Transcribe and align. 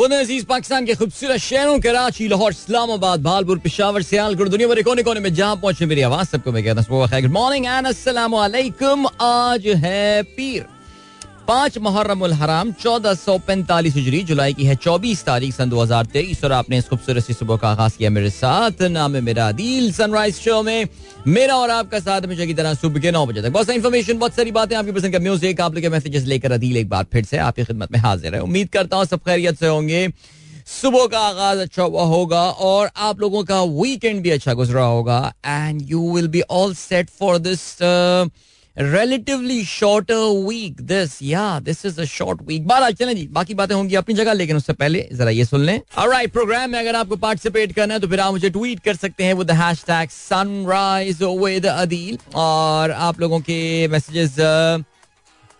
अज़ीज़ 0.00 0.44
पाकिस्तान 0.46 0.86
के 0.86 0.94
खूबसूरत 0.94 1.36
शहरों 1.36 1.78
कराची, 1.80 2.28
लाहौर, 2.28 2.52
इस्लामाबाद, 2.52 3.22
भालपुर, 3.22 3.58
पिशावर 3.58 4.02
सियालकोट 4.02 4.48
दुनिया 4.48 4.68
भर 4.68 4.82
कोने 4.82 5.02
कोने 5.02 5.20
में 5.20 5.32
जहाँ 5.34 5.56
पहुँचे 5.56 5.86
मेरी 5.86 6.02
आवाज़, 6.02 6.28
सबको 6.28 6.52
मैं 6.52 6.64
कहता 6.64 6.80
हूँ 6.80 7.08
गुड 7.20 7.32
मॉर्निंग 7.32 7.66
एंड 7.66 7.86
अस्सलाम 7.86 8.34
आज 9.20 9.66
है 9.84 10.22
पीर। 10.22 10.79
पाँच 11.50 11.76
मुहर्रम 11.78 12.24
हराम, 12.32 12.70
चौदह 12.72 13.14
सौ 13.14 13.36
पैंतालीस 13.46 13.94
हिजरी, 13.94 14.22
जुलाई 14.24 14.52
की 14.54 14.64
है 14.64 14.74
चौबीस 14.76 15.24
तारीख 15.24 15.54
सन 15.54 15.70
दो 15.70 15.80
हज़ार 15.80 16.06
तेईस, 16.06 16.44
और 16.44 16.52
आपने 16.52 16.78
इस 16.78 16.88
खूबसूरत 16.88 17.24
सी 17.24 17.34
सुबह 17.34 17.56
का 17.56 17.68
आगाज़ 17.68 17.96
किया 17.98 18.10
मेरे 18.10 18.30
साथ, 18.30 18.82
नाम 18.90 19.14
है 19.14 19.20
मेरा 19.20 19.50
दिल 19.52 19.90
सनराइज 19.92 20.34
शो 20.36 20.62
में 20.62 20.88
मेरा 21.28 21.56
और 21.56 21.70
आपका 21.70 22.00
साथ 22.00 22.20
हमेशा 22.20 22.44
की 22.46 22.54
तरह 22.54 22.74
सुबह 22.76 23.00
के 23.00 23.10
नौ 23.10 23.24
बजे 23.26 23.42
तक। 23.42 23.50
बहुत 23.50 23.66
सारी 23.66 23.76
इन्फॉर्मेशन 23.76 24.18
बहुत 24.18 24.34
सारी 24.34 24.50
बातें 24.52 24.76
आपकी 24.76 24.92
पसंद 24.92 25.12
का 25.12 25.18
म्यूज़िक 25.18 25.60
आप 25.60 25.74
लोग 25.74 25.86
मैसेजेस 25.92 26.24
लेकर 26.24 26.52
अदील 26.52 26.76
एक 26.76 26.88
बार 26.88 27.06
फिर 27.12 27.24
से 27.24 27.38
आपकी 27.40 27.64
खिदमत 27.64 27.92
में 27.92 27.98
हाजिर 28.00 28.34
है। 28.34 28.40
उम्मीद 28.42 28.68
करता 28.72 28.96
हूँ 28.96 29.04
सब 29.06 29.20
खैरियत 29.20 29.58
से 29.60 29.66
होंगे। 29.68 30.08
सुबह 30.72 31.06
का 31.06 31.20
आगाज़ 31.20 31.58
अच्छा 31.60 31.82
हुआ 31.82 32.04
होगा, 32.06 32.42
और 32.42 32.90
आप 32.98 33.20
लोगों 33.20 33.42
का 33.44 33.62
वीकेंड 33.64 34.22
भी 34.22 34.30
अच्छा 34.30 34.54
गुजरा 34.54 34.84
होगा 34.84 35.32
and 35.46 35.82
you 35.90 36.12
will 36.12 36.28
be 36.28 36.40
all 36.52 36.74
set 36.76 37.10
for 37.10 37.38
this 37.40 37.66
relatively 38.76 39.64
shorter 39.64 40.14
week 40.46 40.80
this 40.82 41.18
या 41.22 41.58
this 41.60 41.84
is 41.86 42.00
a 42.00 42.04
short 42.06 42.42
week 42.42 42.66
बारह 42.66 42.90
चलें 42.90 43.14
जी, 43.16 43.26
बाकी 43.28 43.54
बातें 43.54 43.74
होंगी 43.74 43.94
अपनी 43.94 44.14
जगह, 44.14 44.32
लेकिन 44.32 44.56
उससे 44.56 44.72
पहले 44.72 45.08
जरा 45.12 45.30
ये 45.30 45.44
सुन 45.44 45.60
लें। 45.60 45.80
ऑलराइट 45.98 46.32
प्रोग्राम 46.32 46.70
में 46.70 46.78
अगर 46.78 46.96
आपको 46.96 47.16
पार्टिसिपेट 47.16 47.72
करना 47.72 47.94
है 47.94 48.00
तो 48.00 48.08
फिर 48.08 48.20
आप 48.20 48.32
मुझे 48.32 48.50
ट्वीट 48.50 48.80
कर 48.80 48.96
सकते 48.96 49.24
हैं 49.24 49.34
with 49.34 49.50
hashtag 49.52 50.10
sunrise 50.10 51.22
with 51.22 51.66
Adeel 51.66 52.18
और 52.34 52.90
आप 52.90 53.20
लोगों 53.20 53.40
के 53.40 53.88
मैसेजेस 53.88 54.36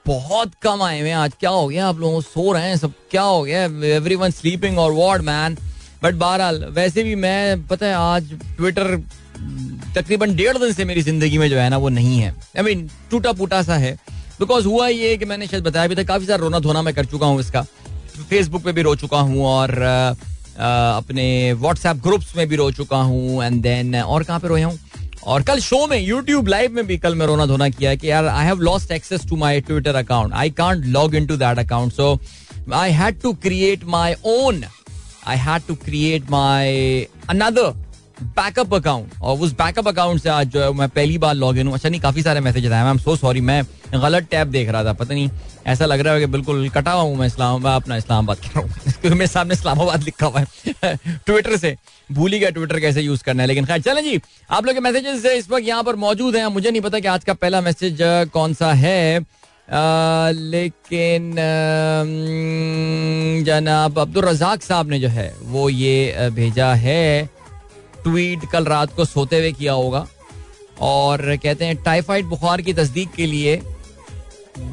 बहुत 0.06 0.52
कम 0.62 0.82
आए 0.82 1.00
हुए 1.00 1.10
आज 1.12 1.32
क्या 1.40 1.50
हो 1.50 1.66
गया? 1.68 1.86
आप 1.88 1.98
लोग 2.00 2.22
सो 2.22 2.52
रहे 2.52 2.68
हैं 2.68 2.76
सब। 2.76 2.92
क्या 3.10 3.22
हो 3.22 3.42
गया? 3.42 3.64
एवरी 3.86 4.14
वन 4.16 4.30
स्लीपिंग 4.30 4.78
और 4.78 4.92
वॉर्ड 4.92 5.22
मैन 5.22 5.56
बट 6.02 6.14
बहरहाल, 6.14 6.64
वैसे 6.70 7.02
भी 7.02 7.14
मैं, 7.14 7.66
पता 7.66 7.86
है, 7.86 7.94
आज 7.94 8.32
ट्विटर 8.56 8.96
तकरीबन 9.94 10.34
डेढ़ 10.36 10.58
दिन 10.58 10.72
से 10.72 10.84
मेरी 10.84 11.02
ज़िंदगी 11.02 11.38
में 11.38 11.48
जो 11.50 11.56
है 11.58 11.68
ना 11.70 11.76
वो 11.76 11.88
नहीं 11.90 12.18
है। 12.18 12.34
आई 12.56 12.62
मीन 12.62 12.88
टूटा 13.10 13.32
फूटा 13.32 13.62
सा 13.62 13.76
है। 13.76 13.92
बिकॉज़ 14.40 14.66
हुआ 14.66 14.88
ये 14.88 15.16
कि 15.16 15.24
मैंने 15.24 15.46
शायद 15.46 15.64
बताया 15.64 15.88
भी 15.88 15.96
था, 15.96 16.02
काफ़ी 16.04 16.26
सारा 16.26 16.42
रोना 16.42 16.58
धोना 16.58 16.82
मैं 16.82 16.94
कर 16.94 17.04
चुका 17.04 17.26
हूँ 17.26 17.40
इसका। 17.40 17.62
फेसबुक 18.20 18.62
पे 18.64 18.72
भी 18.72 18.82
रो 18.82 18.94
चुका 18.96 19.18
हूँ 19.18 19.44
और 19.46 19.70
अपने 20.58 21.52
व्हाट्सएप 21.52 21.96
ग्रुप्स 22.02 22.36
में 22.36 22.46
भी 22.48 22.56
रो 22.56 22.70
चुका 22.72 22.96
हूँ 22.96 23.44
एंड 23.44 23.60
देन 23.62 23.94
और 23.96 24.22
कहाँ 24.24 24.40
पे 24.40 24.48
रोया 24.48 24.66
हूँ? 24.66 24.78
और 25.24 25.42
कल 25.42 25.60
शो 25.60 25.86
में 25.86 25.98
यूट्यूब 25.98 26.48
लाइव 26.48 26.72
में 26.72 26.86
भी 26.86 26.96
कल 26.98 27.14
मैं 27.14 27.26
रोना 27.26 27.46
धोना 27.46 27.68
किया 27.68 27.94
कि 27.94 28.10
यार 28.10 28.26
I 28.26 28.44
have 28.46 28.60
lost 28.60 28.90
access 28.92 29.26
to 29.28 29.36
my 29.36 29.60
Twitter 29.60 29.94
account 29.94 30.32
I 30.32 30.50
can't 30.50 30.84
log 30.86 31.14
into 31.14 31.36
that 31.36 31.58
account 31.58 31.92
so 31.92 32.18
I 32.74 32.90
had 32.92 33.20
to 33.22 33.32
create 33.42 33.84
my 33.86 34.16
own 34.26 34.64
I 35.26 35.36
had 35.38 35.66
to 35.68 35.74
create 35.84 36.30
my 36.30 37.06
another 37.30 37.72
backup 38.22 38.74
account 38.74 39.10
और 39.22 39.38
उस 39.38 39.52
बैकअप 39.58 39.88
अकाउंट 39.88 40.20
से 40.22 40.28
आज 40.28 40.48
जो 40.52 40.62
है 40.62 40.72
मैं 40.74 40.88
पहली 40.88 41.18
बार 41.18 41.34
log 41.34 41.58
in 41.58 41.66
हूँ। 41.66 41.74
अच्छा 41.74 41.88
नहीं 41.88 42.00
काफ़ी 42.00 42.22
सारे 42.22 42.40
मैसेज 42.40 42.66
आए 42.72 42.84
मैं 42.84 42.96
सो 42.98 43.16
सॉरी 43.16 43.40
मैं 43.40 43.62
गलत 43.94 44.26
टैब 44.30 44.48
देख 44.48 44.68
रहा 44.68 44.84
था 44.84 44.92
पता 44.92 45.14
नहीं। 45.14 45.30
ऐसा 45.66 45.86
लग 45.86 46.00
रहा 46.00 46.14
है 46.14 46.20
कि 46.20 46.26
बिल्कुल 46.26 46.68
कटा 46.68 46.92
हुआ 46.92 47.02
हूँ 47.02 47.16
मैं 47.16 47.26
इस्लामाबाद 47.26 47.82
अपना 47.82 47.96
इस्लामाबाद 47.96 48.38
कर 48.38 48.48
रहा 48.48 48.60
हूँ। 48.60 48.70
क्योंकि 49.00 49.10
मेरे 49.10 49.26
सामने 49.26 49.54
इस्लामाबाद 49.54 50.02
लिखा 50.02 50.26
हुआ 50.26 50.40
है। 50.40 50.96
ट्विटर 51.26 51.56
से। 51.56 51.76
भूल 52.10 52.32
ही 52.32 52.38
गया 52.38 52.50
ट्विटर 52.50 52.80
कैसे 52.80 53.00
यूज़ 53.00 53.24
करना 53.24 53.42
है 53.42 53.46
लेकिन 53.48 53.64
खैर 53.64 53.80
चलें 53.80 54.02
जी। 54.04 54.20
आप 54.50 54.66
लोग 54.66 54.74
के 54.74 54.80
मैसेजेस 54.80 55.24
इस 55.26 55.50
वक्त 55.50 55.66
यहाँ 55.66 55.82
पर 55.84 55.96
मौजूद 55.96 56.36
हैं। 56.36 56.46
मुझे 56.46 56.70
नहीं 56.70 56.82
पता 56.82 56.98
कि 57.00 57.08
आज 57.08 57.24
का 57.24 57.34
पहला 57.34 57.60
मैसेज 57.60 57.98
कौन 58.32 58.54
सा 58.54 58.72
है। 58.74 59.18
आ, 59.18 60.30
लेकिन 60.30 61.34
जनाब 63.46 63.98
अब्दुल 63.98 64.24
रजाक 64.24 64.62
साहब 64.62 64.90
ने 64.90 64.98
जो 65.00 65.08
है 65.08 65.34
वो 65.42 65.68
ये 65.70 66.30
भेजा 66.32 66.72
है। 66.74 67.28
ट्वीट 68.02 68.44
कल 68.52 68.64
रात 68.66 68.94
को 68.96 69.04
सोते 69.06 69.38
हुए 69.38 69.52
किया 69.52 69.72
होगा। 69.72 70.06
और 70.82 71.36
कहते 71.36 71.64
हैं 71.64 71.76
टाइफाइड 71.82 72.26
बुखार 72.26 72.62
की 72.62 72.72
तस्दीक 72.74 73.10
के 73.12 73.26
लिए 73.26 73.60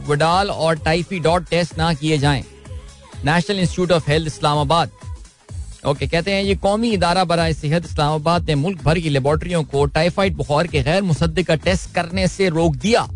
वडाल 0.07 0.49
और 0.51 0.77
टाइफी 0.79 1.19
डॉट 1.19 1.49
टेस्ट 1.49 1.77
ना 1.77 1.93
किए 1.93 2.17
जाएँ। 2.17 2.43
National 3.25 3.59
Institute 3.59 3.91
of 3.91 4.09
Health 4.09 4.27
Islamabad. 4.27 4.91
Okay 5.85 6.07
कहते 6.07 6.31
हैं 6.31 6.43
ये 6.43 6.55
कौमी 6.57 6.89
इदारा 6.91 7.23
बरए 7.25 7.53
सेहत 7.53 7.85
इस्लामाबाद 7.85 8.49
ने 8.49 8.55
मुल्क 8.55 8.81
भर 8.83 8.99
की 8.99 9.09
लेबोरेटरियों 9.09 9.63
को 9.65 9.85
टाइफाइड 9.87 10.35
बुखार 10.37 10.67
के 10.67 10.81
गैर 10.83 11.01
मुसद 11.03 11.43
का 11.47 11.55
टेस्ट 11.57 11.93
करने 11.95 12.27
से 12.27 12.49
रोक 12.49 12.75
दिया। 12.77 13.07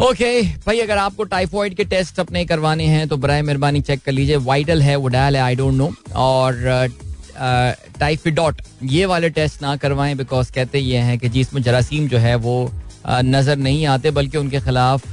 ओके 0.00 0.40
okay, 0.40 0.66
भाई 0.66 0.80
अगर 0.80 0.98
आपको 0.98 1.24
टाइफाइड 1.24 1.74
के 1.76 1.84
टेस्ट 1.84 2.20
अपने 2.20 2.44
करवाने 2.44 2.84
हैं 2.86 3.06
तो 3.08 3.16
बर 3.16 3.30
मेहरबानी 3.42 3.80
चेक 3.80 4.02
कर 4.04 4.12
लीजिए। 4.12 4.36
वाइटल 4.42 4.82
है 4.82 4.96
वडाल 4.98 5.36
है 5.36 5.42
आई 5.42 5.56
डोंट 5.56 5.74
नो 5.74 5.92
और 6.16 6.88
टाइफिडॉट 7.34 8.62
ये 8.84 9.06
वाले 9.06 9.30
टेस्ट 9.30 9.62
ना 9.62 9.74
करवाएँ 9.76 10.14
बिकॉज़ 10.16 10.52
कहते 10.52 10.78
ये 10.78 10.98
हैं 11.00 11.18
कि 11.18 11.28
जिसमें 11.30 11.62
जरासीम 11.62 12.08
जो 12.08 12.18
है 12.18 12.34
वो 12.36 12.70
नज़र 13.06 13.56
नहीं 13.58 13.86
आते, 13.86 14.10
बल्कि 14.12 14.38
उनके 14.38 14.60
खिलाफ 14.60 15.10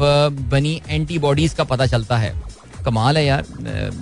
बनी 0.49 0.81
एंटीबॉडीज 0.87 1.53
का 1.53 1.63
पता 1.65 1.85
चलता 1.87 2.17
है। 2.17 2.33
कमाल 2.85 3.17
है 3.17 3.23
यार 3.25 3.45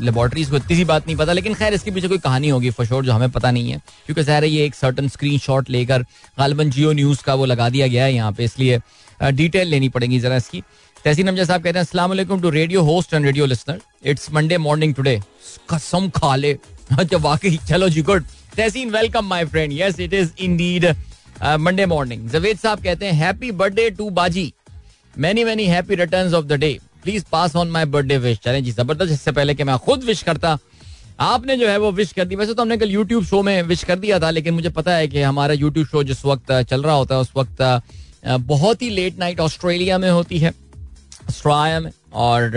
लेबोरेटरीज 0.01 0.50
को 0.50 0.56
इतनी 0.57 0.75
सी 0.77 0.83
बात 0.85 1.07
नहीं 1.07 1.16
पता, 1.17 1.33
लेकिन 1.33 1.53
खैर 1.53 1.73
इसके 1.73 1.91
पीछे 1.91 2.07
कोई 2.07 2.17
कहानी 2.19 2.50
होगी 2.50 2.69
फशोर 2.72 3.06
जो 3.06 3.11
हमें 3.11 3.29
पता 3.31 3.51
नहीं 3.51 3.72
है। 3.72 3.81
क्योंकि 4.06 4.23
ज़ाहिर 4.23 4.44
ये 4.45 4.66
एक 4.66 4.75
सर्टन 4.75 5.07
स्क्रीन 5.07 5.38
शॉट 5.39 5.69
लेकर 5.69 6.01
गालबन 6.39 6.69
जियो 6.69 6.91
न्यूज़ 6.94 7.23
का 7.23 7.33
वो 7.33 7.45
लगा 7.45 7.69
दिया 7.69 7.88
गया 7.88 8.03
है 8.03 8.13
यहाँ 8.13 8.31
पे, 8.31 8.44
इसलिए 8.44 8.79
डिटेल 9.22 9.67
लेनी 9.67 9.89
पड़ेगी 9.89 10.19
जरा 10.19 10.35
इसकी। 10.38 10.61
तहसीन 10.97 11.27
अमजद 11.27 11.44
साहब 11.44 11.63
कहते 11.63 11.79
हैं, 11.79 11.85
अस्सलाम 11.85 12.39
to 12.39 12.50
radio 12.50 12.81
host 12.83 13.13
and 13.13 13.25
radio 13.25 13.45
listener 13.45 13.81
it's 14.06 14.31
Monday 14.33 14.57
morning 14.59 14.94
today 14.95 15.19
कसम 15.72 16.09
खा 16.16 16.35
ले 16.35 16.53
अच्छा 16.99 17.17
वाकई। 17.17 17.57
चलो 17.69 17.87
जी 17.89 18.01
good. 18.01 18.23
Tahseen 18.55 18.89
welcome 18.89 19.25
my 19.25 19.45
friend 19.45 19.73
yes 19.73 19.99
it 19.99 20.13
is 20.13 20.31
indeed 20.39 20.85
Monday 21.59 21.85
morning 21.85 22.29
Javed 22.29 22.57
साहब 22.57 22.83
कहते 22.83 23.05
हैं 23.05 23.13
हैप्पी 23.13 23.51
बर्थडे 23.53 23.89
टू 23.89 24.09
बाजी। 24.09 24.51
Many 25.15 25.43
many 25.43 25.65
happy 25.65 25.95
returns 25.95 26.33
of 26.33 26.45
the 26.45 26.53
day 26.53 26.77
please 27.03 27.23
pass 27.31 27.55
on 27.55 27.71
my 27.71 27.85
birthday 27.85 28.17
wish 28.17 28.39
चलें 28.43 28.63
जी 28.63 28.71
ज़बरदस्त। 28.71 29.11
इससे 29.11 29.31
पहले 29.31 29.55
कि 29.55 29.63
मैं 29.63 29.77
खुद 29.77 30.03
विश 30.03 30.23
करता 30.23 30.57
आपने 31.19 31.57
जो 31.57 31.67
है 31.67 31.77
वो 31.77 31.91
विश 31.91 32.11
कर 32.13 32.25
दी। 32.25 32.35
वैसे 32.35 32.53
तो 32.53 32.61
हमने 32.61 32.77
कल 32.77 32.89
यूट्यूब 32.91 33.23
शो 33.25 33.41
में 33.43 33.61
विश 33.63 33.83
कर 33.83 33.99
दिया 33.99 34.19
था 34.19 34.29
लेकिन 34.29 34.53
मुझे 34.53 34.69
पता 34.69 34.95
है 34.95 35.07
कि 35.07 35.21
हमारा 35.21 35.53
यूट्यूब 35.53 35.87
शो 35.87 36.03
जिस 36.03 36.25
वक्त 36.25 36.51
चल 36.69 36.83
रहा 36.83 36.95
होता 36.95 37.15
है 37.15 37.21
उस 37.21 37.31
वक्त 37.37 37.61
uh, 37.61 38.37
बहुत 38.39 38.81
ही 38.81 38.89
लेट 38.89 39.17
नाइट 39.19 39.39
ऑस्ट्रेलिया 39.39 39.97
में 39.97 40.09
होती 40.09 40.39
है। 40.39 40.49
ऑस्ट्रेलिया 41.29 41.79
में। 41.79 41.91
और 42.13 42.56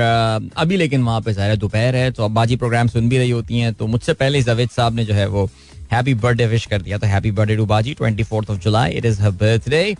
अभी 0.56 0.76
लेकिन 0.76 1.02
वहाँ 1.02 1.20
पे 1.20 1.32
ज़ाहिर 1.32 1.56
दोपहर 1.56 1.96
है 1.96 2.10
तो 2.10 2.24
अब 2.24 2.30
बाजी 2.30 2.56
प्रोग्राम 2.56 2.88
सुन 2.88 3.08
भी 3.08 3.18
रही 3.18 3.30
होती 3.30 3.58
हैं 3.58 3.72
तो 3.74 3.86
मुझसे 3.86 4.12
पहले 4.14 4.42
जवेद 4.42 4.70
साहब 4.70 4.94
ने 4.94 5.04
जो 5.04 5.14
है 5.14 5.26
वो 5.28 5.44
हैप्पी 5.92 6.14
बर्थडे 6.14 6.46
विश 6.46 6.66
कर 6.66 6.82
दिया 6.82 6.98
तो 6.98 7.06
हैप्पी 7.06 7.30
बर्थडे 7.30 7.56
टू 7.56 7.66
बाजी 7.66 7.94
twenty 7.94 8.22
fourth 8.24 8.50
of 8.50 8.58
July 8.60 8.92
it 8.92 9.04
is 9.06 9.20
her 9.22 9.30
birthday 9.40 9.96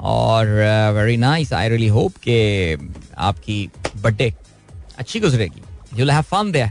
और 0.00 0.46
very 0.94 1.16
nice 1.16 1.52
I 1.52 1.68
really 1.68 1.88
hope 1.88 2.16
के 2.24 2.76
आपकी 3.20 3.68
बर्थडे 3.96 4.32
अच्छी 4.98 5.20
गुजरेगी। 5.20 5.62
You 5.98 6.10
have 6.10 6.22
fun 6.30 6.52
there 6.52 6.70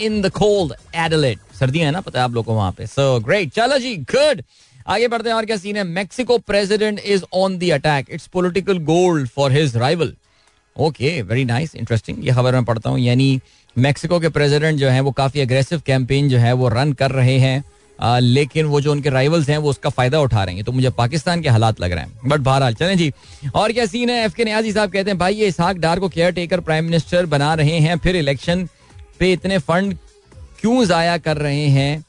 in 0.00 0.20
the 0.22 0.30
cold 0.32 0.72
Adelaide 0.96 1.38
सर्दियाँ 1.58 1.86
है 1.86 1.92
ना, 1.92 2.00
पता 2.00 2.18
है 2.18 2.24
आप 2.24 2.34
लोगों 2.34 2.44
को 2.44 2.54
वहाँ 2.54 2.72
पे। 2.72 2.86
सो 2.86 3.18
ग्रेट 3.20 3.52
चलो 3.52 3.78
जी 3.78 3.96
गुड 4.12 4.42
आगे 4.86 5.08
बढ़ते 5.08 5.28
हैं 5.28 5.36
और 5.36 5.44
क्या 5.46 5.56
सीन 5.56 5.76
है? 5.76 5.84
Mexico 5.84 6.38
president 6.40 7.00
is 7.00 7.24
on 7.34 7.58
the 7.58 7.70
attack 7.72 8.06
it's 8.10 8.26
political 8.32 8.78
gold 8.84 9.28
for 9.28 9.52
his 9.52 9.76
rival 9.76 10.14
okay 10.78 11.22
very 11.22 11.44
nice 11.44 11.74
interesting 11.74 12.26
ये 12.26 12.32
खबर 12.32 12.52
मैं 12.52 12.64
पढ़ता 12.64 12.90
हूँ 12.90 12.98
यानी 12.98 13.40
मैक्सिको 13.78 14.20
के 14.20 14.28
प्रेसिडेंट 14.28 14.78
जो 14.78 14.88
है 14.88 15.00
वो 15.00 15.10
काफ़ी 15.10 15.40
अग्रेसिव 15.40 15.82
कैंपेन 15.86 16.28
जो 16.28 16.38
है 16.38 16.52
वो 16.52 16.68
रन 16.68 16.92
कर 16.92 17.10
रहे 17.10 17.38
हैं। 17.38 17.64
आ, 18.00 18.18
लेकिन 18.18 18.66
वो 18.66 18.80
जो 18.80 18.92
उनके 18.92 19.10
राइवल्स 19.10 19.48
हैं 19.48 19.58
वो 19.58 19.70
उसका 19.70 19.90
फ़ायदा 19.90 20.20
उठा 20.20 20.44
रहे 20.44 20.54
हैं। 20.54 20.64
तो 20.64 20.72
मुझे 20.72 20.90
पाकिस्तान 20.90 21.40
के 21.40 21.48
हालात 21.48 21.80
लग 21.80 21.92
रहे 21.92 22.04
हैं। 22.04 22.20
बट 22.26 22.40
बहरहाल 22.40 22.74
चले 22.74 22.96
जी। 22.96 23.12
और 23.54 23.72
क्या 23.72 23.86
सीन 23.86 24.10
है? 24.10 24.24
एफ़ 24.24 24.34
के 24.34 24.44
न्याजी 24.44 24.72
साहब 24.72 24.90
कहते 24.90 25.10
हैं 25.10 25.18
भाई 25.18 25.34
ये 25.34 25.46
इसहाक 25.46 25.76
डार 25.76 26.00
को 26.00 26.08
केयर 26.08 26.32
टेकर 26.32 26.60
प्राइम 26.60 26.84
मिनिस्टर 26.84 27.26
बना 27.26 27.54
रहे 27.54 27.78
हैं 27.78 27.98
फिर 27.98 28.16
इलेक्शन 28.16 28.68
पे 29.18 29.32
इतने 29.32 29.58
फंड 29.58 29.96
क्यों 30.60 30.84
जाया 30.84 31.18
कर 31.18 31.36
रहे 31.36 31.66
हैं? 31.66 32.04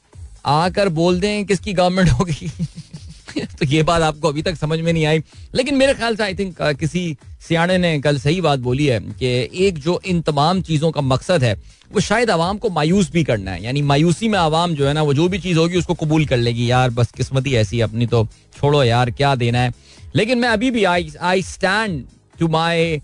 आकर 0.46 0.88
बोल 0.88 1.20
दें 1.20 1.44
किसकी 1.44 1.72
गवर्नमेंट 1.72 2.08
होगी? 2.08 2.52
तो 3.58 3.66
ये 3.66 3.82
बात 3.82 4.02
आपको 4.02 4.28
अभी 4.28 4.42
तक 4.42 4.54
समझ 4.54 4.78
में 4.80 4.92
नहीं 4.92 5.04
आई। 5.06 5.22
लेकिन 5.54 5.74
मेरे 5.74 5.94
ख्याल 5.94 6.16
से 6.16 6.22
आई 6.22 6.34
थिंक 6.34 6.56
किसी 6.80 7.16
सियाने 7.48 7.76
ने 7.78 7.98
कल 8.00 8.18
सही 8.18 8.40
बात 8.40 8.58
बोली 8.58 8.86
है 8.86 9.00
कि 9.00 9.26
एक 9.66 9.78
जो 9.78 10.00
इन 10.06 10.20
तमाम 10.22 10.62
चीज़ों 10.62 10.90
का 10.90 11.00
मकसद 11.00 11.44
है, 11.44 11.54
वो 11.92 12.00
शायद 12.00 12.30
आवाम 12.30 12.58
को 12.58 12.70
मायूस 12.70 13.10
भी 13.12 13.24
करना 13.24 13.50
है। 13.50 13.62
यानी 13.64 13.82
मायूसी 13.82 14.28
में 14.28 14.38
आवाम 14.38 14.74
जो 14.74 14.86
है 14.86 14.92
ना, 14.94 15.02
वो 15.02 15.14
जो 15.14 15.28
भी 15.28 15.38
चीज़ 15.38 15.58
होगी 15.58 15.78
उसको 15.78 15.94
कबूल 15.94 16.26
कर 16.26 16.36
लेगी। 16.36 16.70
यार, 16.70 16.90
बस 16.90 17.12
किस्मत 17.12 17.46
ही 17.46 17.54
ऐसी 17.56 17.80
अपनी 17.80 18.06
तो 18.06 18.26
छोड़ो 18.58 18.82
यार, 18.84 19.10
क्या 19.10 19.34
देना 19.34 19.60
है। 19.60 19.72
लेकिन 20.14 20.38
मैं 20.38 20.48
अभी 20.48 20.70
भी 20.70 20.84
I 20.84 21.10
I 21.20 21.42
stand 21.42 22.04
to 22.38 22.48
my 22.48 23.00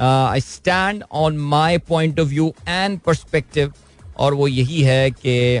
I 0.00 0.40
stand 0.40 1.02
on 1.12 1.36
my 1.38 1.78
point 1.78 2.20
of 2.20 2.28
view 2.28 2.54
and 2.68 2.98
perspective 3.00 3.72
और 4.18 4.34
वो 4.34 4.48
यही 4.48 4.82
है 4.82 5.10
कि 5.10 5.60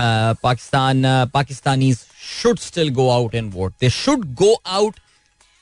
Pakistan, 0.00 1.02
Pakistani 1.34 1.92
should 2.30 2.60
still 2.62 2.90
go 2.96 3.04
out 3.12 3.34
and 3.40 3.52
vote. 3.54 3.74
They 3.82 3.90
should 3.96 4.24
go 4.42 4.50
out 4.78 4.96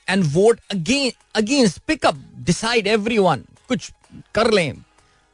and 0.08 0.24
vote 0.36 0.58
again 0.74 1.12
against 1.40 1.80
pick 1.90 2.08
up 2.10 2.18
decide 2.48 2.90
everyone. 2.96 3.44
कुछ 3.68 3.90
कर 4.34 4.50
लें. 4.50 4.72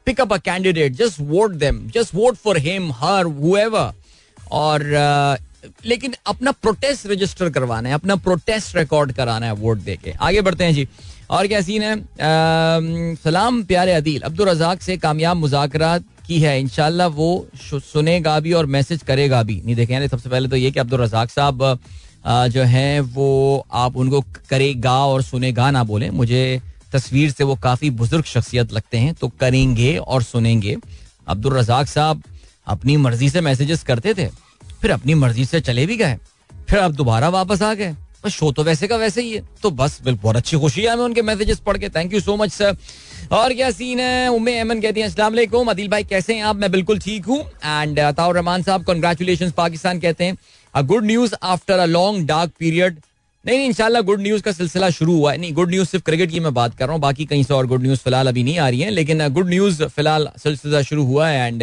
Pick up 0.06 0.32
a 0.32 0.36
candidate 0.36 0.92
just 0.92 1.20
vote 1.20 1.50
them 1.50 1.86
just 1.94 2.14
vote 2.14 2.36
for 2.36 2.58
him 2.58 2.92
her 2.92 3.24
however 3.24 3.92
और 4.52 4.84
लेकिन 5.86 6.14
अपना 6.26 6.52
protest 6.52 7.06
register 7.06 7.50
करवाना 7.50 7.88
है. 7.88 7.94
अपना 7.94 8.16
protest 8.16 8.76
record 8.76 9.12
कराना 9.12 9.46
है 9.46 9.52
वोट 9.52 9.78
देके. 9.78 10.12
आगे 10.20 10.40
बढ़ते 10.40 10.64
हैं 10.64 10.74
जी. 10.74 10.88
और 11.30 11.46
क्या 11.46 11.60
सीन 11.60 11.82
है? 11.82 11.94
uh, 11.96 13.22
सलाम 13.24 13.62
प्यारे 13.64 13.92
अदील. 13.92 14.20
अब्दुल 14.20 14.48
रजाक 14.48 14.82
से 14.82 14.96
कामयाब 14.96 15.36
मुजाकर 15.36 15.82
की 16.26 16.38
है 16.40 16.58
इनशाला 16.60 17.06
वो 17.08 17.46
सुनेगा 17.60 18.38
भी 18.40 18.52
और 18.52 18.66
मैसेज 18.68 19.02
करेगा 19.02 19.42
भी। 19.42 19.60
नहीं 19.64 19.74
देखें 19.76 20.06
सबसे 20.08 20.28
पहले 20.28 20.48
तो 20.48 20.56
ये 20.56 20.70
कि 20.70 20.80
अब्दुल 20.80 21.00
रजाक 21.00 21.30
साहब 21.30 21.78
जो 22.26 22.62
है, 22.64 23.00
वो 23.00 23.66
आप 23.72 23.96
उनको 23.96 24.20
करेगा 24.50 24.98
और 25.06 25.22
सुनेगा 25.22 25.70
ना 25.70 25.82
बोले। 25.84 26.10
मुझे 26.12 26.60
तस्वीर 26.92 27.30
से 27.30 27.44
वो 27.44 27.54
काफ़ी 27.62 27.90
बुज़ुर्ग 27.92 28.24
शख्सियत 28.24 28.72
लगते 28.72 28.98
हैं 28.98 29.14
तो 29.14 29.28
करेंगे 29.40 29.96
और 29.96 30.22
सुनेंगे। 30.22 30.76
अब्दुल 31.26 31.56
रजाक 31.56 31.86
साहब 31.88 32.22
अपनी 32.66 32.96
मर्ज़ी 32.98 33.28
से 33.30 33.40
मैसेजेस 33.40 33.82
करते 33.82 34.14
थे, 34.14 34.26
फिर 34.82 34.90
अपनी 34.90 35.14
मर्ज़ी 35.16 35.44
से 35.44 35.60
चले 35.62 35.86
भी 35.86 35.96
गए, 35.96 36.16
फिर 36.50 36.78
अब 36.78 36.92
दोबारा 36.94 37.28
वापस 37.30 37.62
आ 37.62 37.72
गए। 37.74 37.94
शो 38.30 38.50
तो 38.52 38.62
वैसे 38.64 38.86
का 38.86 38.96
वैसे 38.96 39.22
ही 39.22 39.32
है। 39.32 39.42
तो 39.62 39.70
बस 39.72 39.98
बहुत 40.02 40.36
अच्छी 40.36 40.56
खुशी 40.56 40.82
है 40.82 40.92
हमें 40.92 41.04
उनके 41.04 41.22
मैसेजेस 41.22 41.60
पढ़ 41.60 41.78
के। 41.78 41.88
Thank 41.88 42.14
you 42.14 42.20
so 42.20 42.36
much 42.36 42.52
sir 42.52 42.76
और 43.32 43.54
क्या 43.54 43.70
सीन 43.70 44.00
है? 44.00 44.28
उम्मे 44.30 44.58
अमन 44.58 44.80
कहती 44.80 45.00
हैं, 45.00 45.06
अस्सलाम 45.08 45.70
अदिल 45.70 45.88
भाई 45.88 46.04
कैसे 46.04 46.34
हैं 46.34 46.42
आप? 46.42 46.56
मैं 46.56 46.70
बिल्कुल 46.72 46.98
ठीक 46.98 47.24
हूँ. 47.26 47.40
एंड 47.64 48.00
ताउर 48.00 48.34
रहमान 48.34 48.62
साहब 48.62 48.84
कंग्रेचुलेशन 48.84 49.50
पाकिस्तान, 49.50 50.00
कहते 50.00 50.24
हैं। 50.24 50.36
A 50.74 50.82
good 50.82 51.04
news 51.06 51.34
after 51.44 51.78
a 51.78 51.86
long 51.86 52.26
dark 52.26 52.52
period 52.58 53.00
नहीं 53.44 53.56
नहीं, 53.56 53.66
इंशाल्लाह 53.66 54.02
गुड 54.02 54.20
न्यूज़ 54.20 54.42
का 54.42 54.52
सिलसिला 54.52 54.88
शुरू 54.90 55.16
हुआ 55.16 55.32
है। 55.32 55.38
नहीं 55.38 55.52
गुड 55.52 55.70
न्यूज़ 55.70 55.88
सिर्फ़ 55.88 56.04
क्रिकेट 56.04 56.30
की 56.30 56.40
मैं 56.40 56.52
बात 56.54 56.76
कर 56.78 56.84
रहा 56.84 56.92
हूँ, 56.92 57.00
बाकी 57.02 57.24
कहीं 57.24 57.42
से 57.44 57.54
और 57.54 57.66
गुड 57.66 57.82
न्यूज़ 57.82 58.00
फ़िलहाल 58.00 58.28
अभी 58.28 58.42
नहीं 58.42 58.58
आ 58.58 58.68
रही 58.68 58.80
है। 58.80 58.90
लेकिन 58.90 59.28
गुड 59.28 59.48
न्यूज़ 59.48 59.82
फ़िलहाल 59.84 60.28
सिलसिला 60.38 60.82
शुरू 60.82 61.04
हुआ 61.04 61.28
है 61.28 61.46
एंड 61.46 61.62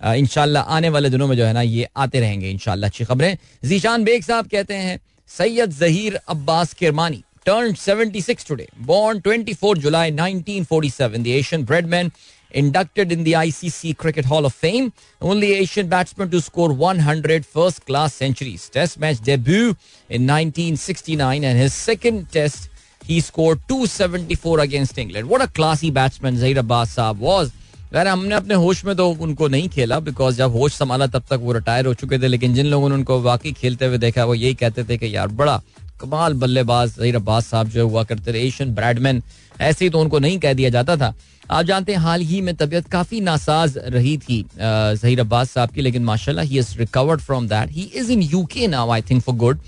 इनशाला 0.00 0.60
आने 0.60 0.88
वाले 0.88 1.10
दिनों 1.10 1.26
में 1.26 1.36
जो 1.36 1.44
है 1.44 1.52
ना, 1.52 1.62
ये 1.62 1.86
आते 1.96 2.20
रहेंगे 2.20 2.50
इनशाला 2.50 2.86
अच्छी 2.86 3.04
खबरें। 3.04 3.36
जीशान 3.64 4.04
बेग 4.04 4.22
साहब 4.22 4.48
कहते 4.48 4.74
हैं 4.74 4.98
Syed 5.37 5.71
Zaheer 5.79 6.19
Abbas 6.29 6.73
Kirmani 6.73 7.23
turned 7.45 7.77
76 7.77 8.43
today. 8.43 8.67
Born 8.77 9.21
24 9.21 9.75
July 9.75 10.09
1947, 10.11 11.23
the 11.23 11.33
Asian 11.33 11.65
bredman 11.65 12.11
inducted 12.51 13.11
in 13.11 13.23
the 13.23 13.33
ICC 13.33 13.97
Cricket 13.97 14.25
Hall 14.25 14.45
of 14.45 14.53
Fame. 14.53 14.93
Only 15.21 15.53
Asian 15.53 15.87
batsman 15.87 16.29
to 16.29 16.41
score 16.41 16.71
100 16.71 17.45
first 17.45 17.85
class 17.85 18.13
centuries. 18.13 18.69
Test 18.69 18.99
match 18.99 19.21
debut 19.21 19.75
in 20.09 20.27
1969 20.27 21.43
and 21.43 21.57
his 21.57 21.73
second 21.73 22.31
test 22.31 22.69
he 23.05 23.19
scored 23.19 23.59
274 23.67 24.59
against 24.59 24.97
England. 24.97 25.27
What 25.27 25.41
a 25.41 25.47
classy 25.47 25.89
batsman 25.89 26.37
Zahir 26.37 26.59
Abbas 26.59 26.95
Saab 26.95 27.17
was. 27.17 27.51
खैर, 27.92 28.08
हमने 28.08 28.34
अपने 28.34 28.54
होश 28.54 28.84
में 28.84 28.94
तो 28.96 29.08
उनको 29.10 29.48
नहीं 29.48 29.68
खेला 29.68 29.98
because 30.00 30.36
जब 30.36 30.52
होश 30.52 30.74
संभाला 30.74 31.06
तब 31.06 31.22
तक 31.30 31.38
वो 31.42 31.52
रिटायर 31.52 31.86
हो 31.86 31.94
चुके 31.94 32.18
थे, 32.18 32.28
लेकिन 32.28 32.54
जिन 32.54 32.66
लोगों 32.66 32.88
ने 32.88 32.94
उनको 32.94 33.20
वाकई 33.22 33.52
खेलते 33.52 33.86
हुए 33.86 33.98
देखा, 33.98 34.24
वो 34.24 34.34
यही 34.34 34.54
कहते 34.54 34.84
थे 34.84 34.96
कि 34.98 35.14
यार, 35.14 35.28
बड़ा 35.30 35.60
कमाल 36.00 36.34
बल्लेबाज 36.34 36.96
जहीर 36.96 37.16
अब्बास 37.16 37.46
साहब 37.46 37.68
जो 37.68 37.86
हुआ 37.88 38.02
करते 38.04 38.32
थे 38.32 38.46
एशियन 38.46 38.74
ब्रैडमैन 38.74 39.22
ऐसे 39.60 39.84
ही 39.84 39.90
तो 39.90 40.00
उनको 40.00 40.18
नहीं 40.18 40.38
कह 40.38 40.52
दिया 40.52 40.70
जाता 40.70 40.96
था। 40.96 41.14
आप 41.50 41.64
जानते 41.64 41.92
हैं, 41.92 41.98
हाल 42.00 42.20
ही 42.22 42.40
में 42.40 42.54
तबीयत 42.56 42.88
काफ़ी 42.92 43.20
नासाज 43.22 43.78
रही 43.78 44.16
थी 44.18 44.44
जहीर 44.58 45.20
अब्बास 45.20 45.50
साहब 45.50 45.70
की, 45.70 45.80
लेकिन 45.80 46.04
माशाल्लाह 46.04 46.44
he 46.44 46.58
is 46.58 46.76
recovered 46.78 47.20
from 47.20 47.48
that 47.48 47.70
he 47.72 47.90
is 47.94 48.12
in 48.12 48.22
UK 48.22 48.66
now 48.68 48.90
I 48.90 49.02
think 49.10 49.22
for 49.22 49.36
good 49.36 49.58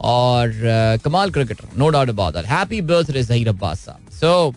और 0.00 0.52
कमाल 1.04 1.30
cricketer 1.30 1.78
no 1.78 1.88
doubt 1.88 2.08
about 2.08 2.34
that 2.34 2.46
happy 2.46 2.80
birthday 2.82 3.22
Zaheer 3.22 3.48
Abbas 3.48 3.84
साहब। 3.84 4.10
So 4.20 4.54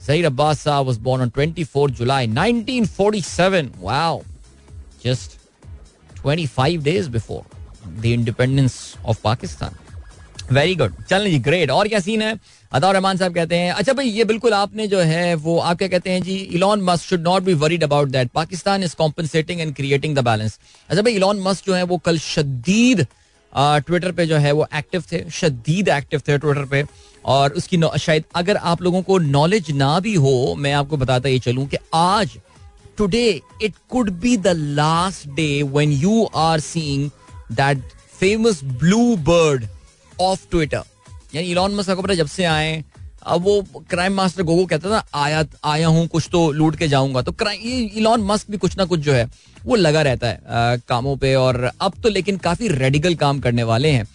Zaid 0.00 0.24
Abbas 0.24 0.64
was 0.88 0.98
born 0.98 1.20
on 1.20 1.30
24 1.30 1.88
July 1.90 2.26
1947. 2.26 3.72
Wow. 3.80 4.22
Just 5.02 5.38
25 6.16 6.82
days 6.82 7.08
before 7.08 7.44
the 8.00 8.14
independence 8.14 8.96
of 9.04 9.22
Pakistan. 9.22 9.84
Very 10.52 10.74
good 10.74 10.92
चल 11.08 11.28
जी 11.30 11.38
great 11.46 11.70
और 11.70 11.88
अता 12.72 12.90
रहमान 12.90 13.16
साहब 13.16 13.34
कहते 13.34 13.56
हैं 13.56 13.72
अच्छा 13.72 13.92
भाई, 13.92 14.08
ये 14.08 14.24
बिल्कुल 14.24 14.52
आपने 14.54 14.86
जो 14.88 14.98
है, 14.98 15.34
वो 15.34 15.58
आप 15.58 15.78
क्या 15.78 15.88
कहते 15.88 16.10
हैं 16.10 16.22
जी 16.22 16.34
Elon 16.36 16.82
Musk 16.82 17.04
should 17.04 17.20
not 17.22 17.42
be 17.42 17.54
worried 17.54 17.84
about 17.84 18.08
that 18.08 18.30
Pakistan 18.34 18.82
is 18.82 18.94
compensating 18.96 19.60
and 19.60 19.74
creating 19.76 20.14
the 20.16 20.24
balance 20.24 20.58
अच्छा 20.88 21.02
भाई 21.02 21.12
इलॉन 21.12 21.40
मस्क 21.42 21.66
जो 21.66 21.74
है, 21.74 21.82
वो 21.82 21.98
कल 21.98 22.18
शदीद 22.18 23.06
ट्विटर 23.52 24.12
पे 24.12 24.26
जो 24.26 24.36
है, 24.36 24.52
वो 24.52 24.66
एक्टिव 24.74 25.04
थे, 25.12 25.24
शदीद 25.30 25.88
एक्टिव 25.88 26.22
थे 26.28 26.38
ट्विटर 26.38 26.64
पे 26.64 26.82
और 27.28 27.52
उसकी 27.52 27.80
शायद 28.00 28.24
अगर 28.36 28.56
आप 28.56 28.82
लोगों 28.82 29.02
को 29.02 29.18
नॉलेज 29.18 29.70
ना 29.76 29.98
भी 30.00 30.14
हो 30.16 30.54
मैं 30.58 30.72
आपको 30.72 30.96
बताता 30.96 31.28
ये 31.28 31.38
चलूँ 31.38 31.66
कि 31.68 31.76
आज 31.94 32.38
today 32.98 33.28
it 33.62 33.74
could 33.90 34.10
be 34.20 34.36
the 34.36 34.54
last 34.76 35.28
day 35.30 35.50
when 35.64 35.92
you 35.94 36.24
are 36.36 36.60
seeing 36.60 37.10
that 37.52 37.82
famous 38.20 38.62
blue 38.64 39.16
bird 39.26 39.66
of 40.20 40.46
Twitter 40.50 40.82
यानी 41.34 41.50
इलॉन 41.50 41.74
मस्क 41.74 41.92
को 41.92 42.02
पता 42.02 42.14
जब 42.14 42.26
से 42.28 42.44
आए 42.46 42.82
अब 43.26 43.42
वो 43.44 43.82
क्राइम 43.90 44.12
मास्टर 44.14 44.42
गोगो 44.42 44.64
कहता 44.66 44.90
था 44.90 45.04
आया 45.20 45.44
आया 45.66 45.88
हूँ 45.88 46.06
कुछ 46.08 46.28
तो 46.32 46.50
लूट 46.52 46.76
के 46.76 46.86
जाऊँगा। 46.88 47.22
तो 47.22 47.32
क्राइम 47.32 47.88
इलॉन 47.98 48.22
मस्क 48.26 48.50
भी 48.50 48.56
कुछ 48.58 48.76
ना 48.78 48.84
कुछ 48.84 49.00
जो 49.00 49.12
है 49.12 49.24
वो 49.64 49.76
लगा 49.76 50.02
रहता 50.02 50.28
है 50.28 50.36
आ, 50.36 50.76
कामों 50.88 51.16
पे 51.16 51.34
और 51.34 51.70
अब 51.80 51.94
तो 52.02 52.08
लेकिन 52.08 52.36
काफ़ी 52.38 52.68
रेडिकल 52.68 53.14
काम 53.14 53.40
करने 53.40 53.62
वाले 53.62 53.90
हैं। 53.90 54.06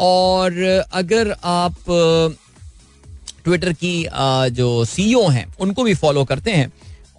और 0.00 0.58
अगर 0.92 1.34
आप 1.44 1.74
ट्विटर 3.44 3.72
की 3.74 3.94
जो 4.52 4.84
सीईओ 4.84 5.26
हैं 5.28 5.46
उनको 5.60 5.84
भी 5.84 5.94
फॉलो 5.94 6.24
करते 6.24 6.50
हैं। 6.50 6.72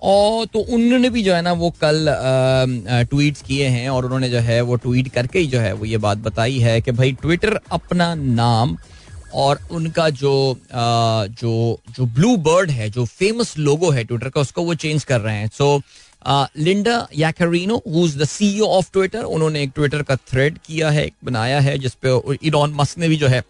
और 0.04 0.46
तो 0.46 0.60
उन्होंने 0.60 1.10
भी 1.10 1.24
जो 1.24 1.34
है 1.34 1.42
ना 1.42 1.52
वो 1.54 1.70
कल 1.84 2.08
ट्वीट्स 3.10 3.42
किए 3.42 3.68
हैं 3.68 3.90
और 3.90 4.06
उन्होंने 4.06 4.30
जो 4.30 4.40
है 4.40 4.60
वो 4.62 4.76
ट्वीट 4.76 5.08
करके 5.08 5.40
ही 5.40 5.48
जो 5.48 5.60
है 5.60 5.74
वो 5.74 5.86
ये 5.86 5.98
बात 5.98 6.18
बताई 6.20 6.58
है 6.60 6.80
कि 6.82 6.92
भाई 6.92 7.12
ट्विटर 7.22 7.60
अपना 7.72 8.14
नाम 8.16 8.78
और 9.34 9.60
उनका 9.72 10.10
जो 10.12 10.34
आ, 10.52 11.26
जो 11.26 11.80
जो 11.90 12.06
ब्लू 12.08 12.36
बर्ड 12.40 12.72
है 12.72 12.90
जो 12.90 13.06
फ़ेमस 13.06 13.58
लोगो 13.58 13.92
है 13.92 14.04
ट्विटर 14.04 14.30
का 14.30 14.42
उसको 14.42 14.64
वो 14.64 14.76
चेंज 14.76 15.04
कर 15.04 15.22
रहे 15.22 15.36
हैं। 15.36 15.50
So 15.54 15.82
Linda 16.58 17.08
Yaccarino 17.18 17.82
who 17.88 18.06
is 18.06 18.18
the 18.20 18.26
CEO 18.26 18.66
of 18.68 18.92
Twitter 18.94 19.24
उन्होंने 19.38 19.64
एक 19.64 19.72
ट्विटर 19.76 20.02
का 20.02 20.16
थ्रेड 20.16 20.58
किया 20.58 20.90
है 20.90 21.10
बनाया 21.24 21.60
है 21.60 21.78
जिसपे 21.78 22.20
इलॉन 22.44 22.74
मस्क 22.74 22.98
ने 22.98 23.08
भी 23.08 23.18
जो 23.18 23.28
है 23.28 23.44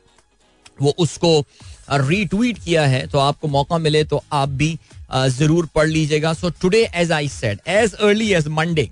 वो 0.81 0.93
उसको 0.99 1.39
रीट्वीट 1.87 2.57
किया 2.65 2.85
है 2.87 3.05
तो 3.07 3.19
आपको 3.19 3.47
मौका 3.49 3.77
मिले 3.77 4.03
तो 4.05 4.23
आप 4.33 4.49
भी 4.51 4.77
ज़रूर 5.13 5.67
पढ़ 5.75 5.87
लीजिएगा। 5.87 6.33
So 6.33 6.49
today 6.61 6.83
as 6.95 7.11
I 7.11 7.27
said 7.29 7.59
as 7.69 7.93
early 7.93 8.31
as 8.33 8.47
Monday 8.49 8.89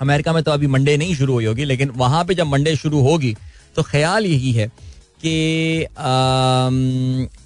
America 0.00 0.32
में 0.32 0.42
तो 0.42 0.50
अभी 0.50 0.66
मंडे 0.66 0.96
नहीं 0.96 1.14
शुरू 1.14 1.32
हुई 1.32 1.44
होगी, 1.44 1.64
लेकिन 1.64 1.90
वहाँ 1.96 2.24
पे 2.24 2.34
जब 2.34 2.46
मंडे 2.46 2.76
शुरू 2.76 3.00
होगी 3.02 3.34
तो 3.76 3.82
ख्याल 3.84 4.26
यही 4.26 4.52
है 4.52 4.66
कि 5.20 5.84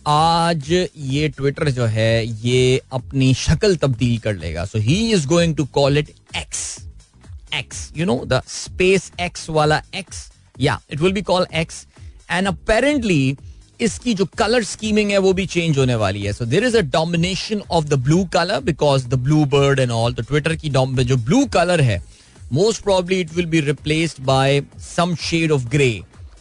आज 0.08 0.70
ये 0.70 1.28
ट्विटर 1.28 1.70
जो 1.70 1.84
है, 1.86 2.26
ये 2.26 2.80
अपनी 2.92 3.32
शक्ल 3.34 3.76
तब्दील 3.76 4.18
कर 4.18 4.34
लेगा। 4.34 4.64
So 4.64 4.78
he 4.78 5.12
is 5.12 5.26
going 5.28 5.56
to 5.56 5.64
call 5.74 5.98
it 5.98 6.10
X 6.36 6.78
X 7.54 7.90
you 7.96 8.06
know 8.06 8.16
the 8.26 8.40
space 8.48 9.10
X 9.20 9.48
वाला 9.50 9.82
एक्स 9.94 10.30
या 10.56 10.78
it 10.90 11.00
will 11.00 11.12
be 11.12 11.22
call 11.22 11.46
X 11.54 11.86
and 12.30 12.46
apparently 12.48 13.36
इसकी 13.82 14.14
जो 14.14 14.24
कलर 14.38 14.64
स्कीमिंग 14.64 15.10
है 15.10 15.18
वो 15.18 15.32
भी 15.32 15.46
चेंज 15.46 15.78
होने 15.78 15.94
वाली 15.94 16.22
है 16.22 16.32
so 16.32 16.44
there 16.46 16.64
is 16.64 16.76
a 16.76 16.80
domination 16.92 17.62
of 17.70 17.84
the 17.84 17.98
blue 18.04 18.24
colour 18.32 18.60
because 18.62 19.06
the 19.08 19.14
blue 19.24 19.44
bird 19.54 19.80
and 19.80 19.90
all 19.92 20.14
तो 20.14 20.22
ट्विटर 20.22 20.56
की 20.56 20.70
जो 20.70 21.16
ब्लू 21.18 21.44
कलर 21.54 21.80
है 21.80 22.02
most 22.52 22.82
probably 22.82 23.20
it 23.20 23.32
will 23.34 23.46
be 23.46 23.60
replaced 23.62 24.22
by 24.24 24.62
some 24.86 25.14
shade 25.20 25.52
of 25.52 25.68
grey 25.68 25.92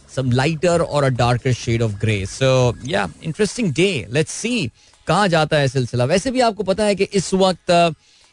some 0.08 0.30
lighter 0.30 0.82
or 0.84 1.04
a 1.04 1.10
darker 1.10 1.52
shade 1.54 1.82
of 1.82 1.98
gray. 1.98 2.24
So 2.26 2.48
yeah, 2.84 3.08
interesting 3.22 3.70
day. 3.72 4.06
Let's 4.10 4.34
see 4.36 4.70
कहाँ 5.06 5.28
जाता 5.28 5.56
है 5.56 5.68
सिलसिला 5.68 6.04
वैसे 6.04 6.30
भी 6.30 6.40
आपको 6.40 6.62
पता 6.62 6.84
है 6.84 6.94
कि 6.94 7.04
इस 7.14 7.32
वक्त 7.34 7.70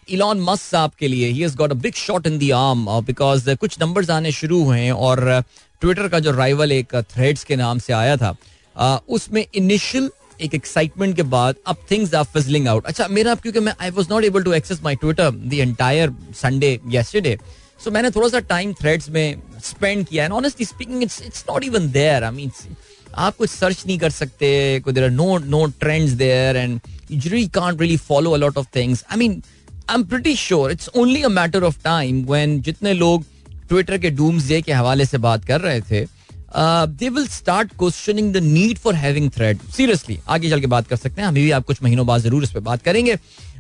इलॉन 0.08 0.42
मस्क 0.42 0.64
साहब 0.64 0.92
के 1.00 1.08
लिए 1.08 1.28
he 1.30 1.46
got 1.56 1.72
a 1.72 1.76
big 1.76 1.94
shot 1.96 2.28
in 2.28 2.38
the 2.40 2.52
arm 2.56 2.86
because 3.06 3.50
कुछ 3.56 3.80
नंबर्स 3.82 4.10
आने 4.10 4.32
शुरू 4.32 4.64
हुए 4.64 4.80
हैं 4.80 4.92
और 5.08 5.22
ट्विटर 5.82 6.08
का 6.08 6.20
जो 6.20 6.32
राइवल 6.32 6.72
एक 6.72 6.96
थ्रेड्स 7.14 7.44
के 7.44 7.56
नाम 7.56 7.80
से 7.80 7.94
आया 7.94 8.18
था 8.18 8.36
उसमें 9.10 9.46
इनिशियल 9.56 10.10
एक 10.42 10.54
एक्साइटमेंट 10.56 11.16
के 11.16 11.24
बाद 11.32 11.56
अब 11.68 11.78
थिंग्स 11.92 12.14
आर 12.14 12.24
फिजलिंग 12.24 12.68
आउट 12.68 12.86
अच्छा 12.86 13.08
मेरा 13.08 13.36
क्योंकि 13.36 13.60
मैं 13.60 13.74
I 13.82 13.90
was 13.90 14.08
not 14.12 14.24
able 14.24 14.44
to 14.44 14.54
access 14.54 14.82
my 14.84 14.96
Twitter 14.96 15.32
the 15.32 15.54
entire 15.54 16.14
Sunday 16.42 16.80
yesterday 16.92 17.38
so 17.84 17.92
मैंने 17.92 18.12
थोड़ा 18.12 18.28
सा 18.30 18.40
टाइम 18.50 18.74
थ्रेड्स 18.74 19.10
में 19.10 19.42
स्पेंड 19.64 20.06
किया 20.08 20.24
and 20.24 20.34
honestly 20.34 20.66
speaking 20.66 21.04
it's 21.04 21.22
it's 21.22 21.46
not 21.50 21.64
even 21.64 21.90
there 21.92 22.24
I 22.24 22.32
mean 22.32 22.52
आप 23.16 23.36
कुछ 23.38 23.50
सर्च 23.50 23.84
नहीं 23.88 23.98
कर 24.00 24.10
सकते, 24.10 24.80
कोई 24.84 24.94
there 24.94 25.06
are 25.06 25.12
no 25.12 25.38
no 25.38 25.66
trends 25.80 26.12
there 26.12 26.58
and 26.58 26.80
you 27.12 27.20
really 27.32 27.48
can't 27.48 27.82
really 27.82 27.98
follow 27.98 28.32
a 28.32 28.38
lot 28.38 28.58
of 28.58 28.68
things 28.76 29.04
I 29.12 29.18
mean 29.18 29.42
I 29.90 29.96
am 29.96 30.04
pretty 30.04 30.36
sure 30.36 30.72
it's 30.72 30.90
only 30.96 31.22
a 31.24 31.30
matter 31.30 31.64
of 31.64 31.78
time 31.84 32.24
when 32.26 32.60
जितने 32.62 32.94
लोग 32.94 33.26
Twitter 33.70 33.98
के 33.98 34.10
dooms 34.10 34.48
day 34.48 34.62
के 34.62 34.74
हवाले 34.74 35.06
से 35.06 35.18
बात 35.18 35.46
कर 35.46 35.62
रहे 35.62 35.82
थे 35.82 36.06
they 36.52 37.10
will 37.10 37.28
start 37.28 37.72
questioning 37.78 38.34
the 38.34 38.38
need 38.38 38.78
for 38.78 38.96
having 38.96 39.30
thread 39.32 39.60
seriously 39.76 40.20
आगे 40.28 40.50
चल 40.50 40.60
के 40.62 40.68
बात 40.68 40.88
कर 40.88 40.96
सकते 40.96 41.22
हैं, 41.22 41.28
अभी 41.28 41.44
भी 41.44 41.52
आप 41.52 41.66
कुछ 41.66 41.84
महीनों 41.84 42.06
बाद 42.08 42.22
ज़रूर 42.22 42.44
इस 42.44 42.52
पर 42.52 42.60
बात 42.60 42.82
करेंगे। 42.84 43.16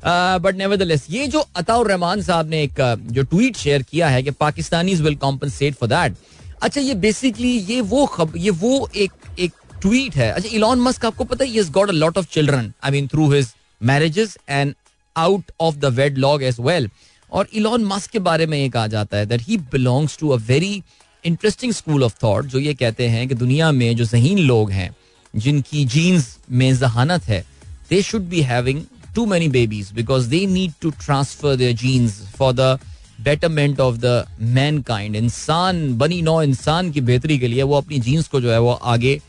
बट 0.05 0.55
नेवर 0.57 0.77
द 0.77 0.83
लेस 0.83 1.05
ये 1.09 1.27
जो 1.27 1.39
अताउर 1.55 1.87
रहमान 1.87 2.21
साहब 2.21 2.49
ने 2.49 2.61
एक 2.63 2.81
जो 3.11 3.23
ट्वीट 3.23 3.55
शेयर 3.57 3.83
किया 3.83 4.09
है 4.09 4.23
कि 4.23 4.31
Pakistani 4.39 4.95
will 4.95 5.15
compensate 5.17 5.75
for 5.75 5.89
that 5.89 6.15
अच्छा 6.61 6.81
ये 6.81 6.93
बेसिकली 6.95 7.49
ये 7.49 7.79
वो 7.83 8.05
खब, 8.05 8.33
ये 8.37 8.49
वो 8.51 8.89
एक 8.95 9.11
एक 9.39 9.51
ट्वीट 9.81 10.15
है। 10.15 10.31
अच्छा 10.31 10.49
इलॉन 10.55 10.79
मस्क 10.81 11.05
आपको 11.05 11.23
पता 11.25 11.45
है 11.45 11.63
got 11.71 11.89
a 11.89 11.93
lot 11.93 12.17
of 12.17 12.25
children 12.31 12.71
I 12.83 12.91
mean 12.91 13.07
through 13.07 13.31
his 13.31 13.53
marriages 13.81 14.37
and 14.49 14.73
out 15.15 15.51
of 15.61 15.75
the 15.75 15.93
wedlock 16.17 16.43
as 16.43 16.57
well 16.61 16.89
और 17.31 17.47
इलॉन 17.53 17.83
मस्क 17.85 18.11
के 18.11 18.19
बारे 18.21 18.45
में 18.45 18.57
ये 18.57 18.69
कहा 18.69 18.87
जाता 18.87 19.17
है 19.17 19.25
that 19.25 19.41
he 19.41 19.57
belongs 19.71 20.17
to 20.19 20.29
a 20.29 20.37
very 20.37 20.81
interesting 21.25 21.71
school 21.73 22.03
of 22.03 22.15
thought 22.23 22.45
जो 22.45 22.59
ये 22.59 22.73
कहते 22.73 23.07
हैं 23.07 23.27
कि 23.27 23.35
दुनिया 23.35 23.71
में 23.71 23.95
जो 23.95 24.05
जहीन 24.05 24.39
लोग 24.39 24.71
हैं 24.71 24.89
जिनकी 25.33 25.83
जीन्स 25.85 26.37
में 26.51 26.73
जहानत 26.75 27.27
है 27.27 27.43
they 27.89 28.01
should 28.01 28.21
be 28.29 28.41
having 28.43 28.81
too 29.15 29.25
many 29.25 29.47
babies 29.49 29.91
because 29.91 30.29
they 30.29 30.45
need 30.47 30.73
to 30.81 30.89
transfer 30.97 31.55
their 31.55 31.75
genes 31.81 32.21
for 32.37 32.53
the 32.53 32.77
betterment 33.23 33.79
of 33.79 33.97
the 33.97 34.25
mankind 34.81 35.15
इंसान 35.15 35.97
बनी 35.97 36.21
नौ 36.21 36.41
इंसान 36.43 36.91
की 36.91 37.01
बेहतरी 37.01 37.37
के 37.39 37.47
लिए 37.47 37.63
वो 37.63 37.77
अपनी 37.77 37.99
जीन्स 37.99 38.27
को 38.27 38.41
जो 38.41 38.51
है 38.51 38.59
वो 38.61 38.71
आगे 38.93 39.19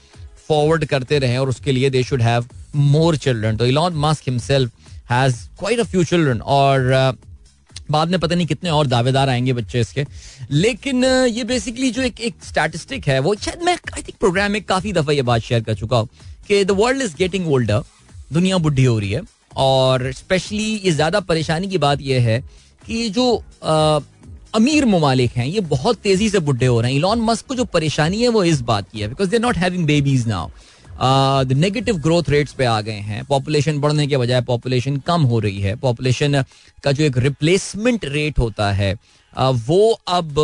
फॉरवर्ड 0.49 0.85
करते 0.85 1.19
रहे 1.19 1.37
और 1.39 1.49
उसके 1.49 1.73
लिए 1.73 1.91
they 1.91 2.03
should 2.03 2.23
have 2.23 2.47
more 2.77 3.17
children 3.17 3.57
तो 3.57 3.67
Elon 3.67 3.95
Musk 4.05 4.29
himself 4.29 4.73
has 5.11 5.37
quite 5.59 5.81
a 5.81 5.85
few 5.85 6.05
children 6.05 6.41
और 6.57 6.93
uh, 6.93 7.30
बाद 7.91 8.11
में 8.11 8.19
पता 8.21 8.35
नहीं 8.35 8.47
कितने 8.47 8.71
और 8.71 8.87
दावेदार 8.87 9.29
आएँगे 9.29 9.53
बच्चे 9.53 9.81
इसके। 9.81 10.05
लेकिन 10.51 11.05
ये 11.05 11.45
बेसिकली 11.45 11.91
जो 11.91 12.03
एक 12.03 12.21
एक 12.21 12.45
स्टैटिस्टिक 12.45 13.09
है 13.09 13.19
वो 13.21 13.35
शायद 13.37 13.63
मैं 13.63 13.75
आई 13.95 14.03
थिंक 14.03 14.19
प्रोग्राम 14.21 14.53
में 14.53 14.63
काफ़ी 14.65 14.93
दफ़ा 14.93 15.13
ये 15.13 15.23
बात 15.23 15.43
शेयर 15.43 15.63
कर 15.63 15.75
चुका 15.75 15.97
हूँ 15.97 16.09
कि 16.49 16.65
the 16.65 16.71
world 16.71 17.03
is 17.03 17.17
getting 17.17 17.53
older 17.53 17.83
दुनिया 18.33 18.59
बुढ़ी 18.59 18.85
हो 18.85 18.99
रही 18.99 19.11
है 19.11 19.23
और 19.59 20.11
स्पेशली 20.13 20.73
ये 20.85 20.91
ज़्यादा 20.91 21.21
परेशानी 21.23 21.69
की 21.69 21.79
बात 21.79 22.01
यह 22.03 22.23
है 22.23 22.41
कि 22.87 23.09
जो 23.11 23.37
आ, 23.65 24.01
अमीर 24.55 24.85
ममालिक 24.87 25.31
हैं 25.31 25.47
ये 25.47 25.61
बहुत 25.61 25.97
तेज़ी 25.97 26.29
से 26.31 26.39
बुढ़े 26.41 26.67
हो 26.67 26.81
रहे 26.81 26.91
हैं। 26.91 26.99
इलॉन 26.99 27.21
मस्क 27.21 27.47
को 27.47 27.55
जो 27.55 27.65
परेशानी 27.65 28.23
है 28.23 28.29
वो 28.29 28.43
इस 28.45 28.61
बात 28.63 28.91
की 28.93 29.01
है 29.01 29.09
because 29.09 29.29
they 29.31 29.39
not 29.39 29.57
having 29.57 29.85
babies 29.87 30.27
now 30.29 30.49
negative 31.01 31.97
growth 31.99 32.29
rates 32.29 32.53
पे 32.53 32.65
आ 32.65 32.81
गए 32.81 32.93
हैं। 32.93 33.25
पॉपुलेशन 33.25 33.79
बढ़ने 33.81 34.07
के 34.07 34.17
बजाय 34.17 34.41
पॉपुलेशन 34.43 34.97
कम 35.07 35.23
हो 35.23 35.39
रही 35.39 35.61
है। 35.61 35.75
पॉपुलेशन 35.77 36.43
का 36.85 36.93
जो 36.93 37.05
एक 37.05 37.19
रिप्लेसमेंट 37.19 38.05
रेट 38.05 38.39
होता 38.39 38.71
है 38.73 38.95
वो 39.35 39.91
अब, 40.09 40.39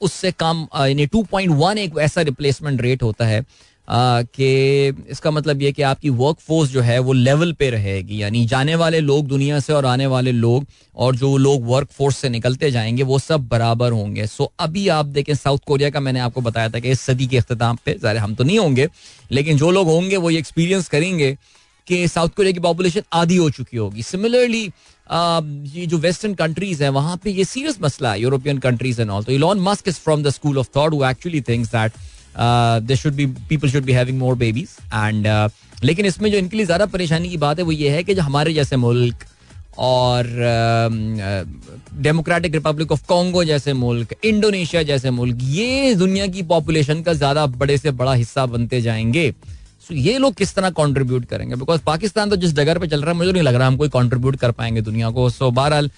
उससे 0.00 0.32
कम 0.32 0.66
यानी 0.76 1.06
टू 1.06 1.22
पॉइंट 1.22 1.52
वन 1.52 1.78
एक 1.78 1.98
ऐसा 1.98 2.22
रिप्लेसमेंट 2.22 2.80
रेट 2.82 3.02
होता 3.02 3.26
है। 3.26 3.44
कि 3.88 5.04
इसका 5.10 5.30
मतलब 5.30 5.62
ये 5.62 5.70
कि 5.72 5.82
आपकी 5.84 6.10
वर्क 6.12 6.38
फोर्स 6.40 6.70
जो 6.70 6.80
है 6.80 6.98
वो 6.98 7.12
लेवल 7.12 7.52
पे 7.52 7.68
रहेगी, 7.70 8.22
यानी 8.22 8.44
जाने 8.46 8.74
वाले 8.74 9.00
लोग 9.00 9.26
दुनिया 9.28 9.60
से 9.60 9.72
और 9.72 9.86
आने 9.86 10.06
वाले 10.06 10.32
लोग 10.32 10.66
और 10.96 11.16
जो 11.16 11.36
लोग 11.38 11.66
वर्क 11.66 11.88
फोर्स 11.90 12.16
से 12.16 12.28
निकलते 12.28 12.70
जाएँगे 12.70 13.02
वो 13.02 13.18
सब 13.18 13.48
बराबर 13.48 13.92
होंगे। 13.92 14.26
सो 14.26 14.52
अभी 14.60 14.86
आप 14.90 15.06
देखें 15.08 15.34
साउथ 15.34 15.58
कोरिया 15.66 15.90
का 15.90 16.00
मैंने 16.00 16.20
आपको 16.20 16.40
बताया 16.40 16.68
था 16.68 16.78
कि 16.78 16.90
इस 16.90 17.00
सदी 17.00 17.26
के 17.26 17.36
अख्ताम 17.38 17.78
पे, 17.84 17.94
ज़ाहिर 17.94 18.18
हम 18.18 18.34
तो 18.34 18.44
नहीं 18.44 18.58
होंगे, 18.58 18.88
लेकिन 19.32 19.56
जो 19.58 19.70
लोग 19.70 19.86
होंगे 19.88 20.16
वो 20.16 20.30
ये 20.30 20.38
एक्सपीरियंस 20.38 20.88
करेंगे 20.88 21.36
कि 21.86 22.06
साउथ 22.08 22.28
कोरिया 22.36 22.52
की 22.52 22.60
पॉपुलेशन 22.60 23.02
आधी 23.14 23.36
हो 23.36 23.48
चुकी 23.50 23.76
होगी। 23.76 24.02
सिमिलरली 24.02 24.62
ये 25.74 25.86
जो 25.86 25.98
वेस्टर्न 25.98 26.34
कंट्रीज़ 26.34 26.82
हैं, 26.82 26.90
वहाँ 26.90 27.16
पे 27.24 27.30
ये 27.30 27.44
सीरियस 27.44 27.78
मसला 27.82 28.12
है 28.12 28.20
यूरोपियन 28.20 28.58
कंट्रीज़ 28.58 29.00
एंड 29.00 29.10
ऑल 29.10 29.24
तो 29.24 29.32
Elon 29.32 29.60
Musk 29.62 29.88
is 29.88 29.96
from 30.04 30.22
the 30.22 30.30
school 30.30 30.58
of 30.58 30.68
thought 30.76 30.94
who 30.94 31.04
actually 31.06 31.40
thinks 31.48 31.68
that 31.70 31.92
they 32.38 32.96
should 32.96 33.14
be 33.14 33.26
people 33.48 33.70
should 33.70 33.84
be 33.84 33.92
having 33.92 34.18
more 34.18 34.34
babies 34.36 34.76
and 34.94 35.26
लेकिन 35.84 36.06
इसमें 36.06 36.30
जो 36.30 36.38
इनके 36.38 36.56
लिए 36.56 36.66
ज़्यादा 36.66 36.86
परेशानी 36.88 37.28
की 37.28 37.36
बात 37.36 37.58
है 37.58 37.64
वो 37.64 37.72
ये 37.72 37.90
है 37.90 38.02
कि 38.04 38.14
जो 38.14 38.22
हमारे 38.22 38.52
जैसे 38.54 38.76
मुल्क 38.76 39.24
और 39.78 40.26
डेमोक्रेटिक 42.02 42.54
रिपब्लिक 42.54 42.92
ऑफ़ 42.92 43.06
कॉन्गो 43.08 43.42
जैसे 43.44 43.72
मुल्क 43.74 44.14
इंडोनेशिया 44.24 44.82
जैसे 44.82 45.10
मुल्क, 45.10 45.38
ये 45.42 45.94
दुनिया 45.94 46.26
की 46.26 46.42
पॉपुलेशन 46.44 47.02
का 47.02 47.12
ज़्यादा 47.14 47.46
बड़े 47.46 47.76
से 47.78 47.90
बड़ा 47.92 48.12
हिस्सा 48.14 48.46
बनते 48.46 48.80
जाएँगे। 48.80 49.30
सो 49.88 49.94
ये 49.94 50.16
लोग 50.18 50.34
किस 50.34 50.54
तरह 50.54 50.70
कंट्रीब्यूट 50.72 51.24
करेंगे? 51.24 51.56
बिकॉज़ 51.56 51.80
पाकिस्तान 51.86 52.30
तो 52.30 52.36
जिस 52.36 52.52
जगह 52.54 52.78
पे 52.78 52.86
चल 52.86 53.02
रहा 53.02 53.10
है, 53.10 53.16
मुझे 53.16 53.32
नहीं 53.32 53.42
लग 53.42 53.54
रहा 53.54 53.66
हम 53.66 53.76
कोई 53.76 53.88
कंट्रीब्यूट 53.90 54.36
कर 54.36 54.50
पाएँगे 54.52 54.80
दुनिया 54.82 55.10
को। 55.10 55.28
सो 55.30 55.50
बहरहाल 55.50 55.90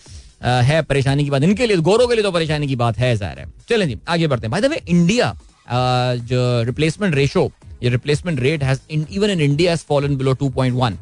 है 0.42 0.80
परेशानी 0.85 1.25
की 1.25 1.30
बात। 1.30 1.42
इनके 1.42 1.66
लिए, 1.66 1.76
गोरों 1.78 2.09
के 2.09 2.14
लिए 2.14 2.25
तो 2.25 2.33
परेशानी 2.33 2.66
की 2.66 2.76
बात 2.76 2.99
है, 2.99 3.14
ज़ाहिर 3.16 3.38
है। 3.38 3.47
चलें 3.68 3.88
जी, 3.88 3.99
आगे 4.09 4.26
बढ़ते 4.26 4.47
हैं। 4.47 4.61
भाई 4.61 4.80
इंडिया 4.88 5.37
जो 5.70 6.62
रिप्लेसमेंट 6.66 7.14
रेशो 7.14 7.50
ये 7.82 7.90
replacement 7.90 8.40
rate 8.40 8.62
has 8.64 8.80
even 8.92 9.30
in 9.30 9.40
India 9.40 9.70
has 9.72 9.84
fallen 9.88 10.16
below 10.16 10.34
2.1 10.34 10.96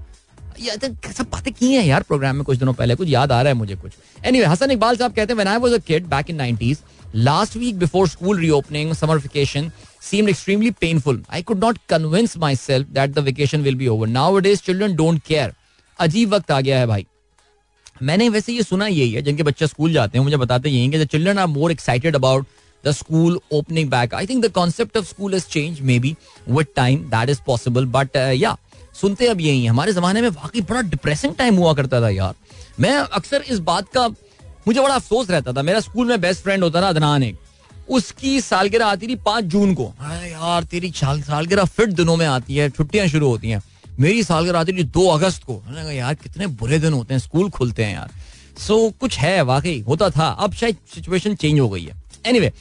ये 0.61 1.13
सब 1.13 1.29
बातें 1.33 1.53
की 1.55 1.73
हैं 1.73 1.85
यार 1.85 2.03
प्रोग्राम 2.03 2.37
में 2.37 2.45
कुछ 2.45 2.59
दिनों 2.59 2.73
पहले 2.75 2.95
कुछ 2.95 3.09
याद 3.09 3.33
आ 3.33 3.41
रहा 3.43 3.53
है 3.53 3.55
मुझे 3.55 3.75
कुछ 3.77 3.93
एनीवे 3.93 4.31
anyway, 4.31 4.53
हसन 4.53 4.71
इकबाल 4.71 4.97
साहब 4.97 5.13
कहते 5.13 5.33
हैं 5.33 5.37
when 5.37 5.49
I 5.49 5.59
was 5.59 5.73
a 5.73 5.79
kid 5.87 6.07
back 6.07 6.31
in 6.31 6.39
90s 6.41 6.79
last 7.17 7.57
week 7.57 7.79
before 7.79 8.09
school 8.09 8.39
reopening 8.41 8.93
summer 8.95 9.19
vacation 9.19 9.71
seemed 10.03 10.29
extremely 10.29 10.71
painful. 10.73 11.17
I 11.29 11.43
could 11.43 11.59
not 11.59 11.79
convince 11.89 12.37
myself 12.39 12.87
that 12.93 13.15
the 13.15 13.23
vacation 13.23 13.65
will 13.65 13.75
be 13.75 13.89
over. 13.89 14.07
Nowadays, 14.09 14.61
children 14.61 14.97
don't 14.97 15.25
care. 15.31 15.53
अजीब 15.99 16.35
वक्त 16.35 16.51
आ 16.51 16.61
गया 16.61 16.79
है 16.79 16.87
भाई 16.87 17.07
मैंने 18.03 18.29
वैसे 18.29 18.53
ये 18.53 18.63
सुना 18.63 18.87
यही 18.87 19.11
है 19.11 19.23
जिनके 19.23 19.43
बच्चे 19.43 19.67
स्कूल 19.67 19.93
जाते 19.93 20.19
हैं 20.19 20.25
मुझे 20.25 20.37
बताते 20.37 20.71
यही 20.71 20.89
कि 20.91 21.05
children 21.07 21.39
are 21.39 21.47
more 21.47 21.73
excited 21.73 22.17
about 22.17 22.47
the 22.87 22.95
school 22.97 23.39
opening 23.59 23.89
back. 23.93 24.15
I 24.19 24.25
think 24.31 24.45
the 24.45 24.53
concept 24.59 24.99
of 25.01 25.07
school 25.09 25.37
has 25.37 25.47
changed 25.55 25.85
maybe 25.91 26.15
with 26.59 26.75
time. 26.81 27.05
That 27.15 27.33
is 27.35 27.41
possible. 27.49 27.89
But 27.97 28.19
uh, 28.23 28.29
yeah, 28.43 28.57
सुनते 29.01 29.27
अब 29.27 29.41
यही 29.41 29.67
हमारे 29.67 29.93
जमाने 29.93 30.21
में 30.21 30.29
वाकई 30.29 30.61
बड़ा 30.61 30.83
डिप्रेसिंग 30.91 31.35
टाइम 31.35 31.57
हुआ 31.57 31.73
करता 31.75 32.01
था 32.01 32.11
यार। 32.11 32.35
मैं 32.81 32.95
अक्सर 32.97 33.45
इस 33.49 33.59
बात 33.67 33.89
का 33.97 34.09
मुझे 34.09 34.81
बड़ा 34.81 34.95
अफसोस 34.95 35.31
रहता 35.31 35.53
था। 35.53 35.63
मेरा 35.63 35.81
स्कूल 35.81 36.07
में 36.07 36.21
बेस्ट 36.21 36.43
फ्रेंड 36.43 36.63
होता 36.65 36.83
था 36.83 36.89
अदनान 36.89 37.23
एक। 37.23 37.39
उसकी 37.89 38.41
सालगिरह 38.41 38.87
आती 38.87 39.09
थी 39.09 39.15
पाँच 39.27 39.45
जून 39.45 39.75
को। 39.75 39.93
यार 40.03 40.65
तेरी 40.65 40.91
साल 40.97 41.23
सालगिरह 41.23 41.65
फिट 41.65 41.89
दिनों 41.89 42.17
में 42.17 42.27
आती 42.27 42.57
है। 42.57 42.69
छुट्टियाँ 42.71 43.07
शुरू 43.07 43.29
होती 43.29 43.51
हैं। 43.51 43.63
मेरी 44.01 44.23
सालगिरह 44.23 44.59
आती 44.61 44.73
थी 44.73 44.83
दो 44.97 45.07
अगस्त 45.09 45.45
को। 45.51 45.63
यार 45.93 46.15
कितने 46.15 46.47
बुरे 46.63 46.79
दिन 46.79 46.93
होते 46.93 47.15
हैं। 47.15 47.21
स्कूल 47.21 47.51
खुलते 47.51 47.85
हैं 47.85 47.95
यार। 47.95 48.11
सो 48.59 48.75
so, 48.89 48.99
कुछ 48.99 49.19
है 49.19 49.41
वाकई 49.43 49.79
होता 49.89 50.09
था। 50.11 50.29
अब 50.29 50.53
शायद 50.55 50.77
सिचुएशन 50.95 51.35
चेंज 51.35 51.61
हो 51.61 51.69
गई 51.69 51.85
है। 51.85 51.95
एनीवे 52.27 52.53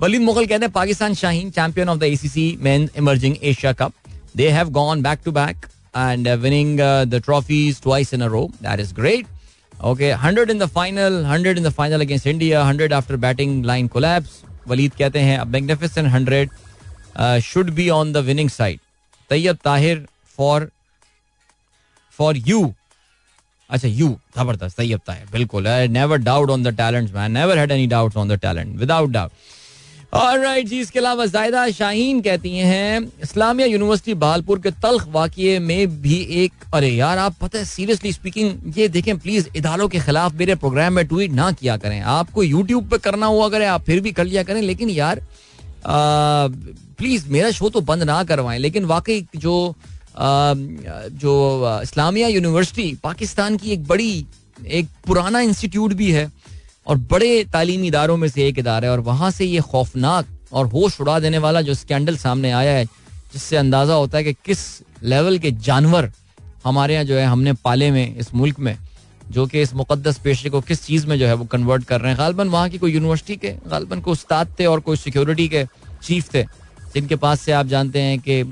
वलीद 0.00 0.22
मुगल 0.22 0.46
कहते 0.46 0.64
हैं 0.64 0.72
Pakistan 0.72 1.14
Shaheen 1.14 1.50
champion 1.50 1.88
of 1.88 1.98
the 1.98 2.04
ACC 2.04 2.46
men 2.62 2.88
emerging 2.98 3.36
Asia 3.42 3.72
cup 3.72 3.92
they 4.36 4.48
have 4.50 4.70
gone 4.80 5.02
back 5.02 5.20
to 5.24 5.32
back 5.32 5.66
and 5.94 6.26
uh, 6.26 6.36
winning 6.42 6.80
uh, 6.80 7.04
the 7.04 7.20
trophies 7.20 7.80
twice 7.80 8.12
in 8.12 8.22
a 8.22 8.28
row. 8.28 8.50
That 8.60 8.80
is 8.80 8.92
great. 8.92 9.26
Okay, 9.72 10.10
100 10.10 10.50
in 10.50 10.58
the 10.58 10.68
final, 10.68 11.22
100 11.22 11.56
in 11.56 11.62
the 11.62 11.70
final 11.70 12.00
against 12.00 12.26
India, 12.26 12.58
100 12.58 12.92
after 12.92 13.16
batting 13.16 13.62
line 13.62 13.88
collapse. 13.88 14.42
Waleed 14.68 14.96
कहते 14.98 15.20
हैं 15.20 15.38
a 15.38 15.44
magnificent 15.46 16.10
100 16.10 16.50
uh, 17.16 17.38
should 17.40 17.74
be 17.74 17.90
on 17.90 18.12
the 18.12 18.22
winning 18.22 18.48
side. 18.48 18.80
Tayyab 19.30 19.60
Tahir 19.62 20.06
for 20.38 20.70
for 22.18 22.32
you. 22.52 22.62
अच्छा 23.70 23.88
you 23.88 24.08
ज़बरदस्त 24.36 24.76
तैयब 24.76 25.00
ताहिर 25.06 25.28
बिल्कुल 25.32 25.66
I 25.68 25.88
never 25.88 26.18
doubt 26.22 26.50
on 26.50 26.62
the 26.62 26.68
talents 26.76 27.12
man 27.12 27.32
never 27.32 27.58
had 27.58 27.70
any 27.72 27.86
doubts 27.92 28.16
on 28.16 28.28
the 28.28 28.38
talent 28.40 28.76
without 28.78 29.10
doubt 29.10 29.30
right 30.14 30.66
जी 30.68 30.78
इसके 30.80 30.98
अलावा 30.98 31.24
जायदा 31.26 31.68
शाहीन 31.70 32.20
कहती 32.22 32.50
हैं 32.56 32.98
Islamia 33.22 33.66
university 33.68 34.14
Balpur 34.14 34.58
के 34.58 34.70
तल्ख 34.82 35.06
वाक्य 35.12 35.58
में 35.58 36.00
भी 36.02 36.18
एक 36.42 36.52
अरे 36.74 36.88
यार 36.88 37.18
आप 37.18 37.34
पता 37.40 37.58
है 37.58 37.64
सीरियसली 37.64 38.12
स्पीकिंग 38.12 38.78
ये 38.78 38.88
देखें 38.88 39.18
प्लीज़ 39.18 39.48
इदारों 39.56 39.88
के 39.88 40.00
खिलाफ 40.00 40.34
मेरे 40.34 40.54
प्रोग्राम 40.54 40.92
में 40.92 41.06
ट्वीट 41.08 41.32
ना 41.32 41.50
किया 41.52 41.76
करें। 41.76 42.00
आपको 42.00 42.42
यूट्यूब 42.42 42.88
पे 42.90 42.98
करना 42.98 43.26
हुआ 43.26 43.48
करें 43.48 43.66
आप 43.66 43.82
फिर 43.84 44.00
भी 44.00 44.12
कर 44.12 44.24
लिया 44.24 44.42
करें 44.42 44.60
लेकिन 44.62 44.90
यार 44.90 45.20
प्लीज़ 45.86 47.28
मेरा 47.30 47.50
शो 47.50 47.70
तो 47.70 47.80
बंद 47.82 48.02
ना 48.02 48.22
करवाएँ 48.24 48.58
लेकिन 48.58 48.84
वाकई 48.84 49.26
जो 49.36 49.56
आ, 50.18 50.54
जो 50.54 51.80
इस्लामिया 51.82 52.28
यूनिवर्सिटी 52.28 52.92
पाकिस्तान 53.02 53.56
की 53.56 53.70
एक 53.72 53.86
बड़ी 53.86 54.24
एक 54.66 54.88
पुराना 55.06 55.40
इंस्टीट्यूट 55.40 55.92
भी 55.92 56.10
है 56.12 56.30
और 56.86 56.96
बड़े 57.10 57.44
तालीमी 57.44 57.86
इदारों 57.88 58.16
में 58.16 58.28
से 58.28 58.46
एक 58.48 58.58
इदारा 58.58 58.86
है 58.86 58.92
और 58.92 59.00
वहाँ 59.00 59.30
से 59.30 59.44
ये 59.44 59.60
खौफनाक 59.62 60.26
और 60.52 60.66
होश 60.66 61.00
उड़ा 61.00 61.18
देने 61.20 61.38
वाला 61.38 61.60
जो 61.60 61.74
स्कैंडल 61.74 62.16
सामने 62.16 62.50
आया 62.52 62.72
है, 62.72 62.84
जिससे 63.32 63.56
अंदाज़ा 63.56 63.94
होता 63.94 64.18
है 64.18 64.24
कि 64.24 64.32
किस 64.44 64.58
लेवल 65.02 65.38
के 65.38 65.50
जानवर 65.50 66.10
हमारे 66.64 66.94
यहाँ 66.94 67.04
जो 67.04 67.14
है, 67.14 67.24
हमने 67.26 67.52
पाले 67.54 67.90
में 67.90 68.16
इस 68.16 68.34
मुल्क 68.34 68.58
में, 68.58 68.76
जो 69.30 69.46
कि 69.46 69.60
इस 69.62 69.74
मुकदस 69.74 70.18
पेशे 70.18 70.50
को 70.50 70.60
किस 70.60 70.84
चीज़ 70.86 71.06
में 71.06 71.18
जो 71.18 71.26
है 71.26 71.34
वो 71.34 71.44
कन्वर्ट 71.44 71.84
कर 71.84 72.00
रहे 72.00 72.10
हैं। 72.10 72.18
गालबन 72.18 72.48
वहाँ 72.48 72.68
की 72.68 72.78
कोई 72.78 72.92
यूनिवर्सिटी 72.92 73.36
के, 73.36 73.54
गालबन 73.68 74.00
कोई 74.00 74.12
उस्ताद 74.12 74.54
थे 74.60 74.66
और 74.66 74.80
कोई 74.80 74.96
सिक्योरिटी 74.96 75.48
के 75.48 75.64
चीफ 76.02 76.34
थे। 76.34 76.44
जिनके 76.94 77.16
पास 77.16 77.40
से 77.40 77.52
आप 77.52 77.66
जानते 77.66 78.00
हैं 78.00 78.18
कि 78.18 78.42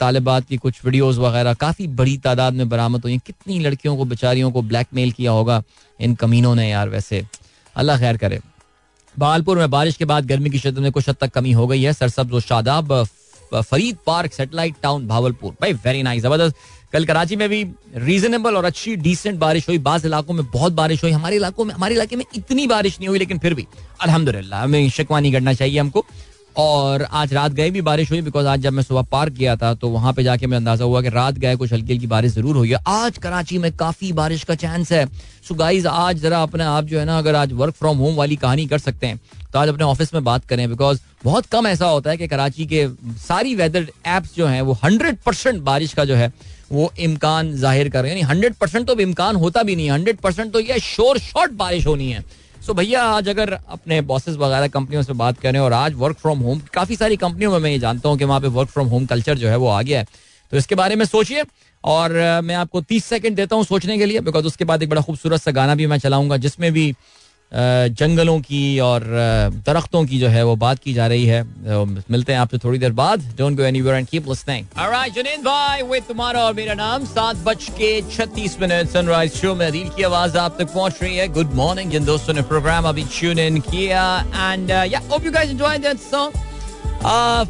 तालिबात 0.00 0.46
की 0.48 0.56
कुछ 0.56 0.84
वीडियोस 0.84 1.16
वगैरह 1.18 1.54
काफ़ी 1.56 1.86
बड़ी 1.98 2.16
तादाद 2.18 2.54
में 2.54 2.68
बरामद 2.68 3.02
हुई। 3.02 3.18
कितनी 3.18 3.58
लड़कियों 3.60 3.96
को, 3.96 4.04
बेचारियों 4.04 4.50
को 4.52 4.62
ब्लैकमेल 4.62 5.12
किया 5.12 5.32
होगा 5.32 5.62
इन 6.00 6.14
कमीनों 6.14 6.54
ने 6.54 6.68
यार 6.70 6.88
वैसे। 6.88 7.24
अल्लाह 7.76 7.98
खैर 7.98 8.16
करे। 8.16 8.40
भागलपुर 9.14 9.58
में 9.58 9.70
बारिश 9.70 9.96
के 9.96 10.04
बाद 10.04 10.26
गर्मी 10.26 10.50
की 10.50 10.58
शिदत 10.58 10.78
में 10.78 10.90
कुछ 10.92 11.08
हद 11.08 11.16
तक 11.20 11.32
कमी 11.32 11.52
हो 11.52 11.66
गई 11.66 11.82
है। 11.82 11.92
Sarsabz 11.92 12.40
Shadab 12.44 13.04
Farid 13.54 13.96
park 14.06 14.32
satellite 14.32 14.74
town 14.82 15.06
Bahawalpur. 15.06 15.52
भाई 15.60 15.72
वेरी 15.74 16.02
नाइस 16.02 16.22
ज़बरदस्त। 16.22 16.56
कल 16.92 17.04
कराची 17.04 17.36
में 17.36 17.48
भी 17.48 17.62
रीजनेबल 17.96 18.56
और 18.56 18.64
अच्छी 18.64 18.94
डिसेंट 18.96 19.38
बारिश 19.38 19.68
हुई। 19.68 19.78
बाज 19.78 20.04
इलाकों 20.06 20.34
में 20.34 20.44
बहुत 20.50 20.72
बारिश 20.72 21.02
हुई। 21.04 21.10
हमारे 21.12 21.36
इलाकों 21.36 21.64
में, 21.64 21.74
हमारे 21.74 21.94
इलाके 21.94 22.16
में 22.16 22.24
इतनी 22.36 22.66
बारिश 22.66 22.98
नहीं 22.98 23.08
हुई, 23.08 23.18
लेकिन 23.18 23.38
फिर 23.38 23.54
भी, 23.54 23.66
अल्हम्दुलिल्लाह, 24.02 24.62
हमें 24.62 24.88
शिकवा 24.90 25.20
नहीं 25.20 25.32
करना 25.32 25.52
चाहिए 25.54 25.78
हमको। 25.78 26.04
और 26.56 27.02
आज 27.02 27.32
रात 27.34 27.52
गए 27.52 27.70
भी 27.70 27.80
बारिश 27.82 28.10
हुई 28.10 28.20
बिकॉज़ 28.22 28.46
आज 28.46 28.60
जब 28.60 28.72
मैं 28.72 28.82
सुबह 28.82 29.02
पार्क 29.12 29.32
गया 29.32 29.54
था 29.56 29.72
तो 29.74 29.88
वहाँ 29.88 30.12
पे 30.12 30.22
जाके 30.22 30.46
मैं 30.46 30.56
अंदाज़ा 30.56 30.84
हुआ 30.84 31.00
कि 31.02 31.08
रात 31.08 31.34
गए, 31.34 31.56
कुछ 31.56 31.72
हल्की 31.72 31.92
हल्की 31.92 32.06
बारिश 32.06 32.32
ज़रूर 32.32 32.56
हुई 32.56 32.70
है। 32.70 32.78
आज 32.88 33.18
कराची 33.18 33.58
में 33.58 33.70
काफ़ी 33.72 34.12
बारिश 34.12 34.44
का 34.44 34.54
चांस 34.54 34.92
है। 34.92 35.06
सो 35.48 35.54
गाइज़ 35.54 35.86
आज 35.88 36.20
जरा 36.20 36.42
अपने 36.42 36.64
आप 36.64 36.84
जो 36.84 36.98
है 36.98 37.04
ना, 37.04 37.18
अगर 37.18 37.34
आज 37.34 37.52
वर्क 37.52 37.74
फ्रॉम 37.74 37.98
होम 37.98 38.14
वाली 38.16 38.36
कहानी 38.36 38.66
कर 38.66 38.78
सकते 38.80 39.06
हैं 39.06 39.20
तो 39.52 39.58
आज 39.58 39.68
अपने 39.68 39.84
ऑफ़िस 39.84 40.14
में 40.14 40.22
बात 40.24 40.44
करें 40.44 40.68
बिकॉज़ 40.68 41.00
बहुत 41.24 41.46
कम 41.46 41.66
ऐसा 41.66 41.86
होता 41.86 42.10
है 42.10 42.16
कि 42.16 42.28
कराची 42.28 42.66
के 42.66 42.86
सारी 43.18 43.54
वेदर 43.54 43.86
एप्स 44.08 44.34
जो 44.36 44.46
हैं, 44.46 44.60
वो 44.62 44.72
हंड्रेड 44.84 45.16
परसेंट 45.26 45.60
बारिश 45.62 45.92
का 45.94 46.04
जो 46.04 46.14
है, 46.14 46.32
वो 46.72 46.92
इम्कान 47.00 47.52
ज़ाहिर 47.56 47.88
कर 47.88 48.02
रहे 48.02 48.10
हैं। 48.10 48.18
यानी 48.18 48.28
हंड्रेड 48.28 48.54
परसेंट 48.54 48.86
तो 48.86 48.98
इम्कान 49.00 49.36
होता 49.36 49.62
भी 49.62 49.76
नहीं 49.76 49.86
है 49.86 49.92
हंड्रेड 49.92 50.16
परसेंट 50.18 50.52
तो 50.52 50.60
यह 50.60 50.78
शोर 50.84 51.18
शॉर्ट 51.20 51.52
बारिश 51.54 51.86
होनी 51.86 52.10
है। 52.10 52.24
सो 52.64 52.74
भैया, 52.74 53.02
आज 53.04 53.28
अगर 53.28 53.52
अपने 53.52 54.00
बॉसेस 54.00 54.36
वगैरह 54.36 54.68
कंपनियों 54.68 55.02
से 55.02 55.12
बात 55.12 55.38
करें 55.38 55.58
और 55.60 55.72
आज 55.72 55.94
वर्क 55.94 56.18
फ्रॉम 56.18 56.38
होम 56.38 56.60
काफ़ी 56.74 56.96
सारी 56.96 57.16
कंपनियों 57.16 57.50
में 57.52 57.58
मैं 57.58 57.70
ये 57.70 57.78
जानता 57.78 58.08
हूँ 58.08 58.18
कि 58.18 58.24
वहाँ 58.24 58.40
पे 58.40 58.48
वर्क 58.48 58.68
फ्रॉम 58.68 58.86
होम 58.88 59.06
कल्चर 59.06 59.38
जो 59.38 59.48
है 59.48 59.56
वो 59.56 59.68
आ 59.68 59.80
गया 59.82 59.98
है। 59.98 60.06
तो 60.52 60.56
इसके 60.56 60.74
बारे 60.74 60.96
में 60.96 61.04
सोचिए 61.04 61.42
और 61.84 62.12
मैं 62.44 62.54
आपको 62.54 62.80
तीस 62.80 63.04
सेकंड 63.04 63.36
देता 63.36 63.56
हूँ 63.56 63.64
सोचने 63.64 63.98
के 63.98 64.06
लिए 64.06 64.20
बिकॉज़ 64.20 64.46
उसके 64.46 64.64
बाद 64.64 64.82
एक 64.82 64.88
बड़ा 64.90 65.02
खूबसूरत 65.02 65.40
सा 65.40 65.50
गाना 65.50 65.74
भी 65.74 65.86
मैं 65.86 65.98
चलाऊँगा, 65.98 66.36
जिसमें 66.36 66.72
भी 66.72 66.94
जंगलों 67.52 68.38
की 68.40 68.78
और 68.80 69.02
दरख्तों 69.66 70.04
की 70.06 70.18
जो 70.18 70.28
है 70.28 70.42
वो 70.44 70.54
बात 70.56 70.78
की 70.78 70.94
जा 70.94 71.06
रही 71.06 71.26
है। 71.26 71.42
मिलते 72.10 72.32
हैं 72.32 72.38
आपसे 72.40 72.58
थोड़ी 72.58 72.78
देर 72.78 72.92
बाद। 72.92 73.22
Don't 73.38 73.56
go 73.56 73.62
anywhere 73.62 73.96
and 73.96 74.06
keep 74.08 74.28
listening 74.28 74.66
alright 74.78 75.44
भाई 75.44 75.82
विद 75.82 76.20
और 76.20 76.54
मेरा 76.54 76.74
नाम 76.74 77.06
बज 77.44 77.68
के 77.70 77.90
छत्तीस 78.16 78.56
मिनट 78.60 78.90
सनराइज 78.90 79.34
शो 79.34 79.54
में 79.54 79.70
की 79.88 80.02
आवाज़ 80.02 80.38
आप 80.38 80.56
तक 80.58 80.72
पहुँच 80.74 80.98
रही 81.02 81.16
है 81.16 81.28
गुड 81.28 81.54
मॉर्निंग 81.54 81.90
जिन 81.90 82.04
दोस्तों 82.04 82.34
ने 82.34 82.42
प्रोग्राम 82.42 82.88
अभी 82.88 83.04
ट्यून 83.18 83.38
इन 83.38 83.60
किया 83.60 84.04
एंड 84.34 84.70
या 84.70 85.02
hope 85.12 85.26
you 85.26 85.32
guys 85.32 85.50
enjoy 85.50 85.78
that 85.78 86.00
song 86.10 86.42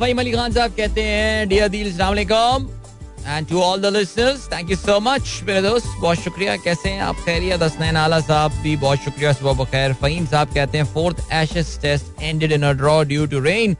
Faheem 0.00 0.18
Ali 0.18 0.32
Khan 0.32 0.52
साहब 0.52 0.74
कहते 0.76 1.02
हैं 1.02 1.48
डियर 1.48 1.64
अदील 1.64 1.90
अस्सलाम 1.90 2.08
वालेकुम 2.08 2.83
And 3.27 3.47
to 3.47 3.61
all 3.61 3.81
the 3.81 3.93
listeners 3.95 4.47
thank 4.51 4.69
you 4.71 4.75
so 4.77 4.99
much 5.09 5.39
मेरे 5.47 5.61
दोस्त 5.61 5.87
बहुत 6.01 6.23
शुक्रिया 6.23 6.55
कैसे 6.65 6.89
हैं 6.89 7.01
आप 7.01 7.15
खैरियत 7.25 7.61
हसनैन 7.63 7.97
आला 7.97 8.19
साहब 8.31 8.61
भी 8.63 8.75
बहुत 8.87 9.03
शुक्रिया 9.03 9.33
सुबह 9.33 9.63
बखैर 9.63 9.93
फहीम 10.01 10.25
साहब 10.33 10.53
कहते 10.53 10.77
हैं 10.77 10.85
fourth 10.93 11.23
Ashes 11.43 11.77
test 11.81 12.21
ended 12.23 12.51
in 12.51 12.63
a 12.63 12.71
draw 12.83 13.01
due 13.13 13.25
to 13.33 13.39
rain 13.49 13.77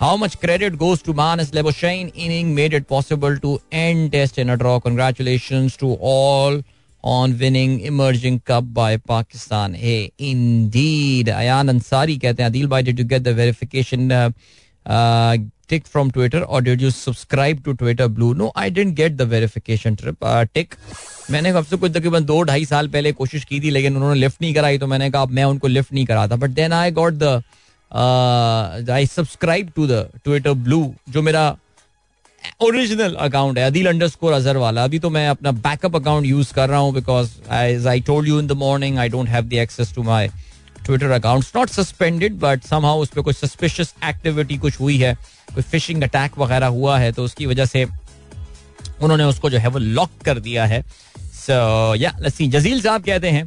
How 0.00 0.16
much 0.16 0.40
credit 0.40 0.78
goes 0.78 1.02
to 1.02 1.12
Manas 1.12 1.50
Leboshain 1.50 2.10
inning 2.14 2.54
made 2.54 2.72
it 2.72 2.88
possible 2.88 3.36
to 3.36 3.60
end 3.70 4.12
test 4.12 4.38
in 4.38 4.48
a 4.48 4.56
draw. 4.56 4.80
Congratulations 4.80 5.76
to 5.76 5.88
all 6.00 6.62
on 7.04 7.34
winning 7.38 7.80
emerging 7.80 8.40
cup 8.40 8.72
by 8.72 8.96
Pakistan. 8.96 9.74
Hey, 9.74 10.10
indeed. 10.18 11.28
Ayan 11.28 11.72
Ansari 11.74 12.18
कहते 12.22 12.42
हैं 12.42 12.50
Adil 12.50 12.66
bhai 12.68 12.80
did 12.82 12.98
you 12.98 13.04
get 13.04 13.24
the 13.24 13.34
verification 13.34 14.10
uh, 14.10 14.30
uh, 14.85 15.79
from 15.85 16.09
Twitter 16.11 16.39
और 16.39 16.63
or 16.63 16.81
you 16.81 16.89
subscribe 16.91 17.61
to 17.65 17.73
Twitter 17.73 18.07
blue 18.07 18.33
no 18.33 18.51
I 18.57 18.69
didn't 18.69 18.95
get 18.95 19.17
the 19.17 19.25
verification 19.31 19.99
trip. 20.01 20.17
Uh, 20.23 20.65
मैंने 21.31 21.49
अब 21.49 21.65
से 21.65 21.77
कुछ 21.77 21.91
तकरीबन 21.91 22.25
दो 22.25 22.41
ढाई 22.43 22.65
साल 22.65 22.87
पहले 22.87 23.11
कोशिश 23.11 23.43
की 23.45 23.59
थी 23.59 23.69
लेकिन 23.69 23.95
उन्होंने 23.95 24.19
लिफ्ट 24.19 24.41
नहीं 24.41 24.53
कराई 24.53 24.77
तो 24.77 24.87
मैंने 24.87 25.09
कहा 25.11 25.25
मैं 25.25 25.43
उनको 25.43 25.67
लिफ्ट 25.67 25.93
नहीं 25.93 26.05
करा 26.05 26.27
था। 26.27 26.35
But 26.35 26.49
then 26.49 26.73
I 26.73 26.91
got 26.91 27.13
the 27.13 28.89
I 28.91 29.05
subscribe 29.05 29.71
to 29.75 29.87
the 29.87 30.07
Twitter 30.23 30.53
blue 30.67 30.93
जो 31.09 31.21
मेरा 31.21 31.55
ओरिजिनल 32.61 33.13
अकाउंट 33.19 33.57
है 33.57 33.63
अदिल 33.63 33.87
अंडर 33.89 34.07
स्कोर 34.07 34.33
अजहर 34.33 34.57
वाला। 34.57 34.83
अभी 34.83 34.99
तो 34.99 35.09
मैं 35.09 35.27
अपना 35.29 35.51
बैकअप 35.51 35.95
अकाउंट 35.95 36.25
यूज़ 36.25 36.53
कर 36.53 36.69
रहा 36.69 36.79
हूँ 36.79 36.93
because 36.93 37.29
I 37.87 38.01
told 38.01 38.27
you 38.29 38.39
in 38.39 38.47
the 38.47 38.51
morning 38.63 38.97
I 38.99 39.09
don't 39.09 39.29
have 39.29 39.43
the 39.43 39.53
access 39.63 39.93
to 39.95 40.03
my 40.03 40.29
Twitter 40.85 41.11
account 41.11 41.45
not 41.55 41.69
suspended 41.69 42.39
but 42.39 42.63
somehow 42.63 43.01
उस 43.01 43.09
पर 43.09 43.21
कुछ 43.21 43.35
सस्पिशियस 43.35 43.93
एक्टिविटी 44.03 44.57
कुछ 44.57 44.79
हुई 44.79 44.97
है। 44.97 45.13
कोई 45.53 45.63
फिशिंग 45.63 46.03
अटैक 46.03 46.37
वगैरह 46.39 46.67
हुआ 46.67 46.97
है 46.99 47.11
तो 47.11 47.23
उसकी 47.23 47.45
वजह 47.45 47.65
से 47.65 47.85
उन्होंने 49.01 49.23
उसको 49.23 49.49
जो 49.49 49.57
है 49.57 49.67
वो 49.67 49.79
लॉक 49.79 50.11
कर 50.25 50.39
दिया 50.39 50.65
है। 50.65 50.81
सो 51.19 51.95
या 51.95 52.11
जजील 52.29 52.81
साहब 52.81 53.03
कहते 53.03 53.29
हैं 53.29 53.43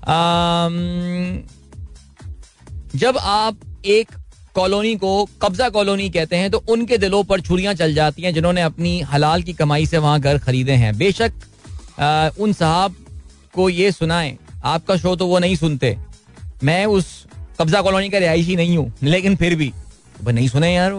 um, 0.00 0.74
जब 2.96 3.18
आप 3.18 3.56
एक 3.86 4.08
कॉलोनी 4.54 4.94
को 4.96 5.24
कब्जा 5.42 5.68
कॉलोनी 5.68 6.08
कहते 6.10 6.36
हैं 6.36 6.50
तो 6.50 6.58
उनके 6.68 6.98
दिलों 6.98 7.22
पर 7.24 7.40
छुरियाँ 7.40 7.74
चल 7.74 7.94
जाती 7.94 8.22
हैं 8.22 8.32
जिन्होंने 8.34 8.62
अपनी 8.62 9.00
हलाल 9.02 9.42
की 9.42 9.52
कमाई 9.52 9.86
से 9.86 9.98
वहाँ 9.98 10.20
घर 10.20 10.38
खरीदे 10.38 10.72
हैं। 10.72 10.96
बेशक 10.98 11.32
आ, 12.00 12.28
उन 12.38 12.52
साहब 12.52 12.94
को 13.54 13.68
ये 13.70 13.92
सुनाएँ 13.92 14.36
आपका 14.64 14.96
शो 14.96 15.14
तो 15.16 15.26
वो 15.26 15.38
नहीं 15.38 15.56
सुनते। 15.56 15.96
मैं 16.62 16.84
उस 16.88 17.06
कब्जा 17.60 17.80
कॉलोनी 17.82 18.08
का 18.10 18.18
रिहायशी 18.18 18.56
नहीं 18.56 18.76
हूँ, 18.76 18.92
लेकिन 19.02 19.36
फिर 19.36 19.54
भी। 19.54 19.72
नहीं 20.24 20.48
सुने 20.48 20.72
यार 20.74 20.92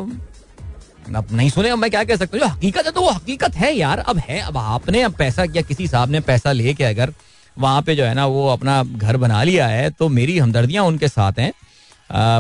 अब 1.16 1.28
नहीं 1.32 1.50
सुने, 1.50 1.70
अब 1.70 1.78
मैं 1.78 1.90
क्या 1.92 2.04
कह 2.04 2.16
सकता 2.16 2.38
हूँ? 2.38 2.40
जो 2.40 2.48
हकीकत 2.48 2.86
है 2.86 2.92
तो 2.92 3.02
वो 3.02 3.10
हकीकत 3.10 3.56
है 3.56 3.74
यार। 3.76 4.00
अब 4.00 4.18
है, 4.20 4.40
अब 4.40 4.58
आपने 4.58 5.02
अब 5.02 5.14
पैसा 5.16 5.44
या 5.56 5.62
किसी 5.64 5.88
साहब 5.88 6.10
ने 6.10 6.20
पैसा 6.22 6.52
लेके 6.52 6.84
अगर 6.84 7.14
वहाँ 7.58 7.82
पे 7.82 7.96
जो 7.96 8.04
है 8.04 8.14
ना 8.14 8.26
वो 8.28 8.48
अपना 8.50 8.84
घर 8.84 9.18
बना 9.18 9.42
लिया 9.44 9.68
है 9.68 9.90
तो 9.92 10.08
मेरी 10.10 10.38
हमदर्दियाँ 10.38 10.84
उनके 10.86 11.08
साथ 11.08 11.40
हैं। 11.40 11.52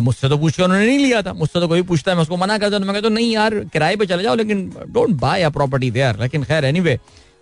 मुझसे 0.01 0.29
तो 0.29 0.37
पूछ 0.37 0.55
के 0.55 0.63
उन्होंने 0.63 0.85
नहीं 0.85 0.97
लिया 0.99 1.21
था। 1.21 1.33
मुझसे 1.33 1.59
तो 1.59 1.67
कोई 1.67 1.81
पूछता 1.81 2.11
है, 2.11 2.15
मैं 2.15 2.21
उसको 2.21 2.37
मना 2.37 2.57
करता 2.57 2.77
हूँ 2.77 2.85
मैं 2.85 2.93
कहता 2.93 3.07
तो 3.07 3.13
नहीं 3.15 3.31
यार, 3.31 3.53
किराए 3.65 3.95
पे 3.95 4.05
चले 4.05 4.23
जाओ, 4.23 4.35
लेकिन 4.35 4.71
don't 4.89 5.09
buy 5.19 5.43
a 5.43 5.49
property 5.49 5.91
there 5.91 6.19
लेकिन 6.21 6.43
खैर 6.43 6.65
एनीवे 6.65 6.97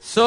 सो 0.06 0.24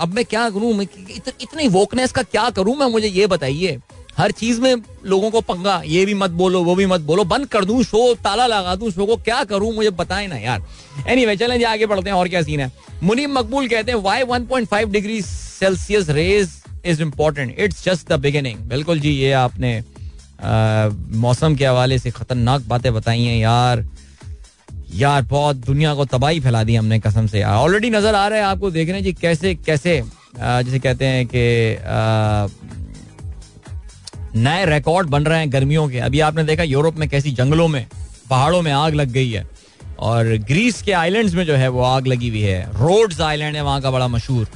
अब 0.00 0.12
मैं 0.14 0.24
क्या 0.24 0.48
करूँ? 0.50 0.72
इतनी 0.82 1.68
वोकनेस 1.68 2.12
का 2.12 2.22
क्या 2.24 2.48
करूँ? 2.50 2.76
मैं, 2.76 2.86
मुझे 2.86 3.08
ये 3.08 3.26
बताइए। 3.26 3.78
हर 4.18 4.30
चीज़ 4.32 4.60
में 4.60 4.74
लोगों 5.04 5.30
को 5.30 5.40
पंगा 5.40 5.80
ये 5.86 6.04
भी 6.06 6.14
मत 6.14 6.30
बोलो 6.40 6.62
वो 6.64 6.74
भी 6.74 6.86
मत 6.86 7.00
बोलो 7.08 7.24
बंद 7.24 7.46
कर 7.48 7.64
दूँ 7.64 7.82
शो 7.84 8.14
ताला 8.24 8.46
लगा 8.46 8.74
दूँ 8.76 8.90
शो 8.90 9.06
को 9.06 9.16
क्या 9.16 9.42
करूँ 9.44 9.72
मुझे 9.74 9.90
बताएँ 9.92 10.28
ना 10.28 10.36
यार। 10.36 10.62
एनी 11.08 11.24
anyway, 11.24 11.38
चलें 11.40 11.64
आगे 11.64 11.86
बढ़ते 11.86 12.10
हैं 12.10 12.16
और 12.16 12.28
क्या 12.28 12.42
सीन 12.42 12.60
है? 12.60 12.70
मुनीम 13.02 13.38
मकबूल 13.38 13.68
कहते 13.68 13.92
हैं 13.92 13.98
why 14.02 14.22
1.5 14.22 14.92
degree 14.92 15.20
Celsius 15.22 16.08
raise 16.10 16.50
is 16.86 17.02
important 17.02 17.58
it's 17.58 17.84
just 17.84 18.08
the 18.08 18.20
beginning 18.20 18.58
बिल्कुल 18.68 19.00
जी 19.00 19.10
ये 19.10 19.32
आपने 19.42 19.82
मौसम 21.18 21.54
के 21.56 21.66
हवाले 21.66 21.98
से 21.98 22.10
खतरनाक 22.10 22.62
बातें 22.68 22.92
बताई 22.94 23.22
हैं 23.22 23.38
यार। 23.38 23.84
यार 24.94 25.22
बहुत 25.30 25.56
दुनिया 25.56 25.94
को 25.94 26.04
तबाही 26.06 26.40
फैला 26.40 26.62
दी 26.64 26.74
हमने 26.76 26.98
कसम 27.00 27.26
से। 27.26 27.38
यार 27.40 27.54
ऑलरेडी 27.54 27.90
नज़र 27.90 28.14
आ 28.14 28.26
रहा 28.28 28.38
है 28.38 28.44
आपको 28.44 28.70
देख 28.70 28.88
रहे 28.88 28.96
हैं 28.96 29.04
जी 29.04 29.12
कैसे 29.12 29.54
कैसे 29.54 30.02
जैसे 30.36 30.78
कहते 30.78 31.04
हैं 31.04 31.26
कि 31.26 31.42
नए 34.36 34.64
रिकॉर्ड 34.66 35.08
बन 35.08 35.24
रहे 35.24 35.38
हैं 35.38 35.52
गर्मियों 35.52 35.88
के। 35.88 35.98
अभी 36.00 36.20
आपने 36.20 36.44
देखा 36.44 36.62
यूरोप 36.64 36.96
में 36.96 37.08
कैसी 37.08 37.30
जंगलों 37.32 37.68
में, 37.68 37.86
पहाड़ों 38.30 38.62
में 38.62 38.72
आग 38.72 38.94
लग 38.94 39.10
गई 39.10 39.30
है। 39.30 39.46
और 40.00 40.36
ग्रीस 40.48 40.80
के 40.82 40.92
आइलैंड्स 40.92 41.34
में 41.34 41.44
जो 41.46 41.54
है 41.54 41.68
वो 41.68 41.82
आग 41.84 42.06
लगी 42.06 42.28
हुई 42.28 42.40
है। 42.40 42.64
रोड्स 42.74 43.20
आइलैंड 43.22 43.56
है, 43.56 43.62
वहाँ 43.62 43.80
का 43.80 43.90
बड़ा 43.90 44.08
मशहूर। 44.08 44.48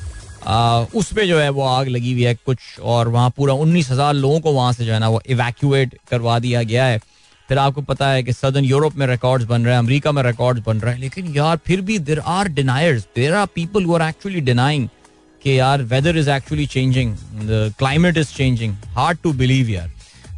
उस 0.94 1.12
पे 1.12 1.26
जो 1.26 1.38
है 1.38 1.48
वो 1.50 1.62
आग 1.64 1.88
लगी 1.88 2.12
हुई 2.12 2.22
है 2.24 2.34
कुछ, 2.36 2.58
और 2.80 3.08
वहाँ 3.08 3.30
पूरा 3.36 3.54
उन्नीस 3.56 3.90
हज़ार 3.90 4.14
लोगों 4.14 4.40
को 4.40 4.52
वहाँ 4.52 4.72
से 4.72 4.84
जो 4.84 4.92
है 4.92 4.98
ना 4.98 5.08
वो 5.08 5.20
इवैक्यूएट 5.28 5.96
करवा 6.10 6.38
दिया 6.38 6.62
गया 6.64 6.84
है। 6.84 6.98
फिर 7.48 7.58
आपको 7.58 7.82
पता 7.82 8.08
है 8.08 8.22
कि 8.22 8.32
सदर्न 8.32 8.64
यूरोप 8.64 8.96
में 8.96 9.06
रिकॉर्ड्स 9.06 9.46
बन 9.46 9.62
रहे 9.62 9.74
हैं 9.74 9.78
अमेरिका 9.78 10.12
में 10.12 10.22
रिकॉर्ड्स 10.22 10.62
बन 10.66 10.78
रहे 10.78 10.94
हैं। 10.94 11.00
लेकिन 11.00 11.34
यार, 11.36 11.56
फिर 11.56 11.80
भी 11.80 11.98
there 12.00 12.18
are 12.18 12.48
deniers 12.50 13.06
there 13.16 13.34
are 13.34 13.46
people 13.54 13.84
who 13.84 13.94
are 13.94 14.08
actually 14.08 14.40
denying 14.42 14.88
कि 15.42 15.58
यार 15.58 15.82
weather 15.92 16.16
is 16.18 16.30
actually 16.30 16.66
changing 16.66 17.14
the 17.50 17.72
climate 17.78 18.16
is 18.18 18.34
changing 18.36 18.74
hard 18.96 19.18
to 19.22 19.32
believe 19.42 19.70
यार 19.70 19.90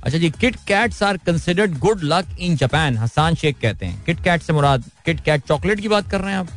अच्छा 0.04 0.18
जी 0.18 0.30
Kit 0.40 0.56
Kats 0.68 1.02
are 1.02 1.16
considered 1.26 1.78
good 1.78 2.00
luck 2.04 2.36
in 2.38 2.56
Japan 2.56 2.96
Hasan 2.98 3.34
Sheikh 3.42 3.56
कहते 3.62 3.86
हैं 3.86 4.02
Kit 4.06 4.22
Kat 4.24 4.42
से 4.42 4.52
मुराद 4.52 4.84
Kit 5.06 5.20
Kat 5.24 5.46
chocolate 5.48 5.80
की 5.80 5.88
बात 5.88 6.10
कर 6.10 6.20
रहे 6.20 6.32
हैं 6.32 6.38
आप 6.38 6.48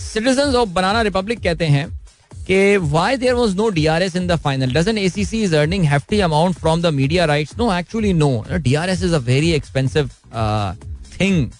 सिटीजन 0.00 0.54
ऑफ़ 0.56 0.68
बनाना 0.68 1.02
रिपब्लिक 1.02 1.40
कहते 1.42 1.66
हैं 1.66 1.88
कि 2.50 2.78
why 2.92 3.16
there 3.22 3.36
was 3.36 3.54
no 3.54 3.70
DRS 3.70 4.14
in 4.16 4.26
the 4.26 4.36
final? 4.36 4.70
Doesn't 4.76 4.98
ACC 4.98 5.42
is 5.48 5.52
earning 5.54 5.84
hefty 5.84 6.20
amount 6.20 6.58
from 6.58 6.80
the 6.80 6.90
media 6.90 7.26
rights? 7.26 7.56
No, 7.56 7.70
actually 7.70 8.12
no. 8.12 8.30
DRS 8.64 9.02
is 9.02 9.12
a 9.12 9.20
very 9.20 9.52
expensive 9.52 10.16
uh, 10.32 10.74
thing. 11.18 11.52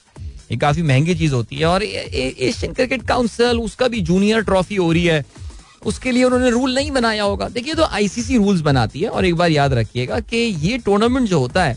ये 0.50 0.56
काफ़ी 0.58 0.82
महँगी 0.82 1.14
चीज़ 1.14 1.34
होती 1.34 1.56
है 1.56 1.66
और 1.66 1.82
Asian 1.82 2.72
cricket 2.72 3.06
council 3.08 3.58
उसका 3.60 3.88
भी 3.88 4.00
junior 4.02 4.42
trophy 4.44 4.76
हो 4.76 4.90
रही 4.92 5.04
है। 5.04 5.24
उसके 5.82 6.12
लिए 6.12 6.24
उन्होंने 6.24 6.50
रूल 6.50 6.74
नहीं 6.74 6.90
बनाया 6.92 7.22
होगा। 7.22 7.48
देखिए 7.50 7.74
तो 7.74 7.84
आईसीसी 7.84 8.36
रूल्स 8.36 8.60
बनाती 8.62 9.00
है 9.00 9.08
और 9.08 9.24
एक 9.24 9.34
बार 9.34 9.50
याद 9.50 9.72
रखिएगा 9.74 10.18
कि 10.22 10.36
ये 10.36 10.78
टूर्नामेंट 10.78 11.28
जो 11.28 11.38
होता 11.40 11.64
है 11.64 11.76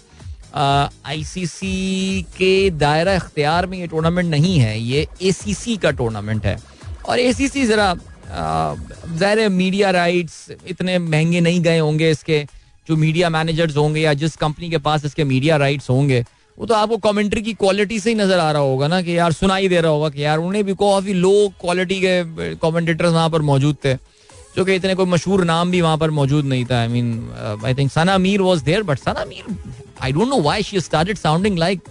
आईसीसी 0.56 2.22
के 2.38 2.70
दायरा 2.72 3.14
इख्तियार 3.16 3.66
में 3.68 3.78
ये 3.78 3.88
टूर्नामेंट 3.88 4.30
नहीं 4.30 4.58
है, 4.60 4.80
ये 4.80 5.08
एसीसी 5.22 5.78
का 5.78 5.92
टूर्नामेंट 5.92 6.46
है। 6.46 6.58
और 7.06 7.20
एसीसी 7.20 7.66
जरा 7.68 7.94
ज़ाहिर 8.30 9.48
मीडिया 9.52 9.90
राइट्स 9.92 10.52
इतने 10.68 10.98
महँगे 11.00 11.42
नहीं 11.42 11.62
गए 11.62 11.80
होंगे 11.80 12.10
इसके, 12.12 12.44
जो 12.88 12.96
मीडिया 12.96 13.30
मैनेजर्स 13.30 13.78
होंगे 13.78 14.02
या 14.02 14.14
जिस 14.16 14.36
कंपनी 14.36 14.70
के 14.70 14.78
पास 14.80 15.06
इसके 15.06 15.24
मीडिया 15.24 15.58
राइट्स 15.58 15.90
होंगे 15.90 16.24
वो 16.58 16.66
तो 16.66 16.74
आपको 16.74 16.98
कमेंट्री 17.04 17.42
की 17.42 17.54
क्वालिटी 17.54 18.00
से 18.00 18.10
ही 18.10 18.16
नज़र 18.16 18.40
आ 18.40 18.52
रहा 18.52 18.62
होगा 18.62 18.88
ना 18.88 19.02
कि 19.02 19.18
यार 19.18 19.32
सुनाई 19.34 19.68
दे 19.68 19.80
रहा 19.82 19.92
होगा 19.92 20.10
कि 20.10 20.24
यार 20.24 20.38
उन्हें 20.40 20.64
भी 20.64 20.74
काफ़ी 20.82 21.14
लो 21.14 21.32
क्वालिटी 21.62 22.00
के 22.02 22.56
कमेंटेटर्स 22.62 23.14
वहाँ 23.14 23.30
पर 23.30 23.42
मौजूद 23.42 23.76
थे, 23.86 23.94
जो 23.94 24.66
कि 24.66 24.76
इतने 24.76 24.96
कोई 24.96 25.06
मशहूर 25.06 25.44
नाम 25.46 25.72
भी 25.72 25.82
वहाँ 25.82 25.98
पर 25.98 26.12
मौजूद 26.12 26.46
नहीं 26.46 26.66
था। 26.66 26.80
I 26.82 26.88
mean 26.88 27.62
I 27.66 27.74
think 27.74 27.92
Sana 27.92 28.18
Mir 28.18 28.42
was 28.42 28.64
there 28.64 28.84
but 28.84 29.00
Sana 29.00 29.26
Mir 29.30 29.56
I 30.02 30.12
don't 30.12 30.28
know 30.30 30.42
why 30.42 30.64
she 30.64 30.80
started 30.82 31.18
sounding 31.18 31.58
like 31.60 31.82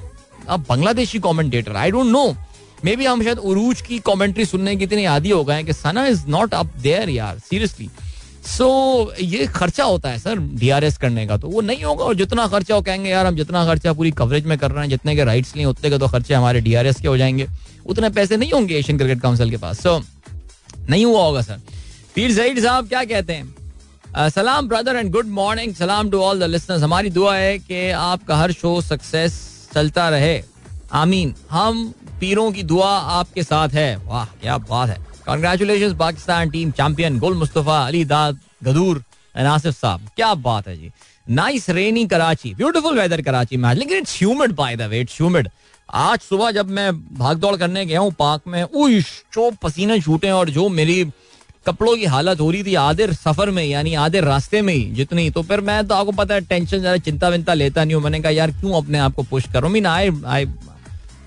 a 0.48 0.56
Bangladeshi 0.68 1.18
commentator 1.18 1.76
I 1.76 1.90
don't 1.90 2.10
know 2.12 2.24
maybe 2.96 3.04
हम 3.04 3.22
शायद 3.24 3.38
उरूज 3.38 3.80
की 3.88 3.98
कॉमेंट्री 4.06 4.44
सुनने 4.44 4.76
की 4.76 4.84
इतने 4.84 5.04
आदि 5.06 5.30
हो 5.30 5.44
गए 5.44 5.62
कि 5.62 5.72
Sana 5.72 6.06
is 6.06 6.26
not 6.28 6.54
up 6.54 6.72
there 6.82 7.10
यार 7.10 7.38
सीरियसली 7.38 7.88
सो 8.44 8.66
so, 9.04 9.20
ये 9.20 9.46
खर्चा 9.46 9.84
होता 9.84 10.08
है 10.08 10.18
सर 10.18 10.38
डीआरएस 10.38 10.96
करने 10.98 11.26
का। 11.26 11.36
तो 11.36 11.48
वो 11.48 11.60
नहीं 11.60 11.82
होगा 11.84 12.04
और 12.04 12.14
जितना 12.14 12.46
खर्चा 12.46 12.74
हो 12.74 12.82
कहेंगे 12.82 13.10
यार 13.10 13.26
हम 13.26 13.36
जितना 13.36 13.64
खर्चा 13.66 13.92
पूरी 13.92 14.10
कवरेज 14.10 14.46
में 14.46 14.56
कर 14.58 14.70
रहे 14.70 14.82
हैं 14.82 14.90
जितने 14.90 15.14
के 15.16 15.24
राइट्स 15.24 15.56
लिए 15.56 15.64
उतने 15.64 15.90
के 15.90 15.98
तो 15.98 16.08
खर्चे 16.08 16.34
हमारे 16.34 16.60
डीआरएस 16.60 17.00
के 17.00 17.08
हो 17.08 17.16
जाएँगे। 17.16 17.46
उतने 17.86 18.10
पैसे 18.10 18.36
नहीं 18.36 18.52
होंगे 18.52 18.78
एशियन 18.78 18.98
क्रिकेट 18.98 19.20
काउंसिल 19.20 19.50
के 19.50 19.56
पास। 19.56 19.80
सो 19.80 19.98
so, 19.98 20.90
नहीं 20.90 21.04
हुआ 21.04 21.22
होगा 21.22 21.42
सर। 21.42 21.60
पीर 22.14 22.32
जईद 22.32 22.62
साहब 22.62 22.88
क्या 22.88 23.04
कहते 23.04 23.32
हैं? 23.32 24.28
सलाम 24.28 24.68
ब्रदर 24.68 24.96
एंड 24.96 25.10
गुड 25.12 25.26
मॉर्निंग 25.26 25.74
सलाम 25.74 26.10
टू 26.10 26.20
ऑल 26.20 26.40
द 26.40 26.42
लिसनर्स 26.42 26.82
हमारी 26.82 27.10
दुआ 27.10 27.36
है 27.36 27.58
कि 27.58 27.90
आपका 27.90 28.36
हर 28.36 28.52
शो 28.52 28.80
सक्सेस 28.80 29.40
चलता 29.74 30.08
रहे। 30.08 30.42
आमीन। 30.92 31.34
हम 31.50 31.92
पीरों 32.20 32.50
की 32.52 32.62
दुआ 32.62 32.88
आपके 32.88 33.42
साथ 33.42 33.68
है। 33.68 33.96
वाह 33.96 34.24
क्या 34.24 34.58
बात 34.58 34.88
है। 34.88 35.11
कॉन्ग्रेचुलेशन 35.26 35.94
पाकिस्तान 35.96 36.50
टीम 36.50 36.70
चैंपियन 36.72 37.18
गुल 37.18 37.34
मुस्तफ़ा 37.38 37.78
अली 37.86 38.04
दाद 38.06 38.38
गदूर 38.64 39.02
नासिफ 39.34 39.74
साहब 39.74 40.08
क्या 40.16 40.34
बात 40.36 40.68
है 40.68 40.76
जी। 40.76 40.90
Nice 41.26 41.68
rainy 41.70 42.06
Karachi 42.06 42.54
beautiful 42.54 42.98
weather 42.98 43.22
Karachi 43.22 43.56
में 43.56 43.72
लेकिन 43.74 43.98
it's 43.98 44.16
humid 44.18 44.52
by 44.54 44.76
the 44.76 44.88
way 44.90 45.00
it's 45.00 45.20
humid 45.20 45.48
आज 45.88 46.18
सुबह 46.20 46.50
जब 46.50 46.70
मैं 46.70 46.92
भाग 47.14 47.38
दौड़ 47.38 47.56
करने 47.56 47.84
गया 47.86 48.00
हूँ 48.00 48.12
पार्क 48.18 48.42
में 48.46 48.62
उश 48.62 49.12
जो 49.34 49.50
पसीने 49.62 50.00
छूटे 50.00 50.30
और 50.30 50.50
जो 50.50 50.68
मेरी 50.70 51.04
कपड़ों 51.66 51.96
की 51.96 52.04
हालत 52.06 52.40
हो 52.40 52.50
रही 52.50 52.62
थी 52.64 52.74
आधे 52.74 53.06
सफ़र 53.14 53.50
में 53.50 53.62
यानी 53.64 53.94
आधे 53.94 54.20
रास्ते 54.20 54.62
में 54.62 54.72
ही, 54.74 54.84
जितनी 54.92 55.28
तो 55.30 55.42
फिर 55.42 55.60
मैं 55.60 55.86
तो 55.86 55.94
आपको 55.94 56.12
पता 56.12 56.34
है 56.34 56.40
टेंशन 56.42 56.78
ज़्यादा 56.78 56.96
चिंता 56.98 57.28
विंता 57.28 57.54
लेता 57.54 57.84
नहीं 57.84 57.94
हूँ। 57.94 58.02
मैंने 58.04 58.20
कहा, 58.20 58.30
यार, 58.32 58.50
क्यों 58.52 58.72
अपने 58.76 58.98
आप 58.98 59.14
को 59.14 59.22
पुश 59.22 59.46
करो? 59.52 59.68
मीन 59.68 59.86
आई 59.86 60.10
आई 60.26 60.46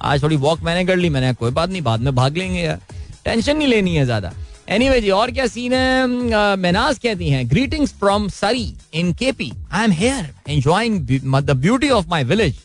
आज 0.02 0.24
थोड़ी 0.24 0.36
वॉक 0.38 0.64
मैंने 0.64 0.86
कर 0.86 0.96
ली, 0.96 1.10
मैंने 1.10 1.34
कोई 1.34 1.52
बात 1.52 1.70
नहीं, 1.70 1.82
बाद 1.82 2.00
में 2.00 2.14
भाग 2.16 2.38
लेंगे 2.38 2.60
यार। 2.60 2.80
टेंशन 3.26 3.58
नहीं 3.58 3.68
लेनी 3.68 3.96
है 3.96 4.06
ज़्यादा। 4.06 4.32
एनीवे 4.70 5.00
जी, 5.02 5.10
और 5.10 5.32
क्या 5.32 5.46
सीन 5.48 5.74
है? 5.74 6.56
मेनाज 6.58 6.98
कहती 7.00 7.30
हैं 7.30 7.50
greetings 7.50 7.94
from 8.00 8.28
Sari 8.30 8.74
in 8.94 9.12
KP 9.14 9.52
I 9.72 9.84
am 9.84 9.92
here 9.94 10.30
enjoying 10.50 11.00
the 11.42 11.52
beauty 11.52 11.90
of 11.90 12.08
my 12.10 12.24
village 12.24 12.60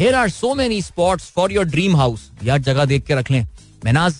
here 0.00 0.14
are 0.14 0.28
so 0.30 0.54
many 0.54 0.80
spots 0.82 1.30
for 1.30 1.52
your 1.52 1.64
dream 1.66 1.96
house 1.96 2.30
यार, 2.44 2.58
जगह 2.60 2.84
देख 2.84 3.04
के 3.06 3.14
रख 3.14 3.30
लें। 3.30 3.46
मेनाज 3.84 4.14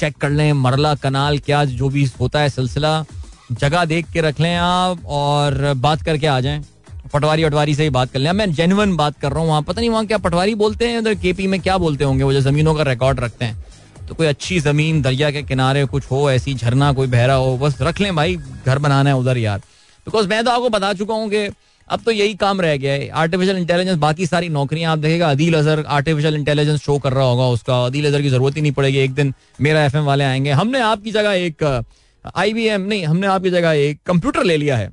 चेक 0.00 0.16
कर 0.16 0.30
लें, 0.30 0.52
मरला, 0.52 0.94
कनाल, 0.96 1.38
क्या 1.38 1.64
जो 1.64 1.88
भी 1.88 2.04
होता 2.20 2.40
है 2.40 2.48
सिलसिला, 2.50 3.04
जगह 3.52 3.84
देख 3.84 4.06
के 4.12 4.20
रख 4.20 4.40
लें 4.40 4.54
आप 4.56 5.06
और 5.06 5.72
बात 5.76 6.02
करके 6.02 6.26
आ 6.26 6.40
जाएँ। 6.40 6.64
पटवारी 7.12 7.44
वटवारी 7.44 7.74
से 7.74 7.82
ही 7.82 7.90
बात 7.90 8.12
कर 8.12 8.18
लें। 8.18 8.30
मैं 8.32 8.52
जेनुअन 8.54 8.96
बात 8.96 9.18
कर 9.20 9.32
रहा 9.32 9.40
हूँ, 9.40 9.48
वहाँ 9.48 9.62
पता 9.62 9.80
नहीं 9.80 9.90
वहाँ 9.90 10.06
क्या 10.06 10.18
पटवारी 10.20 10.54
बोलते 10.54 10.88
हैं, 10.88 10.98
उधर 10.98 11.14
केपी 11.16 11.46
में 11.46 11.60
क्या 11.60 11.76
बोलते 11.78 12.04
होंगे, 12.04 12.24
वो 12.24 12.32
जो 12.32 12.40
जमीनों 12.40 12.74
का 12.74 12.82
रिकॉर्ड 12.82 13.20
रखते 13.20 13.44
हैं। 13.44 13.56
तो 14.08 14.14
कोई 14.14 14.26
अच्छी 14.26 14.58
ज़मीन, 14.60 15.00
दरिया 15.02 15.30
के 15.30 15.42
किनारे 15.42 15.84
कुछ 15.84 16.10
हो, 16.10 16.30
ऐसी 16.30 16.54
झरना, 16.54 16.92
कोई 16.92 17.06
बहरा 17.06 17.34
हो, 17.34 17.56
बस 17.58 17.76
रख 17.82 18.00
लें 18.00 18.14
भाई, 18.16 18.36
घर 18.66 18.78
बनाना 18.78 19.10
है 19.10 19.16
उधर 19.16 19.38
यार। 19.38 19.58
बिकॉज़ 20.06 20.28
मैं 20.28 20.44
तो 20.44 20.50
आपको 20.50 20.68
बता 20.68 20.92
चुका 20.92 21.14
हूँ 21.14 21.28
कि 21.30 21.48
अब 21.88 22.00
तो 22.04 22.10
यही 22.10 22.34
काम 22.34 22.60
रह 22.60 22.76
गया 22.76 22.92
है। 22.92 23.08
आर्टिफिशियल 23.10 23.56
इंटेलिजेंस 23.56 23.98
बाकी 23.98 24.26
सारी 24.26 24.48
नौकरियाँ, 24.48 24.92
आप 24.92 24.98
देखेगा 24.98 25.30
Adeel 25.30 25.54
Azhar 25.54 25.84
artificial 25.88 26.34
intelligence 26.34 26.80
show 26.80 26.98
कर 26.98 27.12
रहा 27.12 27.24
होगा 27.24 27.46
उसका। 27.48 27.84
अदील 27.86 28.06
अजहर 28.06 28.22
की 28.22 28.28
ज़रूरत 28.28 28.56
ही 28.56 28.62
नहीं 28.62 28.72
पड़ेगी, 28.72 28.98
एक 28.98 29.14
दिन 29.14 29.32
मेरा 29.60 29.84
एफएम 29.84 30.04
वाले 30.04 30.24
आएँगे। 30.24 30.50
हमने 30.50 30.80
आपकी 30.80 31.12
जगह 31.12 31.32
एक 31.32 31.84
आईबीएम 32.36 32.80
नहीं, 32.80 33.04
हमने 33.04 33.26
आपकी 33.26 33.50
जगह 33.50 33.70
एक 33.70 34.00
कंप्यूटर 34.06 34.44
ले 34.44 34.56
लिया 34.56 34.76
है। 34.76 34.90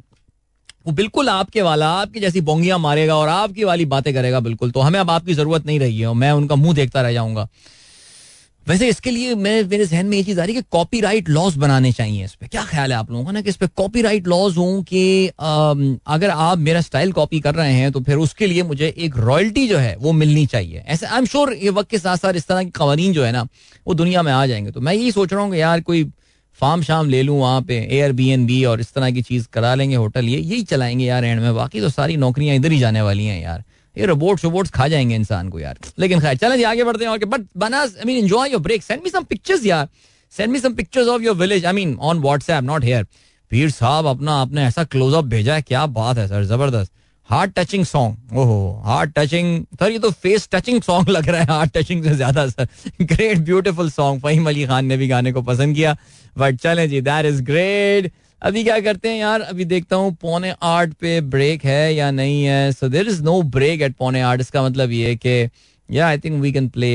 वो 0.88 0.91
बिल्कुल 0.93 1.30
आपके 1.30 1.62
वाला, 1.62 1.89
आपकी 1.91 2.19
जैसी 2.19 2.41
बोंगियाँ 2.41 2.80
मारेगा 2.80 3.15
और 3.15 3.30
आपकी 3.30 3.63
वाली 3.63 3.86
बातें 3.86 4.13
करेगा 4.13 4.39
बिल्कुल। 4.39 4.72
तो 4.72 4.80
हमें 4.80 5.00
अब 5.00 5.10
आपकी 5.12 5.34
ज़रूरत 5.34 5.65
नहीं 5.65 5.80
रही 5.80 6.00
है 6.00 6.13
मैं 6.13 6.32
उनका 6.32 6.56
मुँह 6.56 6.76
देखता 6.76 7.02
रह 7.02 7.13
जाऊँगा। 7.13 7.48
वैसे 8.67 8.88
इसके 8.89 9.12
लिए 9.12 9.36
मैं, 9.36 9.63
मेरे 9.63 9.86
जहन 9.86 10.06
में 10.06 10.15
ये 10.17 10.24
चीज़ 10.24 10.39
आ 10.39 10.43
रही 10.43 10.56
है 10.56 10.62
कि 10.62 10.67
कॉपीराइट 10.72 11.30
लॉज 11.30 11.56
बनाने 11.58 11.91
चाहिए 11.91 12.26
इस 12.26 12.34
पर 12.34 12.48
क्या 12.48 12.63
ख्याल 12.65 12.91
है 12.91 12.98
आप 12.98 13.12
लोगों 13.12 13.26
का 13.26 13.32
ना 13.32 13.41
कि 13.41 13.50
इस 13.50 13.56
पे 13.56 13.67
कॉपीराइट 13.67 14.28
लॉज 14.28 14.58
हों 14.58 14.82
कि 14.84 15.28
अगर 15.28 16.30
आप 16.30 16.58
मेरा 16.58 16.82
स्टाइल 16.82 17.12
कॉपी 17.12 17.39
कर 17.39 17.56
रहे 17.56 17.74
हैं 17.74 17.91
तो 17.91 18.02
फिर 18.02 18.17
उसके 18.17 18.48
लिए 18.48 18.63
मुझे 18.63 18.93
एक 18.98 19.17
रॉयल्टी 19.17 19.67
जो 19.67 19.78
है 19.78 19.95
वो 20.00 20.12
मिलनी 20.13 20.45
चाहिए। 20.45 20.84
ऐसे 20.88 21.06
आई 21.06 21.17
एम 21.19 21.26
श्योर 21.26 21.54
ये 21.54 21.69
वक्त 21.69 21.89
के 21.89 22.00
साथ 22.00 22.17
साथ 22.17 22.34
इस 22.34 22.48
तरह 22.48 22.63
के 22.63 22.69
कवानीन 22.69 23.13
जो 23.13 23.24
है 23.24 23.32
ना, 23.32 23.48
वो 23.88 23.93
दुनिया 23.93 24.22
में 24.22 24.32
आ 24.32 24.45
जाएँगे। 24.45 24.72
तो 24.72 24.82
मैं 24.82 24.93
यही 24.93 25.12
सोच 25.12 25.34
रहा 25.34 25.41
हूँ 25.41 25.52
कि 25.52 25.62
यार 25.62 25.82
कोई 25.82 26.04
फार्म 26.60 26.82
शाम 26.84 27.10
ले 27.10 27.22
लूँ 27.24 27.39
वहाँ 27.39 27.62
पे 27.62 27.76
एयर 27.91 28.12
बी 28.12 28.30
एन 28.30 28.45
बी 28.45 28.63
और 28.65 28.82
इस 28.82 28.93
तरह 28.93 29.12
की 29.12 29.22
चीज़ 29.22 29.48
करा 29.54 29.74
लेंगे, 29.76 29.95
होटल, 29.95 30.26
ये, 30.26 30.39
यही 30.39 30.63
चलाएँगे। 30.63 31.06
यार 31.06 31.26
एंड 31.26 31.41
में 31.41 31.54
बाकी 31.56 31.82
तो 31.82 31.89
सारी 31.89 32.17
नौकरियाँ 32.17 32.56
इधर 32.56 32.72
ही 32.72 32.80
जाने 32.80 33.02
वाली 33.02 33.26
हैं 33.26 33.41
यार। 33.41 33.63
ये 34.00 34.06
रोबोट्स 34.06 34.44
रोबोट्स 34.44 34.72
खा 34.72 34.88
जाएँगे 34.88 35.16
इंसान 35.16 35.50
को 35.50 35.60
यार। 35.60 35.80
लेकिन 36.00 36.20
खैर, 36.20 36.38
चलें 36.38 36.64
आगे 36.66 36.84
बढ़ते 36.84 37.06
हैं 37.06 37.12
और 37.12 37.26
but 37.28 37.48
Banas 37.58 37.96
I 37.98 38.06
mean 38.06 38.18
enjoy 38.18 38.52
your 38.52 38.62
break 38.62 38.84
send 38.84 39.02
me 39.04 39.10
some 39.10 39.24
pictures 39.26 39.66
यार। 39.66 39.88
Send 40.34 40.52
me 40.52 40.60
some 40.60 40.74
pictures 40.74 41.08
of 41.08 41.22
your 41.22 41.36
village 41.36 41.66
I 41.66 41.74
mean 41.74 41.98
on 42.02 42.20
WhatsApp 42.20 42.64
not 42.64 42.84
here 42.84 43.06
पीर 43.52 43.70
साहब 43.72 44.06
अपना, 44.08 44.34
आपने 44.36 44.64
ऐसा 44.66 44.84
क्लोजअप 44.86 45.26
भेजा 45.26 45.54
है, 45.56 45.62
क्या 45.62 45.86
बात 45.88 46.18
है 46.18 46.28
सर, 46.28 46.44
ज़बरदस्त। 46.46 46.92
हार्ट 47.30 47.52
टचिंग 47.56 47.86
सॉन्ग 47.86 48.38
ओहो 48.38 48.82
हार्ट 48.86 49.12
टचिंग 49.16 49.64
सर, 49.80 49.92
ये 49.92 50.00
तो 50.00 50.10
फेस 50.12 50.48
टचिंग 50.52 50.82
सॉन्ग 50.82 51.10
लग 51.10 51.30
रहा 51.30 51.42
है 51.42 51.48
हार्ट 51.48 51.72
टचिंग 51.78 52.04
से 52.04 52.16
ज़्यादा 52.16 52.48
sir. 52.48 52.68
Great 53.02 53.40
beautiful 53.40 53.90
song 53.92 54.22
Faheem 54.22 54.48
Ali 54.50 54.66
Khan 54.66 54.86
ने 54.86 54.98
भी 54.98 55.08
गाने 55.08 55.32
को 55.32 55.42
पसंद 55.42 55.76
किया। 55.76 55.96
बट 56.38 56.60
चले 56.60 56.88
जी 56.88 57.02
दैट 57.02 57.26
इज़ 57.26 57.42
ग्रेट 57.44 58.12
अभी 58.41 58.63
क्या 58.63 58.80
करते 58.80 59.10
हैं 59.10 59.17
यार? 59.19 59.41
अभी 59.41 59.65
देखता 59.65 59.95
हूँ, 59.95 60.15
पौने 60.21 60.54
आठ 60.63 60.93
पे 61.02 61.19
ब्रेक 61.21 61.63
है 61.65 61.93
या 61.93 62.10
नहीं 62.12 62.43
है? 62.43 62.71
So 62.71 62.89
there 62.89 63.08
is 63.08 63.21
no 63.23 63.41
break 63.56 63.82
at 63.82 63.95
पौने 63.95 64.21
आठ। 64.21 64.39
इसका 64.39 64.63
मतलब 64.63 64.91
ये 64.91 65.15
कि 65.15 65.49
या 65.89 66.08
I 66.08 66.17
think 66.17 66.41
we 66.41 66.52
can 66.52 66.67
play 66.69 66.91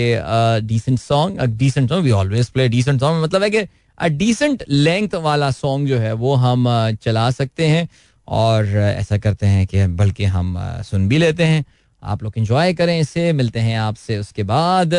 decent 0.66 0.98
song 0.98 1.40
decent 1.40 1.88
song 1.88 2.04
we 2.04 2.11
always 2.11 2.48
play 2.50 2.68
decent 2.68 3.00
song 3.00 3.22
मतलब 3.24 3.42
है 3.42 3.50
कि 3.50 3.66
डिसेंट 4.11 4.64
लेंथ 4.68 5.14
वाला 5.22 5.50
सॉन्ग 5.50 5.88
जो 5.88 5.98
है, 5.98 6.12
वो 6.12 6.35
हम 6.35 6.66
चला 7.02 7.30
सकते 7.30 7.66
हैं 7.66 7.88
और 8.28 8.66
ऐसा 8.76 9.18
करते 9.18 9.46
हैं 9.46 9.66
कि 9.66 9.87
बल्कि 9.96 10.24
हम 10.24 10.57
सुन 10.85 11.09
भी 11.09 11.18
लेते 11.18 11.44
हैं। 11.44 11.64
आप 12.02 12.22
लोग 12.22 12.38
इंजॉय 12.38 12.74
करें 12.74 12.98
इसे। 13.00 13.33
मिलते 13.33 13.61
हैं 13.61 13.78
आपसे 13.78 14.18
उसके 14.18 14.42
बाद। 14.44 14.94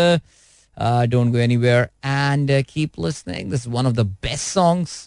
Don't 1.10 1.32
go 1.32 1.38
anywhere 1.38 1.90
and 2.06 2.52
keep 2.70 3.00
listening 3.06 3.52
this 3.52 3.68
one 3.68 3.86
of 3.86 3.94
the 3.94 4.06
best 4.24 4.48
songs 4.48 5.06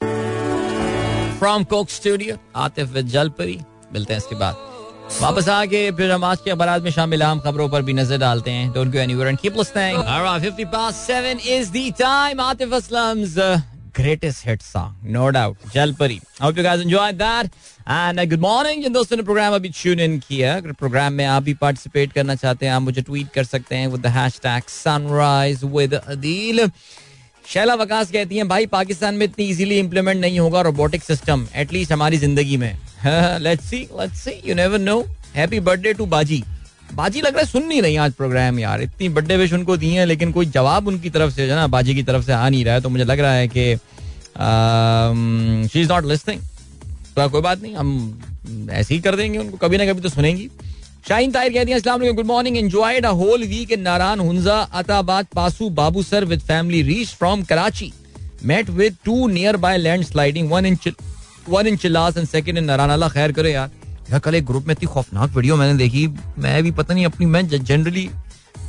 from 1.39 1.65
Coke 1.71 1.91
Studio 1.91 2.37
Atif 2.57 2.97
Jalpari 3.15 3.59
मिलते 3.93 4.13
हैं 4.13 4.21
इसके 4.21 4.37
बाद। 4.37 4.57
वापस 5.21 5.49
आके 5.49 5.91
फिर 5.97 6.11
हम 6.11 6.25
आज 6.25 6.39
के 6.45 6.51
अखबार 6.51 6.81
में 6.83 6.91
शामिल 6.91 7.23
आम 7.23 7.41
खबरों 7.41 7.69
पर 7.69 7.83
भी 7.83 7.93
नज़र 7.93 8.19
डालते 8.19 8.51
हैं। 8.51 8.73
Don't 8.73 8.93
go 8.93 8.99
anywhere 8.99 9.29
and 9.29 9.39
keep 9.39 9.57
listening 9.57 9.99
alright 9.99 10.43
50 10.45 10.67
past 10.75 11.11
7 11.11 11.45
is 11.57 11.71
the 11.77 11.85
time. 12.01 12.41
Atif 12.41 12.73
Aslam's 12.75 13.39
greatest 13.99 14.45
hit 14.47 14.65
song 14.65 14.91
no 15.15 15.31
doubt. 15.35 15.73
जलपरी 15.75 16.21
hope 16.43 16.59
you 16.59 16.65
guys 16.67 16.83
enjoyed 16.83 17.23
that. 17.23 17.49
And 17.95 18.21
uh, 18.21 18.27
good 18.33 18.45
morning 18.49 18.83
जिन 18.83 18.93
दोस्तों 18.93 19.17
ने 19.17 19.23
प्रोग्राम 19.23 19.55
अभी 19.55 19.69
ट्यून 19.83 20.01
इन 20.01 20.19
किया 20.29 20.55
अगर 20.57 20.73
प्रोग्राम 20.83 21.13
में 21.13 21.25
आप 21.27 21.43
भी 21.43 21.55
पार्टिसिपेट 21.63 22.13
करना 22.13 22.35
चाहते 22.35 22.67
हैं 22.67 22.73
आप 22.73 22.83
मुझे 22.83 23.03
ट्वीट 23.03 23.33
कर 23.35 23.45
सकते 23.45 23.77
हैं 23.77 23.89
with 23.89 24.01
the 24.01 24.17
hashtag 24.17 24.69
sunrise 24.69 25.65
with 25.65 25.95
Adeel 25.95 26.69
Shaila 27.49 27.75
Waqas 27.75 28.11
कहती 28.13 28.37
हैं, 28.37 28.47
भाई, 28.49 28.67
पाकिस्तान 28.67 29.15
में 29.15 29.25
इतनी 29.27 29.45
इजीली 29.47 29.79
इंप्लीमेंट 29.79 30.21
नहीं 30.21 30.39
होगा 30.39 30.61
रोबोटिक 30.63 31.03
सिस्टम 31.03 31.47
एटलीस्ट 31.57 31.93
हमारी 31.93 32.17
ज़िंदगी 32.19 32.57
में. 32.57 32.79
Let's 33.41 33.65
see 33.65 33.79
let's 34.01 34.21
see 34.21 34.33
you 34.47 34.55
never 34.55 34.79
know 34.81 34.99
happy 35.35 35.61
birthday 35.61 35.93
to 35.93 36.07
बाजी। 36.07 36.43
बाजी 36.95 37.21
लग 37.21 37.33
रहा 37.33 37.41
है 37.41 37.47
सुन 37.47 37.65
नहीं 37.67 37.81
रही 37.83 37.97
आज 37.99 38.13
प्रोग्राम 38.15 38.59
यार। 38.59 38.83
इतनी 38.83 39.09
बर्थडे 39.09 39.37
विश 39.37 39.53
उनको 39.53 39.77
दी 39.77 39.91
है, 39.91 40.05
लेकिन 40.07 40.33
कोई 40.33 40.47
जवाब 40.49 40.89
उनकी 40.89 41.11
तरफ़ 41.11 41.35
से 41.35 41.47
ना, 41.49 41.67
बाजी 41.69 41.95
की 41.95 42.03
तरफ़ 42.03 42.25
से 42.27 42.33
आ 42.33 42.49
नहीं 42.49 42.65
रहा 42.65 42.75
है 42.75 42.81
तो 42.81 42.89
मुझे 42.89 43.05
लग 43.05 43.21
रहा 43.21 43.33
है 43.33 43.49
कि 43.49 43.75
शी 45.69 45.81
इज़ 45.81 45.89
नॉट 45.89 46.07
लिस्टिंग 46.07 46.41
तो 47.17 47.29
कोई 47.29 47.41
बात 47.43 47.63
नहीं, 47.63 47.75
हम 47.75 48.69
ऐसे 48.71 48.95
ही 48.95 49.01
कर 49.01 49.17
देंगे 49.17 49.39
उनको, 49.39 49.57
कभी 49.57 49.79
ना 49.79 49.87
कभी 49.87 50.01
तो 50.01 50.09
सुनेंगी। 50.09 50.49
शाहीन 51.09 51.31
ताहिर 51.33 51.53
कहती 51.53 51.71
हैं, 51.71 51.77
अस्सलाम 51.77 52.03
good 52.15 52.27
morning 52.27 52.57
enjoyed 52.57 53.07
a 53.07 53.11
whole 53.19 53.45
week 53.49 53.71
in 53.73 53.81
Naran 53.81 54.21
Hunza 54.21 54.57
Attabad 54.81 55.27
Passu 55.35 55.69
Babusar 56.03 56.25
with 56.25 56.41
family 56.49 56.83
reach 56.83 57.15
from 57.19 57.43
Karachi 57.45 57.93
met 58.45 58.71
with 58.73 58.97
two 59.05 59.27
nearby 59.57 59.79
land 59.79 60.05
sliding 60.05 60.51
one 60.51 60.67
in 60.67 60.77
one 61.49 61.67
in 61.67 61.77
Chilas 61.77 62.17
and 62.17 62.27
second 62.29 62.59
in 62.59 62.65
Naran 62.65 62.91
अल्लाह 62.91 63.09
खैर 63.09 63.33
करे 63.33 63.53
यार 63.53 63.71
यार, 64.11 64.19
कल 64.19 64.35
एक 64.35 64.47
group 64.47 64.67
में 64.67 64.75
इतनी 64.75 64.87
खौफनाक 64.89 65.35
video 65.37 65.57
मैंने 65.57 65.79
देखी। 65.79 66.07
मैं 66.39 66.63
भी 66.63 66.71
पता 66.73 66.95
नहीं, 66.95 67.05
अपनी, 67.07 67.27
मैं 67.27 67.49
जनरली 67.49 68.09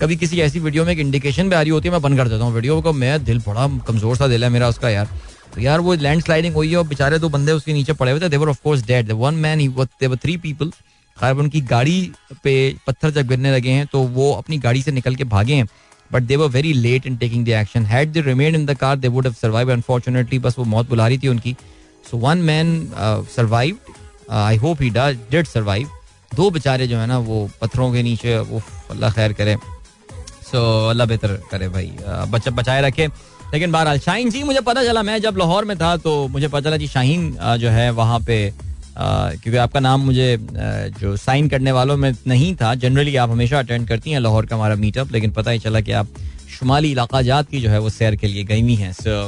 कभी 0.02 0.16
किसी 0.18 0.40
ऐसी 0.42 0.60
वीडियो 0.60 0.86
में 0.86 0.92
एक 0.94 1.00
इंडिकेशन 1.00 1.50
भी 1.50 1.56
आ 1.56 1.62
रही 1.62 1.72
होती 1.72 1.88
है, 1.88 1.92
मैं 1.94 2.02
बंद 2.02 2.18
कर 2.18 2.28
देता 2.28 2.44
हूँ 2.44 2.54
वीडियो 2.54 2.82
को। 2.82 2.94
मैं 2.96 3.24
दिल 3.24 3.40
बड़ा 3.48 3.68
कमज़ोर 3.88 4.16
सा 4.18 4.28
दिल 4.28 4.44
है 4.44 4.50
मेरा 4.50 4.70
उसका 4.70 4.90
यार। 4.90 5.10
तो 5.56 5.62
यार, 5.62 5.80
वो 5.80 5.94
लैंड 5.96 6.24
स्लाइडिंग 6.24 6.56
हुई 6.56 6.70
है 6.70 6.78
और 6.78 6.88
बेचारे 6.88 7.20
दो 7.20 7.30
बंदे 7.30 7.52
उसके 7.52 7.74
नीचे 7.74 7.94
पड़े 7.94 8.12
हुए 8.12 8.22
थे। 8.22 8.30
They were 8.30 8.50
of 8.50 8.62
course 8.64 8.86
dead 8.88 9.12
one 9.14 9.36
man 9.38 9.60
he 9.60 9.70
three 10.16 10.38
people 10.38 10.72
खैर 11.20 11.36
उनकी 11.38 11.62
गाड़ी 11.68 12.00
पे 12.44 12.54
पत्थर 12.88 13.12
जब 13.12 13.28
गिरने 13.28 13.52
लगे 13.52 13.72
हैं 13.72 13.86
तो 13.88 14.02
वो 14.16 14.32
अपनी 14.34 14.58
गाड़ी 14.60 14.82
से 14.82 14.92
निकल 14.92 15.16
के 15.16 15.24
भागे 15.26 15.56
हैं। 15.56 15.68
But 16.12 16.24
they 16.24 16.36
were 16.36 16.48
very 16.50 16.74
late 16.76 17.08
in 17.08 17.18
taking 17.18 17.46
the 17.46 17.50
action 17.58 17.86
had 17.86 18.12
they 18.12 18.22
remain 18.22 18.56
in 18.56 18.66
the 18.66 18.74
car 18.78 18.96
they 18.98 19.08
would 19.08 19.28
have 19.28 19.34
survive 19.42 19.72
unfortunately 19.74 20.40
बस 20.40 20.56
वो 20.60 20.66
मौत 20.68 20.90
बुला 20.90 21.08
रही 21.08 21.18
थी 21.18 21.28
उनकी। 21.28 21.56
So 22.12 22.18
one 22.18 22.38
man 22.44 22.92
survive 23.36 23.78
I 24.32 24.58
hope 24.58 24.82
he 24.82 24.90
did 24.90 25.48
survive 25.48 25.90
दो 26.32 26.50
बेचारे 26.52 26.88
जो 26.88 26.98
है 26.98 27.06
ना, 27.08 27.18
वो 27.18 27.50
पत्थरों 27.62 27.92
के 27.94 28.04
नीचे 28.04 28.38
वो 28.40 28.62
अल्लाह 28.92 29.12
खैर 29.12 29.34
करे। 29.34 29.56
सो 30.52 30.90
अल्लाह 30.90 31.08
बेहतर 31.08 31.34
करे 31.52 31.68
भाई। 31.70 31.92
बच्चा 32.30 32.52
बचाए 32.52 32.82
रखे। 32.82 33.08
लेकिन 33.54 33.72
बहरहाल, 33.72 34.00
शाहीन 34.00 34.30
जी, 34.30 34.44
मुझे 34.44 34.62
पता 34.62 34.84
चला, 34.84 35.04
मैं 35.04 35.18
जब 35.22 35.38
लाहौर 35.38 35.66
में 35.66 35.78
था 35.78 35.96
तो 35.98 36.28
मुझे 36.28 36.48
पता 36.48 36.62
चला 36.62 36.78
जी, 36.78 36.88
शाहीन 36.88 37.32
जो 37.60 37.70
है, 37.70 37.90
वहाँ 37.92 38.20
पे 38.20 38.38
क्योंकि 39.02 39.58
आपका 39.58 39.80
नाम 39.80 40.02
मुझे 40.06 40.38
जो 41.00 41.16
साइन 41.18 41.48
करने 41.50 41.72
वालों 41.72 41.98
में 41.98 42.12
नहीं 42.28 42.56
था 42.56 42.74
जनरली 42.76 43.16
आप 43.16 43.30
हमेशा 43.30 43.60
अटेंड 43.60 43.88
करती 43.88 44.12
हैं 44.12 44.20
लाहौर 44.20 44.46
का 44.46 44.56
हमारा 44.56 44.76
मीटअप 44.76 45.12
लेकिन 45.12 45.32
पता 45.32 45.52
ही 45.52 45.60
चला 45.60 45.82
कि 45.82 45.92
आप 45.92 46.08
शुमाली 46.60 46.92
इलाका 46.92 47.22
जात 47.22 47.50
की 47.50 47.62
जो 47.62 47.70
है 47.70 47.80
वो 47.80 47.90
सैर 47.90 48.16
के 48.16 48.28
लिए 48.28 48.44
गई 48.44 48.62
हुई 48.62 48.76
हैं। 48.76 48.92
So 48.94 49.28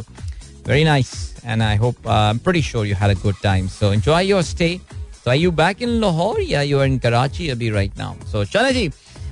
very 0.67 0.83
nice 0.83 1.11
and 1.45 1.61
I 1.61 1.77
hope 1.77 1.95
pretty 2.07 2.61
sure 2.61 2.87
you 2.87 2.95
had 2.95 3.17
a 3.17 3.21
good 3.21 3.35
time 3.43 3.67
so 3.69 3.93
enjoy 3.93 4.27
your 4.29 4.41
stay 4.43 4.79
so 5.23 5.29
I 5.31 5.39
you 5.39 5.51
back 5.61 5.81
in 5.81 5.89
Lahore 6.01 6.41
या 6.41 6.61
यू 6.61 6.79
आर 6.79 6.85
इन 6.85 6.97
कराची 6.99 7.49
अभी 7.49 7.69
राइट 7.69 7.97
नाउ 7.97 8.13
सो 8.31 8.43
चले 8.45 8.73
जी, 8.73 8.89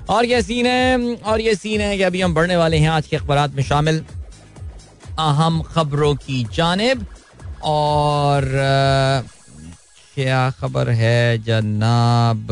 और 0.09 0.25
ये 0.25 0.41
सीन 0.41 0.65
है, 0.65 1.15
और 1.15 1.41
ये 1.41 1.55
सीन 1.55 1.81
है 1.81 1.97
कि 1.97 2.03
अभी 2.03 2.21
हम 2.21 2.33
बढ़ने 2.33 2.55
वाले 2.57 2.77
हैं 2.77 2.89
आज 2.89 3.07
के 3.07 3.17
अखबार 3.17 3.49
में 3.55 3.63
शामिल। 3.63 4.03
अहम 5.19 5.61
खबरों 5.63 6.13
की 6.15 6.43
जानब, 6.55 7.05
और 7.63 8.43
क्या 10.19 10.49
खबर 10.51 10.89
है 10.91 11.37
जनाब? 11.43 12.51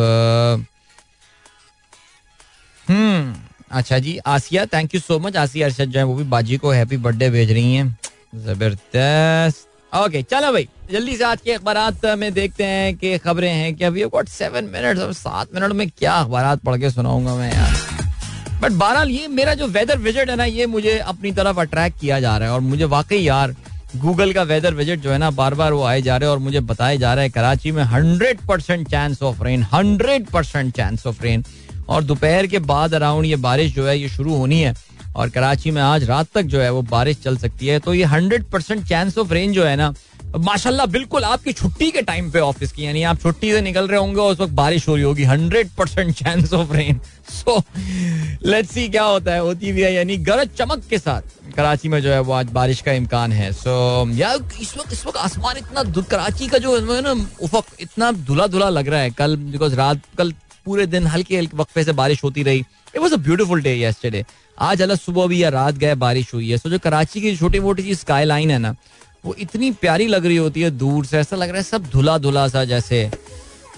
हम्म 2.88 3.36
अच्छा 3.72 3.98
जी, 4.00 4.18
Asia 4.28 4.66
thank 4.66 4.94
you 4.96 5.00
so 5.02 5.18
much 5.20 5.38
Asia 5.38 5.68
Arshad 5.68 5.90
जो 5.90 6.00
है, 6.00 6.06
वो 6.06 6.16
भी 6.16 6.24
बाजी 6.26 6.58
को 6.58 6.72
हैप्पी 6.72 6.98
बर्थडे 6.98 7.30
भेज 7.30 7.52
रही 7.52 7.74
हैं। 7.74 7.98
ज़बरदस्त। 8.46 9.68
ओके 9.94 10.22
चलो 10.24 10.52
भाई, 10.52 10.68
जल्दी 10.92 11.16
से 11.18 11.24
आज 11.24 11.42
के 11.42 11.52
अखबार 11.54 12.16
में 12.16 12.34
देखते 12.34 12.64
हैं 12.64 12.96
कि 12.98 13.18
खबरें 13.18 13.52
हैं 13.52 13.76
कि 13.76 13.84
अभी 13.84 14.04
गॉट 14.06 14.28
सेवन 14.30 14.70
मिनट 14.74 15.00
और 15.00 15.14
सात 15.16 15.54
मिनट 15.56 15.74
में 15.74 15.90
क्या 15.90 16.14
अखबार 16.14 16.56
पढ़ 16.56 16.80
के 16.80 16.90
सुनाऊँगा 16.92 17.36
मैं 17.36 17.54
यार। 17.54 17.76
बट 18.62 18.72
बहरहाल 18.72 19.10
ये 19.12 19.28
मेरा 19.28 19.54
जो 19.54 19.68
वेदर 19.70 19.98
विज़िट 20.00 20.30
है 20.30 20.36
ना, 20.36 20.46
ये 20.46 20.66
मुझे 20.68 20.98
अपनी 21.00 21.32
तरफ़ 21.32 21.60
अट्रैक्ट 21.60 22.00
किया 22.00 22.20
जा 22.20 22.38
रहा 22.38 22.48
है 22.48 22.54
और 22.54 22.62
मुझे 22.64 22.86
वाकई 22.88 23.20
यार 23.20 23.56
गूगल 23.98 24.32
का 24.34 24.44
वेदर 24.44 24.74
विज़िट 24.74 25.00
जो 25.00 25.12
है 25.12 25.18
ना 25.18 25.30
बार 25.32 25.54
बार 25.56 25.74
वो 25.74 25.84
आए 25.84 26.02
जा 26.02 26.18
रहे 26.18 26.30
हैं 26.30 26.34
और 26.34 26.40
मुझे 26.40 26.60
बताया 26.62 26.96
जा 26.96 27.14
रहा 27.14 27.24
है 27.24 27.30
कराची 27.30 27.72
में 27.72 27.84
hundred 27.84 28.40
percent 28.48 28.88
chance 28.90 29.22
of 29.24 29.44
rain 29.44 29.64
hundred 29.74 30.28
percent 30.28 30.76
chance 30.76 31.06
of 31.08 31.24
rain 31.24 31.44
और 31.90 32.04
दोपहर 32.04 32.48
के 32.48 32.60
बाद 32.62 32.94
अराउंड 32.94 33.26
ये 33.26 33.36
बारिश 33.38 33.74
जो 33.76 33.88
है, 33.88 33.98
ये 34.00 34.10
शुरू 34.10 34.36
होनी 34.36 34.62
है 34.62 34.74
और 35.16 35.30
कराची 35.30 35.72
में 35.72 35.82
आज 35.82 36.04
रात 36.04 36.28
तक 36.36 36.44
जो 36.44 36.62
है 36.62 36.72
वो 36.72 36.82
बारिश 36.82 37.18
चल 37.24 37.38
सकती 37.38 37.68
है। 37.68 37.80
तो 37.80 37.94
ये 37.94 38.04
hundred 38.06 38.44
percent 38.46 38.86
chance 38.88 39.18
of 39.18 39.34
rain 39.34 39.54
जो 39.54 39.64
है 39.66 39.76
ना 39.76 39.94
माशाल्लाह 40.36 40.86
बिल्कुल 40.86 41.24
आपकी 41.24 41.52
छुट्टी 41.54 41.90
के 41.92 42.02
टाइम 42.02 42.30
पे 42.32 42.40
ऑफ़िस 42.40 42.72
की 42.72 42.86
यानी 42.86 43.04
आप 43.04 43.20
छुट्टी 43.20 43.52
से 43.52 43.62
निकल 43.62 43.88
रहे 43.88 44.00
होंगे 44.00 44.20
और 44.22 44.32
उस 44.32 44.40
वक्त 44.40 44.54
बारिश 44.54 44.88
हो 44.88 44.96
रही 44.96 45.04
होगी 45.04 45.24
hundred 45.24 45.70
percent 45.78 46.14
chance 46.16 46.54
of 46.54 46.74
rain 46.74 47.00
so 47.30 47.58
let's 48.46 48.72
see 48.72 48.88
क्या 48.90 49.04
होता 49.04 49.34
है 49.34 49.40
होती 49.40 49.72
भी 49.72 49.82
है 49.82 49.94
यानी 49.94 50.18
गरज 50.28 50.50
चमक 50.58 50.84
के 50.90 50.98
साथ 51.00 51.54
कराची 51.56 51.90
में 51.90 52.00
जो 52.02 52.10
है 52.10 52.20
वो 52.20 52.34
आज 52.34 52.50
बारिश 52.54 52.82
का 52.82 52.92
इम्कान 52.94 53.32
है। 53.32 53.52
सो 53.54 54.04
so, 54.06 54.20
यार 54.20 54.38
इस 54.62 54.76
वक्त 54.78 54.94
इस 54.94 55.06
वक्त 55.06 55.18
आसमान 55.18 55.58
इतना 55.58 55.84
कराची 56.02 56.48
का 56.48 56.58
जो 56.58 56.78
है 56.78 57.02
ना 57.02 57.12
उफक 57.42 57.82
इतना 57.82 58.12
धुला 58.12 58.48
धुला 58.48 58.70
लग 58.70 58.88
रहा 58.88 59.00
है 59.02 59.12
कल 59.12 59.36
बिकॉज़ 59.38 59.76
रात 59.76 60.02
कल 60.18 60.34
पूरे 60.66 60.86
दिन 60.88 61.08
हल्के 61.08 61.38
हल्के 61.38 61.58
वक्फे 61.58 61.84
से 61.84 61.94
बारिश 61.94 62.24
होती 62.24 62.44
रही। 62.44 62.60
It 62.60 62.98
was 62.98 63.14
a 63.14 63.18
beautiful 63.18 63.62
day 63.62 63.74
yesterday 63.74 64.26
आज 64.60 64.82
अलग 64.82 64.98
सुबह 64.98 65.28
भी 65.28 65.42
या 65.44 65.50
रात 65.50 65.76
गए 65.76 65.96
बारिश 65.96 66.34
हुई 66.34 66.50
है। 66.50 66.58
सो 66.58 66.70
so, 66.70 66.72
जो 66.72 66.80
कराची 66.80 67.22
की 67.22 67.36
छोटी 67.38 67.60
मोटी 67.60 67.84
सी 67.84 67.96
स्काई 67.96 68.26
लाइन 68.26 68.52
है 68.52 68.58
ना 68.60 68.76
वो 69.24 69.36
इतनी 69.40 69.72
प्यारी 69.74 70.08
लग 70.08 70.26
रही 70.26 70.38
होती 70.38 70.62
है 70.62 70.70
दूर 70.72 71.06
से, 71.06 71.18
ऐसा 71.20 71.36
लग 71.36 71.50
रहा 71.50 71.58
है 71.58 71.64
सब 71.64 71.90
धुला 71.90 72.18
धुला 72.18 72.48
सा 72.48 72.64
जैसे। 72.66 73.10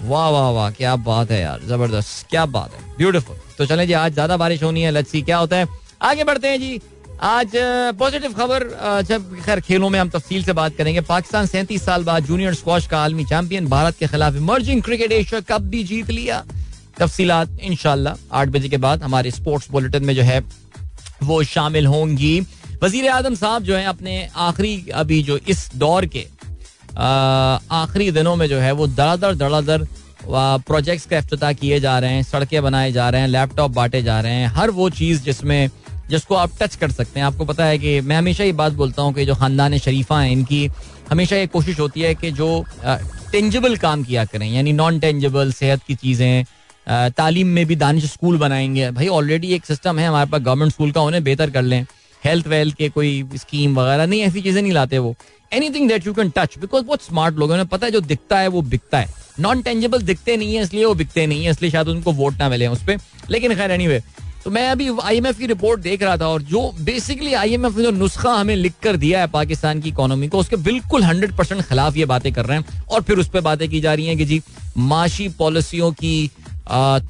वाह 0.01 0.29
वाह 0.29 0.49
वाह, 0.51 0.69
क्या 0.71 0.95
बात 0.97 1.31
है 1.31 1.41
यार, 1.41 1.61
ज़बरदस्त, 1.67 2.25
क्या 2.29 2.45
बात 2.47 2.73
है 2.73 2.97
ब्यूटीफुल 2.97 3.35
तो 3.57 3.65
चले 3.65 3.85
जी, 3.87 3.93
आज 3.95 4.13
ज़्यादा 4.13 4.37
बारिश 4.37 4.63
होनी 4.63 4.81
है 4.81 4.91
लच्छी 4.91 5.21
क्या 5.21 5.37
होता 5.37 5.57
है। 5.57 5.67
आगे 6.01 6.23
बढ़ते 6.23 6.47
हैं 6.47 6.59
जी, 6.59 6.79
आज 7.21 7.51
पॉजिटिव 7.99 8.33
खबर 8.33 8.63
जब 9.07 9.35
खैर 9.45 9.59
खेलों 9.61 9.89
में 9.89 9.99
हम 9.99 10.09
तफसील 10.09 10.43
से 10.43 10.53
बात 10.53 10.75
करेंगे, 10.75 11.01
पाकिस्तान 11.01 11.45
सैंतीस 11.45 11.83
साल 11.85 12.03
बाद 12.03 12.25
जूनियर 12.25 12.53
स्क्वाश 12.53 12.87
का 12.87 12.99
आलमी 12.99 13.25
चैंपियन 13.25 13.67
भारत 13.69 13.97
के 13.99 14.07
खिलाफ 14.07 14.35
इमर्जिंग 14.35 14.81
क्रिकेट 14.83 15.11
एशिया 15.11 15.41
कप 15.49 15.61
भी 15.63 15.83
जीत 15.83 16.09
लिया। 16.09 16.43
तफसीलात 16.97 17.59
इनशाला 17.61 18.15
आठ 18.31 18.47
बजे 18.49 18.69
के 18.69 18.77
बाद 18.79 19.03
हमारे 19.03 19.31
स्पोर्ट्स 19.31 19.69
बुलेटिन 19.71 20.05
में 20.05 20.15
जो 20.15 20.23
है, 20.23 20.39
वो 21.23 21.43
शामिल 21.45 21.87
होंगी। 21.87 22.39
वज़ीर 22.83 23.07
आज़म 23.09 23.35
साहब 23.35 23.63
जो 23.63 23.75
है 23.75 23.85
अपने 23.85 24.27
आखिरी, 24.37 24.85
अभी 24.95 25.21
जो 25.23 25.37
इस 25.47 25.69
दौर 25.75 26.05
के 26.05 26.25
आखिरी 26.97 28.11
दिनों 28.11 28.35
में 28.35 28.47
जो 28.47 28.59
है 28.59 28.71
वो 28.71 28.87
दड़ादड़ 28.89 29.33
दड़ादड़ 29.35 29.81
प्रोजेक्ट्स 30.23 31.05
का 31.05 31.17
अफ्ताह 31.17 31.53
किए 31.53 31.79
जा 31.79 31.97
रहे 31.99 32.13
हैं, 32.13 32.23
सड़कें 32.23 32.61
बनाए 32.63 32.91
जा 32.91 33.09
रहे 33.09 33.21
हैं 33.21 33.27
लैपटॉप 33.27 33.71
बांटे 33.71 34.01
जा 34.03 34.19
रहे 34.21 34.33
हैं, 34.33 34.47
हर 34.47 34.69
वो 34.71 34.89
चीज़ 34.91 35.21
जिसमें, 35.23 35.69
जिसको 36.09 36.35
आप 36.35 36.51
टच 36.61 36.75
कर 36.75 36.91
सकते 36.91 37.19
हैं। 37.19 37.27
आपको 37.27 37.45
पता 37.45 37.65
है 37.65 37.77
कि 37.77 37.99
मैं 38.01 38.17
हमेशा 38.17 38.43
ये 38.43 38.51
बात 38.53 38.73
बोलता 38.73 39.01
हूँ 39.01 39.13
कि 39.13 39.25
जो 39.25 39.35
खानदान 39.35 39.77
शरीफा 39.77 40.19
हैं, 40.21 40.31
इनकी 40.31 40.69
हमेशा 41.11 41.35
ये 41.35 41.47
कोशिश 41.47 41.79
होती 41.79 42.01
है 42.01 42.13
कि 42.15 42.31
जो 42.31 42.65
टेंजिबल 43.31 43.77
काम 43.77 44.03
किया 44.03 44.25
करें, 44.25 44.49
यानी 44.49 44.73
नॉन 44.73 44.99
टेंजिबल 44.99 45.51
सेहत 45.51 45.83
की 45.87 45.95
चीज़ें 45.95 46.43
तालीम 47.13 47.47
में 47.47 47.65
भी 47.65 47.75
दानिश 47.75 48.11
स्कूल 48.11 48.37
बनाएँगे। 48.37 48.89
भाई 48.91 49.07
ऑलरेडी 49.09 49.53
एक 49.53 49.65
सिस्टम 49.65 49.99
है, 49.99 50.07
हमारे 50.07 50.29
पास 50.29 50.41
गवर्नमेंट 50.41 50.71
स्कूल 50.71 50.91
का, 50.91 51.01
उन्हें 51.01 51.23
बेहतर 51.23 51.49
कर 51.49 51.61
लें। 51.61 51.85
हेल्थ 52.25 52.47
वेल्थ 52.47 52.75
के 52.75 52.89
कोई 52.89 53.23
स्कीम 53.35 53.79
वगैरह 53.79 54.05
नहीं 54.05 54.21
ऐसी 54.21 54.41
चीज़ें 54.41 54.61
नहीं 54.61 54.71
लाते 54.71 54.97
वो। 54.97 55.15
Anything 55.53 55.87
that 55.89 56.07
you 56.07 56.13
can 56.13 56.29
touch 56.29 56.57
because 56.59 56.85
बहुत 56.85 57.03
स्मार्ट 57.03 57.35
लोग 57.35 57.51
हैं 57.53 57.65
पता 57.67 57.85
है 57.85 57.91
जो 57.91 58.01
दिखता 58.01 58.39
है 58.39 58.47
वो 58.47 58.61
बिकता 58.61 58.99
है। 58.99 59.07
नॉन 59.39 59.61
टेंजेबल 59.61 60.01
दिखते 60.01 60.37
नहीं 60.37 60.55
है 60.55 60.63
इसलिए 60.63 60.85
वो 60.85 60.93
बिकते 60.93 61.27
नहीं 61.27 61.45
है 61.45 61.51
इसलिए 61.51 61.71
शायद 61.71 61.87
उनको 61.87 62.11
वोट 62.13 62.37
ना 62.39 62.49
मिले 62.49 62.67
उस 62.67 62.83
पर 62.83 62.97
लेकिन 63.29 63.55
खैर 63.55 63.71
एनी 63.71 63.85
anyway, 63.85 64.01
तो 64.43 64.49
मैं 64.49 64.67
अभी 64.69 64.89
आईएमएफ 65.03 65.37
की 65.39 65.45
रिपोर्ट 65.45 65.81
देख 65.81 66.03
रहा 66.03 66.17
था 66.17 66.27
और 66.27 66.41
जो 66.41 66.61
बेसिकली 66.81 67.33
आईएमएफ 67.33 67.77
ने 67.77 67.83
जो 67.83 67.91
नुस्खा 67.91 68.33
हमें 68.33 68.55
लिख 68.55 68.73
कर 68.83 68.97
दिया 68.97 69.19
है 69.19 69.27
पाकिस्तान 69.27 69.81
की 69.81 69.89
इकोनॉमी 69.89 70.27
को 70.27 70.37
उसके 70.37 70.55
बिल्कुल 70.55 71.03
हंड्रेड 71.03 71.35
परसेंट 71.37 71.61
खिलाफ 71.61 71.97
ये 71.97 72.05
बातें 72.05 72.31
कर 72.33 72.45
रहे 72.45 72.57
हैं 72.57 72.83
और 72.91 73.01
फिर 73.01 73.19
उस 73.19 73.29
पर 73.29 73.41
बातें 73.41 73.69
की 73.69 73.81
जा 73.81 73.93
रही 73.93 74.05
हैं 74.05 74.17
कि 74.17 74.25
जी 74.25 74.41
माशी 74.77 75.27
पॉलिसियों 75.29 75.91
की 75.91 76.31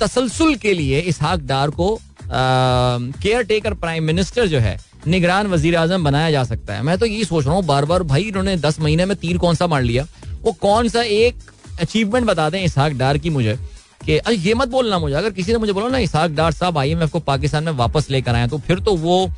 तसलसल 0.01 0.55
के 0.55 0.73
लिए 0.73 0.99
इसहाक 0.99 1.39
डार 1.39 1.69
को 1.69 1.97
केयर 2.31 3.43
टेकर 3.43 3.73
प्राइम 3.73 4.03
मिनिस्टर 4.03 4.47
जो 4.47 4.59
है 4.59 4.77
निगरान 5.07 5.47
वज़ीर 5.47 5.75
आज़म 5.77 6.03
बनाया 6.03 6.31
जा 6.31 6.43
सकता 6.43 6.73
है। 6.73 6.83
मैं 6.83 6.97
तो 6.97 7.05
यही 7.05 7.23
सोच 7.25 7.45
रहा 7.45 7.55
हूँ 7.55 7.63
बार 7.65 7.85
बार 7.85 8.03
भाई 8.05 8.23
इन्होंने 8.23 8.55
दस 8.57 8.79
महीने 8.79 9.05
में 9.05 9.15
तीर 9.17 9.37
कौन 9.37 9.55
सा 9.55 9.67
मार 9.67 9.81
लिया। 9.83 10.05
वो 10.41 10.51
कौन 10.53 10.89
सा 10.89 11.01
एक 11.01 11.51
अचीवमेंट 11.81 12.25
बता 12.25 12.49
दें 12.49 12.63
इसहाक 12.63 12.93
डार 12.93 13.17
की 13.17 13.29
मुझे, 13.29 13.57
कि 14.05 14.17
अरे 14.17 14.35
ये 14.35 14.53
मत 14.53 14.67
बोलना 14.69 14.99
मुझे, 14.99 15.15
अगर 15.15 15.29
किसी 15.31 15.51
ने 15.51 15.57
मुझे 15.57 15.73
बोला 15.73 15.87
ना 15.87 15.97
इसहाक 15.99 16.31
डार 16.31 16.51
साहब 16.51 16.77
आई 16.77 16.87
आईएमएफ 16.87 17.11
को 17.11 17.19
पाकिस्तान 17.21 17.63
में 17.63 17.71
वापस 17.73 18.09
लेकर 18.09 18.35
आए 18.35 18.47
तो 18.47 18.57
फिर 18.59 18.79
तो 18.79 18.95
वो 18.97 19.29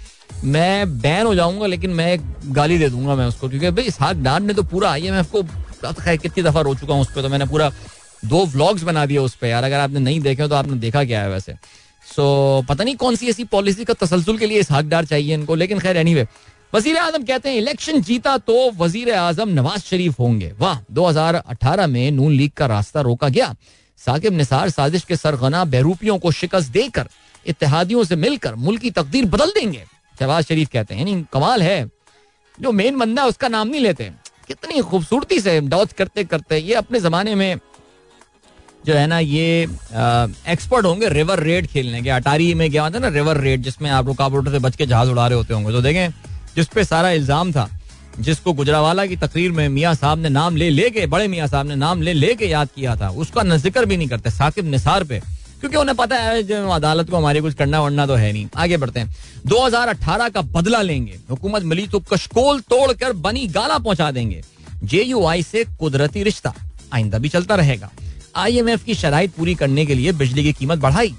मैं 0.45 0.99
बैन 0.99 1.25
हो 1.25 1.33
जाऊँगा, 1.35 1.65
लेकिन 1.67 1.91
मैं 1.91 2.17
गाली 2.55 2.77
दे 2.77 2.89
दूँगा 2.89 3.15
मैं 3.15 3.25
उसको, 3.25 3.49
क्योंकि 3.49 3.69
भाई 3.71 3.85
इसहाक 3.85 4.17
डार 4.17 4.39
ने 4.41 4.53
तो 4.53 4.63
पूरा 4.65 4.91
आईएमएफ 4.91 5.31
को 5.31 5.43
खैर 5.93 6.17
कितनी 6.17 6.43
दफ़ा 6.43 6.61
रो 6.61 6.75
चुका 6.75 6.93
हूँ 6.93 7.01
उस 7.01 7.11
पर 7.11 7.21
तो 7.21 7.29
मैंने 7.29 7.45
पूरा 7.47 7.71
दो 8.23 8.45
व्लॉग्स 8.47 8.83
बना 8.83 9.05
दिए 9.05 9.17
उस 9.17 9.35
पर 9.35 9.47
यार, 9.47 9.63
अगर 9.63 9.79
आपने 9.79 9.99
नहीं 9.99 10.19
देखे 10.21 10.47
तो 10.47 10.55
आपने 10.55 10.75
देखा 10.79 11.03
क्या 11.03 11.21
है 11.21 11.29
वैसे। 11.29 11.55
सो 12.11 12.65
पता 12.69 12.83
नहीं 12.83 12.95
कौन 12.95 13.15
सी 13.15 13.29
ऐसी 13.29 13.43
पॉलिसी 13.47 13.85
का 13.85 13.93
तसलसल 13.95 14.37
के 14.37 14.45
लिए 14.45 14.59
इस 14.59 14.71
हकदार 14.71 15.05
चाहिए 15.05 15.33
इनको, 15.33 15.55
लेकिन 15.55 15.79
खैर 15.79 15.97
एनी 15.97 16.13
वे 16.15 16.27
वज़ीर 16.73 16.97
आज़म 16.97 17.23
कहते 17.23 17.49
हैं 17.49 17.57
इलेक्शन 17.57 18.01
जीता 18.01 18.37
तो 18.39 18.71
वज़ीर 18.71 19.13
आज़म 19.13 19.49
नवाज़ 19.49 19.81
शरीफ 19.81 20.19
होंगे. 20.19 20.51
वाह 20.59 20.79
2018 20.91 21.87
में 21.87 22.11
नून 22.11 22.31
लीग 22.31 22.51
का 22.57 22.65
रास्ता 22.65 23.01
रोका 23.01 23.29
गया। 23.29 23.55
साकिब 23.99 24.33
निसार 24.33 24.69
साजिश 24.69 25.03
के 25.03 25.15
सरगना 25.15 25.63
बहरूपियों 25.65 26.17
को 26.19 26.31
शिकस्त 26.31 26.71
देकर 26.71 27.09
इतिहादियों 27.45 28.03
से 28.03 28.15
मिलकर 28.15 28.55
मुल्क 28.57 28.81
की 28.81 28.91
तकदीर 28.91 29.25
बदल 29.25 29.51
देंगे। 29.51 29.83
शहबाज 30.19 30.45
शरीफ 30.45 30.69
कहते 30.69 30.95
हैं 30.95 31.23
कमाल 31.33 31.61
है। 31.63 31.89
जो 32.57 32.71
मेन 32.71 32.97
बंदा 32.99 33.21
है, 33.21 33.27
उसका 33.27 33.47
नाम 33.47 33.67
नहीं 33.67 33.81
लेते। 33.81 34.11
कितनी 34.47 34.81
खूबसूरती 34.81 35.39
से 35.39 35.59
डॉच 35.63 35.93
करते 35.93 36.23
करते 36.23 36.57
ये 36.59 36.73
अपने 36.75 36.99
जमाने 36.99 37.35
में 37.35 37.59
जो 38.85 38.93
है 38.93 39.05
ना, 39.07 39.19
ये 39.19 39.63
एक्सपर्ट 40.47 40.85
होंगे 40.85 41.09
रिवर 41.09 41.39
रेड 41.39 41.67
खेलने 41.67 42.01
के। 42.01 42.09
अटारी 42.09 42.53
में 42.53 42.69
क्या 42.71 42.83
होता 42.83 42.97
है 42.97 43.01
ना 43.01 43.09
रिवर 43.09 43.37
रेड 43.37 43.61
जिसमें 43.61 43.89
आप 43.89 44.07
रुकावटों 44.07 44.51
से 44.51 44.59
बच 44.59 44.75
के 44.75 44.85
जहाज़ 44.85 45.09
उड़ा 45.09 45.27
रहे 45.27 45.37
होते 45.37 45.53
होंगे। 45.53 45.71
तो 45.71 45.81
देखें, 45.81 46.09
जिस 46.55 46.67
पे 46.67 46.83
सारा 46.83 47.09
इल्ज़ाम 47.11 47.51
था, 47.51 47.69
जिसको 48.19 48.53
गुजरावाला 48.53 49.05
की 49.05 49.15
तकरीर 49.15 49.51
में 49.51 49.67
मियाँ 49.69 49.93
साहब 49.95 50.19
ने 50.19 50.29
नाम 50.29 50.55
ले 50.55 50.69
लेके, 50.69 51.05
बड़े 51.07 51.27
मियाँ 51.27 51.47
साहब 51.47 51.67
ने 51.67 51.75
नाम 51.75 52.01
ले 52.01 52.13
लेके 52.13 52.45
याद 52.45 52.69
किया 52.75 52.95
था, 52.95 53.09
उसका 53.09 53.43
न 53.43 53.57
ज़िक्र 53.57 53.85
भी 53.85 53.97
नहीं 53.97 54.07
करते, 54.07 54.29
साकिब 54.29 54.65
निसार 54.65 55.03
पे। 55.03 55.19
क्योंकि 55.59 55.77
उन्हें 55.77 55.95
पता 55.97 56.15
है, 56.15 56.43
जो 56.43 56.67
अदालत 56.69 57.09
को 57.09 57.17
हमारे 57.17 57.41
कुछ 57.41 57.53
करना 57.53 57.81
वरना 57.81 58.05
तो 58.05 58.15
है 58.15 58.31
नहीं। 58.33 58.47
आगे 58.55 58.77
बढ़ते 58.77 58.99
हैं। 58.99 59.15
2018 59.45 60.29
का 60.29 60.41
बदला 60.41 60.81
लेंगे। 60.81 61.19
हुकूमत 61.29 61.63
मिली 61.63 61.87
तो 61.87 61.99
कशकोल 62.13 62.59
तोड़कर 62.59 63.13
बनी 63.13 63.47
गाला 63.47 63.77
पहुँचा 63.77 64.11
देंगे। 64.11 64.41
जे 64.83 65.41
से 65.43 65.63
कुदरती 65.79 66.23
रिश्ता 66.23 66.53
आइंदा 66.93 67.17
भी 67.17 67.29
चलता 67.29 67.55
रहेगा। 67.55 67.91
आईएमएफ 68.35 68.83
की 68.83 68.93
शराइ 68.93 69.27
पूरी 69.27 69.55
करने 69.55 69.85
के 69.85 69.95
लिए 69.95 70.11
बिजली 70.11 70.43
की 70.43 70.53
कीमत 70.53 70.79
बढ़ाई। 70.79 71.15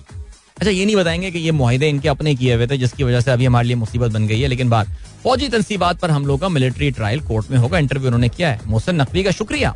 अच्छा 0.59 0.71
ये 0.71 0.87
नहीं 0.87 0.97
बताएँगे 0.97 1.31
कि 1.31 1.39
ये 1.39 1.53
माहे 1.53 1.89
इनके 1.89 2.09
अपने 2.09 2.35
किए 2.35 2.55
हुए 2.55 2.67
थे, 2.67 2.79
जिसकी 2.79 3.05
वजह 3.05 3.21
से 3.21 3.31
अभी 3.31 3.45
हमारे 3.45 3.67
लिए 3.67 3.77
मुसीबत 3.77 4.11
बन 4.11 4.27
गई 4.27 4.41
है, 4.41 4.49
लेकिन 4.49 4.71
बात, 4.71 4.89
फौजी 5.25 5.49
तनसीबात 5.49 5.99
पर 5.99 6.11
हम 6.11 6.27
लोग 6.27 6.41
का 6.41 6.49
मिलिट्री 6.49 6.91
ट्रायल 6.91 7.21
कोर्ट 7.21 7.51
में 7.51 7.59
होगा, 7.59 7.79
इंटरव्यू 7.79 8.07
उन्होंने 8.07 8.29
किया 8.29 8.51
है। 8.51 8.61
मोहसिन 8.67 8.95
नकवी 8.95 9.23
का 9.23 9.31
शुक्रिया। 9.31 9.75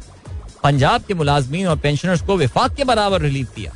पंजाब 0.63 1.03
के 1.03 1.15
मुलाजमीन 1.15 1.67
और 1.67 1.79
पेंशनर्स 1.79 2.21
को 2.21 2.37
विफाक 2.37 2.75
के 2.75 2.85
बराबर 2.85 3.21
रिलीफ 3.21 3.55
दिया। 3.57 3.73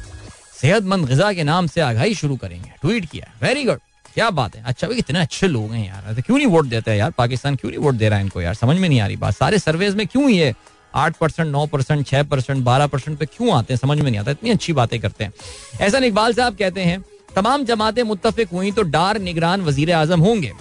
सेहतमंद 0.61 1.07
गजा 1.07 1.33
के 1.33 1.45
नाम 1.45 1.67
से 1.67 1.81
आगाही 1.81 2.15
शुरू 2.15 2.37
करेंगे। 2.37 2.71
ट्वीट 2.83 3.11
किया 3.11 3.47
वेरी 3.47 3.65
गुड 3.65 3.79
क्या 4.15 4.31
बात 4.31 4.57
है। 4.57 4.63
अच्छा 4.67 4.87
भाई, 4.87 4.97
इतने 4.97 5.19
अच्छे 5.19 5.49
लोग 5.49 5.73
हैं 5.73 5.87
यार। 5.87 6.21
क्यों 6.21 6.37
नहीं 6.37 6.47
वोट 6.47 6.67
देते 6.67 6.91
हैं 6.91 6.99
यार? 6.99 7.11
पाकिस्तान 7.11 7.57
क्यों 7.57 7.71
नहीं 7.73 7.81
वोट 7.81 7.95
दे 7.95 8.09
रहा 8.09 8.19
है 8.19 8.25
इनको 8.25 8.43
यार? 8.43 8.55
समझ 8.55 8.77
में 8.77 8.89
नहीं 8.89 9.01
आ 9.01 9.07
रही 9.07 9.17
बात। 9.17 9.37
सारे 9.37 9.59
सर्वेज 9.59 9.95
में 9.95 10.07
क्यों 10.07 10.29
ये 10.29 10.55
आठ 10.95 11.17
परसेंट, 11.17 11.49
नौ 11.49 11.67
परसेंट, 11.67 12.07
छह 12.07 12.23
परसेंट, 12.23 12.63
बारह 12.65 12.87
परसेंट 12.87 13.19
पे 13.19 13.27
क्यों 13.27 13.53
आते 13.55 13.75
हैं? 13.75 13.79
समझ 13.79 13.99
में 13.99 14.11
नहीं 14.11 14.21
आता। 14.21 14.31
इतनी 14.31 14.51
अच्छी 14.51 14.73
बातें 14.73 14.99
करते 15.01 15.25
हैं। 15.25 15.33
ऐसा 15.81 15.99
इकबाल 15.99 16.35
साहब 16.35 16.57
कहते 16.57 16.81
हैं, 16.81 17.05
तमाम 17.37 17.65
जमातें 17.65 18.03
मुतफिक 18.03 18.49
हुई 18.53 18.71
तो 18.73 18.83
डार 18.85 19.19
निगरान 19.21 19.61
वज़ीर 19.63 19.93
आज़म 19.93 20.21
होंगे। 20.21 20.53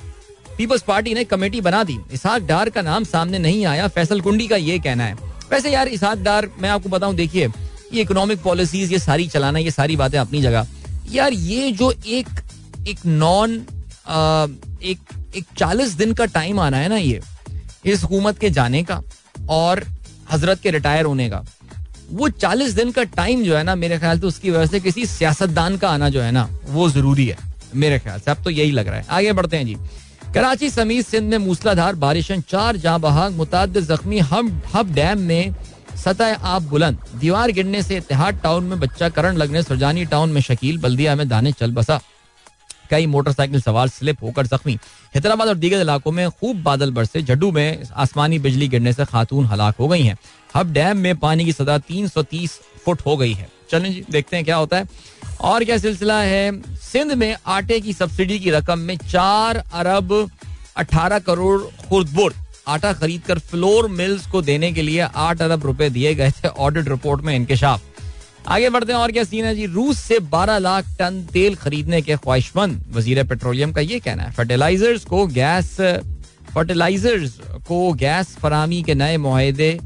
पीपल्स 0.57 0.81
पार्टी 0.81 1.13
ने 1.13 1.23
कमेटी 1.23 1.61
बना 1.61 1.83
दी। 1.83 1.97
इसहाक 2.13 2.41
डार 2.41 2.69
का 2.69 2.81
नाम 2.81 3.03
सामने 3.05 3.39
नहीं 3.39 3.65
आया। 3.65 3.87
फैसल 3.87 4.21
कुंडी 4.21 4.47
का 4.47 4.55
ये 4.55 4.77
कहना 4.79 5.03
है। 5.03 5.15
वैसे 5.51 5.71
यार 5.71 5.87
इसहाक 5.87 6.17
डार, 6.17 6.49
मैं 6.59 6.69
आपको 6.69 6.89
बताऊँ, 6.89 7.15
देखिए, 7.15 7.47
ये 7.93 8.01
इकोनॉमिक 8.01 8.41
पॉलिसीज़ 8.41 8.91
ये 8.91 8.99
सारी 8.99 9.27
चलाना, 9.27 9.59
ये 9.59 9.71
सारी 9.71 9.95
बातें 9.95 10.17
अपनी 10.19 10.41
जगह। 10.41 10.67
यार, 11.11 11.33
ये 11.33 11.71
जो 11.71 11.91
एक 11.91 12.27
एक 12.87 13.05
नॉन 13.05 13.53
एक 14.83 14.99
एक 15.35 15.45
चालीस 15.57 15.91
दिन 15.93 16.13
का 16.13 16.25
टाइम 16.27 16.59
आना 16.59 16.77
है 16.77 16.89
ना 16.89 16.97
ये, 16.97 17.19
इस 17.85 18.03
हुकूमत 18.03 18.39
के 18.39 18.49
जाने 18.49 18.83
का, 18.83 19.01
और 19.49 19.83
हज़रत 20.31 20.59
के 20.59 20.71
रिटायर 20.71 21.05
होने 21.05 21.29
का। 21.29 21.43
वो 22.11 22.29
चालीस 22.31 22.73
दिन 22.73 22.91
का 22.91 23.03
टाइम 23.05 23.43
जो 23.43 23.55
है 23.55 23.63
ना, 23.63 23.75
मेरे 23.75 23.97
ख्याल 23.99 24.19
से 24.19 24.25
उसकी 24.27 24.51
वजह 24.51 24.65
से 24.65 24.79
किसी 24.79 25.05
सियासतदान 25.05 25.77
का 25.77 25.89
आना 25.89 26.09
जो 26.09 26.21
है 26.21 26.31
ना, 26.31 26.47
वो 26.67 26.89
ज़रूरी 26.89 27.25
है, 27.27 27.37
मेरे 27.75 27.99
ख्याल 27.99 28.19
से। 28.19 28.31
अब 28.31 28.43
तो 28.43 28.49
यही 28.49 28.71
लग 28.71 28.87
रहा 28.87 28.97
है। 28.97 29.05
आगे 29.09 29.33
बढ़ते 29.33 29.57
हैं 29.57 29.65
जी। 29.65 29.75
कराची 30.33 30.69
समीत 30.69 31.07
सिंध 31.07 31.29
में 31.31 31.37
मूसलाधार 31.37 31.95
बारिश 31.95 32.31
चार 32.31 32.77
जहाँ 32.77 32.99
बहाग 32.99 33.33
मुताद 33.33 33.79
जख्मी 33.81 34.19
हम, 34.19 34.61
हब 34.73 34.93
डैम 34.93 35.19
में 35.19 35.55
सतह 35.97 36.45
आप 36.45 36.61
बुलंद। 36.61 36.97
दीवार 37.15 37.51
गिरने 37.51 37.81
से 37.83 37.97
इतिहाद 37.97 38.39
टाउन 38.43 38.63
में 38.63 38.79
बच्चा 38.79 39.09
करण 39.09 39.37
लगने, 39.37 39.63
सुरजानी 39.63 40.05
टाउन 40.05 40.29
में 40.29 40.41
शकील, 40.41 40.77
बल्दिया 40.77 41.15
में 41.15 41.27
दाने 41.29 41.51
चल 41.51 41.71
बसा। 41.71 41.99
कई 42.89 43.05
मोटरसाइकिल 43.05 43.61
सवार 43.61 43.87
स्लिप 43.87 44.23
होकर 44.23 44.47
जख्मी। 44.47 44.77
हैदराबाद 45.15 45.47
और 45.47 45.55
दीगर 45.55 45.79
इलाकों 45.79 46.11
में 46.11 46.29
खूब 46.29 46.63
बादल 46.63 46.91
बरसे। 46.91 47.21
जड्डू 47.21 47.51
में 47.51 47.83
आसमानी 47.95 48.39
बिजली 48.39 48.67
गिरने 48.67 48.93
से 48.93 49.05
खातून 49.05 49.45
हलाक 49.45 49.75
हो 49.75 49.87
गई 49.87 50.03
हैं। 50.03 50.17
हब 50.55 50.71
डैम 50.73 50.97
में 50.97 51.15
पानी 51.15 51.45
की 51.45 51.53
सदा 51.53 51.77
330 51.77 52.59
फुट 52.85 53.01
हो 53.05 53.17
गई 53.17 53.33
है। 53.33 53.49
चलें 53.71 53.93
जी, 53.93 54.03
देखते 54.11 54.35
हैं 54.35 54.45
क्या 54.45 54.55
होता 54.55 54.77
है। 54.77 54.87
और 55.41 55.63
क्या 55.63 55.77
सिलसिला 55.77 56.21
है? 56.21 56.61
सिंध 56.75 57.11
में 57.11 57.35
आटे 57.45 57.79
की 57.79 57.93
सब्सिडी 57.93 58.39
की 58.39 58.49
रकम 58.49 58.79
में 58.79 58.97
चार 58.97 59.63
अरब 59.73 60.29
अठारह 60.77 61.19
करोड़ 61.19 61.61
खुर्दबुर 61.87 62.33
आटा 62.67 62.93
खरीद 62.93 63.21
कर 63.21 63.39
फ्लोर 63.39 63.87
मिल्स 63.89 64.27
को 64.27 64.41
देने 64.41 64.71
के 64.71 64.81
लिए 64.81 64.99
आठ 64.99 65.41
अरब 65.41 65.65
रुपए 65.65 65.89
दिए 65.89 66.15
गए 66.15 66.31
थे। 66.31 66.47
ऑडिट 66.47 66.89
रिपोर्ट 66.89 67.21
में 67.21 67.35
इंकशाफ 67.35 67.83
आगे 68.49 68.69
बढ़ते 68.69 68.93
हैं 68.93 68.99
और 68.99 69.11
क्या 69.11 69.23
सीन 69.23 69.45
है 69.45 69.55
जी? 69.55 69.65
रूस 69.67 69.99
से 69.99 70.19
12 70.29 70.57
लाख 70.59 70.85
टन 70.99 71.21
तेल 71.33 71.55
खरीदने 71.55 72.01
के 72.01 72.15
ख्वाहिशमंद 72.15 72.83
वज़ीर 72.93 73.23
पेट्रोलियम 73.23 73.71
का 73.71 73.81
ये 73.81 73.99
कहना 73.99 74.23
है। 74.23 74.31
फर्टिलाइजर्स 74.33 75.05
को 75.05 75.25
गैस 75.29 75.75
फर्टिलाइजर्स 76.53 77.37
को 77.67 77.91
गैस 77.93 78.35
फरामी 78.41 78.81
के 78.83 78.95
नए 78.95 79.17
माहे 79.19 79.77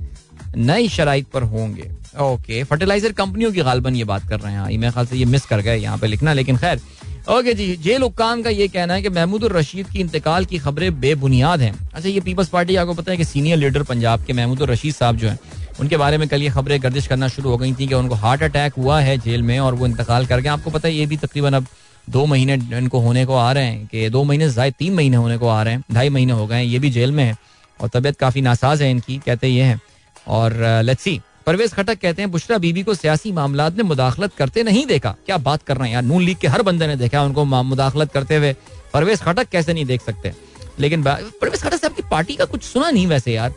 नई 0.57 0.87
शराइ 0.89 1.21
पर 1.33 1.43
होंगे। 1.43 1.89
ओके 2.21 2.63
फर्टिलाइज़र 2.63 3.11
कंपनियों 3.13 3.51
की 3.51 3.61
गालबन 3.61 3.95
ये 3.95 4.03
बात 4.03 4.27
कर 4.29 4.39
रहे 4.39 4.51
हैं। 4.51 4.59
हाँ, 4.59 4.69
मेरे 4.69 4.91
ख्याल 4.91 5.05
से 5.05 5.17
ये 5.17 5.25
मिस 5.25 5.45
कर 5.45 5.61
गए 5.61 5.77
यहाँ 5.77 5.97
पे 5.97 6.07
लिखना 6.07 6.33
लेकिन 6.33 6.57
खैर। 6.57 6.81
ओके 7.29 7.53
जी 7.53 7.75
जेल 7.77 8.01
हुक्काम 8.01 8.41
का 8.43 8.49
ये 8.49 8.67
कहना 8.67 8.93
है 8.93 9.01
कि 9.01 9.09
महमूद 9.09 9.43
रशीद 9.51 9.87
की 9.89 9.99
इंतकाल 9.99 10.45
की 10.45 10.57
खबरें 10.59 10.99
बेबुनियाद 10.99 11.61
हैं। 11.61 11.73
अच्छा 11.93 12.09
ये 12.09 12.19
पीपल्स 12.21 12.49
पार्टी 12.49 12.75
आपको 12.75 12.93
पता 12.93 13.11
है 13.11 13.17
कि 13.17 13.25
सीनियर 13.25 13.57
लीडर 13.57 13.83
पंजाब 13.83 14.25
के 14.25 14.33
महमूद 14.33 14.61
रशीद 14.71 14.93
साहब 14.95 15.17
जो 15.17 15.29
हैं 15.29 15.39
उनके 15.79 15.97
बारे 15.97 16.17
में 16.17 16.27
कल 16.27 16.41
ये 16.41 16.49
खबरें 16.49 16.81
गर्दिश 16.83 17.07
करना 17.07 17.27
शुरू 17.27 17.49
हो 17.49 17.57
गई 17.57 17.73
थी 17.73 17.87
कि 17.87 17.93
उनको 17.93 18.15
हार्ट 18.15 18.43
अटैक 18.43 18.73
हुआ 18.73 18.99
है 19.01 19.17
जेल 19.17 19.41
में 19.41 19.57
और 19.59 19.73
वो 19.73 19.85
इंतकाल 19.85 20.25
कर 20.25 20.39
गए। 20.39 20.49
आपको 20.49 20.71
पता 20.71 20.87
है, 20.87 20.93
ये 20.95 21.05
भी 21.05 21.17
तकरीबन 21.17 21.53
अब 21.53 21.67
दो 22.07 22.25
महीने 22.25 22.53
इनको 22.77 22.99
होने 22.99 23.25
को 23.25 23.35
आ 23.35 23.51
रहे 23.51 23.65
हैं 23.65 23.85
कि 23.87 24.09
दो 24.09 24.23
महीने 24.23 24.49
से 24.49 24.69
तीन 24.71 24.93
महीने 24.93 25.17
होने 25.17 25.37
को 25.37 25.47
आ 25.47 25.61
रहे 25.63 25.73
हैं, 25.73 25.83
ढाई 25.91 26.09
महीने 26.09 26.33
हो 26.33 26.47
गए 26.47 26.55
हैं, 26.55 26.63
ये 26.63 26.79
भी 26.79 26.89
जेल 26.89 27.11
में 27.11 27.23
है 27.23 27.35
और 27.79 27.89
तबीयत 27.89 28.17
काफ़ी 28.19 28.41
नासाज 28.41 28.81
है 28.81 28.89
इनकी, 28.91 29.17
कहते 29.17 29.47
ये 29.47 29.63
हैं। 29.63 29.79
और 30.27 30.53
लेट्सी 30.83 31.19
परवेज 31.45 31.73
खटक 31.73 31.99
कहते 31.99 32.21
हैं, 32.21 32.31
बुशरा 32.31 32.57
बीबी 32.57 32.83
को 32.83 32.93
सियासी 32.93 33.31
मामला 33.31 33.69
में 33.69 33.83
मुदाखलत 33.83 34.33
करते 34.37 34.63
नहीं 34.63 34.85
देखा। 34.85 35.15
क्या 35.25 35.37
बात 35.39 35.63
कर 35.63 35.77
रहे 35.77 35.87
हैं 35.87 35.93
यार, 35.93 36.03
नून 36.03 36.21
लीग 36.21 36.37
के 36.37 36.47
हर 36.47 36.61
बंदे 36.61 36.87
ने 36.87 36.95
देखा 36.95 37.23
उनको 37.23 37.45
मुदाखलत 37.45 38.11
करते 38.11 38.35
हुए। 38.35 38.55
परवेज 38.93 39.21
खटक 39.21 39.49
कैसे 39.49 39.73
नहीं 39.73 39.85
देख 39.85 40.01
सकते? 40.01 40.33
लेकिन 40.79 41.03
परवेज 41.03 41.61
खटक 41.61 41.77
साहब 41.77 41.95
की 41.95 42.03
पार्टी 42.11 42.35
का 42.35 42.45
कुछ 42.45 42.63
सुना 42.63 42.89
नहीं 42.89 43.07
वैसे 43.07 43.33
यार। 43.33 43.53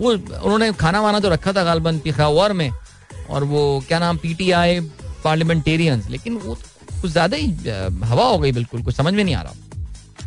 वो 0.00 0.10
उन्होंने 0.12 0.72
खाना 0.74 1.00
वाना 1.00 1.20
तो 1.20 1.28
रखा 1.30 1.52
था 1.52 1.64
गालबन 1.64 1.98
पिखावर 2.00 2.52
में, 2.52 2.70
और 3.30 3.44
वो 3.44 3.84
क्या 3.88 3.98
नाम 3.98 4.16
पीटीआई 4.18 4.80
पार्लियामेंटेरियंस 5.24 6.08
लेकिन 6.10 6.36
वो 6.36 6.54
कुछ 6.92 7.10
ज़्यादा 7.10 7.36
ही 7.36 7.46
हवा 8.04 8.24
हो 8.24 8.38
गई 8.38 8.52
बिल्कुल, 8.52 8.82
कुछ 8.82 8.94
समझ 8.96 9.14
में 9.14 9.22
नहीं 9.24 9.34
आ 9.34 9.42
रहा। 9.42 9.54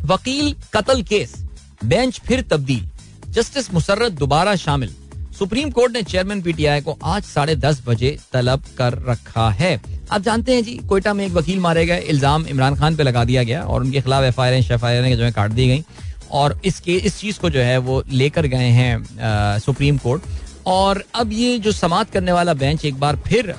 वकील 0.05 0.55
कत्ल 0.73 1.03
केस, 1.03 1.35
बेंच 1.83 2.19
फिर 2.19 2.41
तब्दील, 2.49 2.87
जस्टिस 3.29 3.73
मुसर्रत 3.73 4.11
दोबारा 4.13 4.55
शामिल। 4.57 4.95
सुप्रीम 5.39 5.69
कोर्ट 5.71 5.93
ने 5.93 6.01
चेयरमैन 6.03 6.41
पीटीआई 6.41 6.81
को 6.81 6.97
आज 7.05 7.23
साढ़े 7.23 7.55
दस 7.57 7.81
बजे 7.85 8.17
तलब 8.33 8.63
कर 8.77 8.97
रखा 9.03 9.49
है। 9.51 9.79
आप 10.11 10.21
जानते 10.21 10.53
हैं 10.53 10.63
जी, 10.63 10.75
कोयटा 10.79 11.13
में 11.13 11.25
एक 11.25 11.31
वकील 11.33 11.59
मारे 11.59 11.85
गए, 11.85 11.99
इल्ज़ाम 11.99 12.45
इमरान 12.47 12.75
खान 12.75 12.95
पे 12.95 13.03
लगा 13.03 13.23
दिया 13.25 13.43
गया, 13.43 13.63
और 13.63 13.81
उनके 13.81 14.01
खिलाफ 14.01 14.23
एफ़ 14.23 14.41
आई 14.41 14.57
आर 14.57 15.15
जो 15.15 15.23
है 15.23 15.31
काट 15.31 15.51
दी 15.51 15.67
गई। 15.67 15.83
और 16.31 16.59
इसके, 16.65 16.95
इस 16.95 17.19
चीज़ 17.19 17.39
को 17.39 17.49
जो 17.49 17.59
है 17.59 17.77
वो 17.79 18.03
लेकर 18.11 18.45
गए 18.47 18.69
हैं 18.71 19.59
सुप्रीम 19.59 19.97
कोर्ट। 19.97 20.23
और 20.67 21.03
अब 21.15 21.31
ये 21.33 21.57
जो 21.59 21.71
समात 21.71 22.11
करने 22.11 22.31
वाला 22.31 22.53
बेंच 22.55 22.85
एक 22.85 22.99
बार 22.99 23.15
फिर 23.27 23.51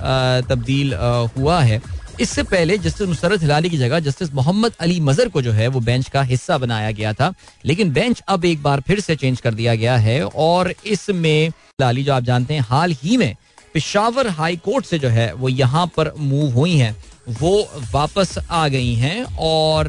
तब्दील 0.48 0.94
हुआ 1.38 1.60
है। 1.60 1.80
इससे 2.20 2.42
पहले 2.42 2.76
जस्टिस 2.78 3.08
मुसरत 3.08 3.42
हिलाली 3.42 3.70
की 3.70 3.76
जगह 3.78 4.00
जस्टिस 4.00 4.32
मोहम्मद 4.34 4.72
अली 4.80 4.98
मजर 5.00 5.28
को 5.28 5.42
जो 5.42 5.52
है 5.52 5.68
वो 5.68 5.80
बेंच 5.80 6.08
का 6.08 6.22
हिस्सा 6.22 6.58
बनाया 6.58 6.90
गया 6.90 7.12
था। 7.12 7.32
लेकिन 7.64 7.92
बेंच 7.92 8.20
अब 8.28 8.44
एक 8.44 8.62
बार 8.62 8.80
फिर 8.80 9.00
से 9.00 9.16
चेंज 9.16 9.40
कर 9.40 9.54
दिया 9.54 9.74
गया 9.74 9.96
है 9.96 10.22
और 10.24 10.72
इसमें 10.86 11.48
हिलाली, 11.48 12.02
जो 12.04 12.12
आप 12.12 12.22
जानते 12.22 12.54
हैं, 12.54 12.60
हाल 12.60 12.92
ही 13.02 13.16
में 13.16 13.34
पिशावर 13.74 14.28
हाई 14.28 14.56
कोर्ट 14.56 14.84
से 14.84 14.98
जो 14.98 15.08
है 15.08 15.32
वो 15.34 15.48
यहाँ 15.48 15.86
पर 15.96 16.12
मूव 16.18 16.52
हुई 16.52 16.76
हैं। 16.76 16.96
वो 17.30 17.68
वापस 17.92 18.34
आ 18.50 18.66
गई 18.68 18.94
हैं 18.94 19.22
और 19.38 19.86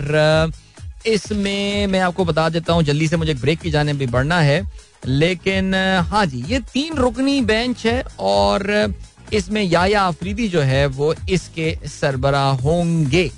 इसमें 1.06 1.88
मैं 1.88 2.00
आपको 2.00 2.26
बता 2.26 2.48
देता 2.50 2.74
हूँ, 2.74 2.84
जल्दी 2.84 3.08
से 3.08 3.18
मुझे 3.18 3.34
ब्रेक 3.34 3.60
की 3.60 3.72
जाने 3.72 3.94
भी 3.94 4.08
बढ़ना 4.08 4.40
है। 4.42 4.62
लेकिन 5.06 5.74
हाँ 6.10 6.26
जी, 6.26 6.44
ये 6.50 6.60
तीन 6.74 6.96
रुकनी 6.96 7.42
बेंच 7.42 7.86
है 7.86 8.02
और 8.20 8.94
इसमें 9.34 9.62
याया 9.64 10.06
अफरीदी 10.08 10.48
जो 10.48 10.62
है, 10.62 10.86
वो 10.88 11.14
इसके 11.30 11.76
सरबरा 11.90 12.44
होंगे। 12.64 13.30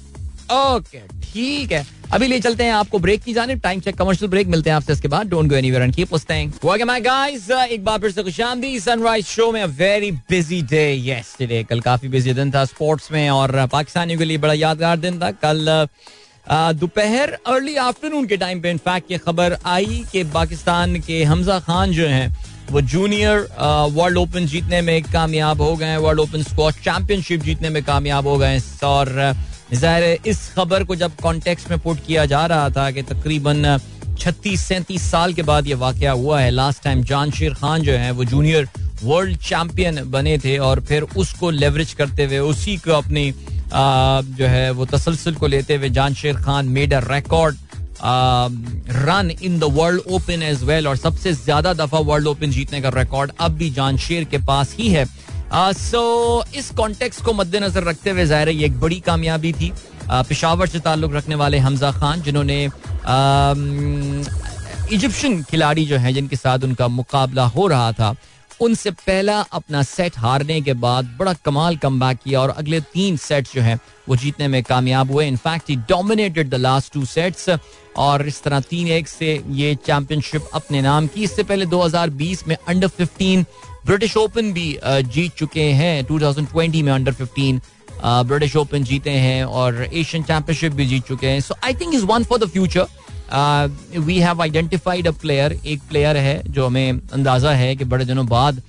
ओके 0.52 1.00
ठीक 1.24 1.72
है। 1.72 1.86
अभी 2.14 2.28
ले 2.28 2.40
चलते 2.40 2.64
हैं 2.64 2.72
आपको 2.74 3.00
ब्रेक 3.00 3.22
की 3.24 3.34
जाने। 3.34 3.56
टाइम 3.56 3.80
चेक 3.80 3.96
कमर्शियल 3.98 4.30
ब्रेक 4.32 4.48
मिलते 4.48 4.70
हैं 4.70 4.78
आपसे 4.78 4.94
इसके 4.94 5.08
बाद। 5.08 5.28
Don't 5.28 5.50
go 5.50 5.56
anywhere 5.56 5.84
and 5.84 5.94
keep 5.96 6.14
listening 6.14 6.52
welcome 6.66 6.88
my 6.88 7.02
guys 7.02 7.50
एक 7.52 7.84
बार 7.86 8.00
फिर 8.00 8.12
से 8.12 8.24
खुशामदी 8.24 8.80
सनराइज 8.80 9.26
शो 9.26 9.52
में 9.52 9.66
वेरी 9.78 10.12
बिज़ी 10.12 10.62
डे 10.62 10.84
यस्टरडे 11.06 11.64
कल 11.64 11.80
काफ़ी 11.82 12.10
बिज़ी 12.10 12.34
दिन 12.34 12.52
था 12.52 12.66
स्पोर्ट्स 12.66 13.12
में 13.12 13.30
और 13.30 13.66
पाकिस्तानियों 13.72 14.20
के 14.20 14.26
लिए 14.26 14.38
बड़ा 14.38 14.54
यादगार 14.54 14.98
दिन 14.98 15.20
था। 15.22 15.32
कल 15.44 15.88
दोपहर 16.48 17.32
अर्ली 17.48 17.76
आफ्टरनून 17.78 18.26
के 18.28 18.38
टाइम 18.38 18.62
पे 18.62 18.70
इनफैक्ट 18.72 19.12
ये 19.12 19.18
खबर 19.18 19.58
आई 19.66 20.04
कि 20.12 20.24
पाकिस्तान 20.34 21.00
के 21.02 21.24
हमजा 21.24 21.60
खान 21.60 21.92
जो 21.92 22.08
हैं, 22.08 22.36
वो 22.72 22.82
जूनियर 22.84 23.48
वर्ल्ड 23.94 24.18
ओपन 24.18 24.46
जीतने 24.46 24.82
में 24.82 25.02
कामयाब 25.04 25.62
हो 25.62 25.76
गए 25.76 25.86
हैं 25.86 25.98
वर्ल्ड 25.98 26.20
ओपन 26.20 26.44
स्क्वाश 26.44 26.74
चैंपियनशिप 26.84 27.44
जीतने 27.44 27.70
में 27.70 27.82
कामयाब 27.84 28.28
हो 28.28 28.38
गए 28.38 28.48
हैं। 28.50 28.82
और, 28.84 29.34
ज़ाहिर 29.74 30.28
इस 30.28 30.48
खबर 30.56 30.84
को 30.84 30.96
जब 30.96 31.16
कॉन्टेक्स्ट 31.22 31.70
में 31.70 31.80
पुट 31.80 32.06
किया 32.06 32.26
जा 32.26 32.46
रहा 32.46 32.70
था 32.70 32.90
कि 32.92 33.02
तकरीबन 33.04 33.78
छत्तीस 34.20 34.62
सैंतीस 34.62 35.10
साल 35.12 35.34
के 35.34 35.44
बाद 35.44 35.68
ये 35.68 35.74
वाक़ 35.76 36.06
हुआ 36.06 36.40
है। 36.42 36.50
लास्ट 36.52 36.84
टाइम 36.84 37.04
जानशीर 37.04 37.54
खान 37.54 37.82
जो 37.82 37.94
है, 37.94 38.12
वो 38.12 38.24
जूनियर 38.26 38.68
वर्ल्ड 39.04 39.38
चैंपियन 39.40 40.04
बने 40.12 40.38
थे 40.40 40.58
और 40.60 40.80
फिर 40.82 41.04
उसको 41.18 41.50
लेवरेज 41.52 41.94
करते 41.94 42.26
हुए 42.26 42.40
उसी 42.42 42.78
को 42.78 42.92
अपनी 42.94 43.32
जो 43.74 44.48
है 44.48 44.70
वो 44.72 44.86
तसलसल 44.86 45.36
को 45.36 45.48
लेते 45.48 45.76
हुए 45.76 45.90
Jansher 45.92 46.36
Khan 46.38 46.68
made 46.70 46.94
a 46.94 47.00
record 47.06 47.58
run 48.04 49.32
in 49.42 49.60
the 49.60 49.64
world 49.74 50.02
open 50.12 50.44
as 50.44 50.64
well 50.64 50.88
और 50.88 50.98
सबसे 50.98 51.34
ज़्यादा 51.34 51.74
दफ़ा 51.74 52.00
वर्ल्ड 52.02 52.28
ओपन 52.28 52.52
जीतने 52.52 52.82
का 52.82 52.90
रिकॉर्ड 52.96 53.32
अब 53.40 53.52
भी 53.58 53.70
जान 53.72 53.98
शेर 54.00 54.24
के 54.24 54.38
पास 54.46 54.76
ही 54.80 54.90
है। 54.90 55.06
सो 55.54 56.00
uh, 56.42 56.56
इस 56.56 56.70
कॉन्टेक्स 56.72 57.22
को 57.22 57.34
मद्देनजर 57.34 57.84
रखते 57.84 58.10
हुए 58.10 58.26
ज़ाहिर 58.26 58.48
है 58.50 58.56
ये 58.56 58.66
एक 58.66 58.80
बड़ी 58.80 59.00
कामयाबी 59.00 59.54
थी। 59.54 59.72
Uh, 59.72 60.28
पिशावर 60.28 60.68
से 60.68 60.80
ताल्लुक 60.80 61.14
रखने 61.16 61.36
वाले 61.36 61.58
हमजा 61.60 61.92
खान 61.92 62.22
जिन्होंने 62.22 62.64
इजिप्शियन 64.92 65.42
खिलाड़ी 65.44 65.86
जो 65.86 65.98
हैं 65.98 66.14
जिनके 66.14 66.36
साथ 66.36 66.64
उनका 66.64 66.88
मुकाबला 66.90 67.46
हो 67.48 67.68
रहा 67.68 67.92
था। 67.92 68.16
उनसे 68.64 68.92
पहला 68.92 69.40
अपना 69.52 69.82
सेट 69.84 70.18
हारने 70.18 70.60
के 70.62 70.74
बाद 70.74 71.16
बड़ा 71.20 71.34
कमाल 71.46 71.78
कम 71.78 72.00
किया 72.14 72.42
और 72.42 72.50
अगले 72.50 72.80
तीन 72.94 73.18
सेट 73.18 73.48
जो 73.54 73.62
है, 73.62 73.78
वो 74.10 74.16
जीतने 74.16 74.48
में 74.48 74.62
कामयाब 74.64 75.12
हुए। 75.12 75.28
In fact 75.28 75.70
he 75.70 75.76
dominated 75.90 76.50
the 76.50 76.56
last 76.56 76.94
two 76.94 77.04
sets 77.06 77.50
और 77.98 78.28
इस 78.28 78.42
तरह 78.44 78.60
तीन 78.70 78.88
एक 78.90 79.08
से 79.08 79.42
ये 79.52 79.76
चैंपियनशिप 79.86 80.50
अपने 80.54 80.82
नाम 80.82 81.08
की। 81.08 81.24
इससे 81.24 81.44
पहले 81.44 81.66
2020 81.66 82.48
में 82.48 82.56
अंडर 82.58 82.88
15 83.00 83.46
ब्रिटिश 83.86 84.18
ओपन 84.18 84.54
भी 84.54 84.78
जीत 84.86 85.36
चुके 85.38 85.70
हैं। 85.74 86.06
2020 86.06 86.82
में 86.84 86.92
अंडर 86.92 87.14
15 87.14 87.62
ब्रिटिश 88.28 88.56
ओपन 88.56 88.84
जीते 88.84 89.10
हैं 89.10 89.44
और 89.46 89.84
एशियन 89.84 90.24
चैंपियनशिप 90.24 90.74
भी 90.74 90.86
जीत 90.86 91.08
चुके 91.08 91.28
हैं। 91.28 91.40
So 91.42 91.56
I 91.64 91.74
think 91.74 91.94
is 91.94 92.06
one 92.06 92.24
for 92.24 92.40
the 92.40 92.50
future 92.50 92.88
we 93.34 94.18
have 94.20 94.42
identified 94.42 95.08
a 95.08 95.12
player 95.22 95.60
एक 95.66 95.82
प्लेयर 95.90 96.18
है 96.18 96.42
जो 96.48 96.66
हमें 96.68 96.92
अंदाज़ा 96.92 97.52
है 97.54 97.76
कि 97.76 97.86
बड़े 97.86 98.06
दिनों 98.06 98.26
बाद 98.28 98.62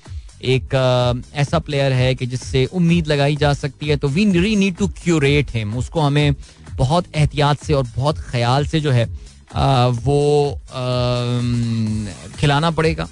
एक 0.44 0.74
uh, 0.74 1.36
ऐसा 1.36 1.58
प्लेयर 1.58 1.92
है 1.92 2.14
कि 2.14 2.26
जिससे 2.26 2.64
उम्मीद 2.74 3.06
लगाई 3.06 3.36
जा 3.36 3.52
सकती 3.54 3.86
है। 3.88 3.96
तो 3.96 4.08
वी 4.08 4.24
री 4.32 4.54
नीड 4.56 4.76
टू 4.76 4.88
क्यूरेट 5.02 5.50
हिम 5.54 5.74
उसको 5.78 6.00
हमें 6.00 6.34
बहुत 6.76 7.04
एहतियात 7.16 7.62
से 7.64 7.74
और 7.74 7.86
बहुत 7.96 8.18
ख्याल 8.20 8.66
से 8.66 8.80
जो 8.80 8.90
है 8.90 9.06
uh, 9.06 9.98
वो 10.04 10.50
uh, 10.52 12.38
खिलाना 12.40 12.70
पड़ेगा 12.70 13.08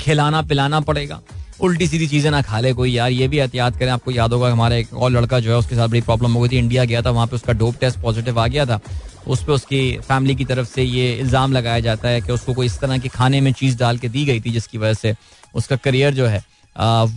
खिलाना 0.00 0.42
पिलाना 0.42 0.80
पड़ेगा। 0.80 1.20
उल्टी 1.60 1.86
सीधी 1.88 2.06
चीज़ें 2.06 2.30
ना 2.30 2.40
खा 2.42 2.60
ले 2.60 2.72
कोई 2.72 2.90
यार 2.92 3.10
ये 3.10 3.28
भी 3.28 3.38
एहतियात 3.38 3.76
करें। 3.78 3.90
आपको 3.90 4.10
याद 4.10 4.32
होगा 4.32 4.50
हमारा 4.52 4.76
एक 4.76 4.94
और 4.94 5.10
लड़का 5.10 5.40
जो 5.40 5.50
है 5.50 5.56
उसके 5.56 5.74
साथ 5.74 5.88
बड़ी 5.88 6.00
प्रॉब्लम 6.00 6.32
हो 6.32 6.40
गई 6.40 6.48
थी। 6.48 6.58
इंडिया 6.58 6.84
गया 6.84 7.02
था 7.02 7.10
वहाँ 7.10 7.26
पे 7.26 7.36
उसका 7.36 7.52
डोप 7.54 7.76
टेस्ट 7.80 8.00
पॉजिटिव 8.00 8.40
आ 8.40 8.46
गया 8.46 8.66
था। 8.66 8.80
उस 9.26 9.42
पर 9.44 9.52
उसकी 9.52 9.80
फैमिली 10.08 10.34
की 10.34 10.44
तरफ़ 10.44 10.68
से 10.68 10.82
ये 10.82 11.12
इल्ज़ाम 11.14 11.52
लगाया 11.52 11.80
जाता 11.80 12.08
है 12.08 12.20
कि 12.20 12.32
उसको 12.32 12.54
कोई 12.54 12.66
इस 12.66 12.78
तरह 12.80 12.98
के 12.98 13.08
खाने 13.08 13.40
में 13.40 13.52
चीज़ 13.52 13.78
डाल 13.78 13.98
के 13.98 14.08
दी 14.08 14.24
गई 14.24 14.40
थी, 14.40 14.50
जिसकी 14.50 14.78
वजह 14.78 14.94
से 14.94 15.14
उसका 15.54 15.76
करियर 15.78 16.14
जो 16.14 16.26
है 16.26 16.44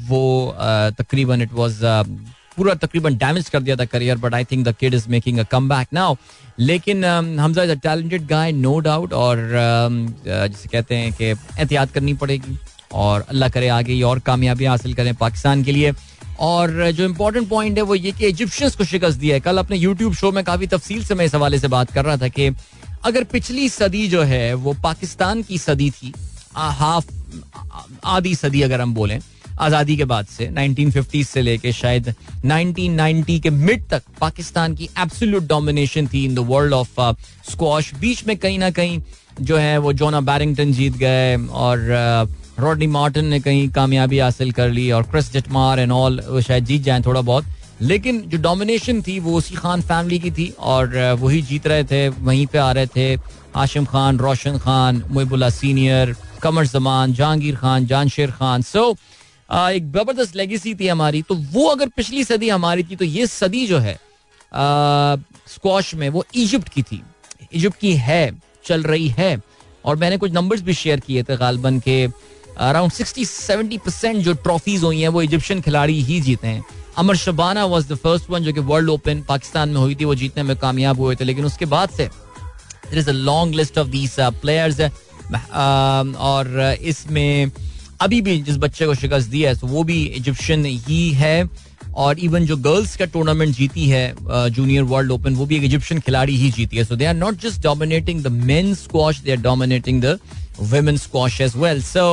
वो 0.09 0.23
तकरीबन 0.99 1.41
इट 1.41 1.53
वॉज़ 1.53 1.79
पूरा 2.57 2.73
तकरीबन 2.75 3.17
डैमेज 3.17 3.49
कर 3.49 3.59
दिया 3.61 3.75
था 3.75 3.85
career 3.85 4.17
but 4.17 4.33
I 4.33 4.45
think 4.45 4.65
the 4.67 4.75
kid 4.79 4.93
is 4.93 5.07
making 5.09 5.39
a 5.39 5.43
comeback 5.69 5.87
now 5.93 6.15
लेकिन 6.59 7.05
Hamza 7.05 7.63
is 7.63 7.71
a 7.71 7.75
talented 7.83 8.25
guy 8.27 8.51
no 8.53 8.79
doubt 8.79 9.13
और 9.13 9.37
जिसे 10.25 10.69
कहते 10.69 10.95
हैं 10.95 11.11
कि 11.13 11.25
एहतियात 11.25 11.91
करनी 11.91 12.13
पड़ेगी, 12.15 12.57
और 12.93 13.25
अल्लाह 13.29 13.49
करे 13.49 13.67
आगे 13.69 14.01
और 14.01 14.19
कामयाबी 14.27 14.65
हासिल 14.65 14.93
करें 14.93 15.13
पाकिस्तान 15.15 15.63
के 15.63 15.71
लिए। 15.71 15.91
और 16.39 16.91
जो 16.91 17.05
इम्पोर्टेंट 17.05 17.47
पॉइंट 17.49 17.77
है 17.77 17.83
वो 17.83 17.95
ये 17.95 18.11
कि 18.11 18.27
इजिप्शियंस 18.27 18.75
को 18.75 18.83
शिकस्त 18.83 19.17
दिया 19.19 19.35
है। 19.35 19.39
कल 19.41 19.57
अपने 19.57 19.77
यूट्यूब 19.77 20.13
शो 20.13 20.31
में 20.31 20.43
काफ़ी 20.43 20.67
तफसील 20.67 21.03
से 21.05 21.15
मैं 21.15 21.25
इस 21.25 21.35
हवाले 21.35 21.59
से 21.59 21.67
बात 21.67 21.91
कर 21.91 22.05
रहा 22.05 22.17
था 22.17 22.27
कि 22.27 22.49
अगर 23.05 23.23
पिछली 23.23 23.67
सदी 23.69 24.07
जो 24.07 24.21
है, 24.23 24.53
वो 24.53 24.73
पाकिस्तान 24.83 25.41
की 25.43 25.57
सदी 25.57 25.89
थी 25.91 26.13
हाफ़ 26.55 27.11
आधी 28.05 28.33
सदी 28.35 28.61
अगर 28.61 28.81
हम 28.81 28.93
बोलें, 28.93 29.19
आज़ादी 29.59 29.95
के 29.97 30.05
बाद 30.05 30.25
से 30.27 30.47
1950 30.49 31.23
से 31.23 31.41
लेके 31.41 31.71
शायद 31.73 32.13
1990 32.45 33.39
के 33.39 33.49
मिड 33.49 33.87
तक 33.89 34.03
पाकिस्तान 34.19 34.75
की 34.75 34.89
एब्सोल्यूट 34.99 35.47
डोमिनेशन 35.47 36.07
थी 36.07 36.23
in 36.25 36.35
the 36.35 36.45
world 36.49 36.73
of 36.73 36.99
squash 37.51 37.93
बीच 37.95 38.25
में 38.27 38.35
कहीं 38.37 38.59
ना 38.59 38.69
कहीं 38.71 39.01
जो 39.41 39.57
है, 39.57 39.77
वो 39.77 39.93
जोना 39.93 40.21
बैरिंगटन 40.21 40.71
जीत 40.73 40.97
गए 40.97 41.35
और 41.37 42.27
रॉडनी 42.59 42.87
मार्टन 42.87 43.25
ने 43.25 43.39
कहीं 43.39 43.67
कामयाबी 43.69 44.19
हासिल 44.19 44.51
कर 44.51 44.69
ली 44.69 44.89
और 44.91 45.03
क्रिस 45.03 45.31
जटमार 45.33 45.79
एंड 45.79 45.91
ऑल 45.91 46.41
शायद 46.41 46.65
जीत 46.65 46.81
जाए 46.81 47.01
थोड़ा 47.01 47.21
बहुत। 47.21 47.45
लेकिन 47.81 48.21
जो 48.21 48.37
डोमिनेशन 48.37 49.01
थी, 49.01 49.19
वो 49.19 49.33
उसी 49.37 49.55
खान 49.55 49.81
फैमिली 49.81 50.19
की 50.19 50.31
थी 50.31 50.47
और 50.59 50.97
वही 51.19 51.41
जीत 51.41 51.67
रहे 51.67 51.83
थे, 51.83 52.07
वहीं 52.09 52.45
पे 52.47 52.57
आ 52.57 52.71
रहे 52.71 52.87
थे 52.87 53.17
आशिम 53.55 53.85
खान, 53.85 54.17
रोशन 54.19 54.57
खान 54.57 55.03
मुहिबुल्ला 55.11 55.49
सीनियर 55.51 56.15
कमर 56.41 56.65
जमान, 56.67 57.13
जहांगीर 57.13 57.55
खान 57.55 57.85
जानशेर 57.85 58.31
खान। 58.31 58.61
सो 58.63 58.91
एक 59.49 59.91
ज़बरदस्त 59.91 60.35
लेगेसी 60.35 60.73
थी 60.75 60.87
हमारी। 60.87 61.21
तो 61.21 61.35
वो 61.53 61.67
अगर 61.67 61.87
पिछली 61.95 62.23
सदी 62.23 62.49
हमारी 62.49 62.83
थी 62.83 62.95
तो 62.95 63.05
ये 63.05 63.27
सदी 63.27 63.65
जो 63.67 63.77
है 63.79 63.97
स्क्वाश 65.49 65.93
में 65.95 66.07
वो 66.09 66.23
इजिप्ट 66.35 66.69
की 66.69 66.81
थी। 66.83 67.01
इजिप्ट 67.53 67.79
की 67.79 67.93
है, 67.97 68.31
चल 68.65 68.83
रही 68.83 69.07
है। 69.09 69.39
और 69.85 69.95
मैंने 69.95 70.17
कुछ 70.17 70.31
नंबर्स 70.31 70.61
भी 70.61 70.73
शेयर 70.73 70.99
किए 70.99 71.23
थे 71.23 71.37
गालबन 71.37 71.79
के। 71.79 72.07
अराउंड 72.59 72.91
सिक्सटी 72.91 73.25
सेवेंटी 73.25 73.77
परसेंट 73.77 74.17
जो 74.23 74.33
ट्रॉफीज 74.33 74.83
हुई 74.83 75.01
हैं, 75.01 75.07
वो 75.09 75.21
इजिप्शियन 75.21 75.61
खिलाड़ी 75.61 76.01
ही 76.03 76.19
जीते 76.21 76.47
हैं। 76.47 76.63
Amr 76.97 77.15
Shabana 77.15 77.65
was 77.65 77.87
the 77.87 77.95
first 77.95 78.29
one 78.29 78.43
जो 78.43 78.53
कि 78.53 78.59
वर्ल्ड 78.59 78.89
ओपन 78.89 79.23
पाकिस्तान 79.27 79.69
में 79.69 79.77
हुई 79.77 79.95
थी, 79.95 80.05
वो 80.05 80.15
जीतने 80.15 80.43
में 80.43 80.55
कामयाब 80.57 80.99
हुए 80.99 81.15
थे। 81.15 81.25
लेकिन 81.25 81.45
उसके 81.45 81.65
बाद 81.65 81.89
से 81.89 82.09
is 82.93 83.09
a 83.09 83.13
long 83.13 83.55
list 83.55 83.77
of 83.77 83.87
these 83.87 84.15
players 84.41 84.81
और 86.17 86.77
इसमें 86.81 87.51
अभी 88.01 88.21
भी 88.21 88.37
जिस 88.41 88.57
बच्चे 88.57 88.85
को 88.85 88.95
शिकस्त 88.95 89.29
दी 89.29 89.41
है 89.41 89.55
तो 89.55 89.67
वो 89.67 89.83
भी 89.83 90.03
इजिप्शियन 90.03 90.65
ही 90.65 91.09
है। 91.13 91.49
और 91.95 92.19
इवन 92.19 92.45
जो 92.45 92.55
गर्ल्स 92.57 92.95
का 92.97 93.05
टूर्नामेंट 93.05 93.55
जीती 93.55 93.85
है 93.89 94.49
जूनियर 94.49 94.83
वर्ल्ड 94.91 95.11
ओपन 95.11 95.35
वो 95.35 95.45
भी 95.45 95.55
एक 95.55 95.63
इजिप्शियन 95.63 96.01
खिलाड़ी 96.01 96.35
ही 96.37 96.49
जीती 96.51 96.77
है। 96.77 96.83
So 96.83 96.95
they 96.95 97.05
are 97.05 97.15
not 97.15 97.39
just 97.41 97.61
dominating 97.63 98.23
the 98.23 98.27
men 98.27 98.73
squash 98.75 99.19
they 99.21 99.31
are 99.31 99.37
dominating 99.41 100.01
the 100.01 100.19
women 100.61 100.97
squash 101.01 101.39
as 101.41 101.53
well 101.57 101.81
So 101.83 102.03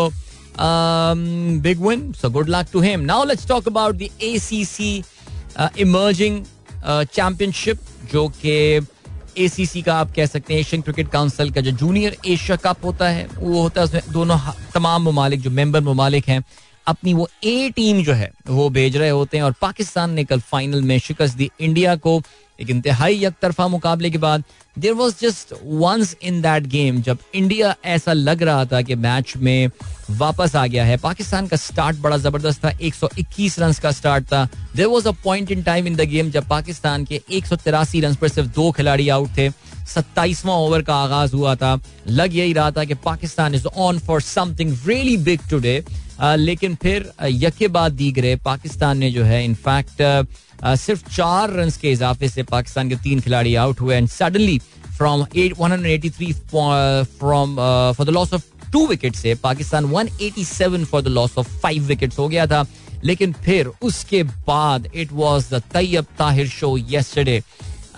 Um, 0.58 1.60
big 1.60 1.78
win. 1.78 2.14
So 2.14 2.30
good 2.30 2.48
luck 2.48 2.70
to 2.70 2.80
him. 2.80 3.04
Now 3.04 3.24
let's 3.24 3.44
talk 3.44 3.66
about 3.66 3.98
the 3.98 4.10
ACC 4.18 5.04
uh, 5.56 5.68
emerging 5.76 6.46
uh, 6.82 7.04
championship 7.06 7.78
जो 8.12 8.28
कि 8.42 8.80
ACC 9.38 9.82
का 9.84 9.94
आप 9.94 10.12
कह 10.16 10.26
सकते 10.26 10.54
हैं 10.54 10.60
Asian 10.60 10.82
cricket 10.82 11.08
council 11.12 11.50
का 11.50 11.60
जो 11.60 11.70
junior 11.70 12.16
Asia 12.26 12.56
cup 12.64 12.84
होता 12.84 13.08
है 13.08 13.26
वो 13.38 13.60
होता 13.62 13.80
है 13.80 13.86
उसमें 13.86 14.12
दोनों 14.12 14.38
तमाम 14.74 15.08
ममालिक 15.08 15.40
जो 15.40 15.50
मेंबर 15.50 15.80
ममालिक 15.80 16.28
हैं 16.28 16.42
अपनी 16.86 17.14
वो 17.14 17.28
ए 17.44 17.68
टीम 17.76 18.02
जो 18.02 18.12
है 18.12 18.30
वो 18.48 18.68
भेज 18.70 18.96
रहे 18.96 19.08
होते 19.10 19.36
हैं 19.36 19.44
और 19.44 19.54
पाकिस्तान 19.60 20.10
ने 20.10 20.24
कल 20.24 20.40
फाइनल 20.40 20.82
में 20.82 20.98
शिकस्त 20.98 21.36
दी 21.36 21.50
इंडिया 21.60 21.96
को 21.96 22.20
एक 22.60 22.70
इंतहाई 22.70 23.24
एक 23.26 23.34
तरफा 23.42 23.66
मुकाबले 23.68 24.10
के 24.10 24.18
बाद 24.18 24.44
there 24.78 24.92
was 24.92 25.14
just 25.20 25.52
once 25.64 26.16
in 26.22 26.40
that 26.42 26.66
game 26.68 27.00
जब 27.02 27.18
इंडिया 27.34 27.74
ऐसा 27.84 28.12
लग 28.12 28.42
रहा 28.42 28.64
था 28.64 28.80
कि 28.82 28.94
मैच 28.94 29.32
में 29.36 29.70
वापस 30.10 30.54
आ 30.56 30.66
गया 30.66 30.84
है, 30.84 30.96
पाकिस्तान 30.96 31.46
का 31.46 31.56
स्टार्ट 31.56 31.96
बड़ा 32.00 32.16
ज़बरदस्त 32.16 32.64
था 32.64 32.70
121 32.70 33.58
रन 33.58 33.72
का 33.82 33.90
स्टार्ट 33.90 34.24
था। 34.24 34.44
There 34.76 34.86
was 34.86 35.08
a 35.08 35.12
point 35.24 35.50
in 35.50 35.62
time 35.62 35.86
in 35.86 35.96
the 35.96 36.08
game 36.10 36.30
जब 36.30 36.48
पाकिस्तान 36.48 37.04
के 37.04 37.20
एक 37.30 37.52
रन 37.96 38.14
पर 38.14 38.28
सिर्फ़ 38.28 38.48
दो 38.50 38.70
खिलाड़ी 38.72 39.08
आउट 39.08 39.36
थे, 39.38 39.50
सत्ताईसवां 39.86 40.56
ओवर 40.56 40.82
का 40.82 40.94
आगाज़ 40.94 41.34
हुआ 41.36 41.54
था। 41.54 41.78
लग 42.08 42.36
यही 42.36 42.52
रहा 42.52 42.70
था 42.70 42.84
कि 42.84 42.94
Pakistan 43.04 43.54
is 43.54 43.66
on 43.66 43.98
for 43.98 44.20
something 44.22 44.76
really 44.86 45.16
big 45.18 45.40
today 45.50 45.82
लेकिन 46.20 46.74
फिर 46.82 47.10
यके 47.22 47.68
बाद 47.68 47.92
दीगरे 47.92 48.34
पाकिस्तान 48.44 48.98
ने 48.98 49.10
जो 49.10 49.24
है 49.24 49.44
इनफैक्ट 49.44 50.02
सिर्फ़ 50.64 51.02
चार 51.14 51.52
रन 51.52 51.70
के 51.80 51.92
इजाफे 51.92 52.28
से 52.28 52.42
पाकिस्तान 52.42 52.88
के 52.88 52.96
तीन 52.96 53.20
खिलाड़ी 53.20 53.54
आउट 53.54 53.80
हुए 53.80 53.96
and 53.96 54.08
suddenly 54.08 54.58
from 54.96 55.26
eighty 55.86 56.10
three 56.10 56.32
from 56.32 57.56
for 57.96 58.06
the 58.06 58.10
loss 58.10 58.34
of 58.34 58.42
two 58.72 58.86
wicket 58.86 59.14
से 59.16 59.34
Pakistan 59.34 59.84
187 59.86 60.84
for 60.84 61.02
the 61.02 61.08
loss 61.08 61.38
of 61.38 61.56
five 61.58 61.82
wicket 61.84 62.18
हो 62.18 62.28
गया 62.28 62.46
था। 62.46 62.64
लेकिन 63.04 63.32
फिर 63.44 63.70
उसके 63.82 64.22
बाद 64.22 64.88
it 64.94 65.12
was 65.12 65.54
the 65.54 65.62
Tayyab 65.72 66.06
Tahir 66.18 66.48
show 66.48 66.76
yesterday 66.76 67.42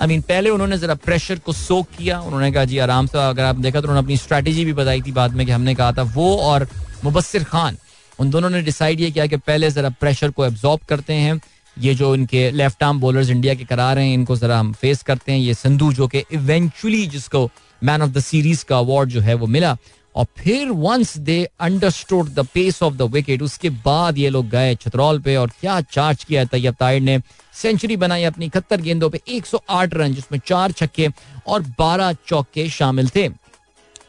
I 0.00 0.08
mean 0.08 0.20
पहले 0.20 0.50
उन्होंने 0.50 0.78
जरा 0.78 0.94
प्रेशर 0.94 1.38
को 1.38 1.52
सोक 1.52 1.86
किया। 1.98 2.18
उन्होंने 2.20 2.50
कहा, 2.52 2.64
जी, 2.64 2.78
आराम 2.78 3.06
से 3.06 3.18
अगर 3.18 3.44
आप 3.44 3.56
देखा 3.56 3.80
तो 3.80 3.88
उन्होंने 3.88 4.04
अपनी 4.04 4.16
स्ट्रेटेजी 4.16 4.64
भी 4.64 4.72
बताई 4.72 5.02
थी 5.02 5.12
बाद 5.12 5.32
में 5.32 5.44
कि 5.46 5.52
हमने 5.52 5.74
कहा 5.74 5.92
था 5.92 6.02
वो 6.14 6.36
और 6.36 6.66
मुबसर 7.04 7.44
खान। 7.44 7.76
उन 8.18 8.30
दोनों 8.30 8.50
ने 8.50 8.62
डिसाइड 8.62 9.00
ये 9.00 9.10
किया 9.10 9.26
कि 9.26 9.36
पहले 9.36 9.70
जरा 9.70 9.88
प्रेशर 10.00 10.30
को 10.30 10.46
एब्जॉर्ब 10.46 10.80
करते 10.88 11.14
हैं। 11.14 11.40
ये 11.80 11.94
जो 11.94 12.14
इनके 12.14 12.50
लेफ़्ट 12.50 12.82
आर्म 12.82 13.00
बॉलर्स 13.00 13.30
इंडिया 13.30 13.54
के 13.54 13.64
करा 13.64 13.92
रहे 13.92 14.06
हैं, 14.06 14.14
इनको 14.14 14.36
जरा 14.36 14.58
हम 14.58 14.72
फेस 14.72 15.02
करते 15.02 15.32
हैं। 15.32 15.38
ये 15.38 15.54
संधू 15.54 15.92
जो 15.92 16.08
कि 16.08 16.24
इवेंचुअली 16.32 17.06
जिसको 17.06 17.50
मैन 17.84 18.02
ऑफ़ 18.02 18.10
द 18.10 18.20
सीरीज़ 18.20 18.64
का 18.64 18.78
अवार्ड 18.78 19.08
जो 19.08 19.20
है 19.20 19.34
वो 19.34 19.46
मिला। 19.46 19.76
और 20.16 20.26
फिर 20.38 20.68
once 20.68 21.18
they 21.18 21.48
understood 21.60 22.28
the 22.28 22.46
pace 22.54 22.82
of 22.82 22.94
the 22.94 23.02
wicket 23.02 23.42
उसके 23.42 23.70
बाद 23.70 24.18
ये 24.18 24.28
लोग 24.28 24.48
गए 24.48 24.74
छतरौल 24.74 25.18
पे 25.18 25.36
और 25.36 25.50
क्या 25.60 25.80
चार्ज 25.80 26.24
किया 26.24 26.44
तैयब 26.44 26.74
ताहिर 26.74 27.02
ने। 27.02 27.20
सेंचुरी 27.54 27.96
बनाई 27.96 28.24
अपनी 28.24 28.46
इकहत्तर 28.46 28.80
गेंदों 28.80 29.10
पे 29.10 29.20
108 29.28 29.94
रन, 29.94 30.14
जिसमें 30.14 30.40
चार 30.46 30.72
छक्के 30.72 31.08
और 31.46 31.62
12 31.62 32.12
चौके 32.12 32.68
शामिल 32.68 33.08
थे। 33.08 33.28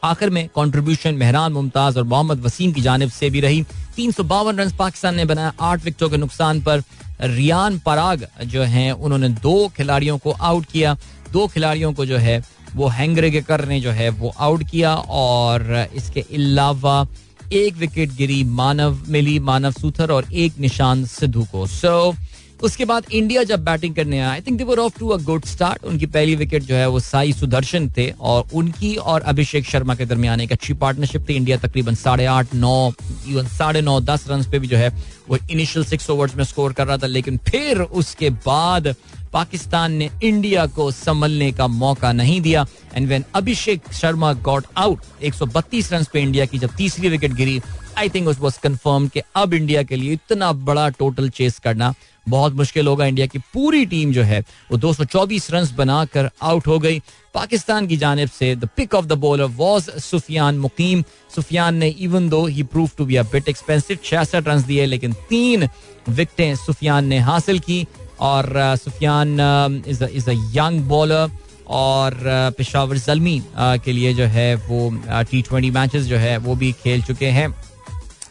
आखिर 0.03 0.29
में 0.29 0.47
कंट्रीब्यूशन 0.47 1.15
मेहरान, 1.15 1.51
मुमताज़ 1.51 1.97
और 1.97 2.03
मोहम्मद 2.03 2.39
वसीम 2.39 2.71
की 2.71 2.81
जानब 2.81 3.09
से 3.09 3.29
भी 3.29 3.39
रही। 3.39 3.65
तीन 3.95 4.11
सौ 4.11 4.23
बावन 4.23 4.57
रन 4.57 4.71
पाकिस्तान 4.77 5.15
ने 5.15 5.25
बनाया, 5.25 5.53
आठ 5.61 5.83
विकेटों 5.83 6.09
के 6.09 6.17
नुकसान 6.17 6.61
पर। 6.61 6.83
रियान 7.21 7.79
पराग 7.79 8.27
जो 8.43 8.63
हैं, 8.63 8.91
उन्होंने 8.91 9.29
दो 9.29 9.67
खिलाड़ियों 9.67 10.17
को 10.17 10.31
आउट 10.31 10.65
किया। 10.65 10.97
दो 11.31 11.47
खिलाड़ियों 11.47 11.93
को 11.93 12.05
जो 12.05 12.17
है, 12.17 12.43
वो 12.75 12.87
हैंगरेगेकर 12.87 13.65
ने 13.65 13.79
जो 13.81 13.91
है, 13.91 14.09
वो 14.09 14.33
आउट 14.39 14.63
किया 14.63 14.95
और 14.95 15.87
इसके 15.93 16.21
अलावा 16.21 17.07
एक 17.53 17.75
विकेट 17.75 18.13
गिरी 18.13 18.43
मानव, 18.43 18.99
मिली 19.07 19.39
मानव 19.39 19.71
सूथर 19.71 20.11
और 20.11 20.33
एक 20.33 20.53
निशान 20.59 21.05
सिद्धू 21.05 21.43
को। 21.51 21.67
सो 21.67 22.15
उसके 22.63 22.85
बाद 22.85 23.05
इंडिया 23.11 23.43
जब 23.43 23.63
बैटिंग 23.63 23.95
करने 23.95 24.19
आया 24.19 24.31
I 24.31 24.41
think 24.41 24.57
they 24.57 24.63
were 24.63 24.79
off 24.79 24.99
to 24.99 25.07
a 25.07 25.17
good 25.23 25.45
start 25.45 25.83
उनकी 25.83 26.05
पहली 26.05 26.35
विकेट 26.35 26.63
जो 26.63 26.75
है 26.75 26.87
वो 26.89 26.99
साई 26.99 27.33
सुदर्शन 27.33 27.89
थे 27.97 28.09
और 28.19 28.49
उनकी 28.53 28.95
और 28.95 29.21
अभिषेक 29.21 29.65
शर्मा 29.65 29.95
के 29.95 30.05
दरमियान 30.05 30.41
एक 30.41 30.51
अच्छी 30.51 30.73
पार्टनरशिप 30.73 31.27
थी। 31.29 31.33
इंडिया 31.33 31.57
तकरीबन 31.57 31.95
साढ़े 31.95 32.25
आठ, 32.25 32.53
नौ 32.55 32.91
इवन 33.27 33.47
साढ़े 33.47 33.81
नौ, 33.81 33.99
दस 34.01 34.25
रन 34.29 34.43
पे 34.51 34.59
भी 34.59 34.67
जो 34.67 34.77
है 34.77 34.89
वो 35.29 35.37
इनिशियल 35.51 35.85
सिक्स 35.85 36.09
ओवर्स 36.09 36.35
में 36.35 36.43
स्कोर 36.43 36.73
कर 36.73 36.87
रहा 36.87 36.97
था। 36.97 37.07
लेकिन 37.07 37.37
फिर 37.49 37.81
उसके 37.81 38.29
बाद 38.29 38.95
पाकिस्तान 39.33 39.93
ने 39.93 40.09
इंडिया 40.23 40.65
को 40.65 40.89
संभलने 40.91 41.51
का 41.51 41.67
मौका 41.67 42.11
नहीं 42.13 42.39
दिया। 42.41 42.65
And 42.95 43.07
when 43.07 43.23
Abhishek 43.35 43.93
Sharma 43.93 44.33
got 44.33 44.65
out 44.77 45.23
132 45.23 45.91
run 45.93 46.05
पे 46.13 46.21
इंडिया 46.21 46.45
की 46.45 46.59
जब 46.59 46.75
तीसरी 46.77 47.09
विकेट 47.09 47.33
गिरी 47.33 47.61
आई 47.97 48.09
थिंक 48.09 48.27
वॉज़ 48.27 48.59
कन्फर्म 48.63 49.07
कि 49.07 49.21
अब 49.35 49.53
इंडिया 49.53 49.83
के 49.83 49.95
लिए 49.95 50.13
इतना 50.13 50.51
बड़ा 50.51 50.89
टोटल 50.89 51.29
चेस 51.29 51.59
करना 51.59 51.93
बहुत 52.29 52.53
मुश्किल 52.53 52.87
होगा 52.87 53.05
इंडिया 53.05 53.27
की 53.27 53.39
पूरी 53.53 53.85
टीम 53.85 54.11
जो 54.13 54.23
है, 54.23 54.39
वो 54.71 54.77
224 54.77 55.49
रन 55.51 55.67
बनाकर 55.77 56.29
आउट 56.41 56.67
हो 56.67 56.79
गई। 56.79 56.99
पाकिस्तान 57.33 57.87
की 57.87 57.97
जानब 57.97 58.29
से 58.29 58.55
the 58.55 58.69
pick 58.77 58.95
of 58.95 59.05
the 59.05 59.13
bowler 59.17 59.45
was 59.57 59.89
Sufiyan 59.99 60.59
Muqeem 60.59 61.03
Sufiyan 61.35 61.75
ने 61.75 61.87
even 61.99 62.29
though 62.29 62.45
he 62.47 62.63
prove 62.65 62.89
to 62.97 63.05
be 63.05 63.15
a 63.15 63.23
bit 63.23 63.49
expensive 63.49 63.97
छियासठ 64.03 64.47
रन 64.47 64.63
दिए, 64.63 64.85
लेकिन 64.85 65.13
तीन 65.29 65.67
विकटें 66.09 66.55
सुफियान 66.57 67.05
ने 67.05 67.19
हासिल 67.21 67.59
की। 67.59 67.85
और 68.21 68.53
Sufiyan 68.77 69.83
is 69.87 70.29
a 70.29 70.33
young 70.55 70.81
bowler 70.83 71.29
और 71.69 72.17
पेशावर 72.57 72.97
जलमी 72.97 73.41
के 73.57 73.91
लिए 73.91 74.13
जो 74.13 74.25
है 74.25 74.53
वो 74.57 74.89
टी 75.31 75.41
ट्वेंटी 75.41 75.69
मैचेस 75.71 76.03
जो 76.03 76.17
है 76.17 76.37
वो 76.37 76.55
भी 76.55 76.71
खेल 76.73 77.01
चुके 77.01 77.27
हैं। 77.27 77.47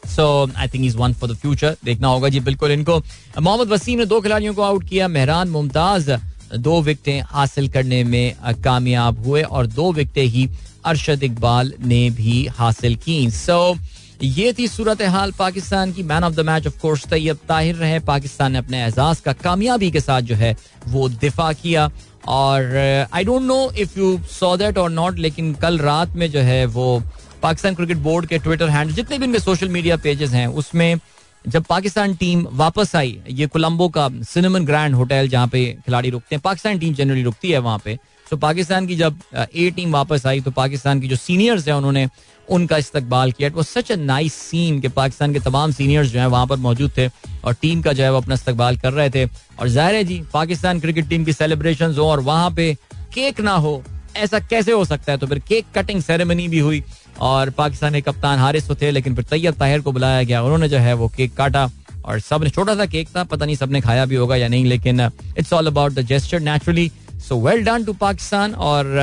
So 0.08 0.26
I 0.56 0.68
think 0.68 0.84
is 0.84 0.96
one 0.96 1.12
for 1.12 1.30
the 1.30 1.36
future 1.36 1.76
देखना 1.84 2.08
होगा 2.08 2.28
जी 2.28 2.40
बिल्कुल 2.40 2.72
इनको। 2.72 2.98
मोहम्मद 3.40 3.68
वसीम 3.68 3.98
ने 3.98 4.06
दो 4.06 4.20
खिलाड़ियों 4.20 4.54
को 4.54 4.62
आउट 4.62 4.88
किया। 4.88 5.08
मेहरान 5.08 5.48
मुमताज़ 5.48 6.10
दो 6.56 6.80
विकटें 6.82 7.20
हासिल 7.28 7.68
करने 7.68 8.02
में 8.04 8.34
कामयाब 8.64 9.24
हुए 9.26 9.42
और 9.42 9.66
दो 9.68 9.92
विकटें 9.92 10.24
ही 10.24 10.48
अरशद 10.84 11.22
इकबाल 11.22 11.72
ने 11.84 12.08
भी 12.10 12.46
हासिल 12.58 12.96
की। 12.96 13.30
सो 13.30 13.74
so, 13.74 13.78
ये 14.22 14.52
थी 14.52 14.66
सूरत 14.68 15.02
हाल 15.04 15.32
पाकिस्तान 15.38 15.92
की 15.92 16.02
man 16.02 16.24
of 16.24 16.34
the 16.34 16.40
match 16.46 16.66
of 16.66 16.80
course 16.80 17.04
Tayyab 17.06 17.38
Tahir 17.48 17.74
रहे। 17.76 17.98
पाकिस्तान 18.06 18.52
ने 18.52 18.58
अपने 18.58 18.84
एजाज 18.86 19.20
का 19.20 19.32
कामयाबी 19.42 19.90
के 19.90 20.00
साथ 20.00 20.22
जो 20.22 20.34
है 20.34 20.56
वो 20.88 21.08
दिफा 21.08 21.52
किया। 21.52 21.90
और 22.28 22.76
I 23.14 23.24
don't 23.24 23.42
know 23.42 23.70
if 23.78 23.98
you 23.98 24.18
saw 24.30 24.56
that 24.56 24.78
और 24.78 24.90
नॉट 24.90 25.18
लेकिन 25.18 25.52
कल 25.54 25.78
रात 25.78 26.16
में 26.16 26.30
जो 26.30 26.40
है 26.40 26.64
वो 26.66 27.02
पाकिस्तान 27.38 27.74
क्रिकेट 27.74 27.96
बोर्ड 27.98 28.26
के 28.26 28.38
ट्विटर 28.38 28.68
हैंड 28.70 28.90
जितने 28.92 29.18
भी 29.18 29.24
इनके 29.24 29.38
सोशल 29.40 29.68
मीडिया 29.68 29.96
पेजेस 29.98 30.30
हैं, 30.30 30.46
उसमें 30.48 30.98
जब 31.44 31.64
पाकिस्तान 31.64 32.14
टीम 32.16 32.46
वापस 32.52 32.94
आई, 32.96 33.18
ये 33.30 33.46
कोलंबो 33.46 33.88
का 33.88 34.08
सिनेमन 34.28 34.64
ग्रैंड 34.66 34.94
होटल 34.94 35.28
जहाँ 35.28 35.48
पे 35.48 35.64
खिलाड़ी 35.86 36.10
रुकते 36.10 36.34
हैं, 36.34 36.40
पाकिस्तान 36.44 36.78
टीम 36.78 36.94
जनरली 36.94 37.22
रुकती 37.22 37.50
है 37.50 37.58
वहाँ 37.58 37.78
पे। 37.84 37.98
तो 38.30 38.36
पाकिस्तान 38.36 38.86
की 38.86 38.96
जब 38.96 39.18
ए 39.34 39.70
टीम 39.76 39.92
वापस 39.92 40.26
आई 40.26 40.40
तो 40.40 40.50
पाकिस्तान 40.50 41.00
की 41.00 41.08
जो 41.08 41.16
सीनियर्स 41.16 41.68
हैं, 41.68 41.74
उन्होंने 41.74 42.08
उनका 42.48 42.76
इस्तकबाल 42.78 43.32
किया। 43.32 43.48
वो 43.54 43.62
सच 43.62 43.92
अ 43.92 43.96
नाइस 43.96 44.34
सीन 44.34 44.80
के 44.80 44.88
पाकिस्तान 44.90 45.32
के 45.32 45.40
तमाम 45.40 45.72
सीनियर्स 45.72 46.08
जो 46.08 46.20
है, 46.20 46.26
वहाँ 46.26 46.46
पर 46.46 46.56
मौजूद 46.58 46.90
थे 46.98 47.08
और 47.44 47.54
टीम 47.62 47.82
का 47.82 47.92
जो 47.92 48.02
है, 48.02 48.10
वो 48.12 48.18
अपना 48.18 48.34
इस्तकबाल 48.34 48.76
कर 48.76 48.92
रहे 48.92 49.10
थे। 49.10 49.24
और 49.24 49.68
ज़ाहिर 49.68 49.94
है 49.94 50.04
जी, 50.04 50.20
पाकिस्तान 50.32 50.80
क्रिकेट 50.80 51.08
टीम 51.08 51.24
की 51.24 51.32
सेलिब्रेशन 51.32 51.94
हो 51.94 52.06
और 52.06 52.20
वहाँ 52.20 52.50
पे 52.50 52.72
केक 53.14 53.40
ना 53.40 53.52
हो, 53.54 53.82
ऐसा 54.16 54.38
कैसे 54.40 54.72
हो 54.72 54.84
सकता 54.84 55.12
है? 55.12 55.18
तो 55.18 55.26
फिर 55.26 55.38
केक 55.38 55.66
कटिंग 55.74 56.02
सेरेमनी 56.02 56.48
भी 56.48 56.58
हुई। 56.58 56.82
और 57.20 57.50
पाकिस्तान 57.50 57.94
के 57.94 58.00
कप्तान 58.02 58.38
हारिस 58.38 58.68
तो 58.68 58.74
थे 58.74 58.90
लेकिन 58.90 59.14
फिर 59.14 59.24
तैयब 59.30 59.54
ताहिर 59.54 59.80
को 59.80 59.92
बुलाया 59.92 60.22
गया। 60.22 60.42
उन्होंने 60.42 60.68
जो 60.68 60.78
है 60.78 60.94
वो 60.94 61.08
केक 61.08 61.34
काटा 61.36 61.70
और 62.04 62.20
सबने 62.20 62.50
छोटा 62.50 62.74
सा 62.74 62.86
केक 62.86 63.08
था 63.16 63.24
पता 63.24 63.46
नहीं 63.46 63.56
सबने 63.56 63.80
खाया 63.80 64.04
भी 64.06 64.16
होगा 64.16 64.36
या 64.36 64.48
नहीं 64.48 64.64
लेकिन 64.66 65.00
it's 65.38 65.52
all 65.52 65.66
about 65.66 65.92
the 65.92 66.06
gesture 66.06 66.40
naturally 66.40 66.90
so 67.28 67.40
well 67.40 67.64
done 67.64 67.84
to 67.84 67.92
Pakistan 67.94 68.54
और 68.54 68.94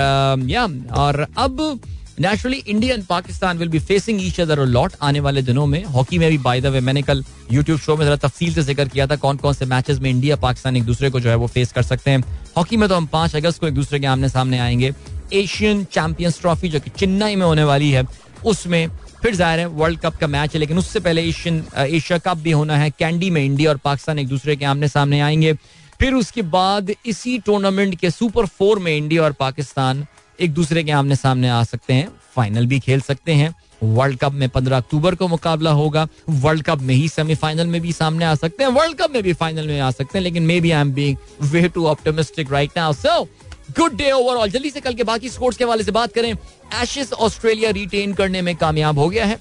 या 0.49 0.65
uh, 0.65 0.91
और 0.93 1.27
अब 1.37 1.79
naturally 2.19 2.57
India 2.57 2.93
and 2.95 3.03
Pakistan 3.05 3.57
will 3.57 3.69
be 3.69 3.79
facing 3.79 4.21
each 4.25 4.39
other 4.41 4.59
lot 4.65 4.93
आने 5.03 5.19
वाले 5.19 5.41
दिनों 5.41 5.65
में। 5.65 5.83
हॉकी 5.85 6.19
में 6.19 6.29
भी 6.29 6.37
बाय 6.37 6.61
द 6.61 6.65
वे 6.65 6.79
मैंने 6.79 7.01
कल 7.01 7.23
यूट्यूब 7.51 7.79
शो 7.79 7.95
में 7.97 8.05
जरा 8.05 8.15
तफसील 8.17 8.53
से 8.53 8.61
ज़िक्र 8.63 8.85
किया 8.85 9.07
था 9.07 9.15
कौन 9.15 9.37
कौन 9.37 9.53
से 9.53 9.65
मैचेस 9.65 9.99
में 9.99 10.09
इंडिया 10.09 10.35
पाकिस्तान 10.35 10.77
एक 10.77 10.83
दूसरे 10.83 11.09
को 11.09 11.19
जो 11.19 11.29
है 11.29 11.35
वो 11.35 11.47
फेस 11.47 11.71
कर 11.71 11.83
सकते 11.83 12.11
हैं। 12.11 12.23
हॉकी 12.57 12.77
में 12.77 12.87
तो 12.89 12.95
हम 12.95 13.05
पाँच 13.07 13.35
अगस्त 13.35 13.59
को 13.59 13.67
एक 13.67 13.73
दूसरे 13.73 13.99
के 13.99 14.07
आमने 14.07 14.29
सामने 14.29 14.59
आएँगे। 14.59 14.93
एशियन 15.33 15.83
चैंपियंस 15.83 16.39
ट्रॉफी 16.41 16.69
जो 16.69 16.79
कि 16.79 16.89
चेन्नई 16.89 17.35
में 17.35 17.45
होने 17.45 17.63
वाली 17.63 17.91
है, 17.91 18.03
उसमें 18.45 18.87
फिर 19.23 19.35
ज़ाहिर 19.35 19.59
है 19.59 19.65
वर्ल्ड 19.65 19.99
कप 19.99 20.15
का 20.15 20.27
मैच 20.27 20.53
है, 20.53 20.59
लेकिन 20.59 20.77
उससे 20.77 20.99
पहले 20.99 21.21
एशियन, 21.21 21.63
एशिया 21.77 22.17
कप 22.17 22.37
भी 22.37 22.51
होना 22.51 22.77
है, 22.77 22.89
कैंडी 22.89 23.29
में 23.29 23.45
इंडिया 23.45 23.69
और 23.69 23.77
पाकिस्तान 23.77 24.19
एक 24.19 24.27
दूसरे 24.27 24.55
के 24.55 24.65
आमने 24.65 24.87
सामने 24.87 25.19
आएँगे। 25.19 25.53
फिर 25.99 26.13
उसके 26.13 26.41
बाद 26.41 26.91
इसी 27.05 27.37
टूर्नामेंट 27.39 27.95
के 27.95 28.09
सुपर 28.09 28.45
फोर 28.45 28.79
में 28.79 28.95
इंडिया 28.97 29.23
और 29.23 29.31
पाकिस्तान 29.31 30.05
एक 30.41 30.53
दूसरे 30.53 30.83
के 30.83 30.91
आमने 30.91 31.15
सामने 31.15 31.49
आ 31.49 31.63
सकते 31.63 31.93
हैं, 31.93 32.09
फाइनल 32.35 32.65
भी 32.65 32.79
खेल 32.79 33.01
सकते 33.01 33.33
हैं। 33.33 33.53
वर्ल्ड 33.83 34.17
कप 34.19 34.31
में 34.31 34.47
पंद्रह 34.49 34.77
अक्टूबर 34.77 35.15
को 35.15 35.27
मुकाबला 35.27 35.71
होगा, 35.71 36.07
वर्ल्ड 36.29 36.63
कप 36.63 36.81
में 36.81 36.93
ही 36.95 37.07
सेमीफाइनल 37.09 37.67
में 37.67 37.81
भी 37.81 37.91
सामने 37.93 38.25
आ 38.25 38.35
सकते 38.35 38.63
हैं, 38.63 38.71
वर्ल्ड 38.71 38.97
कप 38.97 39.11
में 39.11 39.23
भी 39.23 39.33
फाइनल 39.33 39.67
में 39.67 39.79
आ 39.79 39.91
सकते 39.91 40.17
हैं, 40.17 40.23
लेकिन 40.23 40.43
maybe 40.61 40.71
I 40.71 40.81
am 40.81 40.91
being 40.91 41.17
way 41.41 41.67
too 41.69 41.85
optimistic 41.87 42.51
right 42.51 42.71
now 42.77 42.93
so 42.93 43.27
good 43.69 43.93
day 43.97 44.11
overall 44.11 44.49
जल्दी 44.49 44.69
से 44.69 44.81
कल 44.81 44.93
के 44.93 45.03
बाकी 45.03 45.29
स्पोर्ट्स 45.29 45.57
के 45.57 45.63
हवाले 45.63 45.83
से 45.83 45.91
बात 45.91 46.13
करें। 46.13 46.31
एशेस 46.81 47.11
ऑस्ट्रेलिया 47.13 47.69
रिटेन 47.71 48.13
करने 48.13 48.41
में 48.41 48.55
कामयाब 48.55 48.99
हो 48.99 49.09
गया 49.09 49.25
है। 49.25 49.37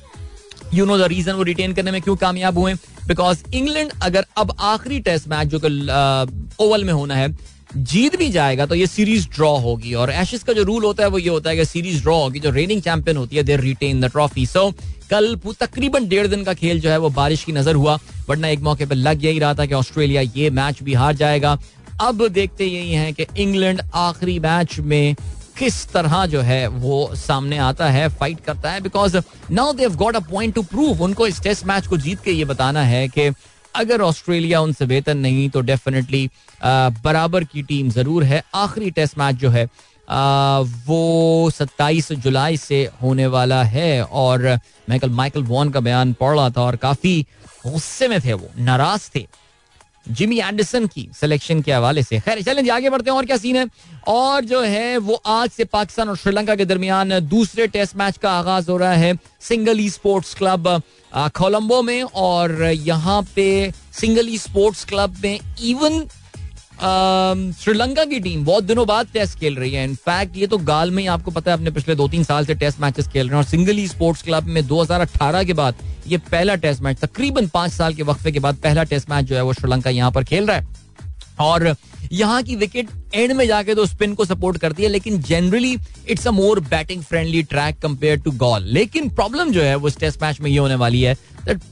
यू 0.75 0.85
नो 0.87 0.99
द 0.99 1.09
रीजन 1.09 1.33
वो 1.33 1.43
रिटेन 1.43 1.72
करने 1.75 1.91
में 1.91 2.01
क्यों 2.03 2.16
कामयाब 2.16 2.59
हुए? 2.59 2.75
बिकॉज़ 3.07 3.43
इंग्लैंड 3.55 3.93
अगर 4.03 4.27
अब 4.37 4.55
आखिरी 4.61 5.01
टेस्ट 5.01 5.29
मैच 5.29 5.49
जो 5.49 5.59
ओवल 6.64 6.85
में 6.85 6.93
होना 6.93 7.14
है, 7.14 7.37
जीत 7.77 8.16
भी 8.16 8.29
जाएगा 8.31 8.66
तो 8.66 8.75
ये 8.75 8.87
सीरीज़ 8.87 9.29
ड्रॉ 9.29 9.57
होगी। 9.59 9.95
और 9.95 10.11
एशिस 10.12 10.43
का 10.43 10.53
जो 10.53 10.62
रूल 10.62 10.85
होता 10.85 11.03
है, 11.03 11.09
वो 11.11 11.18
ये 11.18 11.29
होता 11.29 11.51
है 11.51 11.57
कि 11.57 11.64
सीरीज़ 11.64 12.03
ड्रॉ 12.03 12.16
होगी। 12.16 12.41
जो 12.41 12.51
रेनिंग 12.51 12.83
चैंपियन 12.83 13.16
होती 13.16 13.37
है 13.37 13.43
there 13.43 13.61
retain 13.61 14.01
the 14.01 14.11
trophy 14.11 14.47
so 14.47 14.70
कल 15.11 15.35
तकरीबन 15.61 16.07
डेढ़ 16.09 16.27
दिन 16.27 16.45
का 16.45 16.55
खेल 16.55 16.81
जो 16.81 16.91
है, 16.91 16.99
वो 16.99 17.09
बारिश 17.11 17.45
की 17.45 17.53
नज़र 17.53 17.75
हुआ। 17.75 17.99
वरना 18.29 18.49
एक 18.49 18.61
मौके 18.61 18.87
पर 18.87 18.95
लग 18.97 19.25
यही 19.25 19.39
रहा 19.39 19.55
था 19.55 19.66
कि 19.66 19.75
ऑस्ट्रेलिया 19.75 20.22
ये 20.37 20.51
मैच 20.51 20.83
भी 20.83 20.95
हार 20.95 21.14
जाएगा। 21.14 21.59
अब 22.01 22.26
देखते 22.28 22.64
यही 22.64 22.92
है 22.92 23.12
कि 23.12 23.26
इंग्लैंड 23.38 23.82
आखिरी 23.95 24.38
मैच 24.38 24.78
में 24.80 25.14
किस 25.59 25.86
तरह 25.88 26.24
जो 26.26 26.40
है 26.40 26.66
वो 26.68 27.09
सामने 27.16 27.59
आता 27.59 27.88
है 27.90 28.09
फाइट 28.09 28.40
करता 28.40 28.70
है 28.70 28.80
because 28.80 29.16
now 29.51 29.72
they've 29.72 29.97
got 29.97 30.16
a 30.16 30.20
point 30.20 30.55
to 30.55 30.62
prove 30.62 31.03
उनको 31.03 31.26
इस 31.26 31.40
टेस्ट 31.42 31.66
मैच 31.66 31.86
को 31.86 31.97
जीत 31.97 32.22
के 32.24 32.30
ये 32.30 32.45
बताना 32.45 32.82
है 32.82 33.07
कि 33.09 33.30
अगर 33.74 34.01
ऑस्ट्रेलिया 34.01 34.61
उनसे 34.61 34.86
बेहतर 34.86 35.14
नहीं 35.14 35.49
तो 35.51 35.61
डेफिनेटली 35.61 36.28
बराबर 36.64 37.45
की 37.45 37.62
टीम 37.62 37.88
ज़रूर 37.90 38.24
है। 38.24 38.42
आखिरी 38.55 38.90
टेस्ट 38.90 39.18
मैच 39.18 39.36
जो 39.36 39.51
है 39.51 39.68
आ, 40.11 40.59
वो 40.59 41.51
27 41.51 42.12
जुलाई 42.12 42.57
से 42.57 42.82
होने 43.03 43.26
वाला 43.26 43.62
है 43.62 44.05
और 44.05 44.42
मैं 44.90 44.99
कल 45.01 45.11
माइकल 45.11 45.42
वॉन 45.42 45.70
का 45.70 45.80
बयान 45.80 46.12
पढ़ 46.12 46.34
रहा 46.36 46.51
था 46.51 46.62
और 46.62 46.76
काफ़ी 46.76 47.20
गुस्से 47.66 48.09
में 48.09 48.20
थे 48.20 48.32
वो 48.32 48.51
नाराज़ 48.59 49.09
थे। 49.14 49.26
जिमी 50.07 50.38
एंडरसन 50.38 50.86
की 50.86 51.09
सिलेक्शन 51.14 51.61
के 51.62 51.72
हवाले 51.72 52.02
से। 52.02 52.18
खैर 52.20 52.42
चलें 52.42 52.70
आगे 52.70 52.90
बढ़ते 52.90 53.11
हैं, 53.11 53.16
और 53.16 53.26
क्या 53.26 53.36
सीन 53.36 53.57
है? 53.57 53.66
और 54.09 54.44
जो 54.44 54.61
है, 54.62 54.96
वो 54.98 55.14
आज 55.26 55.50
से 55.50 55.64
पाकिस्तान 55.66 56.09
और 56.09 56.16
श्रीलंका 56.16 56.55
के 56.55 56.64
दरमियान 56.64 57.18
दूसरे 57.20 57.66
टेस्ट 57.68 57.96
मैच 57.96 58.16
का 58.16 58.32
आगाज़ 58.32 58.70
हो 58.70 58.76
रहा 58.76 58.92
है 58.94 59.16
सिंगल 59.40 59.80
ई 59.80 59.88
स्पोर्ट्स 59.90 60.34
क्लब 60.34 60.68
कोलंबो 61.12 61.80
में। 61.82 62.02
और 62.02 62.62
यहाँ 62.64 63.22
पे 63.36 63.72
सिंगल 63.92 64.28
ई 64.28 64.38
स्पोर्ट्स 64.38 64.84
क्लब 64.84 65.16
में 65.24 65.38
इवन 65.62 66.07
श्रीलंका 66.75 68.05
की 68.05 68.18
टीम 68.20 68.45
बहुत 68.45 68.64
दिनों 68.64 68.87
बाद 68.87 69.07
टेस्ट 69.12 69.39
खेल 69.39 69.57
रही 69.57 69.72
है. 69.72 69.85
इनफैक्ट 69.85 70.37
ये 70.37 70.47
तो 70.47 70.59
गाल 70.61 70.91
में 70.91 71.03
ही 71.03 71.07
आपको 71.09 71.31
पता 71.31 71.51
है, 71.51 71.57
अपने 71.57 71.70
पिछले 71.70 71.95
दो 71.95 72.09
तीन 72.09 72.25
साल 72.25 72.47
से 72.47 72.55
टेस्ट 72.55 72.81
मैचेस 72.81 73.09
खेल 73.09 73.27
रहे 73.27 73.37
हैं 73.37 73.45
और 73.45 73.51
सिंगल 73.51 73.79
ई 73.79 73.87
स्पोर्ट्स 73.89 74.22
क्लब 74.22 74.45
में 74.47 74.62
2018 74.68 75.45
के 75.47 75.53
बाद 75.53 75.75
ये 76.07 76.18
पहला 76.31 76.55
टेस्ट 76.57 76.83
मैच 76.83 76.99
तकरीबन 77.01 77.47
पाँच 77.49 77.72
साल 77.72 77.95
के 77.95 78.03
वक्फे 78.03 78.33
के 78.33 78.41
बाद 78.41 78.57
पहला 78.62 78.85
टेस्ट 78.85 79.11
मैच 79.11 79.25
जो 79.25 79.37
है 79.37 79.43
वो 79.43 79.53
श्रीलंका 79.53 79.91
यहाँ 79.91 80.11
पर 80.12 80.25
खेल 80.25 80.47
रहा 80.47 80.57
है। 80.57 80.83
और 81.41 81.75
यहाँ 82.12 82.43
की 82.43 82.57
विकेट 82.57 82.89
एंड 83.14 83.33
में 83.33 83.47
जाके 83.47 83.75
तो 83.75 83.85
स्पिन 83.87 84.14
को 84.14 84.25
सपोर्ट 84.25 84.59
करती 84.59 84.83
है, 84.83 84.89
लेकिन 84.89 85.20
generally 85.22 85.77
it's 86.09 86.27
a 86.27 86.31
more 86.31 86.61
batting 86.62 87.03
friendly 87.03 87.43
track 87.45 87.79
compare 87.83 88.18
to 88.18 88.31
Galle 88.33 88.64
लेकिन 88.72 89.09
प्रॉब्लम 89.11 89.53
जो 89.53 89.62
है 89.62 89.75
वो 89.77 89.89
इस 89.89 89.99
टेस्ट 89.99 90.22
मैच 90.22 90.41
में 90.41 90.51
ये 90.51 90.59
होने 90.59 90.75
वाली 90.77 91.03
है 91.03 91.16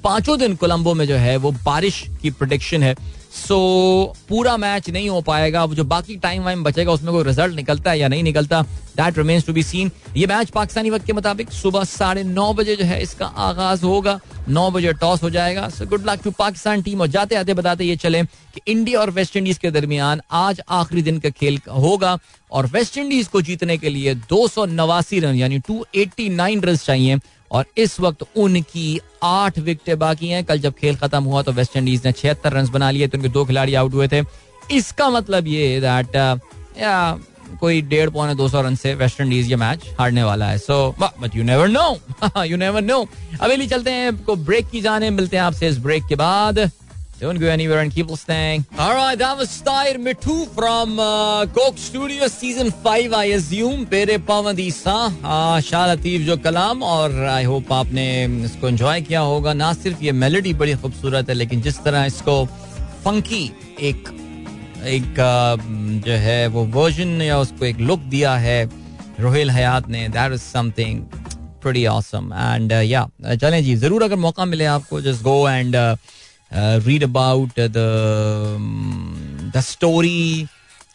पाँचों 0.04 0.38
दिन 0.38 0.54
कोलंबो 0.56 0.94
में 0.94 1.06
जो 1.06 1.16
है 1.16 1.36
वो 1.36 1.50
बारिश 1.64 2.02
की 2.22 2.30
प्रोडिक्शन 2.30 2.82
है। 2.82 2.94
सो 3.32 3.56
पूरा 4.28 4.56
मैच 4.56 4.88
नहीं 4.90 5.08
हो 5.08 5.20
पाएगा। 5.22 5.66
जो 5.68 5.84
बाकी 5.86 6.16
टाइम 6.18 6.42
वाइम 6.44 6.64
बचेगा, 6.64 6.92
उसमें 6.92 7.12
कोई 7.12 7.24
रिज़ल्ट 7.24 7.54
निकलता 7.54 7.90
है 7.90 7.98
या 7.98 8.08
नहीं 8.08 8.22
निकलता 8.22 8.62
that 8.96 9.18
remains 9.18 9.46
to 9.46 9.52
be 9.52 9.62
seen 9.62 9.90
ये 10.16 10.26
मैच 10.26 10.50
पाकिस्तानी 10.50 10.90
वक्त 10.90 11.06
के 11.06 11.12
मुताबिक 11.12 11.52
सुबह 11.52 11.84
साढ़े 11.84 12.24
नौ 12.24 12.52
बजे 12.54 12.76
जो 12.76 12.84
है 12.84 13.00
इसका 13.02 13.26
आगाज़ 13.26 13.84
होगा। 13.84 14.18
नौ 14.48 14.70
बजे 14.70 14.92
टॉस 14.92 15.22
हो 15.22 15.30
जाएगा। 15.30 15.68
So 15.68 15.86
good 15.86 16.08
luck 16.08 16.22
to 16.24 16.30
Pakistan 16.30 16.82
team 16.82 17.00
और 17.00 17.06
जाते 17.08 17.34
आते 17.36 17.54
बताते 17.54 17.84
ये 17.84 17.96
चले 17.96 18.22
कि 18.22 18.60
इंडिया 18.66 19.00
और 19.00 19.10
वेस्ट 19.10 19.36
इंडीज 19.36 19.58
के 19.58 19.70
दरमियान 19.70 20.20
आज 20.32 20.60
आखिरी 20.70 21.02
दिन 21.02 21.18
का 21.18 21.30
खेल 21.30 21.60
होगा 21.70 22.18
और 22.52 22.66
वेस्ट 22.66 22.98
इंडीज 22.98 23.28
को 23.28 23.42
जीतने 23.42 23.76
के 23.78 23.88
लिए 23.88 24.14
दो 24.14 24.46
सौ 24.48 24.64
नवासी 24.66 25.20
रन, 25.20 25.34
यानी 25.34 25.58
टू 25.58 25.84
एट्टी 25.94 26.28
नाइन 26.30 26.60
रन 26.62 26.76
चाहिए। 26.76 27.18
और 27.52 27.64
इस 27.76 27.98
वक्त 28.00 28.24
उनकी 28.36 29.00
आठ 29.22 29.58
विकेटें 29.58 29.98
बाकी 29.98 30.28
हैं। 30.28 30.44
कल 30.44 30.58
जब 30.60 30.74
खेल 30.74 30.96
खत्म 30.96 31.22
हुआ 31.24 31.42
तो 31.42 31.52
वेस्ट 31.52 31.76
इंडीज 31.76 32.06
ने 32.06 32.12
छिहत्तर 32.12 32.52
रन 32.52 32.68
बना 32.70 32.90
लिए 32.90 33.08
तो 33.08 33.18
उनके 33.18 33.28
दो 33.30 33.44
खिलाड़ी 33.44 33.74
आउट 33.74 33.94
हुए 33.94 34.08
थे। 34.08 34.22
इसका 34.70 35.10
मतलब 35.10 35.46
ये 35.48 35.80
दैट 35.80 36.16
या 36.78 37.18
कोई 37.60 37.80
डेढ़ 37.82 38.10
पौने 38.10 38.34
दो 38.34 38.48
सौ 38.48 38.60
रन 38.62 38.74
से 38.74 38.94
वेस्ट 38.94 39.20
इंडीज 39.20 39.50
ये 39.50 39.56
मैच 39.56 39.84
हारने 39.98 40.22
वाला 40.24 40.46
है। 40.46 40.58
So 40.58 40.94
but 41.00 41.36
you 41.36 41.42
never 41.44 41.68
know 41.68 42.44
you 42.44 42.56
never 42.56 42.82
know 42.82 43.06
अवेली 43.40 43.66
चलते 43.66 43.90
हैं, 43.90 44.16
को 44.18 44.36
ब्रेक 44.36 44.70
की 44.70 44.80
जाने। 44.80 45.10
मिलते 45.10 45.36
हैं 45.36 45.44
आपसे 45.44 45.68
इस 45.68 45.78
ब्रेक 45.78 46.06
के 46.08 46.14
बाद। 46.14 46.58
Don't 47.22 47.38
go 47.38 47.46
anywhere 47.46 47.78
and 47.78 47.94
keep 47.94 48.08
listening. 48.08 48.64
All 48.76 48.94
right, 48.94 49.16
that 49.16 49.36
was 49.38 49.60
Tahir 49.60 49.94
Mithu 49.96 50.48
from 50.48 50.98
uh, 50.98 51.46
Coke 51.46 51.78
Studio 51.78 52.26
Season 52.26 52.72
5, 52.72 53.12
I 53.14 53.26
assume. 53.36 53.84
पेरे 53.86 54.16
पवंदीसा 54.26 55.60
शाह 55.62 55.86
लतीफ 55.92 56.26
जो 56.26 56.36
कलाम 56.42 56.82
और 56.82 57.14
आई 57.26 57.44
होप 57.44 57.72
आपने 57.72 58.06
इसको 58.44 58.68
एंजॉय 58.68 59.00
किया 59.00 59.20
होगा 59.20 59.52
ना 59.54 59.72
सिर्फ़ 59.74 60.02
ये 60.04 60.12
मेलोडी 60.12 60.54
बड़ी 60.54 60.74
खूबसूरत 60.82 61.28
है 61.28 61.34
लेकिन 61.34 61.60
जिस 61.62 61.78
तरह 61.84 62.04
इसको 62.04 62.34
फंकी 63.04 63.44
एक 63.90 64.08
एक 64.98 65.14
जो 66.06 66.16
है 66.26 66.46
वो 66.48 66.64
वर्जन 66.74 67.20
या 67.22 67.38
उसको 67.38 67.64
एक 67.64 67.80
लुक 67.80 68.00
दिया 68.16 68.36
है 68.46 68.62
रोहिल 69.20 69.50
हयात 69.50 69.88
ने 69.88 70.08
that 70.08 70.32
is 70.32 70.50
something 70.52 71.04
pretty 71.62 71.82
awesome 71.86 72.32
and 72.34 72.72
uh, 72.72 73.36
चलें 73.36 73.62
जी 73.64 73.74
ज़रूर 73.76 74.02
अगर 74.02 74.16
मौका 74.18 74.44
मिले 74.44 74.64
आपको 74.66 75.00
just 75.00 75.22
go 75.22 75.48
and 75.48 75.76
read 76.54 77.02
about 77.04 77.60
the 77.70 79.60
story 79.64 80.46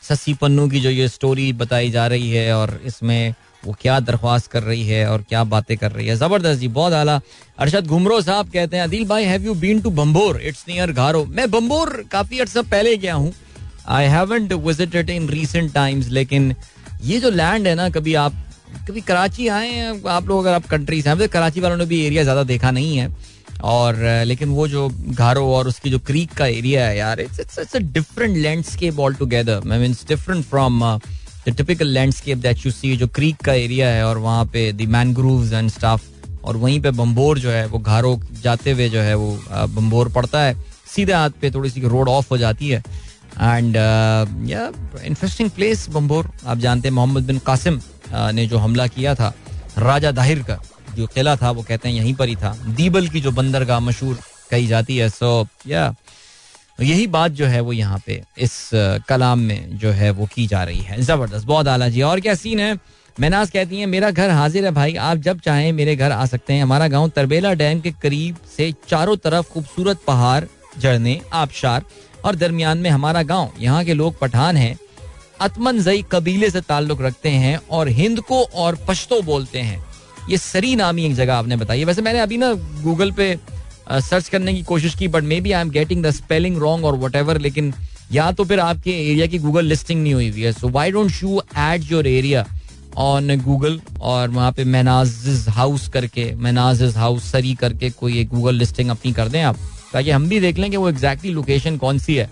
Sassi 0.03 0.33
Punnu 0.33 0.67
की 0.69 0.79
जो 0.79 0.89
ये 0.89 1.07
स्टोरी 1.09 1.51
बताई 1.55 1.89
जा 1.91 2.07
रही 2.07 2.29
है 2.31 2.53
और 2.55 2.79
इसमें 2.85 3.33
वो 3.65 3.75
क्या 3.81 3.99
दरख्वास्त 3.99 4.51
कर 4.51 4.63
रही 4.63 4.85
है 4.87 5.07
और 5.09 5.21
क्या 5.29 5.43
बातें 5.45 5.75
कर 5.77 5.91
रही 5.91 6.07
है। 6.07 6.15
ज़बरदस्त 6.15 6.59
जी, 6.59 6.67
बहुत 6.69 6.93
आला। 6.93 7.19
अरशद 7.59 7.87
घुमरो 7.87 8.19
साहब 8.21 8.49
कहते 8.51 8.77
हैं, 8.77 8.83
अदिल 8.83 9.05
भाई 9.07 9.23
have 9.25 9.45
you 9.45 9.53
been 9.55 9.81
to 9.81 9.89
Bambhore 9.91 10.41
it's 10.41 10.63
near 10.67 10.91
Gharo 10.93 11.25
मैं 11.27 11.49
बम्बोर 11.51 11.89
काफ़ी 12.11 12.39
अर्सा 12.39 12.61
पहले 12.63 12.95
गया 12.97 13.13
हूँ। 13.13 13.33
I 13.87 14.05
haven't 14.07 14.53
visited 14.53 15.09
in 15.09 15.27
recent 15.29 15.73
times 15.73 16.07
लेकिन 16.09 16.53
ये 17.03 17.19
जो 17.19 17.29
लैंड 17.31 17.67
है 17.67 17.75
ना, 17.75 17.89
कभी 17.89 18.13
आप, 18.15 18.33
कभी 18.87 19.01
कराची 19.01 19.47
आए 19.49 20.01
आप 20.07 20.27
लोग, 20.27 20.39
अगर 20.39 20.53
आप 20.53 20.65
कंट्री 20.67 21.01
से 21.01 21.15
तो 21.15 21.27
कराची 21.29 21.59
वालों 21.61 21.77
ने 21.77 21.85
भी 21.85 22.05
एरिया 22.05 22.23
ज़्यादा 22.23 22.43
देखा 22.45 22.71
नहीं 22.71 22.97
है। 22.97 23.07
और 23.63 23.95
लेकिन 24.25 24.49
वो 24.49 24.67
जो 24.67 24.89
घारो 25.09 25.45
और 25.53 25.67
उसकी 25.67 25.89
जो 25.89 25.99
क्रीक 25.99 26.33
का 26.33 26.45
एरिया 26.45 26.85
है 26.87 26.97
यार 26.97 27.19
it's 27.21 27.39
it's 27.39 27.59
it's 27.59 27.75
a 27.75 27.79
different 27.79 28.37
landscape 28.37 28.99
all 28.99 29.13
together 29.13 29.71
I 29.71 29.79
mean 29.79 29.93
different 30.09 30.45
from 30.45 30.83
the 31.47 31.53
typical 31.57 31.87
landscape 31.87 32.37
that 32.37 32.65
you 32.65 32.71
see 32.71 32.95
जो 32.97 33.07
क्रीक 33.07 33.37
का 33.45 33.53
एरिया 33.53 33.89
है 33.89 34.05
और 34.05 34.17
वहाँ 34.17 34.45
पे 34.53 34.71
द 34.73 34.87
मैनग्रूव्स 34.89 35.53
एंड 35.53 35.69
स्टाफ 35.69 36.03
और 36.43 36.57
वहीं 36.57 36.79
पे 36.81 36.91
बम्बोर 36.91 37.39
जो 37.39 37.49
है, 37.51 37.65
वो 37.67 37.79
घारो 37.79 38.19
जाते 38.43 38.71
हुए 38.71 38.87
जो 38.89 38.99
है, 38.99 39.15
वो 39.15 39.39
बम्बोर 39.69 40.09
पड़ता 40.09 40.41
है। 40.41 40.55
सीधे 40.87 41.13
हाथ 41.13 41.29
पे 41.41 41.51
थोड़ी 41.51 41.69
सी 41.69 41.81
रोड 41.81 42.09
ऑफ़ 42.09 42.27
हो 42.31 42.37
जाती 42.37 42.69
है। 42.69 42.79
एंड 43.41 43.75
इंटरेस्टिंग 45.05 45.49
प्लेस 45.49 45.85
बम्बोर 45.89 46.29
आप 46.45 46.57
जानते 46.57 46.87
हैं 46.87 46.95
मोहम्मद 46.95 47.23
बिन 47.23 47.39
कासिम 47.45 47.79
ने 48.33 48.45
जो 48.47 48.57
हमला 48.57 48.87
किया 48.87 49.15
था, 49.15 49.33
राजा 49.77 50.11
दाहिर 50.11 50.43
का। 50.43 50.59
जो 50.97 51.07
किला 51.07 51.35
था, 51.35 51.51
वो 51.51 51.63
कहते 51.63 51.89
हैं 51.89 51.95
यहीं 51.95 52.13
पर 52.13 52.27
ही 52.27 52.35
था। 52.35 52.55
दीबल 52.67 53.07
की 53.07 53.21
जो 53.21 53.31
बंदरगाह 53.33 53.79
मशहूर 53.81 54.19
कही 54.51 54.67
जाती 54.67 54.97
है 54.97 55.09
सो 55.09 55.47
या 55.67 55.93
यही 56.79 57.07
बात 57.07 57.31
जो 57.31 57.45
है 57.45 57.59
वो 57.61 57.73
यहाँ 57.73 58.01
पे 58.05 58.21
इस 58.37 58.69
कलाम 59.09 59.39
में 59.39 59.77
जो 59.77 59.91
है 59.91 60.09
वो 60.11 60.25
की 60.25 60.45
जा 60.47 60.63
रही 60.63 60.79
है। 60.79 61.01
ज़बरदस्त, 61.01 61.45
बहुत 61.45 61.67
आला 61.67 61.87
जी। 61.89 62.01
और 62.01 62.19
क्या 62.19 62.35
सीन 62.35 62.59
है? 62.59 62.77
मैनाज 63.17 63.49
कहती 63.49 63.79
हैं, 63.79 63.85
मेरा 63.87 64.09
घर 64.11 64.29
हाजिर 64.29 64.65
है 64.65 64.71
भाई, 64.71 64.95
आप 64.95 65.17
जब 65.17 65.39
चाहें 65.39 65.71
मेरे 65.73 65.95
घर 65.95 66.11
आ 66.11 66.25
सकते 66.25 66.53
हैं। 66.53 66.63
हमारा 66.63 66.87
गाँव 66.87 67.09
तरबेला 67.09 67.53
डैम 67.53 67.79
के 67.81 67.91
करीब 67.93 68.35
से 68.57 68.71
चारों 68.89 69.15
तरफ़ 69.17 69.49
खूबसूरत 69.49 70.01
पहाड़, 70.07 70.43
झरने, 70.79 71.19
आबशार 71.33 71.83
और 72.25 72.35
दरमियान 72.35 72.77
में 72.77 72.89
हमारा 72.89 73.23
गाँव। 73.23 73.51
यहाँ 73.59 73.83
के 73.83 73.93
लोग 73.93 74.19
पठान 74.19 74.57
हैं, 74.57 74.77
अतमन 75.41 75.79
जई 75.79 76.05
कबीले 76.11 76.49
से 76.49 76.61
ताल्लुक 76.61 77.01
रखते 77.01 77.29
हैं 77.31 77.59
और 77.71 77.87
हिंद 77.89 78.21
को 78.21 78.43
और 78.43 78.77
पश्तो 78.87 79.21
बोलते 79.23 79.59
हैं। 79.59 79.83
ये 80.29 80.37
सरी 80.37 80.75
नामी 80.75 81.05
एक 81.05 81.13
जगह 81.15 81.35
आपने 81.35 81.55
बताई 81.55 81.83
वैसे 81.85 82.01
मैंने 82.01 82.19
अभी 82.19 82.37
ना 82.37 82.53
गूगल 82.83 83.11
पे 83.11 83.37
सर्च 83.91 84.29
करने 84.29 84.53
की 84.53 84.63
कोशिश 84.63 84.95
की 84.95 85.07
but 85.07 85.23
maybe 85.41 85.51
I 85.51 85.61
am 85.61 85.69
getting 85.69 86.03
the 86.03 86.11
spelling 86.11 86.57
wrong 86.57 86.85
और 86.85 86.95
वट 86.97 87.37
लेकिन 87.41 87.73
या 88.11 88.31
तो 88.31 88.43
फिर 88.45 88.59
आपके 88.59 88.91
एरिया 89.01 89.25
की 89.27 89.37
गूगल 89.39 89.65
लिस्टिंग 89.65 90.01
नहीं 90.01 90.13
हुई 90.13 90.29
हुई 90.29 90.41
है। 90.41 90.51
So 90.51 90.69
why 90.69 90.91
don't 90.91 91.11
you 91.23 91.41
add 91.57 91.91
your 91.91 92.07
area 92.07 92.45
on 92.97 93.35
Google 93.41 93.79
और 94.01 94.29
वहाँ 94.29 94.51
पे 94.51 94.63
मैनाज 94.65 95.45
हाउस 95.49 95.87
करके 95.89 96.31
मैनाज 96.35 96.81
हाउस 96.97 97.31
सरी 97.31 97.53
करके 97.55 97.89
कोई 97.89 98.19
एक 98.19 98.29
गूगल 98.29 98.55
लिस्टिंग 98.55 98.89
अपनी 98.89 99.11
कर 99.13 99.27
दें 99.27 99.41
आप। 99.41 99.57
ताकि 99.93 100.11
हम 100.11 100.27
भी 100.29 100.39
देख 100.39 100.57
लें 100.57 100.69
कि 100.71 100.77
वो 100.77 100.89
एग्जैक्टली 100.89 101.31
लोकेशन 101.33 101.77
कौन 101.77 101.99
सी 101.99 102.15
है। 102.15 102.29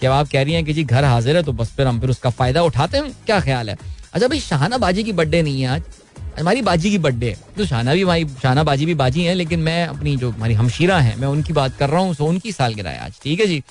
क्या 0.00 0.12
आप 0.14 0.28
कह 0.28 0.42
रही 0.42 0.54
हैं 0.54 0.64
कि 0.64 0.72
जी 0.72 0.84
घर 0.84 1.04
हाजिर 1.04 1.36
है 1.36 1.42
तो 1.42 1.52
बस 1.52 1.72
फिर 1.76 1.86
हम 1.86 2.00
फिर 2.00 2.10
उसका 2.10 2.30
फ़ायदा 2.30 2.62
उठाते 2.62 2.98
हैं। 2.98 3.12
क्या 3.26 3.40
ख्याल 3.40 3.70
है? 3.70 3.76
अच्छा 4.12 4.28
भाई 4.28 4.40
शाहना 4.40 4.78
बाजी 4.78 5.02
की 5.04 5.12
बर्थडे 5.12 5.42
नहीं 5.42 5.62
है 5.62 5.68
आज। 5.68 5.82
हमारी 6.38 6.62
बाजी 6.62 6.90
की 6.90 6.98
बर्थडे 6.98 7.30
है। 7.30 7.36
तो 7.56 7.64
शाना 7.66 7.94
भी 7.94 8.02
हमारी, 8.02 8.26
शाना 8.42 8.62
बाजी 8.64 8.86
भी 8.86 8.94
बाजी 8.94 9.24
है, 9.24 9.34
लेकिन 9.34 9.60
मैं 9.60 9.86
अपनी 9.86 10.16
जो 10.16 10.30
हमारी 10.30 10.54
हमशीरा 10.54 10.98
है, 10.98 11.16
मैं 11.16 11.28
उनकी 11.28 11.52
बात 11.52 11.76
कर 11.76 11.90
रहा 11.90 12.00
हूँ, 12.00 12.14
सो 12.14 12.26
उनकी 12.26 12.52
सालगिरह 12.52 12.90
है 12.90 12.98
आज, 12.98 13.20
ठीक 13.22 13.40
है 13.40 13.46
जी? 13.46 13.62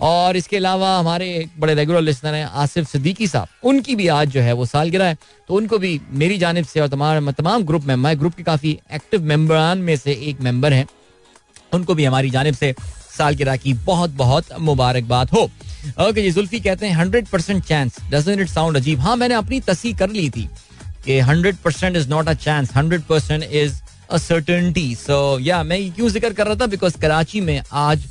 और 0.00 0.36
इसके 0.36 0.56
अलावा 0.56 0.96
हमारे 0.98 1.48
बड़े 1.58 1.74
रेगुलर 1.74 2.00
लिसनर 2.00 2.34
हैं, 2.34 2.44
आसिफ 2.44 2.88
सिद्दीकी 2.88 3.26
साहब, 3.26 3.48
उनकी 3.64 3.94
भी 3.96 4.06
आज 4.08 4.28
जो 4.28 4.40
है 4.40 4.52
वो 4.52 4.66
सालगिरह 4.66 5.04
है। 5.04 5.16
तो 5.48 5.54
उनको 5.54 5.78
भी 5.78 6.00
मेरी 6.12 6.38
जानब 6.38 6.64
से 6.64 6.80
और 6.80 6.88
तमाम 6.88 7.30
तमाम 7.30 7.64
ग्रुप 7.64 7.84
में 7.84 7.94
मैं 7.96 8.18
ग्रुप 8.20 8.34
के 8.34 8.42
काफ़ी 8.42 8.78
एक्टिव 8.94 9.24
मेम्बरान 9.24 9.78
में 9.78 9.96
से 9.96 10.12
एक 10.22 10.40
मेंबर 10.40 10.72
हैं। 10.72 10.86
उनको 11.74 11.94
भी 11.94 12.04
हमारी 12.04 12.30
जानब 12.30 12.54
से 12.54 12.74
सालगिरह 13.18 13.56
की 13.56 13.72
बहुत 13.84 14.10
बहुत 14.16 14.52
मुबारकबाद 14.60 15.30
हो। 15.30 15.42
ओके 16.00 16.22
जी, 16.22 16.30
जुल्फी 16.30 16.60
कहते 16.60 16.86
हैं 16.86 16.94
hundred 16.94 17.26
percent 17.26 17.64
chance 17.64 17.98
doesn't 18.10 18.40
it 18.40 18.48
sound 18.48 18.76
अजीब? 18.76 19.00
हाँ 19.00 19.16
मैंने 19.16 19.34
अपनी 19.34 19.60
तसी 19.60 19.92
कर 19.92 20.10
ली 20.10 20.28
थी। 20.30 20.48
कि 21.04 21.18
hundred 21.20 21.56
percent 21.64 21.96
is 21.96 22.08
not 22.08 22.28
a 22.28 22.32
chance 22.34 22.70
hundred 22.76 23.02
percent 23.02 23.42
is 23.42 23.74
a 24.10 24.16
so 24.18 25.38
या 25.40 25.62
मैं 25.62 25.90
क्यों 25.92 26.08
ज़िक्र 26.08 26.32
कर 26.32 26.46
रहा 26.46 26.54
था? 26.54 26.66
बिकॉज़ 26.66 26.98
कराची 27.00 27.40
में 27.40 27.60
आज 27.72 28.04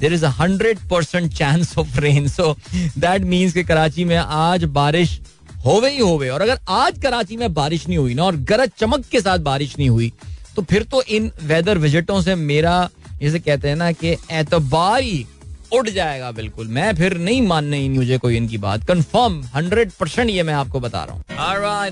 there 0.00 0.12
is 0.12 0.24
hundred 0.40 0.78
percent 0.90 1.32
chance 1.34 1.76
of 1.78 1.98
rain 2.00 2.28
so 2.28 2.52
that 2.74 3.22
means 3.24 3.52
कि 3.52 3.64
कराची 3.64 4.04
में 4.04 4.16
आज 4.16 4.64
बारिश 4.72 5.18
होवे 5.64 5.90
ही 5.90 5.98
होवे। 5.98 6.28
और 6.28 6.42
अगर 6.42 6.58
आज 6.68 6.98
कराची 7.02 7.36
में 7.36 7.52
बारिश 7.54 7.86
नहीं 7.88 7.98
हुई 7.98 8.14
ना, 8.14 8.24
और 8.24 8.36
गरज 8.36 8.70
चमक 8.78 9.06
के 9.12 9.20
साथ 9.20 9.38
बारिश 9.40 9.78
नहीं 9.78 9.88
हुई 9.88 10.12
तो 10.56 10.62
फिर 10.62 10.82
तो 10.82 11.02
इन 11.02 11.30
वेदर 11.42 11.78
विजिटों 11.78 12.20
से 12.22 12.34
मेरा 12.34 12.88
जैसे 13.20 13.38
कहते 13.38 13.68
हैं 13.68 13.76
ना 13.76 13.90
कि 13.92 14.16
एतबार 14.32 15.02
उठ 15.78 15.88
जाएगा 15.88 16.30
बिल्कुल। 16.32 16.68
मैं 16.68 16.94
फिर 16.94 17.16
नहीं 17.18 17.42
मानने 17.42 17.78
ही 17.78 17.88
मुझे 17.88 18.18
कोई 18.18 18.36
इनकी 18.36 18.58
बात। 18.58 18.84
कंफर्म 18.84 19.42
हंड्रेड 19.54 19.90
परसेंट 19.90 20.30
ये 20.30 20.42
मैं 20.42 20.54
आपको 20.54 20.80
बता 20.80 21.04
रहा 21.04 21.14
हूँ। 21.14 21.22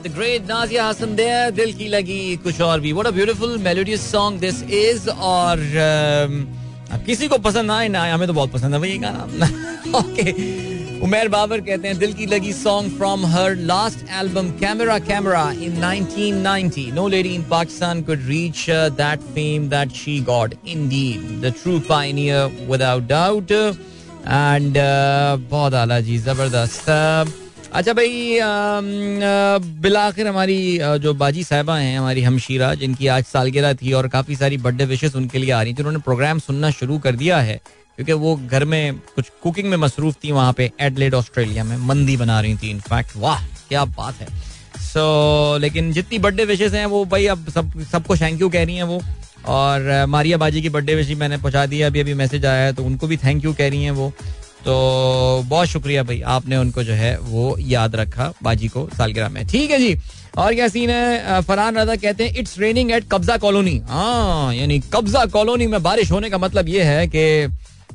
ग्रेट 0.08 0.48
नाजिया 0.48 0.86
हसन 0.86 1.14
दे 1.16 1.50
दिल 1.50 1.72
की 1.72 1.88
लगी 1.88 2.36
कुछ 2.36 2.60
और 2.60 2.80
भी। 2.80 2.92
What 2.92 3.06
a 3.06 3.10
beautiful 3.10 3.58
melodious 3.58 4.10
song 4.12 4.40
this 4.40 4.62
is 4.62 5.08
और 5.10 5.58
uh, 5.58 7.04
किसी 7.06 7.28
को 7.28 7.38
पसंद 7.38 7.70
आए 7.70 7.88
ना 7.88 8.04
हमें 8.14 8.26
तो 8.28 8.34
बहुत 8.34 8.52
पसंद 8.52 8.74
है 8.74 8.80
भाई 8.80 8.98
गाना। 8.98 9.46
ओके 9.98 10.73
उमेर 11.04 11.28
बाबर 11.28 11.60
कहते 11.60 11.88
हैं 11.88 11.98
दिल 11.98 12.12
की 12.12 12.26
लगी 12.26 12.52
song 12.52 12.96
from 12.96 13.24
her 13.26 13.56
last 13.70 14.04
album 14.20 14.48
Camera 14.60 14.98
Camera 14.98 15.42
in 15.64 15.74
1990 15.80 16.84
no 16.94 17.06
lady 17.08 17.34
in 17.34 17.42
Pakistan 17.50 18.00
could 18.02 18.20
reach 18.28 18.64
that 19.00 19.26
fame 19.34 19.68
that 19.68 19.92
she 19.94 20.18
got 20.20 20.54
indeed 20.68 21.26
the 21.42 21.52
true 21.62 21.78
pioneer 21.88 22.66
without 22.70 23.06
doubt 23.08 23.52
and 23.52 24.78
बहुत 25.50 25.74
आला 25.74 26.00
जी 26.00 26.18
ज़बरदस्त। 26.18 26.88
अच्छा 26.88 27.92
भाई 27.92 28.38
um, 28.38 28.90
uh, 29.28 29.80
बिलाखिर 29.82 30.26
हमारी 30.26 30.58
uh, 30.78 30.96
जो 30.96 31.14
बाजी 31.14 31.44
साहबा 31.44 31.76
हैं 31.76 31.98
हमारी 31.98 32.22
हमशीरा 32.22 32.74
जिनकी 32.80 33.06
आज 33.06 33.24
सालगिरह 33.24 33.74
थी 33.74 33.92
और 33.92 34.08
काफ़ी 34.08 34.36
सारी 34.36 34.56
बर्थडे 34.66 34.84
विशेष 34.86 35.16
उनके 35.16 35.38
लिए 35.38 35.50
आ 35.50 35.62
रही 35.62 35.74
थी 35.74 35.82
उन्होंने 35.82 35.98
प्रोग्राम 36.04 36.38
सुनना 36.48 36.70
शुरू 36.80 36.98
कर 36.98 37.16
दिया 37.16 37.38
है। 37.40 37.60
क्योंकि 37.98 38.12
वो 38.12 38.34
घर 38.36 38.64
में 38.64 38.94
कुछ 39.14 39.30
कुकिंग 39.42 39.68
में 39.68 39.76
मसरूफ 39.76 40.16
थी 40.24 40.32
वहाँ 40.32 40.52
पे 40.52 40.70
एडलेड 40.80 41.14
ऑस्ट्रेलिया 41.14 41.64
में 41.64 41.76
मंदी 41.86 42.16
बना 42.16 42.40
रही 42.40 42.54
थी 42.54 42.70
इनफैक्ट 42.70 43.16
वाह 43.16 43.44
क्या 43.68 43.84
बात 43.84 44.20
है। 44.20 44.26
सो 44.76 45.54
so, 45.54 45.60
लेकिन 45.60 45.92
जितनी 45.92 46.18
बर्थडे 46.18 46.44
विशेष 46.44 46.72
हैं 46.72 46.86
वो 46.86 47.04
भाई 47.04 47.26
अब 47.26 47.48
सब 47.48 47.82
सबको 47.92 48.16
थैंक 48.16 48.40
यू 48.40 48.48
कह 48.48 48.64
रही 48.64 48.76
हैं 48.76 48.82
वो। 48.82 49.00
और 49.46 50.06
मारिया 50.08 50.36
बाजी 50.36 50.62
की 50.62 50.68
बर्थडे 50.68 50.94
विश 50.94 51.10
मैंने 51.18 51.36
पहुँचा 51.36 51.64
दिया 51.66 51.86
अभी 51.86 52.00
अभी 52.00 52.14
मैसेज 52.14 52.46
आया 52.46 52.64
है 52.64 52.72
तो 52.72 52.84
उनको 52.84 53.06
भी 53.06 53.16
थैंक 53.16 53.44
यू 53.44 53.52
कह 53.52 53.68
रही 53.68 53.84
हैं 53.84 53.90
वो। 53.90 54.12
तो 54.64 55.42
बहुत 55.46 55.68
शुक्रिया 55.68 56.02
भाई 56.02 56.20
आपने 56.34 56.56
उनको 56.56 56.82
जो 56.84 56.92
है 56.92 57.16
वो 57.20 57.56
याद 57.60 57.96
रखा 57.96 58.32
बाजी 58.42 58.68
को 58.68 58.88
सालगिरह 58.96 59.28
में। 59.28 59.46
ठीक 59.46 59.70
है 59.70 59.78
जी 59.78 59.96
और 60.36 60.54
क्या 60.54 60.68
सीन 60.68 60.90
है? 60.90 61.40
फरहान 61.42 61.76
रजा 61.76 61.96
कहते 61.96 62.24
हैं 62.24 62.36
it's 62.36 62.58
raining 62.58 62.90
at 62.92 63.04
Qabza 63.12 63.36
colony 63.36 63.76
हाँ 63.88 64.54
यानी 64.54 64.78
कब्जा 64.92 65.24
कॉलोनी 65.26 65.66
में 65.66 65.82
बारिश 65.82 66.10
होने 66.12 66.30
का 66.30 66.38
मतलब 66.38 66.68
ये 66.68 66.82
है 66.82 67.06
कि 67.06 67.46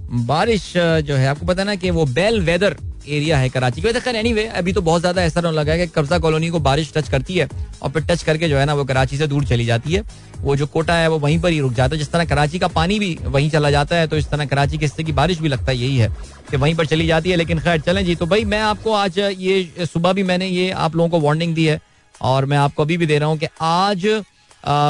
बारिश 0.10 0.72
जो 0.76 1.16
है, 1.16 1.28
आपको 1.28 1.46
पता 1.46 1.64
ना 1.64 1.76
कि 1.76 1.90
वो 1.92 2.06
बेल 2.08 2.40
वेदर 2.42 2.76
एरिया 3.08 3.38
है 3.38 3.50
कराची 3.50 3.82
की। 3.82 3.92
खैर 3.96 4.16
एनी 4.16 4.32
अभी 4.44 4.74
तो 4.74 4.82
बहुत 4.82 5.02
ज़्यादा 5.02 5.24
ऐसा 5.24 5.42
लगा 5.42 5.74
है 5.74 5.78
कि 5.80 5.92
कब्जा 5.96 6.18
कॉलोनी 6.20 6.50
को 6.50 6.60
बारिश 6.60 6.92
टच 6.96 7.10
करती 7.10 7.34
है 7.34 7.48
और 7.82 7.90
फिर 7.92 8.04
टच 8.06 8.24
करके 8.24 8.50
जो 8.50 8.58
है 8.58 8.66
ना 8.66 8.74
वो 8.74 8.86
कराची 8.86 9.18
से 9.18 9.28
दूर 9.28 9.46
चली 9.46 9.66
जाती 9.66 9.94
है। 9.94 10.04
वो 10.40 10.56
जो 10.56 10.66
कोटा 10.68 10.96
है, 10.96 11.08
वो 11.08 11.20
वहीं 11.20 11.40
पर 11.42 11.50
ही 11.50 11.60
रुक 11.60 11.74
जाता 11.74 11.96
है। 11.96 12.00
जिस 12.00 12.12
तरह 12.12 12.26
कराची 12.26 12.60
का 12.60 12.68
पानी 12.70 13.00
भी 13.00 13.18
वहीं 13.26 13.50
चला 13.50 13.72
जाता 13.72 13.96
है 13.96 14.08
तो 14.08 14.18
इस 14.18 14.30
तरह 14.30 14.46
कराची 14.46 14.78
के 14.78 14.86
हिस्से 14.86 15.04
की 15.04 15.12
बारिश 15.14 15.40
भी 15.40 15.50
लगता 15.50 15.72
है, 15.72 15.78
यही 15.78 15.98
है 15.98 16.10
कि 16.50 16.58
वहीं 16.58 16.76
पर 16.76 16.86
चली 16.86 17.08
जाती 17.08 17.30
है। 17.30 17.36
लेकिन 17.36 17.60
खैर, 17.60 17.80
चलें 17.82 18.04
जी 18.06 18.16
तो 18.16 18.26
भाई, 18.26 18.44
मैं 18.46 18.62
आपको 18.62 18.94
आज 18.94 19.20
ये 19.20 19.86
सुबह 19.86 20.14
भी 20.14 20.24
मैंने 20.24 20.48
ये 20.48 20.70
आप 20.72 20.96
लोगों 20.96 21.10
को 21.10 21.20
वार्निंग 21.20 21.56
दी 21.56 21.66
है 21.66 21.80
और 22.16 22.46
मैं 22.46 22.58
आपको 22.58 22.84
अभी 22.84 22.98
भी 22.98 23.06
दे 23.06 23.18
रहा 23.20 23.30
हूँ 23.30 23.38
कि 23.38 23.48
आज 23.62 24.06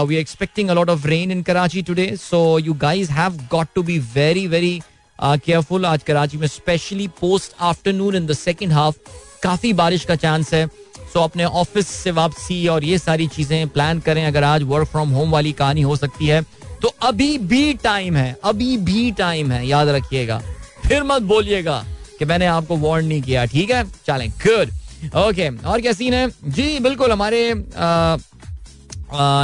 we 0.08 0.16
expecting 0.18 0.70
a lot 0.70 0.90
of 0.90 1.08
rain 1.08 1.32
in 1.32 1.42
Karachi 1.44 1.82
today 1.82 2.12
so 2.20 2.38
you 2.60 2.74
guys 2.82 3.12
have 3.12 3.38
got 3.52 3.68
to 3.76 3.84
be 3.84 3.98
very 4.16 4.48
very 4.48 4.80
careful 5.20 5.86
आज 5.86 6.04
कराची 6.04 6.38
में 6.38 6.48
specially 6.48 7.08
post 7.20 7.56
afternoon 7.62 8.16
in 8.16 8.26
the 8.26 8.34
second 8.34 8.72
half 8.74 8.96
काफ़ी 9.44 9.74
बारिश 9.74 10.06
का 10.06 10.16
चांस 10.16 10.54
है। 10.54 10.66
सो 11.14 11.20
अपने 11.20 11.46
ऑफ़िस 11.46 11.88
से 11.88 12.12
वापसी 12.12 12.68
और 12.68 12.84
ये 12.84 12.98
सारी 12.98 13.28
चीज़ें 13.28 13.68
प्लान 13.70 14.00
करें, 14.00 14.26
अगर 14.26 14.44
आज 14.44 14.64
वर्क 14.64 14.88
फ्रॉम 14.88 15.10
होम 15.10 15.32
वाली 15.32 15.52
कहानी 15.54 15.82
हो 15.82 15.96
सकती 15.96 16.28
है। 16.28 16.42
तो 16.82 16.94
अभी 17.04 17.38
भी 17.38 17.74
टाइम 17.74 18.16
है, 18.16 18.36
अभी 18.44 18.76
भी 18.80 19.12
टाइम 19.12 19.52
है, 19.52 19.66
याद 19.68 19.88
रखिएगा। 19.90 20.42
फिर 20.88 21.04
मत 21.04 21.22
बोलिएगा 21.24 21.84
कि 22.20 22.26
मैंने 22.26 22.46
आपको 22.48 22.78
वार्न 22.78 23.06
नहीं 23.06 23.22
किया, 23.22 23.46
ठीक 23.46 23.72
है? 23.72 23.84
चलें 24.08 24.30
गुड 24.46 24.70
ओके 25.18 25.50
और 25.50 25.82
क्या 25.82 25.92
सीन 25.94 26.14
है? 26.14 26.30
जी, 26.46 26.80
बिल्कुल, 26.80 27.12
हमारे 27.12 27.54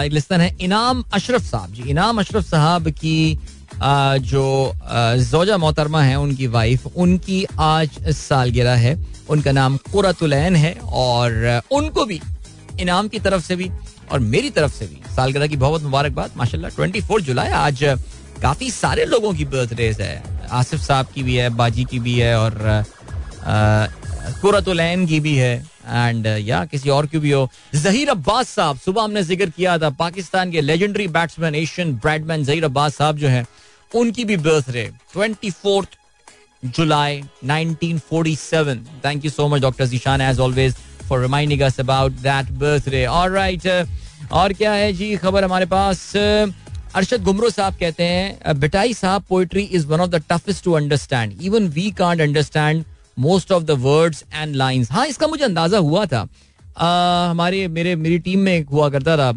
लिस्टन 0.10 0.42
है, 0.42 0.56
इनाम 0.62 1.04
अशरफ 1.14 1.42
साहब। 1.42 1.74
जी, 1.74 1.84
इनाम 1.90 2.20
अशरफ 2.20 2.46
साहब 2.46 2.90
की 2.92 3.38
जो 3.82 4.74
जोजा 5.22 5.58
मोहतरमा 5.58 6.02
है, 6.04 6.16
उनकी 6.16 6.48
वाइफ 6.48 6.86
उनकी 6.88 7.46
आज 7.60 8.00
सालगिरह 8.10 8.76
है। 8.78 8.96
उनका 9.30 9.52
नाम 9.52 9.78
कुरतुलैन 9.92 10.56
है 10.56 10.74
और 10.84 11.62
उनको 11.72 12.06
भी, 12.06 12.22
इनाम 12.80 13.08
की 13.08 13.20
तरफ़ 13.20 13.44
से 13.44 13.56
भी 13.56 13.70
और 14.12 14.20
मेरी 14.22 14.50
तरफ़ 14.50 14.74
से 14.74 14.86
भी 14.86 15.02
सालगिरह 15.16 15.48
की 15.48 15.58
बहुत 15.58 15.84
मुबारकबाद। 15.84 16.32
माशाल्लाह, 16.38 16.72
ट्वेंटी 16.72 17.02
फोर 17.02 17.22
जुलाई, 17.22 17.50
आज 17.50 17.84
काफ़ी 18.42 18.70
सारे 18.72 19.06
लोगों 19.06 19.34
की 19.34 19.46
बर्थडेज 19.46 20.02
है। 20.02 20.24
आसिफ 20.52 20.80
साहब 20.82 21.08
की 21.16 21.24
भी 21.24 21.36
है, 21.36 21.50
बाजी 21.52 21.84
की 21.84 22.00
भी 22.00 22.20
है 22.20 22.38
और 22.40 22.84
कुरतुलैन 24.42 25.06
की 25.08 25.20
भी 25.20 25.36
है। 25.36 25.54
एंड 25.88 26.28
या 26.28 26.64
किसी 26.66 26.90
और 26.90 27.08
की 27.08 27.20
भी 27.20 27.32
हो। 27.32 27.50
जहीर 27.76 28.10
अब्बास 28.10 28.50
साहब, 28.50 28.78
सुबह 28.78 29.04
हमने 29.04 29.24
ज़िक्र 29.24 29.50
किया 29.50 29.78
था, 29.78 29.90
पाकिस्तान 29.92 30.52
के 30.52 30.62
legendary 30.62 31.08
batsman 31.10 31.56
Asian 31.56 31.94
Bradman 31.96 32.44
Zaheer 32.44 32.64
Abbas 32.66 32.96
साहब 32.96 33.18
जो 33.18 33.28
है, 33.28 33.46
उनकी 33.92 34.26
भी 34.26 34.38
birthday 34.72 34.90
twenty 35.14 35.52
fourth 35.52 35.98
July 36.64 37.22
1947 37.46 38.78
thank 39.06 39.26
you 39.26 39.32
so 39.32 39.48
much 39.48 39.62
doctor 39.62 39.86
Zeeshan 39.86 40.22
as 40.22 40.40
always 40.40 40.76
for 41.10 41.22
reminding 41.22 41.62
us 41.62 41.80
about 41.80 42.12
that 42.22 42.52
birthday 42.60 43.06
alright 43.06 43.68
और 44.32 44.54
क्या 44.54 44.72
है 44.74 44.92
जी 44.94 45.16
खबर 45.18 45.44
हमारे 45.44 45.66
पास? 45.66 46.12
अरशद 46.16 47.24
गुमरो 47.24 47.50
साहब 47.50 47.76
कहते 47.80 48.04
हैं 48.04 48.60
बिटाई 48.60 48.94
साहब 48.94 49.24
poetry 49.30 49.64
is 49.64 49.86
one 49.88 50.00
of 50.00 50.10
the 50.10 50.24
toughest 50.30 50.64
to 50.64 50.74
understand 50.74 51.42
even 51.42 51.68
we 51.70 51.90
can't 51.98 52.22
understand 52.22 52.84
most 53.18 53.52
of 53.52 53.64
the 53.64 53.72
words 53.82 54.24
and 54.34 54.56
lines 54.56 54.92
हाँ 54.92 55.06
इसका 55.08 55.28
मुझे 55.28 55.44
अंदाज़ा 55.44 55.78
हुआ 55.78 56.06
था। 56.06 56.28
हमारे, 56.78 57.68
मेरे, 57.68 57.96
मेरी 57.96 58.18
टीम 58.20 58.40
में 58.40 58.66
हुआ 58.72 58.88
करता 58.90 59.16
था 59.18 59.32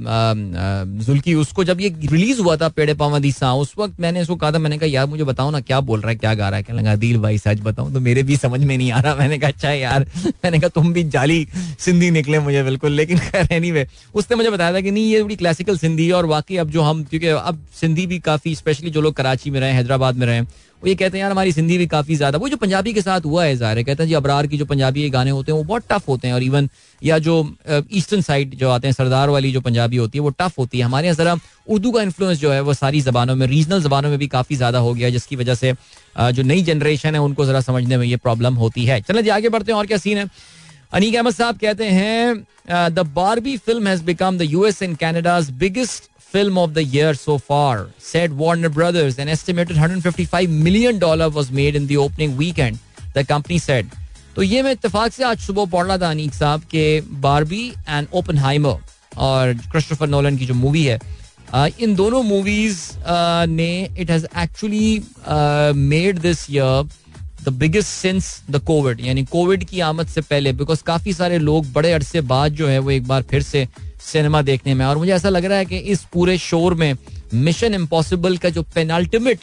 जुल्की, 1.07 1.35
उसको 1.35 1.65
जब 1.65 1.81
ये 1.81 1.89
रिलीज़ 2.05 2.41
हुआ 2.41 2.57
था 2.57 2.69
पेड़े 2.69 2.95
पावंदी 2.95 3.31
सा 3.33 3.53
उस 3.55 3.75
वक्त 3.79 4.01
मैंने 4.01 4.23
उसको 4.23 4.37
कहा 4.37 4.53
था, 4.53 4.59
मैंने 4.59 4.79
कहा, 4.79 4.89
यार, 4.89 5.07
मुझे 5.07 5.25
बताओ 5.25 5.51
ना, 5.51 5.61
क्या 5.61 5.79
बोल 5.81 6.01
रहा 6.01 6.11
है, 6.11 6.17
क्या 6.17 6.35
गा 6.35 6.49
रहा 6.49 6.57
है? 6.57 6.63
कहने 6.63 6.79
लगा 6.79 6.95
दिल 6.97 7.19
भाई, 7.19 7.39
सच 7.39 7.61
बताऊँ 7.61 7.93
तो 7.95 8.01
मेरे 8.01 8.23
भी 8.23 8.37
समझ 8.37 8.61
में 8.61 8.77
नहीं 8.77 8.91
आ 8.93 9.01
रहा। 9.01 9.15
मैंने 9.15 9.39
कहा 9.39 9.51
अच्छा 9.51 9.71
यार। 9.71 10.07
मैंने 10.27 10.59
कहा, 10.59 10.69
तुम 10.69 10.93
भी 10.93 11.05
जाली 11.05 11.47
सिंधी 11.79 12.11
निकले 12.11 12.39
मुझे 12.39 12.63
बिल्कुल। 12.63 12.93
लेकिन 12.93 13.19
खैर 13.19 13.49
एनी 13.53 13.85
उसने 14.15 14.37
मुझे 14.37 14.51
बताया 14.51 14.75
था 14.75 14.81
कि 14.81 14.91
नहीं, 14.91 15.11
ये 15.13 15.23
बड़ी 15.23 15.37
क्लासिकल 15.37 15.79
सिंधी 15.79 16.11
और 16.11 16.27
वाकई 16.27 16.57
अब 16.57 16.71
जो 16.71 16.83
हम, 16.83 17.05
क्योंकि 17.05 17.27
अब 17.27 17.67
सिंधी 17.81 18.07
भी 18.07 18.19
काफ़ी 18.19 18.55
स्पेशली 18.55 18.91
जो 18.91 19.01
लोग 19.01 19.15
कराची 19.15 19.51
में 19.51 19.61
रहे, 19.61 19.73
हैदराबाद 19.73 20.17
में 20.17 20.27
रहे 20.27 20.41
वो 20.83 20.89
ये 20.89 20.95
कहते 20.95 21.17
हैं, 21.17 21.23
यार, 21.23 21.31
हमारी 21.31 21.53
सिंधी 21.53 21.77
भी 21.79 21.87
काफ़ी 21.87 22.17
ज़्यादा 22.17 22.39
वो 22.39 22.49
जो 22.49 22.57
पंजाबी 22.57 22.93
के 22.93 23.03
साथ 23.03 23.21
हुआ 23.23 23.45
है, 23.45 23.55
ज़ाहिर 23.57 23.83
कहते 23.83 24.03
हैं, 24.03 24.09
जी, 24.09 24.15
अबरार 24.15 24.47
की 24.47 24.59
जो 24.59 24.65
पंजाबी 24.65 25.09
गाने 25.11 25.31
होते 25.31 25.53
हैं, 25.53 25.59
वो 25.59 25.65
बहुत 25.65 25.85
टफ 25.91 26.09
होते 26.09 26.29
हैं, 26.29 26.35
और 26.35 26.43
इवन 26.43 26.69
या 27.03 27.19
जो 27.19 27.35
ईस्टर्न 27.71 28.21
साइड 28.23 28.55
जो 28.57 28.71
आते 28.71 28.87
हैं, 28.89 28.95
सरदार 28.95 29.31
वाली 29.31 29.53
जो 29.53 29.61
पंजाबी 29.61 29.97
होती 29.97 30.19
है, 30.19 30.23
वो 30.23 30.31
टफ 30.39 30.59
होती 30.59 30.79
है। 30.79 30.85
हमारे 30.85 31.07
यहाँ 31.07 31.17
जरा 31.17 31.37
उर्दू 31.69 31.91
का 31.93 32.03
इन्फ्लुएंस 32.03 32.39
जो 32.39 32.53
है, 32.53 32.61
वो 32.61 32.75
सारी 32.75 33.01
जबानों 33.01 33.37
में 33.37 33.47
रीजनल 33.47 33.83
जबानों 33.83 34.11
में 34.11 34.19
भी 34.19 34.27
काफ़ी 34.29 34.57
ज़्यादा 34.57 34.79
हो 34.79 34.93
गया 34.95 35.11
जिसकी 35.11 35.37
वजह 35.37 35.55
से 35.55 35.73
जो 36.19 36.43
नई 36.43 36.63
जनरेशन 36.63 37.15
है, 37.15 37.21
उनको 37.21 37.47
जरा 37.47 37.61
समझने 37.63 37.97
में 37.97 38.07
ये 38.07 38.17
प्रॉब्लम 38.19 38.55
होती 38.57 38.85
है। 38.85 39.01
चलो 39.01 39.23
जी, 39.23 39.29
आगे 39.31 39.49
बढ़ते 39.49 39.73
हैं, 39.73 39.79
और 39.79 39.87
क्या 39.87 39.99
सीन 39.99 40.19
है? 40.19 40.29
अनीक 40.93 41.15
अहमद 41.15 41.35
साहब 41.35 41.59
कहते 41.59 41.85
हैं 41.87 42.93
the 42.95 42.99
Barbie 43.15 43.57
film 43.59 43.89
has 43.89 44.03
become 44.05 44.39
the 44.39 44.43
US 44.43 44.83
and 44.83 44.97
Canada's 44.97 45.51
biggest 45.59 46.09
film 46.33 46.59
of 46.59 46.75
the 46.75 46.85
year 46.85 47.15
so 47.15 47.39
far, 47.41 47.89
said 47.99 48.33
Warner 48.35 48.69
Brothers. 48.71 49.19
An 49.19 49.29
estimated 49.29 49.77
155 49.77 50.51
million 50.51 50.99
dollar 50.99 51.29
was 51.31 51.51
made 51.53 51.75
in 51.75 51.87
the 51.87 51.97
opening 51.99 52.37
weekend. 52.37 52.79
The 53.15 53.25
company 53.25 53.59
said. 53.61 53.97
तो 54.37 54.43
ये 54.43 54.63
मैं 54.63 54.73
इत्तेफाक 54.73 55.13
से 55.13 55.25
आज 55.25 55.39
सुबह 55.41 55.65
पढ़ 55.67 55.87
रहा 55.87 55.97
था 55.99 56.11
अनीक 56.11 56.35
साहब 56.35 56.63
के 56.71 57.01
बारबी 57.23 57.63
एंड 57.89 58.07
ओपन 58.15 58.39
और 59.19 59.55
क्रिस्टोफर 59.73 60.09
नोलन 60.09 60.37
की 60.39 60.47
जो 60.47 60.55
मूवी 60.55 60.85
है 60.85 60.99
इन 61.81 61.95
दोनों 61.97 62.23
मूवीज़ 62.23 62.81
ने 63.51 63.69
it 63.99 64.11
has 64.11 64.27
actually 64.39 65.03
made 65.77 66.19
this 66.19 66.47
year 66.51 66.87
the 67.45 67.53
biggest 67.59 67.89
since 67.89 68.31
the 68.51 68.61
covid 68.67 69.01
यानी 69.07 69.25
कोविड 69.33 69.65
की 69.65 69.81
आमद 69.81 70.07
से 70.09 70.21
पहले 70.21 70.53
बिकॉज़ 70.53 70.83
काफ़ी 70.87 71.13
सारे 71.13 71.39
लोग 71.39 71.73
बड़े 71.73 71.93
अरसे 71.93 72.21
बाद 72.33 72.53
जो 72.53 72.69
है 72.69 72.79
वो 72.79 72.91
एक 72.91 73.07
बार 73.09 73.23
फिर 73.31 73.43
से 73.43 73.67
सिनेमा 74.03 74.43
देखने 74.43 74.75
में। 74.75 74.85
और 74.87 74.99
मुझे 74.99 75.13
ऐसा 75.13 75.29
लग 75.29 75.45
रहा 75.45 75.59
है 75.59 75.65
कि 75.67 75.77
इस 75.77 76.05
पूरे 76.13 76.37
शोर 76.39 76.75
में 76.75 76.95
मिशन 77.35 77.75
इम्पॉसिबल 77.75 78.37
का 78.37 78.51
जो 78.51 78.63
पेनाल्टिमेट 78.75 79.41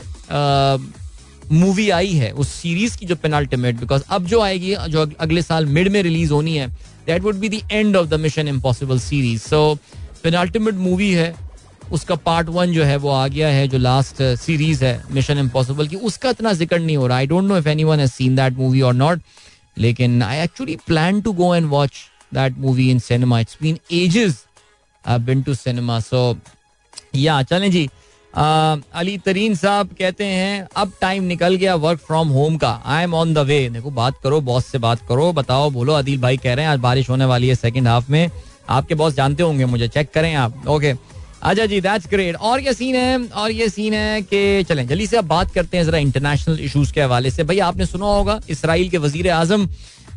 मूवी 1.52 1.90
आई 1.92 2.12
है, 2.12 2.32
उस 2.34 2.50
सीरीज़ 2.52 2.98
की 2.98 3.06
जो 3.06 3.16
पेनाल्टिमेट 3.16 3.80
बिकॉज़ 3.80 4.04
अब 4.10 4.26
जो 4.26 4.40
आएगी, 4.42 4.76
जो 4.90 5.10
अगले 5.20 5.42
साल 5.42 5.66
मिड 5.68 5.88
में 5.88 6.02
रिलीज़ 6.04 6.32
होनी 6.34 6.56
है 6.58 6.68
that 7.08 7.22
would 7.22 7.36
be 7.36 7.50
the 7.50 7.62
end 7.72 7.96
of 7.96 8.08
the 8.08 8.20
Mission 8.20 8.48
Impossible 8.48 9.00
series 9.00 9.42
so 9.42 9.78
penultimate 10.24 10.76
movie 10.76 11.12
है, 11.12 11.34
उसका 11.92 12.16
पार्ट 12.18 12.50
वन 12.50 12.72
जो 12.74 12.84
है, 12.84 12.96
वो 12.98 13.10
आ 13.10 13.28
गया 13.28 13.48
है, 13.50 13.68
जो 13.68 13.78
लास्ट 13.78 14.22
सीरीज़ 14.40 14.84
है 14.86 15.02
मिशन 15.12 15.38
इम्पॉसिबल 15.40 15.88
की। 15.88 15.96
उसका 15.98 16.30
इतना 16.30 16.54
ज़िक्र 16.54 16.80
नहीं 16.80 16.98
हो 16.98 17.08
रहा। 17.08 17.18
I 17.18 17.28
don't 17.28 17.44
know 17.44 17.58
if 17.58 17.70
anyone 17.70 18.00
has 18.00 18.12
seen 18.12 18.36
that 18.36 18.58
movie 18.58 18.82
और 18.82 18.94
नॉट 18.94 19.22
लेकिन 19.78 20.22
I 20.24 20.44
actually 20.44 20.76
plan 20.88 21.22
to 21.22 21.34
go 21.34 21.56
and 21.56 21.68
watch 21.70 22.04
that 22.36 22.58
movie 22.60 22.90
in 22.92 23.00
cinema 23.02 23.40
it's 23.40 23.58
been 23.62 23.80
ages 23.94 24.44
been 25.06 25.42
to 25.44 25.54
cinema 25.56 26.00
so 26.02 26.36
या 27.16 27.42
चलें 27.44 27.70
जी। 27.72 27.88
अली 28.34 29.18
तरीन 29.18 29.56
साहब 29.56 29.90
कहते 30.00 30.26
हैं, 30.26 30.68
अब 30.76 30.92
टाइम 31.02 31.24
निकल 31.24 31.56
गया 31.56 31.76
वर्क 31.78 32.00
फ्रॉम 32.00 32.30
होम 32.30 32.58
का। 32.58 32.70
I 32.86 33.04
am 33.04 33.14
on 33.14 33.34
the 33.34 33.38
way 33.40 33.60
देखो, 33.70 33.92
बात 33.92 34.20
करो 34.24 34.40
बॉस 34.44 34.66
से 34.66 34.78
बात 34.80 35.08
करो, 35.10 35.32
बताओ, 35.34 35.70
बोलो, 35.72 35.94
अदिल 35.94 36.20
भाई 36.22 36.38
कह 36.38 36.54
रहे 36.54 36.66
हैं, 36.66 36.72
आज 36.72 36.80
बारिश 36.80 37.10
होने 37.10 37.26
वाली 37.26 37.48
है 37.48 37.56
सेकंड 37.56 37.88
हाफ़ 37.88 38.12
में। 38.12 38.30
आपके 38.70 38.96
बॉस 38.96 39.14
जानते 39.16 39.44
होंगे 39.44 39.66
मुझे 39.66 39.88
चेक 39.88 40.12
करें 40.14 40.34
आप। 40.36 40.68
ओके 40.68 40.94
अच्छा 41.44 41.66
जी 41.66 41.80
दैट्स 41.82 42.08
ग्रेट 42.10 42.36
और 42.38 42.62
क्या 42.62 42.72
सीन 42.74 42.96
है, 42.96 43.18
और 43.20 43.52
ये 43.52 43.70
सीन 43.70 43.94
है 43.94 44.22
कि, 44.22 44.64
चलें, 44.64 44.88
जल्दी 44.88 45.08
से 45.08 45.18
अब 45.18 45.26
बात 45.28 45.52
करते 45.54 45.78
हैं 45.78 45.86
जरा 45.86 45.98
इंटरनेशनल 45.98 46.60
इशूज 46.60 46.92
के 46.92 47.02
हवाले 47.02 47.32
से। 47.32 47.44
भाई, 47.44 47.60
आपने 47.62 47.86
सुना 47.86 48.06
होगा, 48.08 48.40
इसराइल 48.50 48.90
के 48.90 48.98
वज़ीर 48.98 49.30
आज़म 49.32 49.68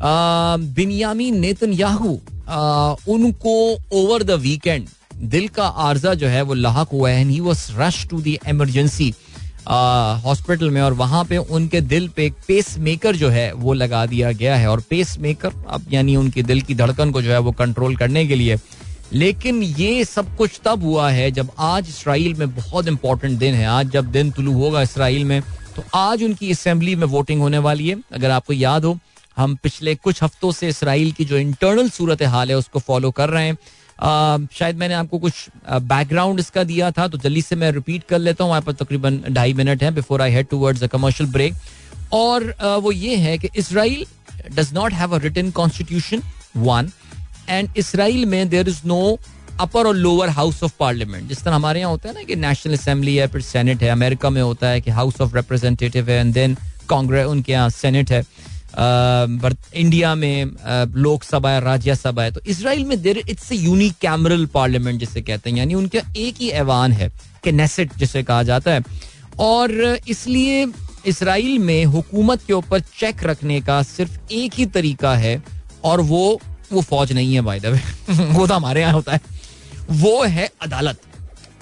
बिनियामी 0.03 1.31
नेतन 1.31 1.73
याहू 1.73 2.11
उनको 3.09 3.55
ओवर 3.93 4.23
द 4.23 4.39
वीकेंड 4.41 4.87
दिल 5.23 5.49
का 5.49 5.67
आर्जा 5.67 6.13
जो 6.15 6.27
है 6.29 6.43
वो 6.43 6.55
लाक 6.55 6.89
हुआ 6.93 7.11
है। 7.11 7.25
He 7.25 7.41
was 7.41 7.71
rush 7.77 8.07
to 8.09 8.21
the 8.21 8.39
emergency 8.49 9.13
hospital 9.69 10.71
में। 10.71 10.81
और 10.83 10.93
वहाँ 10.95 11.25
पे 11.25 11.37
उनके 11.37 11.81
दिल 11.83 12.09
पे 12.09 12.27
एक 12.27 12.35
पेस 12.49 12.77
मेकर 12.79 13.17
जो 13.17 13.29
है 13.29 13.53
वो 13.55 13.73
लगा 13.75 14.05
दिया 14.07 14.33
गया 14.33 14.57
है। 14.57 14.69
और 14.69 14.83
पेस 14.91 15.19
मेकर 15.21 15.65
अब 15.69 15.87
यानी 15.93 16.17
उनके 16.17 16.43
दिल 16.43 16.61
की 16.63 16.75
धड़कन 16.75 17.11
को 17.11 17.23
जो 17.23 17.31
है 17.31 17.39
वो 17.39 17.53
कंट्रोल 17.53 17.97
करने 17.97 18.27
के 18.27 18.35
लिए। 18.35 18.57
लेकिन 19.13 19.63
ये 19.63 20.05
सब 20.05 20.37
कुछ 20.37 20.61
तब 20.65 20.83
हुआ 20.85 21.11
है 21.11 21.31
जब 21.31 21.51
आज 21.59 21.89
इसराइल 21.89 22.35
में 22.35 22.55
बहुत 22.57 22.89
इंपॉर्टेंट 22.89 23.39
दिन 23.39 23.55
है। 23.55 23.67
आज 23.67 23.91
जब 23.91 24.11
दिन 24.13 24.31
तुलू 24.31 24.53
होगा 24.55 24.83
इसराइल 24.83 25.25
में 25.25 25.41
तो 25.77 25.83
आज 25.95 26.23
उनकी 26.23 26.51
असेंबली 26.51 26.95
में 26.97 27.07
वोटिंग 27.07 27.41
होने 27.41 27.59
वाली 27.59 27.89
है। 27.89 27.97
अगर 28.13 28.31
आपको 28.31 28.53
याद 28.53 28.85
हो 28.85 28.99
हम 29.39 29.55
पिछले 29.63 29.95
कुछ 29.95 30.23
हफ्तों 30.23 30.53
से 30.53 30.69
इसराइल 30.69 31.13
की 31.13 31.25
जो 31.25 31.37
इंटरनल 31.39 31.89
सूरत 31.91 32.23
हाल 32.29 32.51
है 32.51 32.57
उसको 32.57 32.79
फॉलो 32.79 33.11
कर 33.11 33.29
रहे 33.31 33.47
हैं। 33.47 33.57
Uh, 33.99 34.53
शायद 34.55 34.77
मैंने 34.79 34.95
आपको 34.95 35.19
कुछ 35.19 35.35
बैकग्राउंड 35.85 36.41
इसका 36.41 36.63
दिया 36.65 36.91
था 36.91 37.07
तो 37.09 37.19
जल्दी 37.19 37.41
से 37.43 37.57
मैं 37.57 37.71
रिपीट 37.73 38.03
कर 38.09 38.19
लेता 38.19 38.45
हूँ। 38.45 38.61
पर 38.63 38.73
तकरीबन 38.75 39.19
ढाई 39.31 39.53
मिनट 39.55 39.83
है 39.83 39.91
before 39.95 40.23
I 40.23 40.33
head 40.33 40.47
towards 40.49 40.83
a 40.83 40.87
commercial 40.87 41.31
break 41.31 41.55
और 42.13 42.45
uh, 42.53 42.83
वो 42.83 42.93
ये 42.93 43.17
है 43.17 43.37
कि 43.39 43.49
Israel 43.57 44.05
does 44.55 44.73
not 44.75 44.93
have 44.93 45.15
a 45.15 45.19
written 45.23 45.51
constitution 45.51 46.23
one 46.57 46.91
and 47.49 47.69
Israel 47.77 48.25
में 48.27 48.49
देर 48.49 48.69
इज़ 48.69 48.81
नो 48.87 49.19
अपर 49.61 49.87
और 49.87 49.97
लोअर 49.97 50.29
हाउस 50.31 50.63
ऑफ़ 50.63 50.73
पार्लियामेंट 50.81 51.29
जिस 51.29 51.43
तरह 51.45 51.55
हमारे 51.55 51.81
यहाँ 51.81 51.91
होता 51.91 52.09
है 52.09 52.15
ना 52.15 52.23
कि 52.23 52.37
नेशनल 52.37 52.75
असेंबली 52.75 53.17
है 53.17 53.27
फिर 53.29 53.41
सेनेट 53.43 53.83
है 53.83 53.89
अमेरिका 53.91 54.31
में 54.31 54.43
होता 54.43 54.69
है 54.69 54.81
कि 54.81 54.91
हाउस 54.91 55.21
ऑफ़ 55.21 55.35
रिप्रेजेंटेटिव 55.37 56.11
है 56.11 56.21
एंड 56.21 56.33
देन 56.35 56.57
कांग्रेस 56.89 57.27
उनके 57.27 57.53
यहाँ 57.53 57.71
सेनेट 57.73 58.11
है। 58.11 58.23
इंडिया 58.79 60.15
में 60.15 60.51
लोकसभा 60.97 61.51
है 61.51 61.61
राज्यसभा 61.61 62.23
है 62.23 62.31
तो 62.31 62.41
इसराइल 62.47 62.85
में 62.85 63.01
there 63.03 63.19
it's 63.19 63.51
unique 63.53 63.95
cameral 64.01 64.45
parliament 64.47 65.01
जिसे 65.01 65.21
कहते 65.23 65.51
हैं, 65.51 65.57
यानी 65.57 65.75
उनका 65.75 66.01
एक 66.17 66.35
ही 66.41 66.49
ऐवान 66.51 66.93
है 66.93 67.11
कि 67.45 67.53
नेसेट 67.53 67.97
जिसे 67.99 68.23
कहा 68.23 68.43
जाता 68.43 68.73
है। 68.73 68.83
और 69.41 69.99
इसलिए 70.09 70.67
इसराइल 71.07 71.59
में 71.59 71.85
हुकूमत 71.87 72.43
के 72.47 72.53
ऊपर 72.53 72.81
चेक 72.81 73.25
रखने 73.25 73.61
का 73.61 73.83
सिर्फ़ 73.85 74.33
एक 74.33 74.55
ही 74.55 74.67
तरीका 74.69 75.15
है, 75.17 75.43
और 75.85 76.01
वो 76.03 76.41
वो 76.73 76.81
फौज 76.83 77.13
नहीं 77.13 77.35
है 77.35 77.41
भाई 77.41 77.59
वो 78.11 78.47
तो 78.47 78.55
हमारे 78.55 78.81
यहाँ 78.81 78.93
होता 78.93 79.13
है। 79.13 79.21
वो 79.93 80.23
है 80.25 80.49
अदालत 80.63 81.01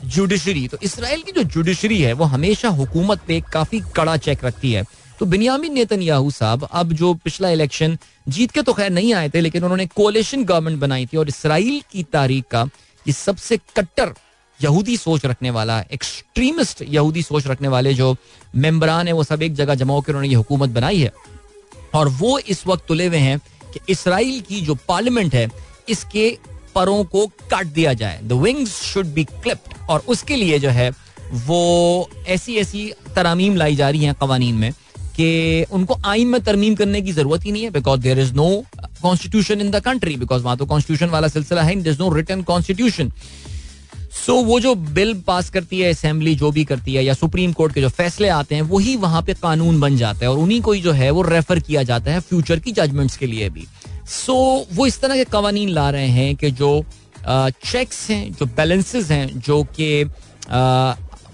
जुडिशरी 0.05 0.67
तो 0.69 0.79
इसराइल 0.83 1.23
की 1.23 1.33
जो 1.33 1.43
जुडिशरी 1.45 2.01
है, 2.01 2.13
वो 2.13 2.25
हमेशा 2.27 2.69
हुकूमत 2.71 3.21
पे 3.29 3.41
काफ़ी 3.53 3.81
कड़ा 3.97 4.17
चेक 4.19 4.45
रखती 4.45 4.73
है। 4.73 4.85
तो 5.19 5.27
बिनियामिन 5.27 5.73
नेतन्याहू 5.73 6.31
साहब, 6.31 6.65
अब 6.65 6.93
जो 6.93 7.13
पिछला 7.15 7.51
इलेक्शन 7.51 7.97
जीत 8.29 8.51
के 8.51 8.63
तो 8.63 8.73
खैर 8.73 8.91
नहीं 8.91 9.13
आए 9.15 9.29
थे, 9.29 9.41
लेकिन 9.41 9.65
उन्होंने 9.65 9.87
कोलेशन 9.87 10.45
गवर्नमेंट 10.45 10.81
बनाई 10.81 11.07
थी 11.07 11.17
और 11.17 11.29
इसराइल 11.29 11.83
की 11.93 12.03
तारीख 12.13 12.45
का 12.51 12.69
ये 13.07 13.13
सबसे 13.13 13.57
कट्टर 13.77 14.15
यहूदी 14.61 14.97
सोच 14.97 15.25
रखने 15.27 15.51
वाला 15.51 15.79
एक्सट्रीमिस्ट 15.93 16.83
यहूदी 16.83 17.23
सोच 17.23 17.47
रखने 17.47 17.69
वाले 17.69 17.95
जो 17.95 18.17
मेम्बरान 18.57 19.07
है, 19.07 19.13
वो 19.13 19.25
सब 19.25 19.43
एक 19.43 19.55
जगह 19.55 19.75
जमा 19.75 19.95
होकर 19.95 20.13
उन्होंने 20.13 20.29
ये 20.29 20.35
हुकूमत 20.35 20.71
बनाई 20.71 21.01
है। 21.01 21.13
और 21.95 22.09
वो 22.11 22.39
इस 22.39 22.67
वक्त 22.67 22.87
तुले 22.89 23.07
हुए 23.07 23.19
हैं 23.19 23.39
कि 23.73 23.81
इसराइल 23.89 24.41
की 24.41 24.61
जो 24.61 24.75
पार्लियामेंट 24.89 25.35
है, 25.35 25.49
इसके 25.89 26.37
परों 26.75 27.03
को 27.05 27.27
काट 27.51 27.67
दिया 27.67 27.93
जाए। 27.95 28.21
The 28.23 28.33
wings 28.43 28.81
should 28.83 29.07
be 29.07 29.25
clipped 29.25 29.75
और 29.91 30.03
उसके 30.09 30.37
लिए 30.37 30.59
जो 30.59 30.71
है, 30.71 30.91
वो 31.33 32.11
ऐसी 32.27 32.57
ऐसी 32.57 32.91
तरामीम 33.15 33.57
लाई 33.57 33.77
जा 33.77 33.91
रही 33.91 34.05
हैं 34.05 34.15
कवानीन 34.15 34.55
में। 34.55 34.73
कि 35.17 35.65
उनको 35.73 35.97
आइन 36.05 36.29
में 36.29 36.41
तरमीम 36.41 36.75
करने 36.75 37.01
की 37.03 37.13
ज़रूरत 37.13 37.45
ही 37.45 37.53
नहीं 37.53 37.63
है 37.65 37.71
because 37.71 38.01
there 38.01 38.19
is 38.19 38.33
no 38.35 38.49
constitution 39.03 39.61
in 39.61 39.71
the 39.71 39.81
country 39.81 40.17
because 40.17 40.43
वहाँ 40.43 40.57
तो 40.57 40.67
कॉन्स्टिट्यूशन 40.67 41.13
वाला 41.13 41.29
सिलसिला 41.29 41.63
है 41.63 41.79
is 41.81 41.99
no 41.99 42.13
written 42.15 42.43
constitution 42.43 43.13
so 44.27 44.35
वो 44.43 44.59
जो 44.61 44.75
बिल 44.75 45.15
पास 45.27 45.51
करती 45.51 45.79
है 45.79 45.91
असेंबली 45.91 46.35
जो 46.35 46.51
भी 46.51 46.65
करती 46.65 46.95
है 46.95 47.05
या 47.05 47.15
सुप्रीम 47.15 47.53
कोर्ट 47.53 47.75
के 47.75 47.81
जो 47.81 47.89
फैसले 47.89 48.29
आते 48.29 48.55
हैं 48.55 48.63
वही 48.63 48.97
वहाँ 48.97 49.23
पे 49.23 49.35
कानून 49.35 49.81
बन 49.81 49.97
जाता 49.97 50.25
है 50.25 50.31
और 50.31 50.39
उन्हीं 50.39 50.61
को 50.61 50.73
ही 50.73 50.81
जो 50.81 50.93
है 50.93 51.11
वो 51.11 51.23
रेफर 51.23 51.59
किया 51.61 51.83
जाता 51.83 52.13
है 52.13 52.21
फ्यूचर 52.21 52.59
की 52.59 52.73
जजमेंट्स 52.73 53.17
के 53.17 53.27
लिए 53.27 53.49
भी। 53.51 53.67
सो 54.07 54.33
so, 54.33 54.77
वो 54.77 54.87
इस 54.87 55.01
तरह 55.01 55.17
के 55.17 55.25
कवानीन 55.25 55.69
ला 55.69 55.89
रहे 55.91 56.09
हैं 56.09 56.35
कि 56.37 56.51
जो 56.51 56.85
चेक्स 57.29 58.11
हैं 58.11 58.33
जो 58.33 58.47
बैलेंसेस 58.47 59.11
हैं 59.11 59.41
जो 59.41 59.63
कि 59.81 60.05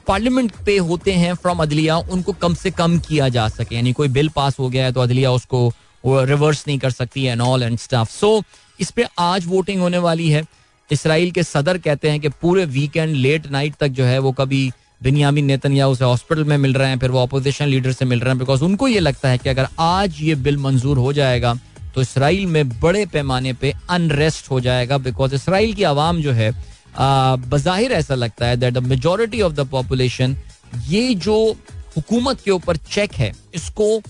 पार्लियामेंट 0.07 0.53
पे 0.66 0.76
होते 0.78 1.12
हैं 1.12 1.34
फ्रॉम 1.34 1.62
अदलिया, 1.62 1.96
उनको 1.96 2.32
कम 2.32 2.55
से 2.55 2.70
कम 2.72 2.98
किया 3.00 3.28
जा 3.28 3.48
सके। 3.50 3.76
यानी 3.76 3.92
कोई 3.92 4.09
बिल 4.11 4.28
पास 4.28 4.59
हो 4.59 4.68
गया 4.68 4.84
है 4.84 4.92
तो 4.92 5.00
अदलिया 5.00 5.30
उसको 5.32 5.72
रिवर्स 6.05 6.64
नहीं 6.68 6.78
कर 6.78 6.90
सकती 6.90 7.24
and 7.24 7.40
all 7.40 7.62
and 7.62 7.78
staff 7.78 8.11
so 8.11 8.42
इस 8.80 8.90
पे 8.90 9.07
आज 9.20 9.46
वोटिंग 9.46 9.80
होने 9.80 9.98
वाली 10.00 10.28
है। 10.30 10.44
इसराइल 10.90 11.30
के 11.30 11.42
सदर 11.42 11.78
कहते 11.78 12.11
हैं 12.11 12.20
कि 12.20 12.28
पूरे 12.42 12.64
वीकेंड 12.66 13.14
लेट 13.16 13.50
नाइट 13.50 13.74
तक 13.80 13.88
जो 13.88 14.05
है 14.05 14.18
वो 14.18 14.32
कभी 14.32 14.70
बिनियामिन 15.03 15.44
नेतन्या 15.44 15.86
उसे 15.88 16.05
हॉस्पिटल 16.05 16.44
में 16.44 16.57
मिल 16.59 16.74
रहे 16.74 16.88
हैं, 16.88 16.98
फिर 16.98 17.11
वो 17.11 17.22
अपोजिशन 17.22 17.66
लीडर 17.66 17.92
से 17.92 18.05
मिल 18.05 18.20
रहे 18.20 18.30
हैं 18.30 18.38
बिकॉज़ 18.38 18.64
उनको 18.64 18.88
ये 18.88 19.00
लगता 19.00 19.28
है 19.28 19.38
कि 19.38 19.48
अगर 19.48 19.68
आज 19.80 20.20
ये 20.22 20.34
बिल 20.36 20.57
मंजूर 20.59 20.98
हो 20.98 21.12
जाएगा 21.12 21.55
तो 21.94 22.00
इसराइल 22.03 22.46
में 22.46 22.68
बड़े 22.80 23.05
पैमाने 23.07 23.53
पे 23.53 23.72
अनरेस्ट 23.90 24.50
हो 24.50 24.61
जाएगा 24.61 24.98
बिकॉज़ 24.98 25.34
इसराइल 25.34 25.74
की 25.74 25.82
आवाम 25.84 26.20
जो 26.22 26.32
है 26.32 26.50
बाहिर 26.99 27.93
ऐसा 27.93 28.14
लगता 28.14 28.47
है 28.47 28.57
that 28.57 28.74
the 28.74 28.78
majority 28.84 29.40
of 29.43 29.53
the 29.53 29.66
population 29.68 30.36
ये 30.88 31.14
जो 31.16 31.36
हुकूमत 31.97 32.40
के 32.40 32.51
ऊपर 32.51 32.76
चेक 32.76 33.12
है 33.14 33.32
इसको 33.55 34.01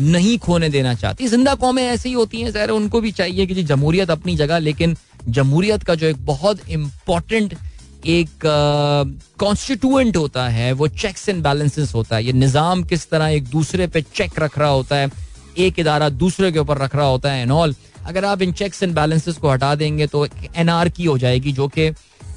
नहीं 0.00 0.38
खोने 0.38 0.68
देना 0.68 0.94
चाहती। 0.94 1.26
ज़िंदा 1.28 1.54
कौमें 1.54 1.82
ऐसी 1.82 2.08
ही 2.08 2.14
होती 2.14 2.40
हैं 2.40 2.50
जहर 2.52 2.70
उनको 2.70 3.00
भी 3.00 3.12
चाहिए 3.12 3.46
कि 3.46 3.54
जी 3.54 3.62
जमहूरियत 3.64 4.10
अपनी 4.10 4.36
जगह 4.36 4.58
लेकिन 4.58 4.96
जमहूरियत 5.28 5.82
का 5.82 5.94
जो 5.94 6.06
एक 6.06 6.24
बहुत 6.26 6.68
इम्पोर्टेंट 6.70 7.54
एक 8.06 8.28
कॉन्स्टिट्यूएंट 9.40 10.14
uh, 10.14 10.20
होता 10.20 10.46
है 10.48 10.72
वो 10.72 10.88
चेक्स 10.88 11.28
एंड 11.28 11.42
बैलेंसेस 11.44 11.94
होता 11.94 12.16
है। 12.16 12.24
ये 12.24 12.32
निज़ाम 12.32 12.82
किस 12.84 13.08
तरह 13.10 13.26
एक 13.28 13.48
दूसरे 13.48 13.86
पे 13.86 14.02
चेक 14.02 14.38
रख 14.40 14.58
रहा 14.58 14.68
होता 14.68 14.96
है 14.96 15.10
एक 15.58 15.78
इदारा 15.78 16.08
दूसरे 16.08 16.52
के 16.52 16.58
ऊपर 16.58 16.78
रख 16.78 16.94
रहा 16.96 17.06
होता 17.06 17.32
है 17.32 17.42
एंड 17.42 17.50
ऑल 17.52 17.74
अगर 18.06 18.24
आप 18.24 18.42
इन 18.42 18.52
चेक्स 18.52 18.82
एंड 18.82 18.94
बैलेंसेस 18.94 19.36
को 19.36 19.50
हटा 19.50 19.74
देंगे 19.74 20.06
तो 20.06 20.26
एनआरकी 20.56 21.04
हो 21.04 21.18
जाएगी 21.18 21.52
जो 21.52 21.68
कि 21.68 21.90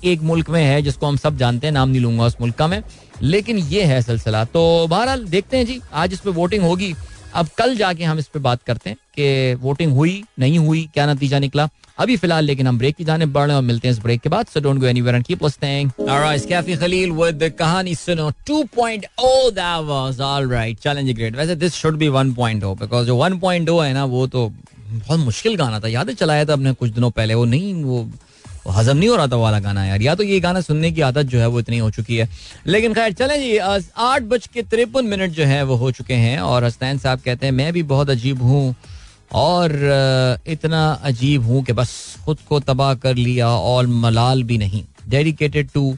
एक 0.04 0.22
मुल्क 0.22 0.49
में 0.49 0.64
है, 0.64 0.82
जिसको 0.82 1.06
हम 1.06 1.18
सब 1.18 1.38
जानते 1.38 1.68
हैं, 1.68 1.72
नाम 1.72 1.89
नहीं 1.89 2.01
लूँगा 2.01 2.26
उस 2.26 2.36
मुल्क 2.41 2.56
का 2.56 2.68
मैं। 2.68 2.84
लेकिन 3.22 3.58
ये 3.58 3.84
है 3.84 4.01
सिलसिला। 4.01 4.45
तो 4.45 4.88
बहरहाल, 4.88 5.24
देखते 5.24 5.58
हैं 5.58 5.66
जी, 5.66 5.82
आज 5.93 6.14
इस 6.14 6.20
पर 6.20 6.32
वोटिंग 6.32 6.64
होगी। 6.64 6.93
अब 7.34 7.47
कल 7.58 7.76
जाके 7.76 8.04
हम 8.04 8.20
इस 8.20 8.28
पे 8.28 8.39
बात 8.39 8.64
करते 8.64 8.89
हैं 8.89 8.97
कि 9.20 9.56
वोटिंग 9.62 9.91
हुई, 9.91 10.24
नहीं 10.39 10.60
हुई, 10.60 10.89
क्या 10.93 11.14
नतीजा 11.14 11.39
निकला। 11.39 11.70
अभी 11.97 12.18
फ़िलहाल, 12.18 12.43
लेकिन 12.43 12.68
हम 12.68 12.78
ब्रेक 12.78 12.95
की 12.95 13.04
जाने 13.04 13.26
बढ़ 13.26 13.47
रहे 13.47 13.56
और 13.56 13.62
मिलते 13.62 13.88
हैं 13.88 13.93
इस 13.93 13.99
ब्रेक 13.99 14.22
के 14.22 14.30
बाद। 14.30 14.45
So 14.45 14.60
don't 14.60 14.80
go 14.80 14.86
anywhere 14.86 15.16
and 15.16 15.26
keep 15.26 15.43
listening 15.43 15.91
alright 15.99 16.45
Kaifi 16.45 16.76
Khalil 16.76 17.12
with 17.12 17.54
कहानी 17.60 17.95
सुनो 17.95 18.32
2.0 18.49 19.51
that 19.51 19.84
was 19.86 20.22
alright 20.22 20.80
challenge 20.80 21.12
great 21.12 21.36
वैसे 21.36 21.56
दिस 21.56 21.74
शुड 21.74 21.97
बी 21.97 22.08
1.0 22.08 22.76
बिकॉज़ 22.80 23.08
जो 23.08 23.18
1.0 23.18 23.84
है 23.86 23.93
ना, 23.93 24.06
वो 24.06 24.28
तो 24.28 24.47
बहुत 24.91 25.20
मुश्किल 25.20 25.56
गाना 25.56 25.80
था। 25.80 25.88
याद 25.88 26.10
है, 26.10 26.16
चलाया 26.16 26.45
था 26.45 26.54
अपने 26.54 26.74
कुछ 26.74 26.89
दिनों 26.89 27.12
पहले, 27.12 27.34
वो 27.34 27.45
नहीं, 27.45 27.84
वो 27.84 28.10
हजम 28.72 28.97
नहीं 28.97 29.09
हो 29.09 29.16
रहा 29.16 29.28
था 29.28 29.36
वाला 29.36 29.59
गाना 29.59 29.86
यार। 29.86 30.01
या 30.01 30.16
तो 30.16 30.24
ये 30.24 30.39
गाना 30.39 30.61
सुनने 30.61 30.91
की 30.91 31.01
आदत 31.01 31.26
जो 31.26 31.39
है 31.39 31.47
वो 31.47 31.59
इतनी 31.59 31.78
हो 31.78 31.89
चुकी 31.91 32.18
है। 32.18 32.30
लेकिन 32.68 32.93
खैर, 32.93 33.14
चलें 33.14 33.39
जी 33.39 33.57
आठ 33.57 34.22
बज 34.24 34.47
के 34.47 34.61
तिरपन 34.64 35.05
मिनट 35.05 35.32
जो 35.32 35.45
है 35.45 35.64
वो 35.64 35.76
हो 35.76 35.91
चुके 35.91 36.14
हैं 36.16 36.39
और 36.41 36.64
हसनैन 36.64 36.97
साहब 36.97 37.22
कहते 37.22 37.45
हैं, 37.45 37.53
मैं 37.53 37.72
भी 37.74 37.84
बहुत 37.86 38.09
अजीब 38.09 38.41
हूँ 38.41 38.76
और 39.34 39.72
इतना 40.47 40.91
अजीब 41.03 41.43
हूँ 41.43 41.64
कि 41.64 41.74
बस 41.74 41.91
खुद 42.26 42.38
को 42.49 42.59
तबाह 42.61 42.93
कर 42.95 43.16
लिया 43.16 43.49
और 43.49 43.88
मलाल 43.88 44.43
भी 44.43 44.57
नहीं। 44.57 44.84
Dedicated 45.09 45.70
to 45.74 45.95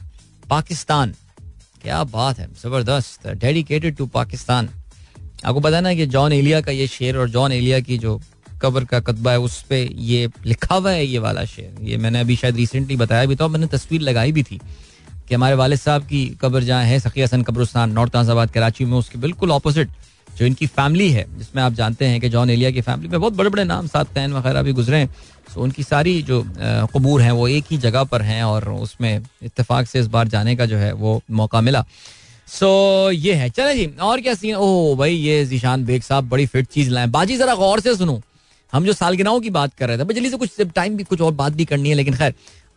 Pakistan. 0.50 1.14
क्या 1.82 2.02
बात 2.06 2.38
है, 2.38 2.48
ज़बरदस्त। 2.62 3.26
Dedicated 3.28 3.96
to 3.96 4.06
Pakistan. 4.08 4.68
आपको 5.44 5.60
पता 5.60 5.80
ना 5.80 5.94
कि 5.94 6.06
जॉन 6.06 6.32
एलिया 6.32 6.60
का 6.60 6.72
ये 6.72 6.86
शेर 6.86 7.16
और 7.16 7.28
जॉन 7.30 7.52
एलिया 7.52 7.80
की 7.80 7.98
जो 7.98 8.20
कबर 8.62 8.84
का 8.84 9.00
कतबा 9.00 9.32
है, 9.32 9.38
उस 9.38 9.60
पर 9.62 9.88
ये 9.92 10.28
लिखा 10.46 10.74
हुआ 10.74 10.90
है 10.90 11.06
ये 11.06 11.18
वाला 11.18 11.44
शेर। 11.44 11.82
ये 11.82 11.96
मैंने 11.96 12.20
अभी 12.20 12.36
शायद 12.36 12.56
रिसेंटली 12.56 12.96
बताया 12.96 13.26
भी 13.26 13.36
था 13.36 13.48
मैंने 13.48 13.66
तस्वीर 13.66 14.00
लगाई 14.00 14.32
भी 14.32 14.42
थी 14.42 14.60
कि 15.28 15.34
हमारे 15.34 15.54
वालिद 15.56 15.78
साहब 15.78 16.02
की 16.02 16.24
कब्र 16.40 16.62
जहाँ 16.62 16.84
है, 16.84 16.98
सखी 17.00 17.22
हसन 17.22 17.42
कब्रस्तान, 17.42 17.92
नॉर्थ 17.92 18.16
आजाबाद 18.16 18.50
कराची 18.50 18.84
में, 18.84 18.96
उसके 18.98 19.18
बिल्कुल 19.18 19.50
अपोजिट 19.50 19.88
जो 20.38 20.46
इनकी 20.46 20.66
फैमिली 20.66 21.10
है, 21.10 21.24
जिसमें 21.38 21.62
आप 21.62 21.72
जानते 21.72 22.06
हैं 22.06 22.20
कि 22.20 22.28
जॉन 22.28 22.50
एलिया 22.50 22.70
की 22.70 22.80
फैमिली 22.80 23.08
में 23.08 23.20
बहुत 23.20 23.32
बड़े 23.32 23.50
बड़े 23.50 23.64
नाम, 23.64 23.86
सात 23.86 24.08
तैन 24.14 24.32
वगैरह 24.32 24.62
भी 24.62 24.72
गुजरे 24.72 24.98
हैं। 24.98 25.08
तो 25.54 25.60
उनकी 25.62 25.82
सारी 25.82 26.20
जो 26.22 26.42
कबूर 26.94 27.22
हैं, 27.22 27.30
वो 27.30 27.48
एक 27.48 27.64
ही 27.70 27.78
जगह 27.78 28.04
पर 28.04 28.22
हैं 28.22 28.42
और 28.44 28.68
उसमें 28.70 29.22
इतफाक 29.42 29.86
से 29.86 30.00
इस 30.00 30.06
बार 30.06 30.28
जाने 30.28 30.56
का 30.56 30.66
जो 30.66 30.76
है, 30.76 30.92
वो 30.92 31.20
मौका 31.30 31.60
मिला। 31.60 31.84
सो 32.48 33.10
ये 33.10 33.34
है। 33.34 33.48
चले 33.50 33.74
जी, 33.74 33.86
और 34.02 34.20
क्या 34.20 34.34
सीन? 34.34 34.54
ओह 34.54 34.96
भाई, 34.96 35.14
ये 35.14 35.44
जीशान 35.44 35.84
बेग 35.84 36.02
साहब 36.02 36.28
बड़ी 36.28 36.46
फिट 36.46 36.66
चीज़ 36.66 36.90
लाए। 36.90 37.06
बाजी, 37.06 37.36
जरा 37.36 37.54
गौर 37.54 37.80
से 37.80 37.94
सुनो। 37.96 38.20
हम 38.72 38.84
जो 38.84 38.92
सालगिराओं 38.92 39.40
की 39.40 39.50
बात 39.50 39.74
कर 39.74 39.88
रहे 39.88 39.98
थे 39.98 40.14
जल्दी 40.14 40.30
से 40.30 40.36
कुछ 40.36 40.60
टाइम 40.74 40.96
भी, 40.96 41.04
कुछ 41.04 41.20
और 41.20 41.32
बात 41.34 41.52
भी 41.52 41.64
करनी 41.64 41.88
है, 41.88 41.94
लेकिन 41.94 42.14
खैर, 42.14 42.34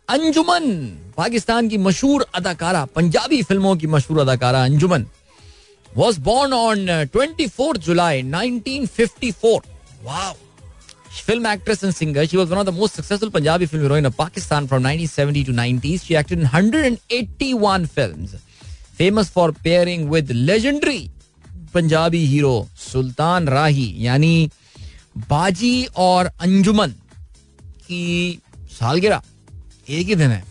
अंजुमन, 0.08 0.68
पाकिस्तान 1.16 1.68
की 1.68 1.78
मशहूर 1.78 2.26
अदाकारा, 2.34 2.84
पंजाबी 2.96 3.42
फ़िल्मों 3.42 3.74
की 3.76 3.86
मशहूर 3.86 4.20
अदाकारा 4.20 4.64
Anjuman 4.64 5.06
was 5.96 6.20
born 6.20 6.52
on 6.52 6.86
twenty 7.12 7.46
four 7.48 7.76
July 7.78 8.22
nineteen 8.22 8.86
fifty 8.86 9.30
four 9.32 9.62
वाह 10.04 10.32
film 11.26 11.46
actress 11.46 11.84
and 11.84 11.92
singer 11.94 12.26
she 12.26 12.36
was 12.36 12.48
one 12.48 12.58
of 12.58 12.66
the 12.66 12.74
most 12.74 12.94
successful 12.96 13.30
Punjabi 13.30 13.66
film 13.66 13.82
heroine 13.84 14.06
of 14.06 14.14
Pakistan 14.18 14.66
from 14.66 14.82
nineteen 14.82 15.08
seventy 15.08 15.44
to 15.44 15.52
nineties 15.52 16.02
she 16.02 16.14
acted 16.14 16.38
in 16.38 16.46
hundred 16.54 16.84
and 16.86 16.98
eighty 17.12 17.52
one 17.54 17.86
film 17.96 18.26
famous 18.98 19.30
for 19.32 19.50
pairing 19.64 20.08
with 20.10 20.30
legendary 20.32 21.10
Punjabi 21.74 22.24
hero 22.26 22.54
Sultan 22.82 23.48
Rahi 23.48 23.94
यानी 24.06 24.50
बाजी 25.28 25.84
और 25.96 26.26
अंजुमन 26.26 26.88
की 27.62 28.38
सालगिरह 28.80 29.22
एक 29.88 30.06
ही 30.06 30.14
दिन 30.14 30.30
है। 30.30 30.44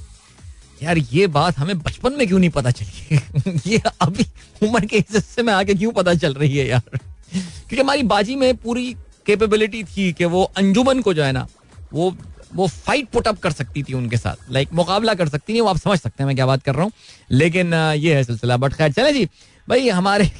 यार 0.83 0.97
ये 0.97 1.27
बात 1.27 1.57
हमें 1.57 1.79
बचपन 1.79 2.13
में 2.13 2.27
क्यों 2.27 2.39
नहीं 2.39 2.49
पता 2.49 2.71
चली? 2.71 3.19
ये 3.67 3.81
अभी 4.01 4.25
उम्र 4.63 4.85
के 4.85 4.97
हिस्से 4.97 5.43
में 5.43 5.53
आके 5.53 5.73
क्यों 5.73 5.91
पता 5.91 6.13
चल 6.13 6.33
रही 6.33 6.57
है 6.57 6.67
यार? 6.67 6.99
क्योंकि 7.37 7.81
हमारी 7.81 8.03
बाजी 8.03 8.35
में 8.35 8.57
पूरी 8.57 8.95
कैपेबिलिटी 9.25 9.83
थी 9.83 10.13
कि 10.13 10.25
वो 10.25 10.43
अंजुमन 10.43 11.01
को 11.01 11.13
जो 11.13 11.23
है 11.23 11.31
ना 11.31 11.47
वो 11.93 12.17
वो 12.55 12.67
फाइट 12.67 13.09
पुट 13.09 13.27
अप 13.27 13.39
कर 13.39 13.51
सकती 13.51 13.83
थी 13.83 13.93
उनके 13.93 14.17
साथ। 14.17 14.51
लाइक 14.51 14.69
मुकाबला 14.73 15.13
कर 15.13 15.29
सकती 15.29 15.53
थी 15.53 15.61
वो 15.61 15.67
आप 15.67 15.77
समझ 15.77 15.99
सकते 15.99 16.23
हैं 16.23 16.27
मैं 16.27 16.35
क्या 16.35 16.45
बात 16.45 16.63
कर 16.63 16.75
रहा 16.75 16.83
हूँ। 16.83 16.91
लेकिन 17.31 17.73
ये 17.73 18.15
है 18.15 18.23
सिलसिला। 18.23 18.57
बट 18.57 18.73
खैर 18.73 18.91
चले 18.91 19.13
जी। 19.13 19.25
भाई 19.69 19.89
हमारे 19.89 20.31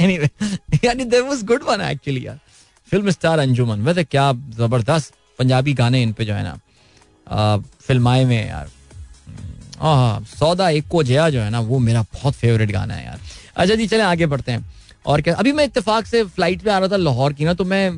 anyway, 0.00 0.58
यानी 0.84 1.04
there 1.04 1.22
was 1.22 1.42
good 1.42 1.62
one 1.62 1.80
actually 1.80 2.26
यार। 2.26 2.40
फ़िल्म 2.94 3.10
स्टार 3.10 3.38
अंजुमन, 3.38 3.80
वैसे 3.82 4.02
क्या 4.04 4.32
ज़बरदस्त 4.56 5.14
पंजाबी 5.38 5.72
गाने 5.74 6.02
इन 6.02 6.12
पे 6.12 6.24
जो 6.24 6.34
है 6.34 6.42
ना 6.42 7.56
फिल्माए 7.86 8.24
में 8.24 8.48
यार। 8.48 8.68
हाँ 9.80 10.24
सौदा 10.30 10.68
एक 10.70 10.86
को 10.88 11.02
जया 11.02 11.28
जो 11.30 11.40
है 11.40 11.48
ना, 11.50 11.60
वो 11.60 11.78
मेरा 11.78 12.02
बहुत 12.02 12.34
फेवरेट 12.34 12.70
गाना 12.72 12.94
है 12.94 13.04
यार। 13.04 13.20
अच्छा 13.56 13.74
जी, 13.74 13.86
चले 13.86 14.02
आगे 14.02 14.26
बढ़ते 14.26 14.52
हैं। 14.52 14.64
और 15.06 15.20
क्या, 15.20 15.34
अभी 15.34 15.52
मैं 15.52 15.64
इत्तेफाक 15.64 16.06
से 16.06 16.22
फ़्लाइट 16.24 16.62
पे 16.62 16.70
आ 16.70 16.78
रहा 16.78 16.88
था 16.88 16.96
लाहौर 16.96 17.32
की 17.32 17.44
ना 17.44 17.54
तो 17.54 17.64
मैं 17.64 17.88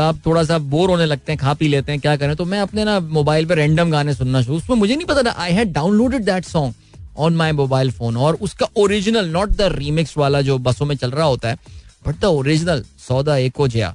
आप 0.00 0.20
थोड़ा 0.26 0.42
सा 0.44 0.58
बोर 0.58 0.90
होने 0.90 1.06
लगते 1.06 1.32
हैं, 1.32 1.38
खा 1.38 1.54
पी 1.54 1.68
लेते 1.68 1.92
हैं, 1.92 2.00
क्या 2.00 2.16
करें 2.16 2.34
तो 2.36 2.44
मैं 2.44 2.60
अपने 2.60 2.84
ना 2.84 2.98
मोबाइल 3.00 3.46
पे 3.46 3.54
रैंडम 3.54 3.90
गाने 3.90 4.14
सुनना 4.14 4.42
शुरू, 4.42 4.56
उसमें 4.56 4.76
मुझे 4.76 4.96
नहीं 4.96 5.06
पता 5.06 5.22
था 5.22 5.34
I 5.38 5.52
had 5.52 5.72
downloaded 5.72 6.24
that 6.24 6.44
song 6.44 6.74
on 7.18 7.36
my 7.36 7.52
mobile 7.54 7.90
phone 7.92 8.16
और 8.18 8.38
उसका 8.42 8.68
ओरिजिनल 8.76 9.28
नॉट 9.30 9.56
द 9.56 9.72
रीमिक्स 9.74 10.16
वाला 10.18 10.40
जो 10.42 10.58
बसों 10.60 10.86
में 10.86 10.96
चल 10.96 11.10
रहा 11.10 11.26
होता 11.26 11.48
है 11.48 11.84
बट 12.06 12.20
द 12.20 12.24
ओरिजिनल 12.24 12.84
सौदा 13.08 13.36
एको 13.36 13.68
जया 13.68 13.94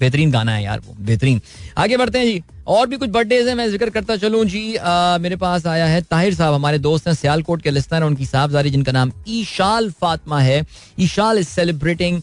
बेहतरीन 0.00 0.30
गाना 0.32 0.54
है 0.54 0.62
यार 0.62 0.80
वो 0.86 0.94
बेहतरीन। 1.00 1.40
आगे 1.78 1.96
बढ़ते 1.96 2.18
हैं 2.18 2.26
जी 2.26 2.42
और 2.66 2.86
भी 2.86 2.96
कुछ 2.96 3.10
बर्थडे 3.10 3.42
है 3.42 3.54
मैं 3.54 3.68
ज़िक्र 3.70 3.90
करता 3.90 4.16
चलूँ 4.16 4.44
जी 4.44 4.74
आ, 4.76 5.18
मेरे 5.18 5.36
पास 5.36 5.66
आया 5.66 5.86
है 5.86 6.00
ताहिर 6.02 6.34
साहब 6.34 6.54
हमारे 6.54 6.78
दोस्त 6.78 7.06
हैं 7.08 7.14
सियालकोट 7.14 7.62
के 7.62 7.70
लिस्टर 7.70 8.02
उनकी 8.02 8.26
साहबजारी 8.26 8.70
जिनका 8.70 8.92
नाम 8.92 9.12
ईशाल 9.28 9.90
फातमा 10.00 10.40
है। 10.40 10.64
Eishal 11.00 11.38
is 11.38 11.48
celebrating 11.48 12.20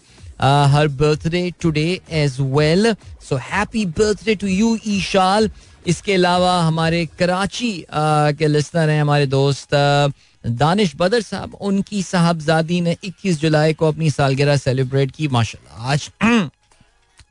her 0.74 0.88
birthday 1.00 1.50
today 1.62 1.88
as 2.20 2.36
well 2.40 2.94
so 3.30 3.36
happy 3.44 3.86
birthday 3.98 4.36
to 4.36 4.48
you 4.48 4.78
Eishal. 4.88 5.50
इसके 5.88 6.14
अलावा 6.14 6.60
हमारे 6.62 7.06
कराची 7.20 7.72
uh, 7.82 8.38
के 8.38 8.48
लिस्टर 8.48 8.90
हैं 8.90 9.02
हमारे 9.02 9.26
दोस्त 9.28 9.76
uh, 9.76 10.12
दानिश 10.48 10.94
बदर 10.98 11.22
साहब, 11.22 11.54
उनकी 11.54 12.04
साहबजादी 12.04 12.82
ने 12.82 12.98
21 13.04 13.40
जुलाई 13.40 13.74
को 13.74 13.88
अपनी 13.88 14.10
सालगिरह 14.10 14.58
सेलिब्रेट 14.58 15.12
की। 15.12 15.28
माशाल्लाह, 15.28 15.92
आज 15.92 16.12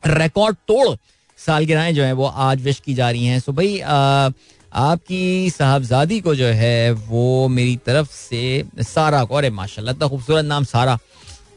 रिकॉर्ड 0.06 0.56
तोड़ 0.56 0.96
सालगिरहें 1.36 1.94
जो 1.94 2.02
है, 2.02 2.12
वो 2.12 2.26
आज 2.26 2.62
विश 2.62 2.80
की 2.80 2.94
जा 2.94 3.11
रही 3.11 3.26
हैं। 3.26 3.40
सो 3.40 3.52
भाई 3.52 3.80
आपकी 4.72 5.50
साहबजादी 5.50 6.20
को 6.20 6.34
जो 6.34 6.46
है, 6.46 6.92
वो 6.92 7.48
मेरी 7.48 7.76
तरफ़ 7.76 8.12
से 8.12 8.64
सारा 8.78 9.24
को, 9.24 9.34
अरे 9.34 9.50
माशाल्लाह, 9.50 9.94
इतना 9.94 10.09
खूबसूरत 10.09 10.44
नाम 10.44 10.64
सारा। 10.64 10.98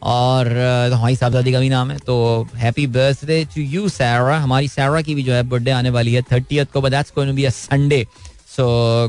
और 0.04 0.48
हमारी 0.94 1.16
साहबजादी 1.16 1.52
का 1.52 1.60
भी 1.60 1.70
नाम 1.70 1.92
है 1.92 1.98
तो 1.98 2.48
happy 2.56 2.88
birthday 2.88 3.46
to 3.46 3.62
you 3.62 3.90
Saira 3.90 4.38
हमारी 4.38 4.68
सैरा 4.68 5.02
की 5.02 5.16
भी 5.16 5.24
जो 5.24 5.34
है 5.34 5.44
बर्थडे 5.44 5.72
आने 5.72 5.90
वाली 5.90 6.14
है 6.14 6.22
थर्टी 6.22 6.66
को 6.66 6.82
but 6.82 7.06
be 7.18 7.44
a 7.44 7.50
Sunday 7.50 8.08
so 8.52 8.64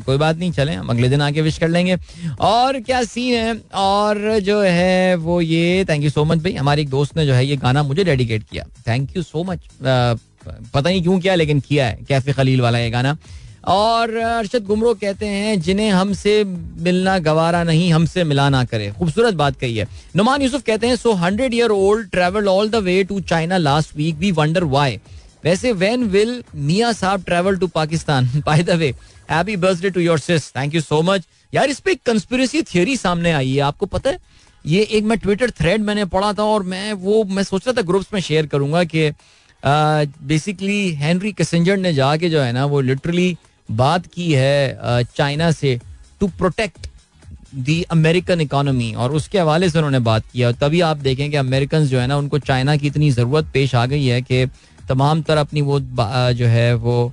कोई 0.06 0.16
बात 0.16 0.36
नहीं, 0.36 0.50
चले, 0.52 0.72
हम 0.72 0.88
अगले 0.88 1.08
दिन 1.08 1.20
आके 1.20 1.42
विश 1.42 1.58
कर 1.58 1.68
लेंगे। 1.68 1.96
और 2.40 2.80
क्या 2.80 3.02
सीन 3.04 3.34
है? 3.34 3.56
और 3.74 4.38
जो 4.40 4.60
है 4.60 5.14
वो 5.16 5.40
ये 5.40 5.84
थैंक 5.88 6.04
यू 6.04 6.10
सो 6.10 6.24
मच 6.24 6.38
भाई, 6.38 6.52
हमारे 6.54 6.82
एक 6.82 6.88
दोस्त 6.90 7.16
ने 7.16 7.26
जो 7.26 7.34
है 7.34 7.44
ये 7.46 7.56
गाना 7.58 7.82
मुझे 7.82 8.04
डेडिकेट 8.04 8.42
किया। 8.50 8.64
थैंक 8.88 9.16
यू 9.16 9.22
सो 9.22 9.44
मच 9.44 9.68
पता 9.82 10.88
नहीं 10.88 11.02
क्यों 11.02 11.18
किया, 11.20 11.34
लेकिन 11.34 11.60
किया 11.60 11.86
है। 11.86 11.98
कैफ़े 12.08 12.32
खलील 12.32 12.60
वाला 12.60 12.78
ये 12.78 12.90
गाना। 12.90 13.16
और 13.68 14.14
अरशद 14.16 14.64
गुमरो 14.66 14.92
कहते 14.94 15.26
हैं, 15.26 15.60
जिन्हें 15.60 15.90
हमसे 15.90 16.32
मिलना 16.44 17.18
गवारा 17.20 17.62
नहीं, 17.64 17.92
हमसे 17.92 18.24
मिला 18.24 18.48
ना 18.48 18.64
करे। 18.64 18.90
खूबसूरत 18.98 19.34
बात 19.34 19.56
कही 19.56 19.76
है। 19.76 19.86
नुमान 20.16 20.42
यूसुफ 20.42 20.62
कहते 20.62 20.86
हैं 20.86 20.96
so 20.96 21.12
hundred 21.14 21.54
year 21.54 21.70
old 21.70 22.10
travel 22.10 22.48
all 22.48 22.68
the 22.70 22.82
way 22.84 23.02
to 23.04 23.20
China 23.22 23.56
last 23.58 23.96
week 23.96 24.16
we 24.18 24.30
wonder 24.32 24.64
why 24.66 24.98
वैसे 25.44 25.72
वेन 25.74 26.04
विल 26.04 26.42
मिया 26.56 26.92
साहब 26.92 27.22
travel 27.24 27.56
to 27.56 27.66
Pakistan? 27.68 28.26
By 28.46 28.62
the 28.62 28.70
way 28.70 28.92
happy 29.32 29.56
birthday 29.56 29.90
to 29.90 30.00
your 30.00 30.18
sis 30.18 30.50
thank 30.56 30.74
you 30.74 30.80
so 30.80 31.02
much 31.02 31.26
यार, 31.52 31.68
इस 31.70 31.80
पे 31.80 31.94
conspiracy 31.96 32.62
theory 32.64 32.96
सामने 32.96 33.32
आई 33.32 33.50
है, 33.50 33.60
आपको 33.62 33.86
पता 33.86 34.10
है? 34.10 34.18
ये 34.64 34.82
एक 34.82 35.04
मैं 35.04 35.18
ट्विटर 35.18 35.50
थ्रेड 35.50 35.80
मैंने 35.82 36.04
पढ़ा 36.06 36.32
था 36.32 36.42
और 36.44 36.62
मैं 36.62 36.92
वो, 36.92 37.24
मैं 37.24 37.42
सोच 37.42 37.66
रहा 37.66 37.76
था 37.76 37.82
ग्रुप्स 37.86 38.12
में 38.14 38.20
शेयर 38.20 38.46
करूँगा 38.46 38.84
कि 38.84 39.10
बेसिकली 39.62 40.90
हेनरी 40.94 41.32
किसेंजर 41.32 41.76
ने 41.76 41.92
जाके 41.94 42.28
जो 42.30 42.40
है 42.40 42.52
ना, 42.52 42.64
वो 42.66 42.80
लिटरली 42.80 43.36
बात 43.68 44.06
की 44.14 44.32
है 44.32 45.04
चाइना 45.04 45.50
से 45.52 45.78
to 46.20 46.26
protect 46.38 46.86
the 47.54 47.80
American 47.92 48.40
economy 48.40 48.92
और 48.94 49.12
उसके 49.14 49.38
हवाले 49.38 49.68
से 49.70 49.78
उन्होंने 49.78 49.98
बात 50.00 50.24
किया 50.32 50.52
तभी 50.60 50.80
आप 50.80 50.96
देखें 50.98 51.30
कि 51.30 51.36
अमेरिकन 51.36 51.86
जो 51.86 51.98
है 52.00 52.06
ना, 52.06 52.16
उनको 52.16 52.38
चाइना 52.38 52.76
की 52.76 52.86
इतनी 52.86 53.10
ज़रूरत 53.10 53.50
पेश 53.54 53.74
आ 53.74 53.84
गई 53.86 54.04
है 54.06 54.20
कि 54.22 54.46
तमाम 54.88 55.22
तरह 55.22 55.40
अपनी 55.40 55.60
वो 55.62 55.80
जो 55.80 56.46
है 56.46 56.74
वो 56.74 57.12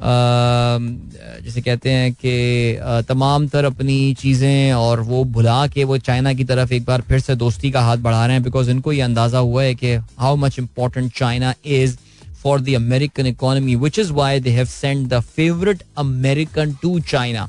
जैसे 0.00 1.60
कहते 1.60 1.90
हैं 1.90 2.12
कि 2.14 3.04
तमाम 3.08 3.46
तर 3.48 3.64
अपनी 3.64 4.14
चीज़ें 4.18 4.72
और 4.72 5.00
वो 5.00 5.22
भुला 5.36 5.66
के 5.66 5.84
वो 5.84 5.98
चाइना 5.98 6.32
की 6.34 6.44
तरफ़ 6.44 6.72
एक 6.74 6.84
बार 6.84 7.00
फिर 7.08 7.20
से 7.20 7.34
दोस्ती 7.36 7.70
का 7.70 7.80
हाथ 7.82 7.96
बढ़ा 7.98 8.24
रहे 8.26 8.36
हैं 8.36 8.42
बिकॉज़ 8.44 8.70
इनको 8.70 8.92
ये 8.92 9.00
अंदाज़ा 9.02 9.38
हुआ 9.38 9.62
है 9.62 9.74
कि 9.74 9.94
how 10.18 10.36
much 10.36 10.58
important 10.58 11.12
China 11.14 11.54
is 11.66 11.96
for 12.38 12.58
the 12.60 12.74
American 12.76 13.26
economy, 13.28 13.74
which 13.76 13.96
is 14.00 14.10
why 14.16 14.38
they 14.38 14.52
have 14.52 14.68
sent 14.68 15.08
the 15.08 15.18
favorite 15.38 15.80
American 15.96 16.74
to 16.82 16.90
China. 17.12 17.46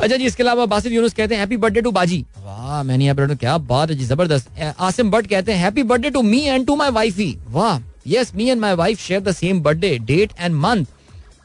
अच्छा 0.00 0.16
जी 0.16 0.24
इसके 0.24 0.42
अलावा 0.42 0.66
बासित 0.66 0.92
यूनुस 0.92 1.12
कहते 1.14 1.34
हैं 1.34 1.40
हैप्पी 1.40 1.56
बर्थडे 1.56 1.80
टू 1.80 1.90
बाजी. 1.90 2.24
वाह 2.38 2.82
मैंने 2.82 3.04
यहाँ 3.04 3.16
पर 3.16 3.34
क्या 3.34 3.56
बात 3.72 3.90
है 3.90 3.96
जी 3.96 4.04
ज़बरदस्त। 4.04 4.48
आसिम 4.80 5.10
भट्ट 5.10 5.26
कहते 5.30 5.52
हैं 5.52 5.58
happy 5.64 5.82
birthday 5.82 6.10
to 6.10 6.22
me 6.22 6.40
and 6.40 6.66
to 6.66 6.76
my 6.76 6.90
wifey 6.90 7.36
वाह 7.50 7.78
yes 8.08 8.32
me 8.36 8.48
and 8.50 8.60
my 8.60 8.74
wife 8.74 9.00
share 9.00 9.20
the 9.20 9.32
same 9.34 9.60
birthday 9.62 9.98
date 10.06 10.32
and 10.40 10.54
month 10.54 10.84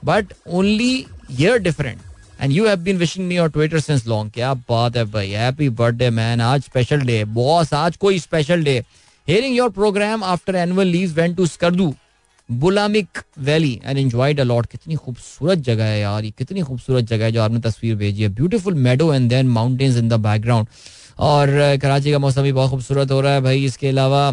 but 0.08 0.34
only 0.48 1.06
year 1.40 1.58
different 1.60 2.00
and 2.42 2.52
you 2.54 2.68
have 2.68 2.80
been 2.80 2.98
wishing 2.98 3.28
me 3.28 3.38
on 3.38 3.50
Twitter 3.50 3.80
since 3.80 4.08
long 4.08 4.32
क्या 4.32 4.54
बात 4.70 4.98
है 4.98 5.06
भाई 5.12 5.30
happy 5.32 5.70
birthday 5.80 6.10
man 6.10 6.42
आज 6.42 6.62
special 6.64 7.02
day 7.02 7.24
boss 7.36 7.74
आज 7.74 7.98
कोई 7.98 8.20
special 8.20 8.64
day 8.64 8.84
hearing 9.28 9.56
your 9.58 9.70
programme 9.70 10.24
after 10.24 10.56
annual 10.56 10.88
leave 10.88 11.14
went 11.16 11.38
to 11.38 11.46
Skardu 11.48 11.94
बुलामिक 12.50 13.18
valley 13.44 13.74
and 13.86 13.98
enjoyed 13.98 14.40
a lot 14.40 14.66
कितनी 14.66 14.96
खूबसूरत 14.96 15.58
जगह 15.60 15.86
है 15.86 16.00
यार 16.00 16.24
ये। 16.24 16.32
कितनी 16.38 16.62
खूबसूरत 16.62 17.06
जगह 17.06 17.26
है 17.26 17.32
जो 17.32 17.42
आपने 17.42 17.60
तस्वीर 17.60 17.96
भेजी 17.96 18.24
है। 18.24 18.30
Beautiful 18.30 18.74
meadow 18.86 19.14
and 19.14 19.30
then 19.30 19.48
mountains 19.50 19.98
in 19.98 20.10
the 20.10 20.20
background 20.22 20.68
और 21.20 21.50
कराची 21.82 22.12
का 22.12 22.20
मौसम 22.20 22.44
भी 22.44 22.52
बहुत 22.52 22.70
खूबसूरत 22.70 23.12
हो 23.12 23.20
रहा 23.22 23.34
है 23.34 23.42
भाई। 23.42 23.66
इसके 23.66 23.88
अलावा 23.88 24.30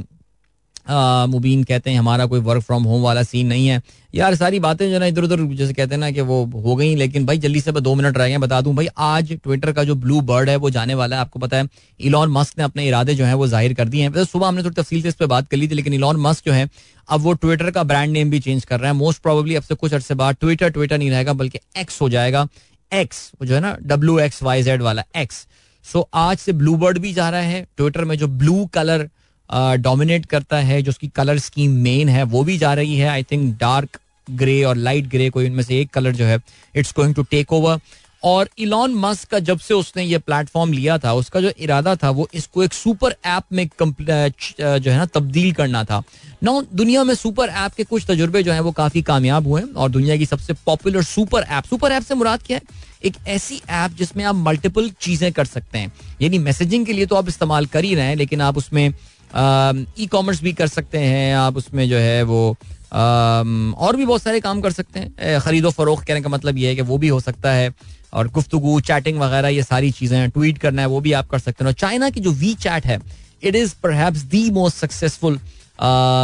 मुबीन 0.87 1.62
कहते 1.64 1.91
हैं, 1.91 1.99
हमारा 1.99 2.26
कोई 2.26 2.41
वर्क 2.43 2.62
फ्रॉम 2.62 2.82
होम 2.85 3.03
वाला 3.03 3.22
सीन 3.22 3.47
नहीं 3.47 3.66
है। 3.68 3.80
यार, 4.14 4.35
सारी 4.35 4.59
बातें 4.61 4.91
जो 4.91 4.99
ना 4.99 5.07
इधर 5.07 5.24
उधर, 5.24 5.43
जैसे 5.55 5.72
कहते 5.72 5.95
हैं 5.95 6.01
ना 6.01 6.11
कि 6.11 6.20
वो 6.20 6.45
हो 6.57 6.74
गई, 6.76 6.95
लेकिन 6.95 7.26
भाई 7.26 7.39
जल्दी 7.39 7.61
से 7.61 7.72
मैं 7.72 7.82
दो 7.82 7.95
मिनट 7.95 8.18
रह 8.18 8.28
गए 8.28 8.39
बता 8.39 8.61
दूँ 8.61 8.74
भाई, 8.74 8.89
आज 8.99 9.32
ट्विटर 9.35 9.72
का 9.72 9.85
जो 9.85 9.95
ब्लू 9.97 10.20
बर्ड 10.22 10.51
है, 10.51 10.57
वो 10.57 10.70
जाने 10.70 10.95
वाला 10.95 11.16
है, 11.16 11.20
आपको 11.20 11.39
पता 11.39 11.57
है 11.57 11.68
इलॉन 12.01 12.30
मस्क 12.30 12.59
ने 12.59 12.64
अपने 12.64 12.87
इरादे 12.89 13.14
जो 13.14 13.24
है 13.24 13.35
वो 13.35 13.47
ज़ाहिर 13.47 13.74
कर 13.74 13.89
दिए 13.89 14.03
हैं। 14.03 14.12
तो 14.12 14.24
सुबह 14.24 14.49
हमने 14.49 14.62
थोड़ी 14.62 14.74
तफसील 14.74 15.03
से 15.03 15.09
इस 15.09 15.14
पर 15.14 15.26
बात 15.26 15.49
कर 15.49 15.57
ली 15.57 15.68
थी, 15.68 15.74
लेकिन 15.74 15.95
इलॉन 15.95 16.20
मस्क 16.20 16.47
जो 16.47 16.53
है, 16.53 16.68
अब 17.09 17.20
वो 17.20 17.32
ट्विटर 17.35 17.70
का 17.70 17.82
ब्रांड 17.85 18.12
नेम 18.12 18.30
भी 18.30 18.41
चेंज 18.41 18.64
कर 18.64 18.80
रहे 18.80 18.91
हैं। 18.91 18.99
मोस्ट 18.99 19.22
प्रोबेबली 19.22 19.55
अब 19.55 19.62
से 19.62 19.74
कुछ 19.74 19.95
अर्से 19.95 20.14
बाद 20.14 20.37
ट्विटर 20.41 20.68
ट्विटर 20.68 20.99
नहीं 20.99 21.11
रहेगा, 21.11 21.32
बल्कि 21.32 21.59
एक्स 21.78 22.01
हो 22.03 22.09
जाएगा। 22.09 22.47
एक्स 22.93 23.30
जो 23.43 23.55
है 23.55 23.61
ना 23.61 23.76
डब्ल्यू 23.82 24.18
एक्स 24.18 24.43
वाई 24.43 24.62
जेड 24.62 24.82
वाला 24.82 25.05
एक्स 25.16 25.47
सो 25.85 26.09
आज 26.14 26.39
से 26.39 26.53
ब्लू 26.53 26.76
बर्ड 26.76 26.99
भी 26.99 27.12
जा 27.12 27.28
रहा 27.30 27.41
है 27.41 27.66
ट्विटर 27.76 28.05
में 28.05 28.16
जो 28.18 28.26
ब्लू 28.28 28.64
कलर 28.74 29.09
डोमिनेट 29.51 30.26
करता 30.26 30.57
है, 30.59 30.80
जो 30.82 30.90
उसकी 30.90 31.09
कलर 31.09 31.38
स्कीम 31.40 31.72
मेन 31.82 32.09
है, 32.09 32.22
वो 32.24 32.45
भी 32.45 32.59
जा 32.59 32.72
रही 32.74 32.97
है. 32.97 33.09
आई 33.09 33.22
थिंक 33.22 33.57
डार्क 33.59 33.99
ग्रे 34.28 34.62
और 34.64 34.76
लाइट 34.76 35.09
ग्रे 35.09 35.28
कोई 35.30 35.47
उनमें 35.47 35.62
से 35.62 35.80
एक 35.80 35.90
कलर 35.90 36.14
जो 36.14 36.24
है 36.24 36.38
it's 36.74 36.92
going 36.97 37.14
to 37.14 37.22
take 37.24 37.53
over 37.53 37.80
और 38.22 38.49
इलॉन 38.59 38.95
मस्क 38.95 39.28
का 39.30 39.38
जब 39.40 39.59
से 39.59 39.74
उसने 39.74 40.03
ये 40.03 40.18
प्लेटफॉर्म 40.18 40.72
लिया 40.72 40.97
था, 40.99 41.12
उसका 41.14 41.40
जो 41.40 41.51
इरादा 41.59 41.95
था, 41.97 42.11
वो 42.11 42.28
इसको 42.34 42.62
एक 42.64 42.72
सुपर 42.72 43.14
ऐप 43.26 43.45
में 43.53 43.66
जो 43.80 44.90
है 44.90 44.97
ना, 44.97 45.07
तब्दील 45.07 45.53
करना 45.53 45.84
था. 45.84 46.03
नौ 46.42 46.61
दुनिया 46.74 47.05
में 47.05 47.14
सुपर 47.14 47.49
ऐप 47.49 47.72
के 47.72 47.84
कुछ 47.84 48.07
तजुर्बे 48.09 48.42
जो 48.42 48.53
है, 48.53 48.61
वो 48.61 48.72
काफ़ी 48.72 49.03
कामयाब 49.03 49.47
हुए 49.47 49.62
और 49.62 49.90
दुनिया 49.90 50.16
की 50.16 50.26
सबसे 50.26 50.53
popular 50.66 51.03
super 51.05 51.42
app 51.42 51.64
super 51.64 51.92
app 51.92 52.03
से 52.03 52.14
मुराद 52.14 52.42
क्या 52.42 52.57
है? 52.57 52.82
एक 53.05 53.14
ऐसी 53.28 53.61
ऐप 53.70 53.97
जिसमें 53.99 54.24
आप 54.24 54.34
मल्टीपल 54.36 54.90
चीज़ें 55.01 55.32
कर 55.32 55.45
सकते 55.47 55.78
हैं. 55.78 55.92
यानी 56.22 56.38
मैसेजिंग 56.40 56.86
के 56.86 56.92
लिए 56.92 57.07
तो 57.07 57.16
आप 57.16 57.28
इस्तेमाल 57.28 57.66
कर 57.66 57.84
ही 57.84 57.95
रहे 57.95 58.07
हैं, 58.07 58.16
लेकिन 58.16 58.40
आप 58.40 58.59
उसमें 58.59 58.92
ई 59.35 60.07
कॉमर्स 60.07 60.43
भी 60.43 60.53
कर 60.53 60.66
सकते 60.68 60.99
हैं, 60.99 61.35
आप 61.37 61.57
उसमें 61.57 61.89
जो 61.89 61.97
है 61.97 62.22
वो 62.24 62.57
और 62.93 63.97
भी 63.97 64.05
बहुत 64.07 64.22
सारे 64.22 64.41
काम 64.41 64.61
कर 64.61 64.72
सकते 64.72 65.01
हैं। 65.01 65.41
खरीदो 65.41 65.70
फरोख 65.72 66.05
कहने 66.05 66.20
का 66.20 66.28
मतलब 66.28 66.59
ये 66.59 66.68
है 66.68 66.74
कि 66.74 66.82
वो 66.82 66.99
भी 66.99 67.09
हो 67.09 67.20
सकता 67.20 67.53
है, 67.53 67.72
और 68.12 68.28
गुफ्तगु 68.30 68.80
चैटिंग 68.82 69.18
वगैरह, 69.20 69.49
ये 69.49 69.62
सारी 69.62 69.91
चीज़ें 69.91 70.18
हैं 70.18 70.28
ट्वीट 70.30 70.59
करना 70.59 70.82
है, 70.82 70.89
वो 70.89 71.01
भी 71.01 71.12
आप 71.12 71.28
कर 71.28 71.39
सकते 71.39 71.64
हैं। 71.64 71.68
और 71.68 71.74
चाइना 71.74 72.11
की 72.11 72.20
जो 72.20 72.30
वी 72.32 72.55
चैट 72.57 72.87
है 72.87 72.99
it 73.43 73.57
is 73.57 73.74
perhaps 73.82 74.22
the 74.24 74.51
most 74.51 74.76
successful 74.76 75.39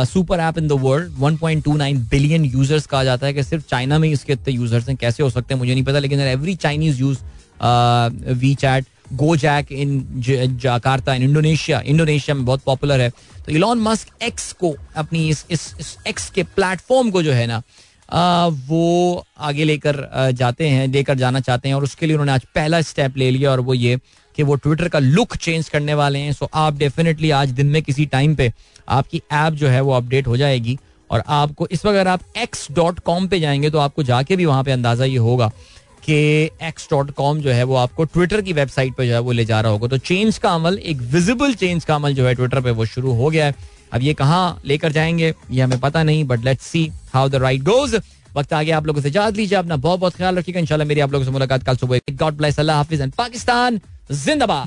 super 0.06 0.40
app 0.40 0.58
in 0.58 0.68
the 0.68 0.72
world 0.80 1.12
1.29 1.20 1.96
billion 2.10 2.44
users 2.44 2.86
कहा 2.86 3.02
जाता 3.04 3.26
है 3.26 3.32
कि 3.34 3.42
सिर्फ़ 3.42 3.64
चाइना 3.70 3.98
में 3.98 4.06
ही 4.08 4.12
इसके 4.14 4.32
इतने 4.32 4.54
यूज़र्स 4.54 4.88
हैं। 4.88 4.96
कैसे 4.96 5.22
हो 5.22 5.30
सकते 5.30 5.54
हैं? 5.54 5.58
मुझे 5.60 5.72
नहीं 5.72 5.84
पता, 5.84 5.98
लेकिन 5.98 6.20
every 6.20 6.54
Chinese 6.56 7.00
use 7.00 7.18
WeChat 8.54 8.86
Gojek 9.36 9.72
in 9.72 10.04
Jakarta 10.62 11.14
in 11.14 11.22
Indonesia 11.22 11.80
Indonesia 11.80 12.34
में 12.34 12.44
बहुत 12.44 12.62
पॉपुलर 12.66 13.00
है। 13.00 13.10
तो 13.46 13.52
इलॉन 13.52 13.78
मस्क 13.80 14.22
एक्स 14.22 14.52
को 14.52 14.74
अपनी 14.96 15.28
इस 15.28 15.44
इस, 15.50 15.74
इस 15.80 15.96
एक्स 16.06 16.30
के 16.30 16.42
प्लेटफॉर्म 16.42 17.10
को 17.10 17.22
जो 17.22 17.32
है 17.32 17.46
ना 17.46 17.62
आ, 18.08 18.46
वो 18.46 19.24
आगे 19.38 19.64
लेकर 19.64 20.08
जाते 20.34 20.68
हैं 20.68 20.86
लेकर 20.88 21.14
जाना 21.14 21.40
चाहते 21.40 21.68
हैं 21.68 21.74
और 21.74 21.84
उसके 21.84 22.06
लिए 22.06 22.14
उन्होंने 22.14 22.32
आज 22.32 22.44
पहला 22.54 22.80
स्टेप 22.82 23.16
ले 23.16 23.30
लिया 23.30 23.50
और 23.50 23.60
वो 23.60 23.74
ये 23.74 23.98
कि 24.36 24.42
वो 24.42 24.54
ट्विटर 24.54 24.88
का 24.88 24.98
लुक 24.98 25.36
चेंज 25.36 25.68
करने 25.68 25.94
वाले 25.94 26.18
हैं। 26.18 26.32
सो 26.32 26.48
आप 26.54 26.76
डेफिनेटली 26.76 27.30
आज 27.30 27.50
दिन 27.50 27.66
में 27.66 27.82
किसी 27.82 28.06
टाइम 28.06 28.34
पे 28.34 28.52
आपकी 28.88 29.22
ऐप 29.32 29.52
जो 29.52 29.68
है 29.68 29.80
वो 29.80 29.92
अपडेट 29.92 30.26
हो 30.26 30.36
जाएगी 30.36 30.78
और 31.10 31.22
आपको 31.28 31.66
इस 31.66 31.84
वक्त 31.84 31.96
अगर 31.96 32.08
आप 32.08 32.20
एक्स 32.38 32.66
डॉट 32.72 32.98
कॉम 33.00 33.28
पे 33.28 33.40
जाएँगे 33.40 33.70
तो 33.70 33.78
आपको 33.78 34.02
जाके 34.02 34.36
भी 34.36 34.44
वहाँ 34.44 34.64
पे 34.64 34.72
अंदाज़ा 34.72 35.04
ये 35.04 35.16
होगा 35.16 35.50
कि 36.04 36.14
एक्स 36.62 36.88
डॉट 36.90 37.10
कॉम 37.10 37.40
जो 37.40 37.50
है 37.50 37.64
वो 37.64 37.74
आपको 37.76 38.04
ट्विटर 38.04 38.40
की 38.40 38.52
वेबसाइट 38.52 38.94
पर 38.94 39.06
जो 39.06 39.12
है 39.12 39.18
वो 39.18 39.32
ले 39.32 39.44
जा 39.44 39.60
रहा 39.60 39.72
होगा। 39.72 39.88
तो 39.88 39.98
चेंज 39.98 40.38
का 40.38 40.50
अमल, 40.50 40.78
एक 40.78 40.96
विजिबल 40.96 41.54
चेंज 41.54 41.84
का 41.84 41.94
अमल 41.94 42.14
जो 42.14 42.26
है 42.26 42.34
ट्विटर 42.34 42.60
पर 42.60 42.70
वो 42.70 42.84
शुरू 42.86 43.12
हो 43.12 43.30
गया 43.30 43.46
है। 43.46 43.54
अब 43.92 44.02
ये 44.02 44.14
कहाँ 44.14 44.60
लेकर 44.66 44.92
जाएँगे, 44.92 45.34
ये 45.50 45.62
हमें 45.62 45.78
पता 45.80 46.02
नहीं 46.02 46.24
but 46.24 46.44
let's 46.44 46.66
see 46.66 46.90
how 47.14 47.28
the 47.28 47.34
ride 47.36 47.62
goes 47.62 48.00
वक्त 48.36 48.52
आगे 48.52 48.70
आप 48.70 48.86
लोगों 48.86 49.02
से 49.02 49.10
जात 49.10 49.36
लीजिए, 49.36 49.58
अपना 49.58 49.76
बहुत 49.76 50.00
बहुत 50.00 50.14
ख्याल 50.16 50.36
रखिएगा। 50.38 50.60
इंशाल्लाह 50.60 50.88
मेरी 50.88 51.00
आप 51.00 51.12
लोगों 51.12 51.24
से 51.24 51.30
मुलाकात 51.30 51.62
कल 51.62 51.76
सुबह 51.76 52.00
गॉड 52.12 52.36
ब्लेस 52.36 52.58
अल्लाह 52.60 52.76
हाफिज 52.76 53.00
एंड 53.00 53.12
पाकिस्तान 53.12 53.80
जिंदाबाद। 54.10 54.66